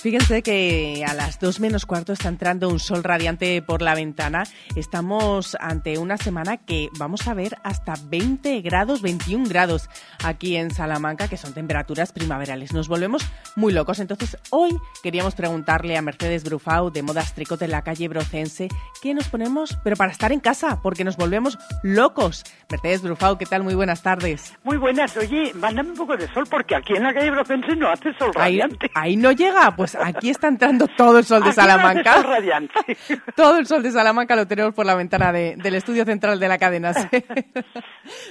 Fíjense 0.00 0.42
que 0.42 1.04
a 1.04 1.12
las 1.12 1.40
dos 1.40 1.58
menos 1.58 1.84
cuarto 1.84 2.12
está 2.12 2.28
entrando 2.28 2.68
un 2.68 2.78
sol 2.78 3.02
radiante 3.02 3.60
por 3.62 3.82
la 3.82 3.96
ventana. 3.96 4.44
Estamos 4.76 5.56
ante 5.60 5.98
una 5.98 6.16
semana 6.16 6.56
que 6.56 6.88
vamos 6.98 7.26
a 7.26 7.34
ver 7.34 7.56
hasta 7.64 7.94
20 8.04 8.60
grados, 8.60 9.02
21 9.02 9.48
grados 9.48 9.90
aquí 10.24 10.54
en 10.54 10.70
Salamanca, 10.70 11.26
que 11.26 11.36
son 11.36 11.52
temperaturas 11.52 12.12
primaverales. 12.12 12.72
Nos 12.72 12.86
volvemos 12.86 13.26
muy 13.56 13.72
locos. 13.72 13.98
Entonces, 13.98 14.38
hoy 14.50 14.70
queríamos 15.02 15.34
preguntarle 15.34 15.96
a 15.96 16.02
Mercedes 16.02 16.44
Brufau 16.44 16.90
de 16.90 17.02
Modas 17.02 17.34
Tricot 17.34 17.60
en 17.62 17.72
la 17.72 17.82
calle 17.82 18.06
Brocense 18.06 18.68
qué 19.02 19.14
nos 19.14 19.28
ponemos, 19.28 19.78
pero 19.82 19.96
para 19.96 20.12
estar 20.12 20.30
en 20.30 20.38
casa, 20.40 20.80
porque 20.80 21.02
nos 21.02 21.16
volvemos 21.16 21.58
locos. 21.82 22.44
Mercedes 22.70 23.02
Brufau, 23.02 23.36
¿qué 23.36 23.46
tal? 23.46 23.64
Muy 23.64 23.74
buenas 23.74 24.02
tardes. 24.02 24.56
Muy 24.62 24.76
buenas. 24.76 25.16
Oye, 25.16 25.52
mándame 25.54 25.90
un 25.90 25.96
poco 25.96 26.16
de 26.16 26.32
sol, 26.32 26.44
porque 26.48 26.76
aquí 26.76 26.94
en 26.94 27.02
la 27.02 27.12
calle 27.12 27.32
Brocense 27.32 27.74
no 27.74 27.90
hace 27.90 28.14
sol 28.14 28.32
radiante. 28.32 28.90
Ahí 28.94 29.16
no 29.16 29.32
llega, 29.32 29.74
pues 29.74 29.97
aquí 30.02 30.30
está 30.30 30.48
entrando 30.48 30.86
todo 30.88 31.18
el 31.18 31.24
sol 31.24 31.42
de 31.42 31.52
Salamanca. 31.52 32.22
Radiante. 32.22 32.96
todo 33.36 33.58
el 33.58 33.66
sol 33.66 33.82
de 33.82 33.90
Salamanca 33.90 34.36
lo 34.36 34.46
tenemos 34.46 34.74
por 34.74 34.86
la 34.86 34.94
ventana 34.94 35.32
de, 35.32 35.56
del 35.56 35.74
estudio 35.74 36.04
central 36.04 36.38
de 36.40 36.48
la 36.48 36.58
cadena. 36.58 36.92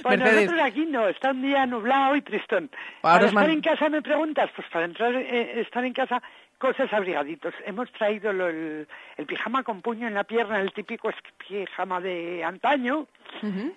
Bueno, 0.02 0.24
nosotros 0.24 0.60
aquí 0.64 0.86
no, 0.86 1.08
está 1.08 1.30
un 1.30 1.42
día 1.42 1.64
nublado 1.66 2.16
y 2.16 2.22
tristón. 2.22 2.70
Ahora 3.02 3.18
para 3.18 3.26
estar 3.28 3.50
en 3.50 3.60
casa 3.60 3.88
me 3.88 4.02
preguntas, 4.02 4.50
pues 4.54 4.66
para 4.72 4.84
entrar, 4.86 5.14
eh, 5.14 5.60
estar 5.60 5.84
en 5.84 5.92
casa, 5.92 6.20
cosas 6.58 6.92
abrigaditos. 6.92 7.54
Hemos 7.64 7.90
traído 7.92 8.32
lo- 8.32 8.48
el, 8.48 8.88
el 9.16 9.26
pijama 9.26 9.62
con 9.62 9.80
puño 9.80 10.08
en 10.08 10.14
la 10.14 10.24
pierna, 10.24 10.60
el 10.60 10.72
típico 10.72 11.10
pijama 11.48 12.00
de 12.00 12.42
antaño. 12.44 13.06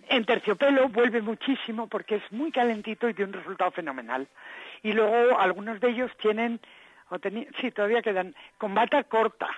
En 0.09 0.25
terciopelo 0.25 0.89
vuelve 0.89 1.21
muchísimo 1.21 1.87
porque 1.87 2.15
es 2.15 2.23
muy 2.31 2.51
calentito 2.51 3.07
y 3.07 3.13
tiene 3.13 3.29
un 3.33 3.37
resultado 3.37 3.69
fenomenal. 3.71 4.27
Y 4.81 4.93
luego 4.93 5.37
algunos 5.39 5.79
de 5.79 5.89
ellos 5.89 6.09
tienen, 6.19 6.59
o 7.11 7.19
sí, 7.59 7.71
todavía 7.71 8.01
quedan, 8.01 8.33
con 8.57 8.73
bata 8.73 9.03
corta, 9.03 9.49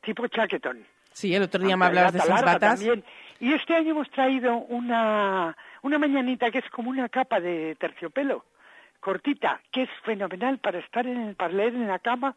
tipo 0.00 0.26
chaquetón. 0.26 0.86
Sí, 1.12 1.34
el 1.34 1.42
otro 1.42 1.62
día 1.62 1.76
me 1.76 1.84
hablabas 1.84 2.14
de 2.14 2.20
esas 2.20 2.42
batas. 2.42 2.80
también. 2.80 3.04
Y 3.40 3.52
este 3.52 3.74
año 3.74 3.90
hemos 3.90 4.10
traído 4.10 4.56
una, 4.56 5.54
una 5.82 5.98
mañanita 5.98 6.50
que 6.50 6.58
es 6.58 6.70
como 6.70 6.88
una 6.88 7.10
capa 7.10 7.40
de 7.40 7.76
terciopelo, 7.78 8.46
cortita, 9.00 9.60
que 9.70 9.82
es 9.82 9.90
fenomenal 10.04 10.58
para 10.58 10.78
estar 10.78 11.06
en 11.06 11.20
el, 11.20 11.34
para 11.34 11.52
leer 11.52 11.74
en 11.74 11.88
la 11.88 11.98
cama. 11.98 12.34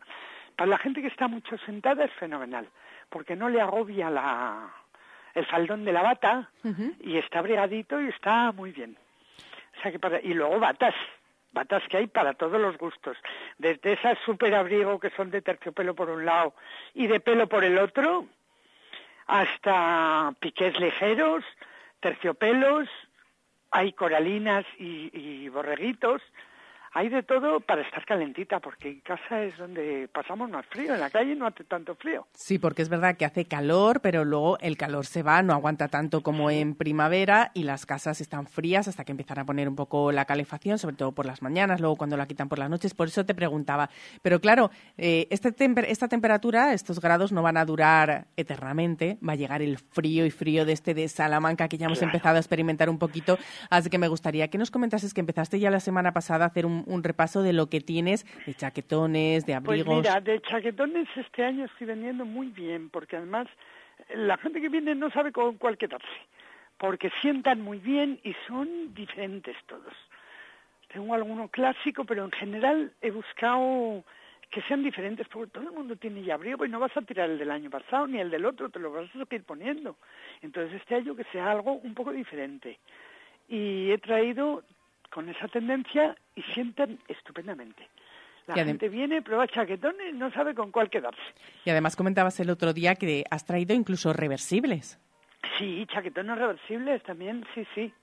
Para 0.57 0.69
la 0.69 0.77
gente 0.77 1.01
que 1.01 1.07
está 1.07 1.27
mucho 1.27 1.57
sentada 1.59 2.03
es 2.03 2.11
fenomenal, 2.13 2.67
porque 3.09 3.35
no 3.35 3.47
le 3.49 3.61
agobia 3.61 4.09
la, 4.09 4.73
el 5.33 5.45
faldón 5.45 5.85
de 5.85 5.93
la 5.93 6.01
bata 6.01 6.49
y 6.99 7.17
está 7.17 7.39
abrigadito 7.39 8.01
y 8.01 8.07
está 8.07 8.51
muy 8.51 8.71
bien. 8.71 8.97
O 9.77 9.81
sea 9.81 9.91
que 9.91 9.99
para, 9.99 10.19
y 10.21 10.33
luego 10.33 10.59
batas, 10.59 10.95
batas 11.55 11.81
que 11.89 11.97
hay 11.97 12.07
para 12.07 12.33
todos 12.33 12.61
los 12.61 12.77
gustos, 12.77 13.17
desde 13.57 13.93
esas 13.93 14.19
super 14.19 14.53
abrigo 14.53 14.99
que 14.99 15.09
son 15.11 15.31
de 15.31 15.41
terciopelo 15.41 15.95
por 15.95 16.09
un 16.11 16.25
lado 16.25 16.53
y 16.93 17.07
de 17.07 17.19
pelo 17.19 17.47
por 17.47 17.63
el 17.63 17.79
otro, 17.79 18.27
hasta 19.25 20.33
piqués 20.39 20.79
ligeros, 20.79 21.43
terciopelos, 22.01 22.87
hay 23.71 23.93
coralinas 23.93 24.65
y, 24.77 25.09
y 25.13 25.49
borreguitos, 25.49 26.21
hay 26.97 27.09
de 27.09 27.23
todo 27.23 27.59
para 27.59 27.81
estar 27.81 28.05
calentita, 28.05 28.59
porque 28.61 28.87
en 28.89 28.99
casa 29.01 29.43
es 29.43 29.57
donde 29.57 30.07
pasamos 30.13 30.49
más 30.49 30.65
frío, 30.67 30.93
en 30.93 30.99
la 31.01 31.09
calle 31.09 31.35
no 31.35 31.45
hace 31.45 31.65
tanto 31.65 31.93
frío. 31.95 32.25
Sí, 32.33 32.57
porque 32.57 32.81
es 32.81 32.89
verdad 32.89 33.17
que 33.17 33.25
hace 33.25 33.45
calor, 33.45 33.99
pero 34.01 34.23
luego 34.23 34.57
el 34.59 34.77
calor 34.77 35.05
se 35.05 35.21
va, 35.21 35.43
no 35.43 35.53
aguanta 35.53 35.89
tanto 35.89 36.21
como 36.21 36.49
en 36.49 36.73
primavera 36.73 37.51
y 37.53 37.63
las 37.63 37.85
casas 37.85 38.21
están 38.21 38.47
frías 38.47 38.87
hasta 38.87 39.03
que 39.03 39.11
empiezan 39.11 39.39
a 39.39 39.45
poner 39.45 39.67
un 39.67 39.75
poco 39.75 40.13
la 40.13 40.23
calefacción, 40.25 40.77
sobre 40.79 40.95
todo 40.95 41.11
por 41.11 41.25
las 41.25 41.41
mañanas, 41.41 41.81
luego 41.81 41.97
cuando 41.97 42.15
la 42.15 42.25
quitan 42.27 42.47
por 42.47 42.59
las 42.59 42.69
noches. 42.69 42.93
Por 42.93 43.07
eso 43.09 43.25
te 43.25 43.35
preguntaba. 43.35 43.89
Pero 44.21 44.39
claro, 44.39 44.71
eh, 44.97 45.27
este 45.31 45.51
temper- 45.51 45.85
esta 45.89 46.07
temperatura, 46.07 46.71
estos 46.73 47.01
grados 47.01 47.33
no 47.33 47.41
van 47.43 47.57
a 47.57 47.65
durar 47.65 48.27
eternamente. 48.37 49.17
Va 49.27 49.33
a 49.33 49.35
llegar 49.35 49.61
el 49.61 49.77
frío 49.77 50.25
y 50.25 50.31
frío 50.31 50.63
de 50.65 50.71
este 50.71 50.93
de 50.93 51.09
Salamanca 51.09 51.67
que 51.67 51.77
ya 51.77 51.87
hemos 51.87 51.99
Claro. 51.99 52.11
empezado 52.13 52.37
a 52.37 52.39
experimentar 52.39 52.89
un 52.89 52.97
poquito. 52.99 53.37
Así 53.69 53.89
que 53.89 53.97
me 53.97 54.07
gustaría 54.07 54.47
que 54.47 54.57
nos 54.57 54.71
comentases 54.71 55.13
que 55.13 55.19
empezaste 55.19 55.59
ya 55.59 55.69
la 55.69 55.81
semana 55.81 56.13
pasada 56.13 56.45
a 56.45 56.47
hacer 56.47 56.65
un, 56.65 56.84
un 56.85 57.03
repaso 57.03 57.41
de 57.43 57.53
lo 57.53 57.67
que 57.67 57.81
tienes 57.81 58.25
de 58.45 58.53
chaquetones, 58.53 59.45
de 59.45 59.59
Pues 59.61 59.81
abrigos. 59.81 59.97
mira, 59.97 60.21
de 60.21 60.41
chaquetones 60.41 61.07
este 61.15 61.43
año 61.43 61.65
estoy 61.65 61.87
vendiendo 61.87 62.25
muy 62.25 62.47
bien, 62.47 62.89
porque 62.89 63.17
además 63.17 63.47
eh, 64.09 64.17
la 64.17 64.37
gente 64.37 64.61
que 64.61 64.69
viene 64.69 64.95
no 64.95 65.09
sabe 65.11 65.31
con 65.31 65.57
cuál 65.57 65.77
quedarse, 65.77 66.07
porque 66.77 67.11
sientan 67.21 67.61
muy 67.61 67.79
bien 67.79 68.19
y 68.23 68.35
son 68.47 68.93
diferentes 68.93 69.55
todos. 69.67 69.93
Tengo 70.91 71.13
alguno 71.13 71.49
clásico, 71.49 72.05
pero 72.05 72.23
en 72.23 72.31
general 72.31 72.91
he 73.01 73.11
buscado 73.11 74.03
que 74.49 74.61
sean 74.61 74.83
diferentes, 74.83 75.27
porque 75.27 75.51
todo 75.51 75.63
el 75.65 75.71
mundo 75.75 75.97
tiene 75.97 76.23
ya 76.23 76.35
abrigo 76.35 76.65
y 76.65 76.69
no 76.69 76.79
vas 76.79 76.95
a 76.95 77.01
tirar 77.01 77.29
el 77.29 77.37
del 77.37 77.51
año 77.51 77.69
pasado 77.69 78.07
ni 78.07 78.19
el 78.19 78.29
del 78.29 78.45
otro, 78.45 78.69
te 78.69 78.79
lo 78.79 78.91
vas 78.91 79.09
a 79.09 79.11
seguir 79.11 79.43
poniendo. 79.43 79.97
Entonces 80.41 80.79
este 80.79 80.95
año 80.95 81.15
que 81.15 81.25
sea 81.25 81.51
algo 81.51 81.73
un 81.73 81.93
poco 81.93 82.11
diferente. 82.13 82.79
Y 83.49 83.91
he 83.91 83.97
traído 83.97 84.63
con 85.15 85.29
esa 85.29 85.47
tendencia 85.47 86.13
y 86.35 86.41
sientan 86.53 86.99
estupendamente. 87.07 87.87
La 88.47 88.55
gente 88.65 88.89
viene, 88.89 89.21
prueba 89.21 89.47
chaquetones, 89.47 90.13
no 90.13 90.29
sabe 90.31 90.53
con 90.53 90.71
cuál 90.71 90.89
quedarse. 90.89 91.21
Y 91.63 91.69
además 91.69 91.95
comentabas 91.95 92.37
el 92.41 92.49
otro 92.49 92.73
día 92.73 92.95
que 92.95 93.23
has 93.31 93.45
traído 93.45 93.73
incluso 93.73 94.11
reversibles. 94.11 94.99
Sí, 95.57 95.87
chaquetones 95.87 96.37
reversibles 96.37 97.01
también, 97.03 97.45
sí, 97.55 97.65
sí. 97.73 97.93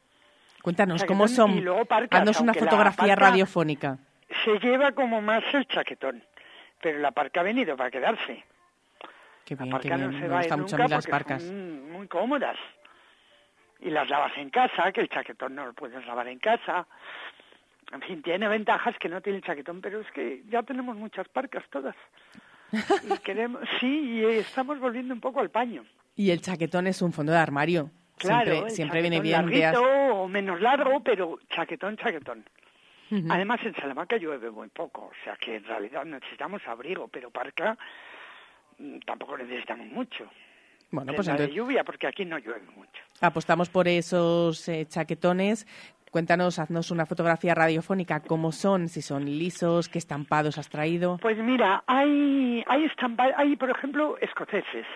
Cuéntanos 0.63 1.03
Chaquetón 1.03 1.19
cómo 1.19 1.29
son. 1.29 1.51
y 1.51 1.61
luego 1.61 1.85
parcas, 1.85 2.19
Haznos 2.19 2.41
una 2.41 2.55
fotografía 2.55 3.15
radiofónica. 3.15 3.99
Se 4.43 4.59
lleva 4.59 4.93
como 4.93 5.21
más 5.21 5.45
el 5.53 5.67
chaquetón, 5.67 6.25
pero 6.81 6.99
la 6.99 7.11
parca 7.11 7.41
ha 7.41 7.43
venido 7.43 7.77
para 7.77 7.91
quedarse. 7.91 8.43
Qué 9.45 9.55
bien, 9.55 9.69
la 9.69 9.81
qué 9.81 9.89
bien. 9.89 10.13
no 10.13 10.19
se 10.19 10.29
va 10.29 10.57
mucho 10.57 10.77
a 10.77 10.79
mí 10.79 10.89
las 10.89 11.07
parcas. 11.07 11.43
son 11.43 11.93
muy 11.93 12.09
cómodas. 12.09 12.57
Y 13.83 13.91
las 13.91 14.09
lavas 14.09 14.33
en 14.37 14.51
casa, 14.51 14.93
que 14.93 15.01
el 15.01 15.09
chaquetón 15.09 15.55
no 15.55 15.67
lo 15.67 15.73
puedes 15.73 16.05
lavar 16.07 16.29
en 16.29 16.39
casa. 16.39 16.87
En 17.93 18.01
fin, 18.01 18.23
tiene 18.23 18.49
ventajas 18.49 18.97
que 18.99 19.09
no 19.09 19.21
tiene 19.21 19.39
el 19.39 19.45
chaquetón, 19.45 19.81
pero 19.81 20.01
es 20.01 20.11
que 20.13 20.43
ya 20.49 20.63
tenemos 20.63 20.97
muchas 20.97 21.29
parcas 21.29 21.65
todas. 21.71 21.97
Y 23.05 23.19
queremos, 23.19 23.61
sí, 23.81 23.87
y 23.87 24.25
estamos 24.25 24.81
volviendo 24.81 25.13
un 25.13 25.21
poco 25.21 25.41
al 25.41 25.51
paño. 25.51 25.85
Y 26.17 26.31
el 26.31 26.41
chaquetón 26.41 26.87
es 26.87 27.03
un 27.03 27.13
fondo 27.13 27.33
de 27.33 27.39
armario. 27.39 27.91
Claro, 28.17 28.53
siempre 28.53 28.71
siempre 28.71 29.01
viene 29.03 29.21
bien. 29.21 29.47
de 29.47 29.77
o 29.77 30.29
menos 30.29 30.61
largo, 30.61 31.01
pero 31.01 31.39
chaquetón, 31.51 31.97
chaquetón. 31.97 32.45
Además, 33.29 33.61
en 33.65 33.75
Salamanca 33.75 34.17
llueve 34.17 34.51
muy 34.51 34.69
poco, 34.69 35.03
o 35.03 35.13
sea 35.23 35.37
que 35.37 35.57
en 35.57 35.65
realidad 35.65 36.03
necesitamos 36.07 36.67
abrigo, 36.67 37.09
pero 37.09 37.31
parca 37.31 37.77
mm, 38.79 39.01
tampoco 39.01 39.37
necesitamos 39.37 39.87
mucho. 39.89 40.31
Bueno, 40.93 41.13
pues 41.15 41.27
Prenda 41.27 41.39
de 41.39 41.45
entonces 41.47 41.57
lluvia, 41.57 41.83
porque 41.85 42.07
aquí 42.07 42.25
no 42.25 42.39
llueve 42.39 42.63
mucho. 42.77 43.03
apostamos 43.21 43.69
por 43.71 43.89
esos 43.89 44.69
eh, 44.69 44.87
chaquetones. 44.87 45.67
Cuéntanos, 46.11 46.59
haznos 46.59 46.91
una 46.91 47.07
fotografía 47.07 47.55
radiofónica. 47.55 48.21
¿Cómo 48.21 48.53
son? 48.53 48.89
Si 48.89 49.01
son 49.01 49.25
lisos, 49.25 49.89
qué 49.89 49.97
estampados 49.99 50.59
has 50.59 50.69
traído. 50.69 51.17
Pues 51.23 51.39
mira, 51.39 51.83
hay, 51.87 52.63
hay, 52.69 52.85
estampa- 52.85 53.33
hay 53.37 53.57
por 53.57 53.71
ejemplo, 53.71 54.19
escoceses. 54.21 54.87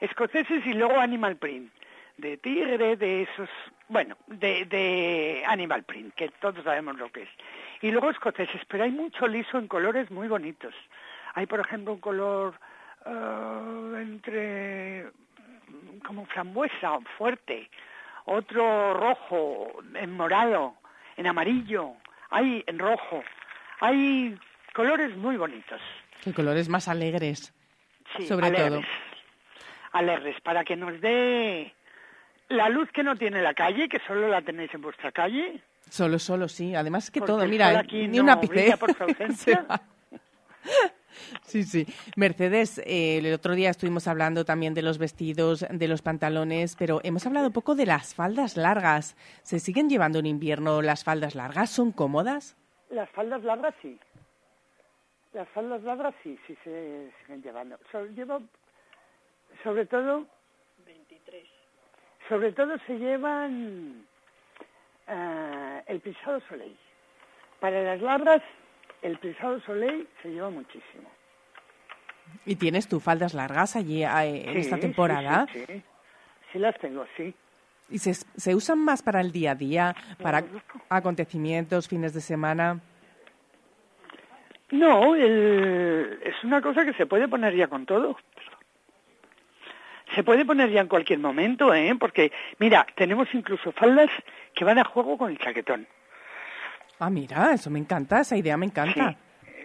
Escoceses 0.00 0.66
y 0.66 0.72
luego 0.74 0.98
animal 0.98 1.36
print. 1.36 1.72
De 2.16 2.36
tigre, 2.36 2.96
de 2.96 3.22
esos, 3.22 3.48
bueno, 3.88 4.16
de, 4.28 4.64
de 4.66 5.42
animal 5.46 5.82
print, 5.84 6.14
que 6.14 6.28
todos 6.40 6.62
sabemos 6.64 6.96
lo 6.96 7.10
que 7.10 7.22
es. 7.22 7.28
Y 7.82 7.90
luego 7.92 8.10
escoceses, 8.10 8.60
pero 8.68 8.84
hay 8.84 8.90
mucho 8.92 9.26
liso 9.28 9.58
en 9.58 9.66
colores 9.68 10.10
muy 10.10 10.26
bonitos. 10.28 10.74
Hay, 11.34 11.46
por 11.46 11.58
ejemplo, 11.60 11.92
un 11.92 12.00
color 12.00 12.54
eh, 13.06 13.98
entre 14.00 15.06
como 16.06 16.26
frambuesa, 16.26 16.98
fuerte, 17.18 17.68
otro 18.26 18.94
rojo, 18.94 19.68
en 19.94 20.12
morado, 20.12 20.74
en 21.16 21.26
amarillo, 21.26 21.92
hay 22.30 22.62
en 22.66 22.78
rojo, 22.78 23.22
hay 23.80 24.38
colores 24.74 25.16
muy 25.16 25.36
bonitos. 25.36 25.80
Qué 26.22 26.32
colores 26.32 26.68
más 26.68 26.88
alegres, 26.88 27.52
Sí, 28.16 28.26
sobre 28.26 28.46
alegres, 28.48 28.70
todo. 28.70 28.82
Alegres, 29.92 30.40
para 30.42 30.64
que 30.64 30.76
nos 30.76 31.00
dé 31.00 31.72
la 32.48 32.68
luz 32.68 32.90
que 32.92 33.02
no 33.02 33.16
tiene 33.16 33.42
la 33.42 33.54
calle, 33.54 33.88
que 33.88 34.00
solo 34.06 34.28
la 34.28 34.42
tenéis 34.42 34.72
en 34.74 34.82
vuestra 34.82 35.10
calle. 35.12 35.60
Solo, 35.88 36.18
solo, 36.18 36.48
sí. 36.48 36.74
Además 36.74 37.10
que 37.10 37.20
Porque 37.20 37.32
todo, 37.32 37.46
mira, 37.46 37.72
eh, 37.72 37.76
aquí 37.76 38.08
ni 38.08 38.18
no 38.18 38.24
un 38.24 38.30
ápice. 38.30 38.76
por 38.76 38.90
su 38.92 38.96
Se 38.98 39.02
ausencia. 39.04 39.66
Sí, 41.42 41.62
sí. 41.62 41.86
Mercedes, 42.16 42.78
eh, 42.78 43.18
el 43.18 43.32
otro 43.32 43.54
día 43.54 43.70
estuvimos 43.70 44.08
hablando 44.08 44.44
también 44.44 44.74
de 44.74 44.82
los 44.82 44.98
vestidos, 44.98 45.64
de 45.70 45.88
los 45.88 46.02
pantalones, 46.02 46.74
pero 46.76 47.00
hemos 47.04 47.24
hablado 47.24 47.52
poco 47.52 47.76
de 47.76 47.86
las 47.86 48.14
faldas 48.16 48.56
largas. 48.56 49.16
¿Se 49.44 49.60
siguen 49.60 49.88
llevando 49.88 50.18
en 50.18 50.26
invierno 50.26 50.82
las 50.82 51.04
faldas 51.04 51.36
largas? 51.36 51.70
¿Son 51.70 51.92
cómodas? 51.92 52.56
Las 52.90 53.08
faldas 53.10 53.44
largas 53.44 53.74
sí. 53.80 53.98
Las 55.32 55.48
faldas 55.50 55.82
largas 55.84 56.14
sí, 56.22 56.36
sí 56.46 56.56
se 56.64 57.12
siguen 57.20 57.42
llevando. 57.42 57.78
So- 57.92 58.06
llevo, 58.06 58.42
sobre 59.62 59.86
todo... 59.86 60.26
23. 60.84 61.44
Sobre 62.28 62.52
todo 62.52 62.76
se 62.86 62.98
llevan 62.98 64.04
eh, 65.06 65.82
el 65.86 66.00
pisado 66.00 66.40
soleil. 66.48 66.76
Para 67.60 67.82
las 67.82 68.00
largas, 68.02 68.42
el 69.04 69.18
pisado 69.18 69.60
soleil 69.60 70.08
se 70.22 70.30
lleva 70.30 70.50
muchísimo. 70.50 71.08
¿Y 72.46 72.56
tienes 72.56 72.88
tú 72.88 73.00
faldas 73.00 73.34
largas 73.34 73.76
allí 73.76 74.02
eh, 74.02 74.08
en 74.46 74.54
Sí, 74.54 74.58
esta 74.60 74.78
temporada? 74.78 75.46
Sí, 75.52 75.64
sí. 75.66 75.82
Sí 76.52 76.58
las 76.58 76.76
tengo, 76.78 77.04
sí. 77.16 77.34
¿Y 77.90 77.98
se, 77.98 78.14
se 78.14 78.54
usan 78.54 78.78
más 78.78 79.02
para 79.02 79.20
el 79.20 79.30
día 79.30 79.52
a 79.52 79.54
día, 79.54 79.94
para 80.22 80.42
acontecimientos, 80.88 81.86
fines 81.88 82.14
de 82.14 82.20
semana? 82.20 82.80
No, 84.70 85.14
el- 85.14 86.18
es 86.24 86.42
una 86.42 86.60
cosa 86.62 86.84
que 86.84 86.94
se 86.94 87.06
puede 87.06 87.28
poner 87.28 87.54
ya 87.54 87.68
con 87.68 87.84
todo. 87.86 88.16
Se 90.14 90.22
puede 90.24 90.44
poner 90.44 90.70
ya 90.70 90.80
en 90.80 90.88
cualquier 90.88 91.18
momento, 91.18 91.74
¿eh? 91.74 91.94
Porque, 91.98 92.32
mira, 92.58 92.86
tenemos 92.94 93.28
incluso 93.34 93.72
faldas 93.72 94.10
que 94.54 94.64
van 94.64 94.78
a 94.78 94.84
juego 94.84 95.18
con 95.18 95.30
el 95.30 95.38
chaquetón. 95.38 95.86
Ah, 96.98 97.10
mira, 97.10 97.52
eso 97.52 97.70
me 97.70 97.78
encanta, 97.78 98.20
esa 98.20 98.36
idea 98.36 98.56
me 98.56 98.66
encanta. 98.66 99.16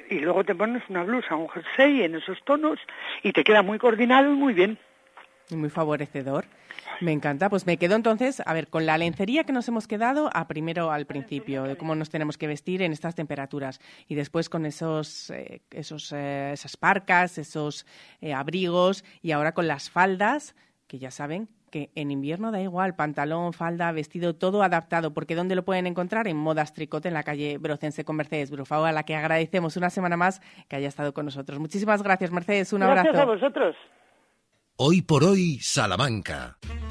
Y 0.10 0.20
luego 0.20 0.44
te 0.44 0.56
pones 0.56 0.82
una 0.90 1.04
blusa, 1.04 1.36
un 1.36 1.48
jersey 1.50 2.02
en 2.02 2.16
esos 2.16 2.38
tonos 2.44 2.80
y 3.22 3.32
te 3.32 3.44
queda 3.44 3.62
muy 3.62 3.78
coordinado 3.78 4.34
y 4.34 4.36
muy 4.36 4.54
bien. 4.54 4.80
Y 5.50 5.56
muy 5.56 5.70
favorecedor. 5.70 6.46
Me 7.02 7.12
encanta. 7.12 7.50
Pues 7.50 7.66
me 7.66 7.78
quedo 7.78 7.96
entonces, 7.96 8.42
a 8.46 8.54
ver, 8.54 8.68
con 8.68 8.86
la 8.86 8.98
lencería 8.98 9.44
que 9.44 9.54
nos 9.54 9.68
hemos 9.68 9.88
quedado 9.88 10.30
a 10.34 10.48
primero 10.48 10.92
al 10.92 11.06
principio, 11.06 11.64
de 11.64 11.78
cómo 11.78 11.96
nos 11.96 12.10
tenemos 12.10 12.38
que 12.38 12.48
vestir 12.48 12.82
en 12.82 12.92
estas 12.92 13.16
temperaturas. 13.16 13.80
Y 14.08 14.16
después 14.16 14.50
con 14.50 14.66
esos, 14.66 15.30
eh, 15.30 15.62
esos 15.72 16.12
eh, 16.12 16.52
esas 16.54 16.76
parcas, 16.76 17.38
esos 17.38 17.86
eh, 18.22 18.34
abrigos 18.34 19.06
y 19.22 19.32
ahora 19.32 19.54
con 19.54 19.68
las 19.68 19.90
faldas, 19.90 20.56
que 20.88 21.00
ya 21.00 21.12
saben 21.12 21.48
que 21.70 21.92
en 21.96 22.12
invierno 22.12 22.52
da 22.52 22.62
igual, 22.62 22.96
pantalón, 22.96 23.54
falda, 23.54 23.92
vestido, 23.92 24.36
todo 24.36 24.64
adaptado, 24.64 25.14
porque 25.14 25.36
¿dónde 25.36 25.56
lo 25.56 25.64
pueden 25.64 25.88
encontrar? 25.88 26.28
En 26.28 26.38
Modas 26.38 26.74
Tricote, 26.74 27.08
en 27.08 27.14
la 27.14 27.24
calle 27.24 27.58
Brocense 27.58 28.04
con 28.04 28.16
Mercedes 28.16 28.52
Brufao, 28.52 28.86
a 28.86 28.92
la 28.92 29.04
que 29.04 29.16
agradecemos 29.16 29.78
una 29.78 29.90
semana 29.90 30.18
más 30.18 30.42
que 30.68 30.76
haya 30.76 30.88
estado 30.88 31.14
con 31.14 31.26
nosotros. 31.26 31.60
Muchísimas 31.60 32.04
gracias, 32.04 32.32
Mercedes. 32.32 32.74
Un 32.74 32.82
Gracias 32.82 33.08
abrazo. 33.08 33.22
a 33.22 33.34
vosotros. 33.36 33.76
Hoy 34.78 35.02
por 35.02 35.24
hoy, 35.24 35.60
Salamanca. 35.62 36.58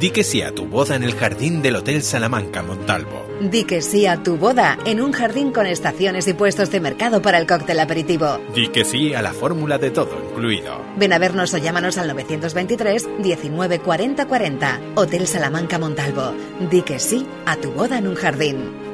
Di 0.00 0.10
que 0.10 0.24
sí 0.24 0.42
a 0.42 0.52
tu 0.52 0.66
boda 0.66 0.96
en 0.96 1.04
el 1.04 1.14
jardín 1.14 1.62
del 1.62 1.76
Hotel 1.76 2.02
Salamanca 2.02 2.62
Montalvo. 2.62 3.26
Di 3.40 3.64
que 3.64 3.80
sí 3.80 4.06
a 4.06 4.22
tu 4.22 4.36
boda 4.36 4.76
en 4.84 5.00
un 5.00 5.12
jardín 5.12 5.52
con 5.52 5.66
estaciones 5.66 6.26
y 6.26 6.34
puestos 6.34 6.70
de 6.70 6.80
mercado 6.80 7.22
para 7.22 7.38
el 7.38 7.46
cóctel 7.46 7.78
aperitivo. 7.78 8.40
Di 8.54 8.68
que 8.68 8.84
sí 8.84 9.14
a 9.14 9.22
la 9.22 9.32
fórmula 9.32 9.78
de 9.78 9.90
todo 9.90 10.18
incluido. 10.30 10.80
Ven 10.96 11.12
a 11.12 11.18
vernos 11.18 11.54
o 11.54 11.58
llámanos 11.58 11.96
al 11.98 12.08
923 12.08 13.08
19 13.22 13.78
40 13.78 14.26
40. 14.26 14.80
Hotel 14.96 15.26
Salamanca 15.26 15.78
Montalvo. 15.78 16.34
Di 16.70 16.82
que 16.82 16.98
sí 16.98 17.26
a 17.46 17.56
tu 17.56 17.70
boda 17.70 17.98
en 17.98 18.08
un 18.08 18.14
jardín. 18.16 18.93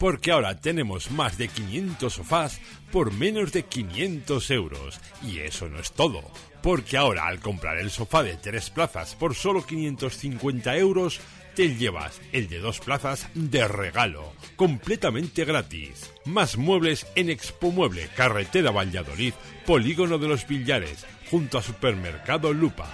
porque 0.00 0.32
ahora 0.32 0.58
tenemos 0.58 1.10
más 1.10 1.36
de 1.36 1.48
500 1.48 2.12
sofás 2.12 2.58
por 2.90 3.12
menos 3.12 3.52
de 3.52 3.64
500 3.64 4.50
euros. 4.50 4.98
Y 5.22 5.40
eso 5.40 5.68
no 5.68 5.78
es 5.78 5.92
todo, 5.92 6.22
porque 6.62 6.96
ahora 6.96 7.26
al 7.26 7.38
comprar 7.38 7.78
el 7.78 7.90
sofá 7.90 8.22
de 8.22 8.36
tres 8.36 8.70
plazas 8.70 9.14
por 9.14 9.34
solo 9.34 9.64
550 9.64 10.76
euros, 10.78 11.20
te 11.54 11.76
llevas 11.76 12.18
el 12.32 12.48
de 12.48 12.60
dos 12.60 12.80
plazas 12.80 13.28
de 13.34 13.68
regalo, 13.68 14.32
completamente 14.56 15.44
gratis. 15.44 16.10
Más 16.24 16.56
muebles 16.56 17.06
en 17.14 17.28
Expo 17.28 17.70
Mueble, 17.70 18.08
carretera 18.16 18.70
Valladolid, 18.70 19.34
Polígono 19.66 20.16
de 20.16 20.28
los 20.28 20.48
Villares, 20.48 21.04
junto 21.30 21.58
a 21.58 21.62
Supermercado 21.62 22.54
Lupa. 22.54 22.88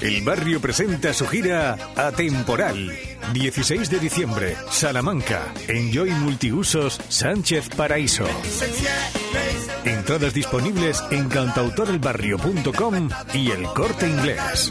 El 0.00 0.22
barrio 0.22 0.60
presenta 0.60 1.14
su 1.14 1.26
gira 1.28 1.78
Atemporal. 1.94 2.92
16 3.32 3.88
de 3.88 3.98
diciembre, 4.00 4.56
Salamanca. 4.70 5.52
Enjoy 5.68 6.10
Multiusos 6.10 7.00
Sánchez 7.08 7.68
Paraíso. 7.68 8.26
Entradas 9.84 10.34
disponibles 10.34 11.02
en 11.10 11.28
cantautorelbarrio.com 11.28 13.08
y 13.32 13.52
el 13.52 13.62
corte 13.64 14.08
inglés. 14.08 14.70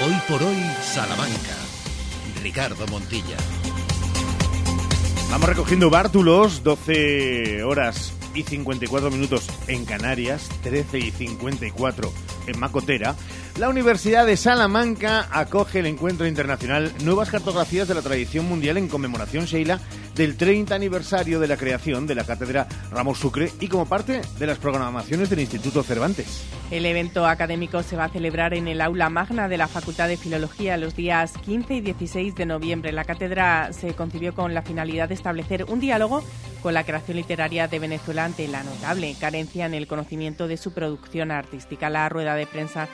Hoy 0.00 0.14
por 0.28 0.42
hoy, 0.42 0.56
Salamanca. 0.82 1.56
Ricardo 2.42 2.86
Montilla. 2.88 3.36
Vamos 5.30 5.48
recogiendo 5.48 5.90
bártulos, 5.90 6.62
12 6.62 7.62
horas 7.62 8.12
y 8.34 8.42
54 8.42 9.10
minutos 9.10 9.46
en 9.68 9.84
Canarias, 9.84 10.48
13 10.62 10.98
y 10.98 11.10
54 11.10 12.12
en 12.46 12.58
Macotera. 12.58 13.14
La 13.58 13.68
Universidad 13.68 14.24
de 14.24 14.38
Salamanca 14.38 15.28
acoge 15.30 15.80
el 15.80 15.86
encuentro 15.86 16.26
internacional 16.26 16.90
Nuevas 17.04 17.30
cartografías 17.30 17.86
de 17.86 17.92
la 17.92 18.00
tradición 18.00 18.48
mundial 18.48 18.78
en 18.78 18.88
conmemoración, 18.88 19.44
Sheila, 19.44 19.78
del 20.14 20.38
30 20.38 20.74
aniversario 20.74 21.38
de 21.38 21.48
la 21.48 21.58
creación 21.58 22.06
de 22.06 22.14
la 22.14 22.24
Cátedra 22.24 22.66
Ramos 22.90 23.18
Sucre 23.18 23.52
y 23.60 23.68
como 23.68 23.84
parte 23.84 24.22
de 24.38 24.46
las 24.46 24.56
programaciones 24.56 25.28
del 25.28 25.40
Instituto 25.40 25.82
Cervantes. 25.82 26.44
El 26.70 26.86
evento 26.86 27.26
académico 27.26 27.82
se 27.82 27.94
va 27.94 28.04
a 28.04 28.08
celebrar 28.08 28.54
en 28.54 28.68
el 28.68 28.80
aula 28.80 29.10
magna 29.10 29.48
de 29.48 29.58
la 29.58 29.68
Facultad 29.68 30.08
de 30.08 30.16
Filología 30.16 30.78
los 30.78 30.96
días 30.96 31.32
15 31.44 31.74
y 31.74 31.80
16 31.82 32.34
de 32.34 32.46
noviembre. 32.46 32.90
La 32.92 33.04
cátedra 33.04 33.70
se 33.74 33.94
concibió 33.94 34.34
con 34.34 34.54
la 34.54 34.62
finalidad 34.62 35.08
de 35.08 35.14
establecer 35.14 35.66
un 35.68 35.78
diálogo 35.78 36.24
con 36.62 36.72
la 36.72 36.84
creación 36.84 37.18
literaria 37.18 37.68
de 37.68 37.78
Venezuela 37.78 38.24
ante 38.24 38.48
la 38.48 38.62
notable 38.62 39.14
carencia 39.20 39.66
en 39.66 39.74
el 39.74 39.86
conocimiento 39.86 40.48
de 40.48 40.56
su 40.56 40.72
producción 40.72 41.30
artística. 41.30 41.90
La 41.90 42.08
rueda 42.08 42.34
de 42.34 42.46
prensa 42.46 42.88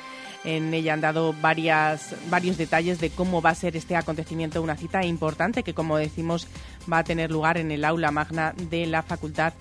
en 0.44 0.72
ella 0.72 0.94
han 0.94 1.00
dado 1.00 1.34
varios 1.40 2.56
detalles 2.56 3.00
de 3.00 3.10
cómo 3.10 3.42
va 3.42 3.50
a 3.50 3.54
ser 3.54 3.76
este 3.76 3.96
acontecimiento, 3.96 4.62
una 4.62 4.76
cita 4.76 5.04
importante 5.04 5.62
que, 5.62 5.74
como 5.74 5.96
decimos, 5.96 6.46
va 6.90 6.98
a 6.98 7.04
tener 7.04 7.30
lugar 7.30 7.58
en 7.58 7.70
el 7.70 7.84
aula 7.84 8.10
magna 8.10 8.54
de 8.70 8.86
la 8.86 9.02
Facultad 9.02 9.52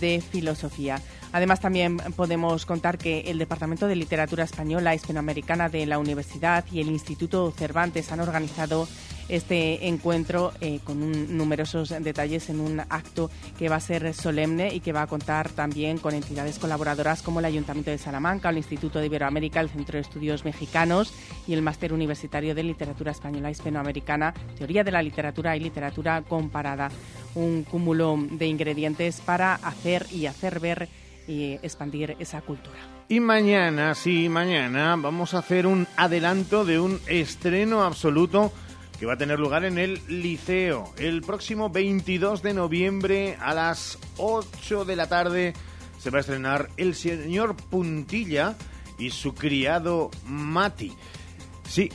de 0.00 0.20
Filosofía. 0.20 1.00
Además, 1.32 1.60
también 1.60 1.96
podemos 2.14 2.66
contar 2.66 2.98
que 2.98 3.20
el 3.22 3.38
Departamento 3.38 3.88
de 3.88 3.96
Literatura 3.96 4.44
Española 4.44 4.94
Hispanoamericana 4.94 5.68
de 5.68 5.86
la 5.86 5.98
Universidad 5.98 6.64
y 6.70 6.80
el 6.80 6.88
Instituto 6.88 7.50
Cervantes 7.50 8.12
han 8.12 8.20
organizado 8.20 8.86
este 9.32 9.88
encuentro 9.88 10.52
eh, 10.60 10.80
con 10.84 11.36
numerosos 11.36 11.88
detalles 11.88 12.50
en 12.50 12.60
un 12.60 12.80
acto 12.80 13.30
que 13.58 13.70
va 13.70 13.76
a 13.76 13.80
ser 13.80 14.12
solemne 14.12 14.74
y 14.74 14.80
que 14.80 14.92
va 14.92 15.02
a 15.02 15.06
contar 15.06 15.48
también 15.48 15.96
con 15.96 16.12
entidades 16.12 16.58
colaboradoras 16.58 17.22
como 17.22 17.40
el 17.40 17.46
Ayuntamiento 17.46 17.90
de 17.90 17.96
Salamanca, 17.96 18.50
el 18.50 18.58
Instituto 18.58 18.98
de 18.98 19.06
Iberoamérica, 19.06 19.60
el 19.60 19.70
Centro 19.70 19.96
de 19.96 20.02
Estudios 20.02 20.44
Mexicanos 20.44 21.14
y 21.46 21.54
el 21.54 21.62
Máster 21.62 21.94
Universitario 21.94 22.54
de 22.54 22.62
Literatura 22.62 23.12
Española 23.12 23.50
Hispanoamericana, 23.50 24.34
Teoría 24.58 24.84
de 24.84 24.92
la 24.92 25.02
Literatura 25.02 25.56
y 25.56 25.60
Literatura 25.60 26.20
Comparada. 26.22 26.90
Un 27.34 27.62
cúmulo 27.62 28.18
de 28.32 28.46
ingredientes 28.46 29.22
para 29.22 29.54
hacer 29.54 30.06
y 30.10 30.26
hacer 30.26 30.60
ver 30.60 30.88
y 31.26 31.54
expandir 31.62 32.16
esa 32.18 32.42
cultura. 32.42 32.76
Y 33.08 33.20
mañana, 33.20 33.94
sí, 33.94 34.28
mañana 34.28 34.96
vamos 34.96 35.34
a 35.34 35.38
hacer 35.38 35.66
un 35.66 35.86
adelanto 35.96 36.64
de 36.64 36.80
un 36.80 37.00
estreno 37.06 37.82
absoluto 37.82 38.52
que 39.02 39.06
va 39.06 39.14
a 39.14 39.18
tener 39.18 39.40
lugar 39.40 39.64
en 39.64 39.78
el 39.78 40.00
Liceo 40.06 40.94
el 40.96 41.22
próximo 41.22 41.70
22 41.70 42.40
de 42.40 42.54
noviembre 42.54 43.36
a 43.40 43.52
las 43.52 43.98
8 44.16 44.84
de 44.84 44.94
la 44.94 45.08
tarde. 45.08 45.54
Se 45.98 46.10
va 46.10 46.18
a 46.18 46.20
estrenar 46.20 46.68
El 46.76 46.94
Señor 46.94 47.56
Puntilla 47.56 48.54
y 49.00 49.10
su 49.10 49.34
criado 49.34 50.08
Mati. 50.24 50.92
Sí, 51.66 51.88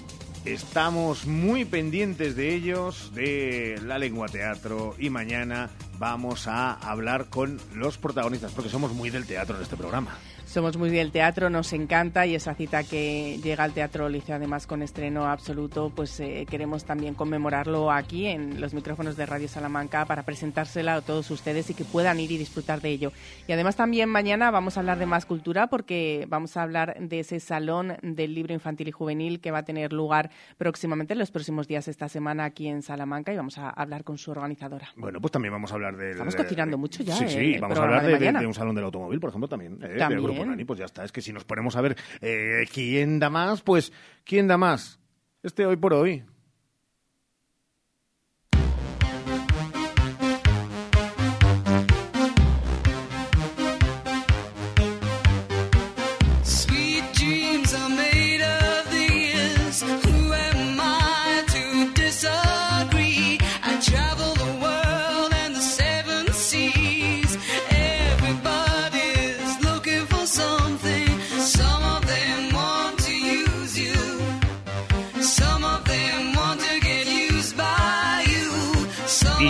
estamos 0.44 1.26
muy 1.26 1.64
pendientes 1.64 2.36
de 2.36 2.54
ellos, 2.54 3.14
de 3.16 3.80
la 3.86 3.98
lengua 3.98 4.28
teatro 4.28 4.94
y 5.00 5.10
mañana 5.10 5.70
vamos 6.00 6.46
a 6.50 6.74
hablar 6.74 7.30
con 7.30 7.58
los 7.74 7.98
protagonistas 7.98 8.52
porque 8.52 8.70
somos 8.70 8.92
muy 8.92 9.12
del 9.12 9.26
teatro 9.26 9.56
en 9.56 9.64
este 9.64 9.78
programa. 9.78 10.18
Somos 10.58 10.76
muy 10.76 10.90
del 10.90 11.12
teatro, 11.12 11.52
nos 11.52 11.72
encanta 11.74 12.26
y 12.26 12.34
esa 12.34 12.56
cita 12.56 12.84
que 12.84 13.40
llega 13.44 13.64
al 13.64 13.74
Teatro 13.74 14.10
Liceo 14.10 14.38
además 14.38 14.66
con 14.66 14.82
estreno 14.82 15.28
absoluto, 15.28 15.92
pues 15.96 16.20
eh, 16.20 16.48
queremos 16.50 16.84
también 16.84 17.14
conmemorarlo 17.14 17.92
aquí 17.92 18.26
en 18.26 18.60
los 18.60 18.74
micrófonos 18.74 19.16
de 19.16 19.28
Radio 19.28 19.48
Salamanca 19.48 20.06
para 20.06 20.24
presentársela 20.24 20.96
a 20.96 21.02
todos 21.02 21.30
ustedes 21.30 21.70
y 21.70 21.76
que 21.76 21.84
puedan 21.84 22.20
ir 22.20 22.32
y 22.32 22.40
disfrutar 22.40 22.82
de 22.82 22.90
ello. 22.90 23.12
Y 23.48 23.52
además 23.52 23.76
también 23.76 24.10
mañana 24.10 24.50
vamos 24.50 24.78
a 24.78 24.80
hablar 24.80 24.98
de 24.98 25.06
más 25.06 25.28
cultura 25.28 25.68
porque 25.68 26.26
vamos 26.28 26.58
a 26.58 26.64
hablar 26.64 26.98
de 27.00 27.20
ese 27.20 27.40
salón 27.40 27.96
del 28.02 28.34
libro 28.34 28.52
infantil 28.52 28.88
y 28.88 28.92
juvenil 28.92 29.40
que 29.40 29.52
va 29.52 29.60
a 29.60 29.64
tener 29.64 29.94
lugar 29.94 30.32
próximamente 30.58 31.14
en 31.14 31.20
los 31.20 31.30
próximos 31.30 31.68
días 31.68 31.88
esta 31.88 32.10
semana 32.10 32.46
aquí 32.46 32.68
en 32.68 32.82
Salamanca 32.82 33.32
y 33.32 33.38
vamos 33.38 33.60
a 33.60 33.70
hablar 33.70 34.04
con 34.04 34.18
su 34.18 34.32
organizadora. 34.32 34.88
Bueno, 34.96 35.22
pues 35.22 35.32
también 35.32 35.54
vamos 35.54 35.72
a 35.72 35.76
hablar 35.76 35.96
de... 35.98 36.10
Estamos 36.14 36.36
cocinando 36.36 36.80
mucho 36.80 37.04
ya. 37.04 37.14
Sí, 37.14 37.30
sí, 37.30 37.60
vamos 37.60 37.78
a 37.78 37.84
hablar 37.84 38.08
de, 38.08 38.48
un 38.48 38.56
salón 38.56 38.74
del 38.74 38.86
automóvil, 38.86 39.20
por 39.20 39.30
ejemplo, 39.30 39.48
también. 39.48 39.78
Eh, 39.84 39.98
también 40.00 40.47
pues 40.65 40.80
ya 40.80 40.86
está. 40.86 41.03
Es 41.03 41.11
que 41.11 41.22
si 41.22 41.34
nos 41.34 41.44
ponemos 41.44 41.76
a 41.76 41.82
ver 41.82 41.95
eh, 42.22 42.65
quién 42.74 43.19
da 43.19 43.30
más, 43.30 43.61
pues 43.61 43.91
¿quién 44.24 44.48
da 44.48 44.57
más? 44.57 44.99
Este 45.44 45.65
hoy 45.65 45.78
por 45.78 45.94
hoy. 45.94 46.24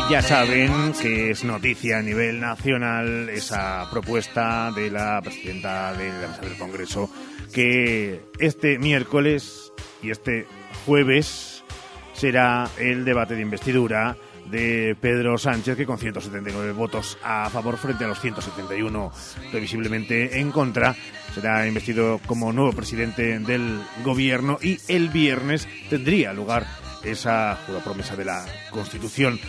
Ya 0.10 0.22
saben 0.22 0.94
que 0.94 1.32
es 1.32 1.44
noticia 1.44 1.98
a 1.98 2.02
nivel 2.02 2.40
nacional 2.40 3.28
esa 3.30 3.90
propuesta 3.92 4.72
de 4.72 4.90
la 4.90 5.22
presidenta 5.22 5.94
del 5.94 6.58
Congreso 6.58 7.10
que 7.54 8.22
este 8.40 8.80
miércoles 8.80 9.74
y 10.02 10.12
este 10.12 10.48
jueves 10.86 11.66
será 12.14 12.70
el 12.78 13.04
debate 13.04 13.36
de 13.36 13.42
investidura 13.42 14.16
de 14.50 14.96
Pedro 15.02 15.38
Sánchez, 15.38 15.76
que 15.76 15.86
con 15.86 15.98
179 15.98 16.72
votos 16.72 17.18
a 17.22 17.50
favor 17.50 17.76
frente 17.76 18.06
a 18.06 18.08
los 18.08 18.22
171 18.22 19.12
previsiblemente 19.52 20.40
en 20.40 20.52
contra, 20.52 20.96
será 21.36 21.68
investido 21.68 22.22
como 22.26 22.54
nuevo 22.54 22.72
presidente 22.72 23.40
del 23.40 23.82
gobierno 24.06 24.58
y 24.62 24.80
el 24.88 25.10
viernes 25.10 25.68
tendría 25.90 26.32
lugar 26.32 26.66
esa 27.04 27.58
promesa 27.84 28.16
de 28.16 28.26
la 28.26 28.46
Constitución 28.72 29.40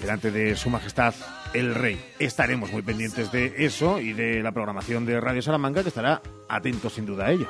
delante 0.00 0.30
de 0.30 0.56
Su 0.56 0.70
Majestad 0.70 1.14
el 1.54 1.74
Rey. 1.74 2.00
Estaremos 2.18 2.72
muy 2.72 2.82
pendientes 2.82 3.32
de 3.32 3.54
eso 3.58 4.00
y 4.00 4.12
de 4.12 4.42
la 4.42 4.52
programación 4.52 5.06
de 5.06 5.20
Radio 5.20 5.42
Salamanca, 5.42 5.82
que 5.82 5.88
estará 5.88 6.22
atento 6.48 6.90
sin 6.90 7.06
duda 7.06 7.26
a 7.26 7.32
ello. 7.32 7.48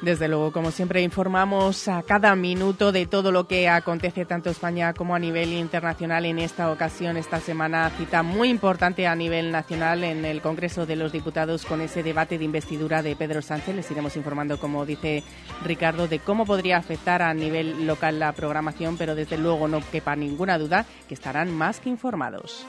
Desde 0.00 0.28
luego, 0.28 0.52
como 0.52 0.70
siempre, 0.70 1.02
informamos 1.02 1.88
a 1.88 2.04
cada 2.04 2.36
minuto 2.36 2.92
de 2.92 3.06
todo 3.06 3.32
lo 3.32 3.48
que 3.48 3.68
acontece 3.68 4.24
tanto 4.24 4.48
en 4.48 4.52
España 4.52 4.94
como 4.94 5.16
a 5.16 5.18
nivel 5.18 5.52
internacional. 5.52 6.24
En 6.24 6.38
esta 6.38 6.70
ocasión, 6.70 7.16
esta 7.16 7.40
semana, 7.40 7.90
cita 7.90 8.22
muy 8.22 8.48
importante 8.48 9.08
a 9.08 9.16
nivel 9.16 9.50
nacional 9.50 10.04
en 10.04 10.24
el 10.24 10.40
Congreso 10.40 10.86
de 10.86 10.94
los 10.94 11.10
Diputados 11.10 11.66
con 11.66 11.80
ese 11.80 12.04
debate 12.04 12.38
de 12.38 12.44
investidura 12.44 13.02
de 13.02 13.16
Pedro 13.16 13.42
Sánchez. 13.42 13.74
Les 13.74 13.90
iremos 13.90 14.16
informando, 14.16 14.60
como 14.60 14.86
dice 14.86 15.24
Ricardo, 15.64 16.06
de 16.06 16.20
cómo 16.20 16.46
podría 16.46 16.76
afectar 16.76 17.20
a 17.20 17.34
nivel 17.34 17.84
local 17.84 18.20
la 18.20 18.32
programación, 18.32 18.96
pero 18.98 19.16
desde 19.16 19.36
luego 19.36 19.66
no 19.66 19.80
quepa 19.90 20.14
ninguna 20.14 20.58
duda 20.58 20.86
que 21.08 21.14
estarán 21.14 21.52
más 21.52 21.80
que 21.80 21.88
informados. 21.88 22.64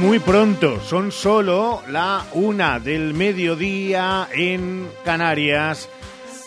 Muy 0.00 0.18
pronto. 0.18 0.80
Son 0.80 1.10
solo 1.12 1.82
la 1.88 2.24
una 2.32 2.78
del 2.78 3.14
mediodía 3.14 4.28
en 4.32 4.88
Canarias, 5.04 5.88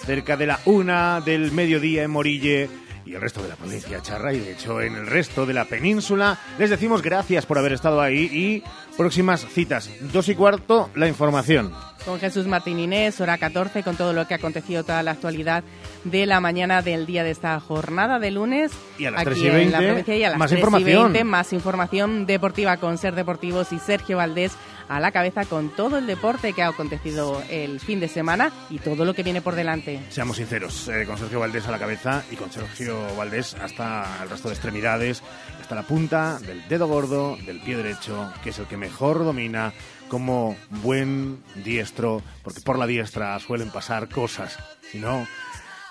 cerca 0.06 0.38
de 0.38 0.48
la 0.48 0.60
una 0.66 1.22
del 1.22 1.52
mediodía 1.52 2.04
en 2.04 2.12
Morille 2.12 2.70
y 3.06 3.14
el 3.14 3.22
resto 3.22 3.42
de 3.42 3.50
la 3.50 3.56
provincia 3.56 4.02
Charra 4.02 4.34
y 4.34 4.40
de 4.40 4.54
hecho 4.54 4.82
en 4.82 4.96
el 4.96 5.08
resto 5.08 5.46
de 5.46 5.54
la 5.54 5.66
península. 5.66 6.40
Les 6.58 6.70
decimos 6.70 7.02
gracias 7.02 7.46
por 7.46 7.58
haber 7.58 7.74
estado 7.74 8.02
ahí 8.02 8.30
y 8.32 8.64
próximas 8.96 9.46
citas. 9.46 9.90
Dos 10.14 10.30
y 10.30 10.36
cuarto, 10.36 10.90
la 10.96 11.08
información. 11.08 11.74
Con 12.06 12.20
Jesús 12.20 12.48
Martín 12.48 12.80
Inés, 12.80 13.22
hora 13.22 13.38
14, 13.38 13.84
con 13.84 13.96
todo 13.96 14.12
lo 14.12 14.28
que 14.28 14.34
ha 14.34 14.38
acontecido, 14.38 14.84
toda 14.84 15.04
la 15.04 15.12
actualidad 15.12 15.64
de 16.04 16.26
la 16.26 16.40
mañana 16.40 16.82
del 16.82 17.06
día 17.06 17.24
de 17.24 17.30
esta 17.30 17.60
jornada 17.60 18.18
de 18.18 18.32
lunes. 18.32 18.72
Y 18.98 19.06
a 19.06 19.12
las 19.12 19.22
aquí 19.22 19.30
3 19.32 19.38
y 19.38 19.50
20, 19.50 19.62
en 19.62 19.72
la 19.72 19.78
provincia 19.78 20.18
y 20.18 20.24
a 20.24 20.30
las 20.32 20.40
más 20.40 20.50
3 20.50 20.58
y 20.58 20.62
información. 20.62 21.04
20, 21.14 21.24
más 21.24 21.54
información 21.54 22.26
deportiva 22.26 22.78
con 22.78 22.98
Ser 22.98 23.14
Deportivos 23.14 23.72
y 23.72 23.80
Sergio 23.80 24.18
Valdés 24.18 24.54
a 24.92 25.00
la 25.00 25.12
cabeza 25.12 25.46
con 25.46 25.70
todo 25.70 25.98
el 25.98 26.06
deporte 26.06 26.52
que 26.52 26.64
ha 26.64 26.68
acontecido 26.68 27.42
el 27.50 27.80
fin 27.80 28.02
de 28.02 28.10
semana 28.10 28.52
y 28.70 28.80
todo 28.80 29.06
lo 29.06 29.14
que 29.14 29.24
viene 29.24 29.42
por 29.42 29.56
delante. 29.56 30.02
Seamos 30.10 30.36
sinceros, 30.36 30.90
eh, 30.90 31.06
con 31.06 31.18
Sergio 31.18 31.40
Valdés 31.40 31.66
a 31.68 31.72
la 31.72 31.80
cabeza 31.80 32.26
y 32.30 32.36
con 32.36 32.52
Sergio 32.52 33.00
Valdés 33.16 33.54
hasta 33.54 34.22
el 34.22 34.30
resto 34.30 34.50
de 34.50 34.56
extremidades, 34.56 35.24
hasta 35.62 35.76
la 35.76 35.84
punta 35.84 36.40
del 36.40 36.68
dedo 36.68 36.88
gordo 36.88 37.38
del 37.46 37.62
pie 37.62 37.78
derecho, 37.78 38.34
que 38.44 38.50
es 38.50 38.60
el 38.60 38.66
que 38.66 38.76
mejor 38.76 39.24
domina 39.24 39.72
como 40.12 40.58
buen 40.84 41.42
diestro, 41.64 42.22
porque 42.44 42.60
por 42.60 42.78
la 42.78 42.86
diestra 42.86 43.40
suelen 43.40 43.70
pasar 43.70 44.10
cosas, 44.10 44.60
si 44.82 45.00
no, 45.00 45.26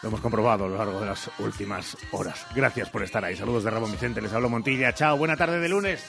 lo 0.02 0.08
hemos 0.10 0.20
comprobado 0.20 0.66
a 0.66 0.68
lo 0.68 0.76
largo 0.76 1.00
de 1.00 1.06
las 1.06 1.30
últimas 1.38 1.96
horas. 2.12 2.46
Gracias 2.54 2.90
por 2.90 3.02
estar 3.02 3.24
ahí. 3.24 3.34
Saludos 3.34 3.64
de 3.64 3.70
Ramón 3.70 3.92
Vicente, 3.92 4.20
les 4.20 4.34
hablo 4.34 4.50
Montilla. 4.50 4.92
Chao, 4.92 5.16
buena 5.16 5.38
tarde 5.38 5.58
de 5.58 5.70
lunes. 5.70 6.04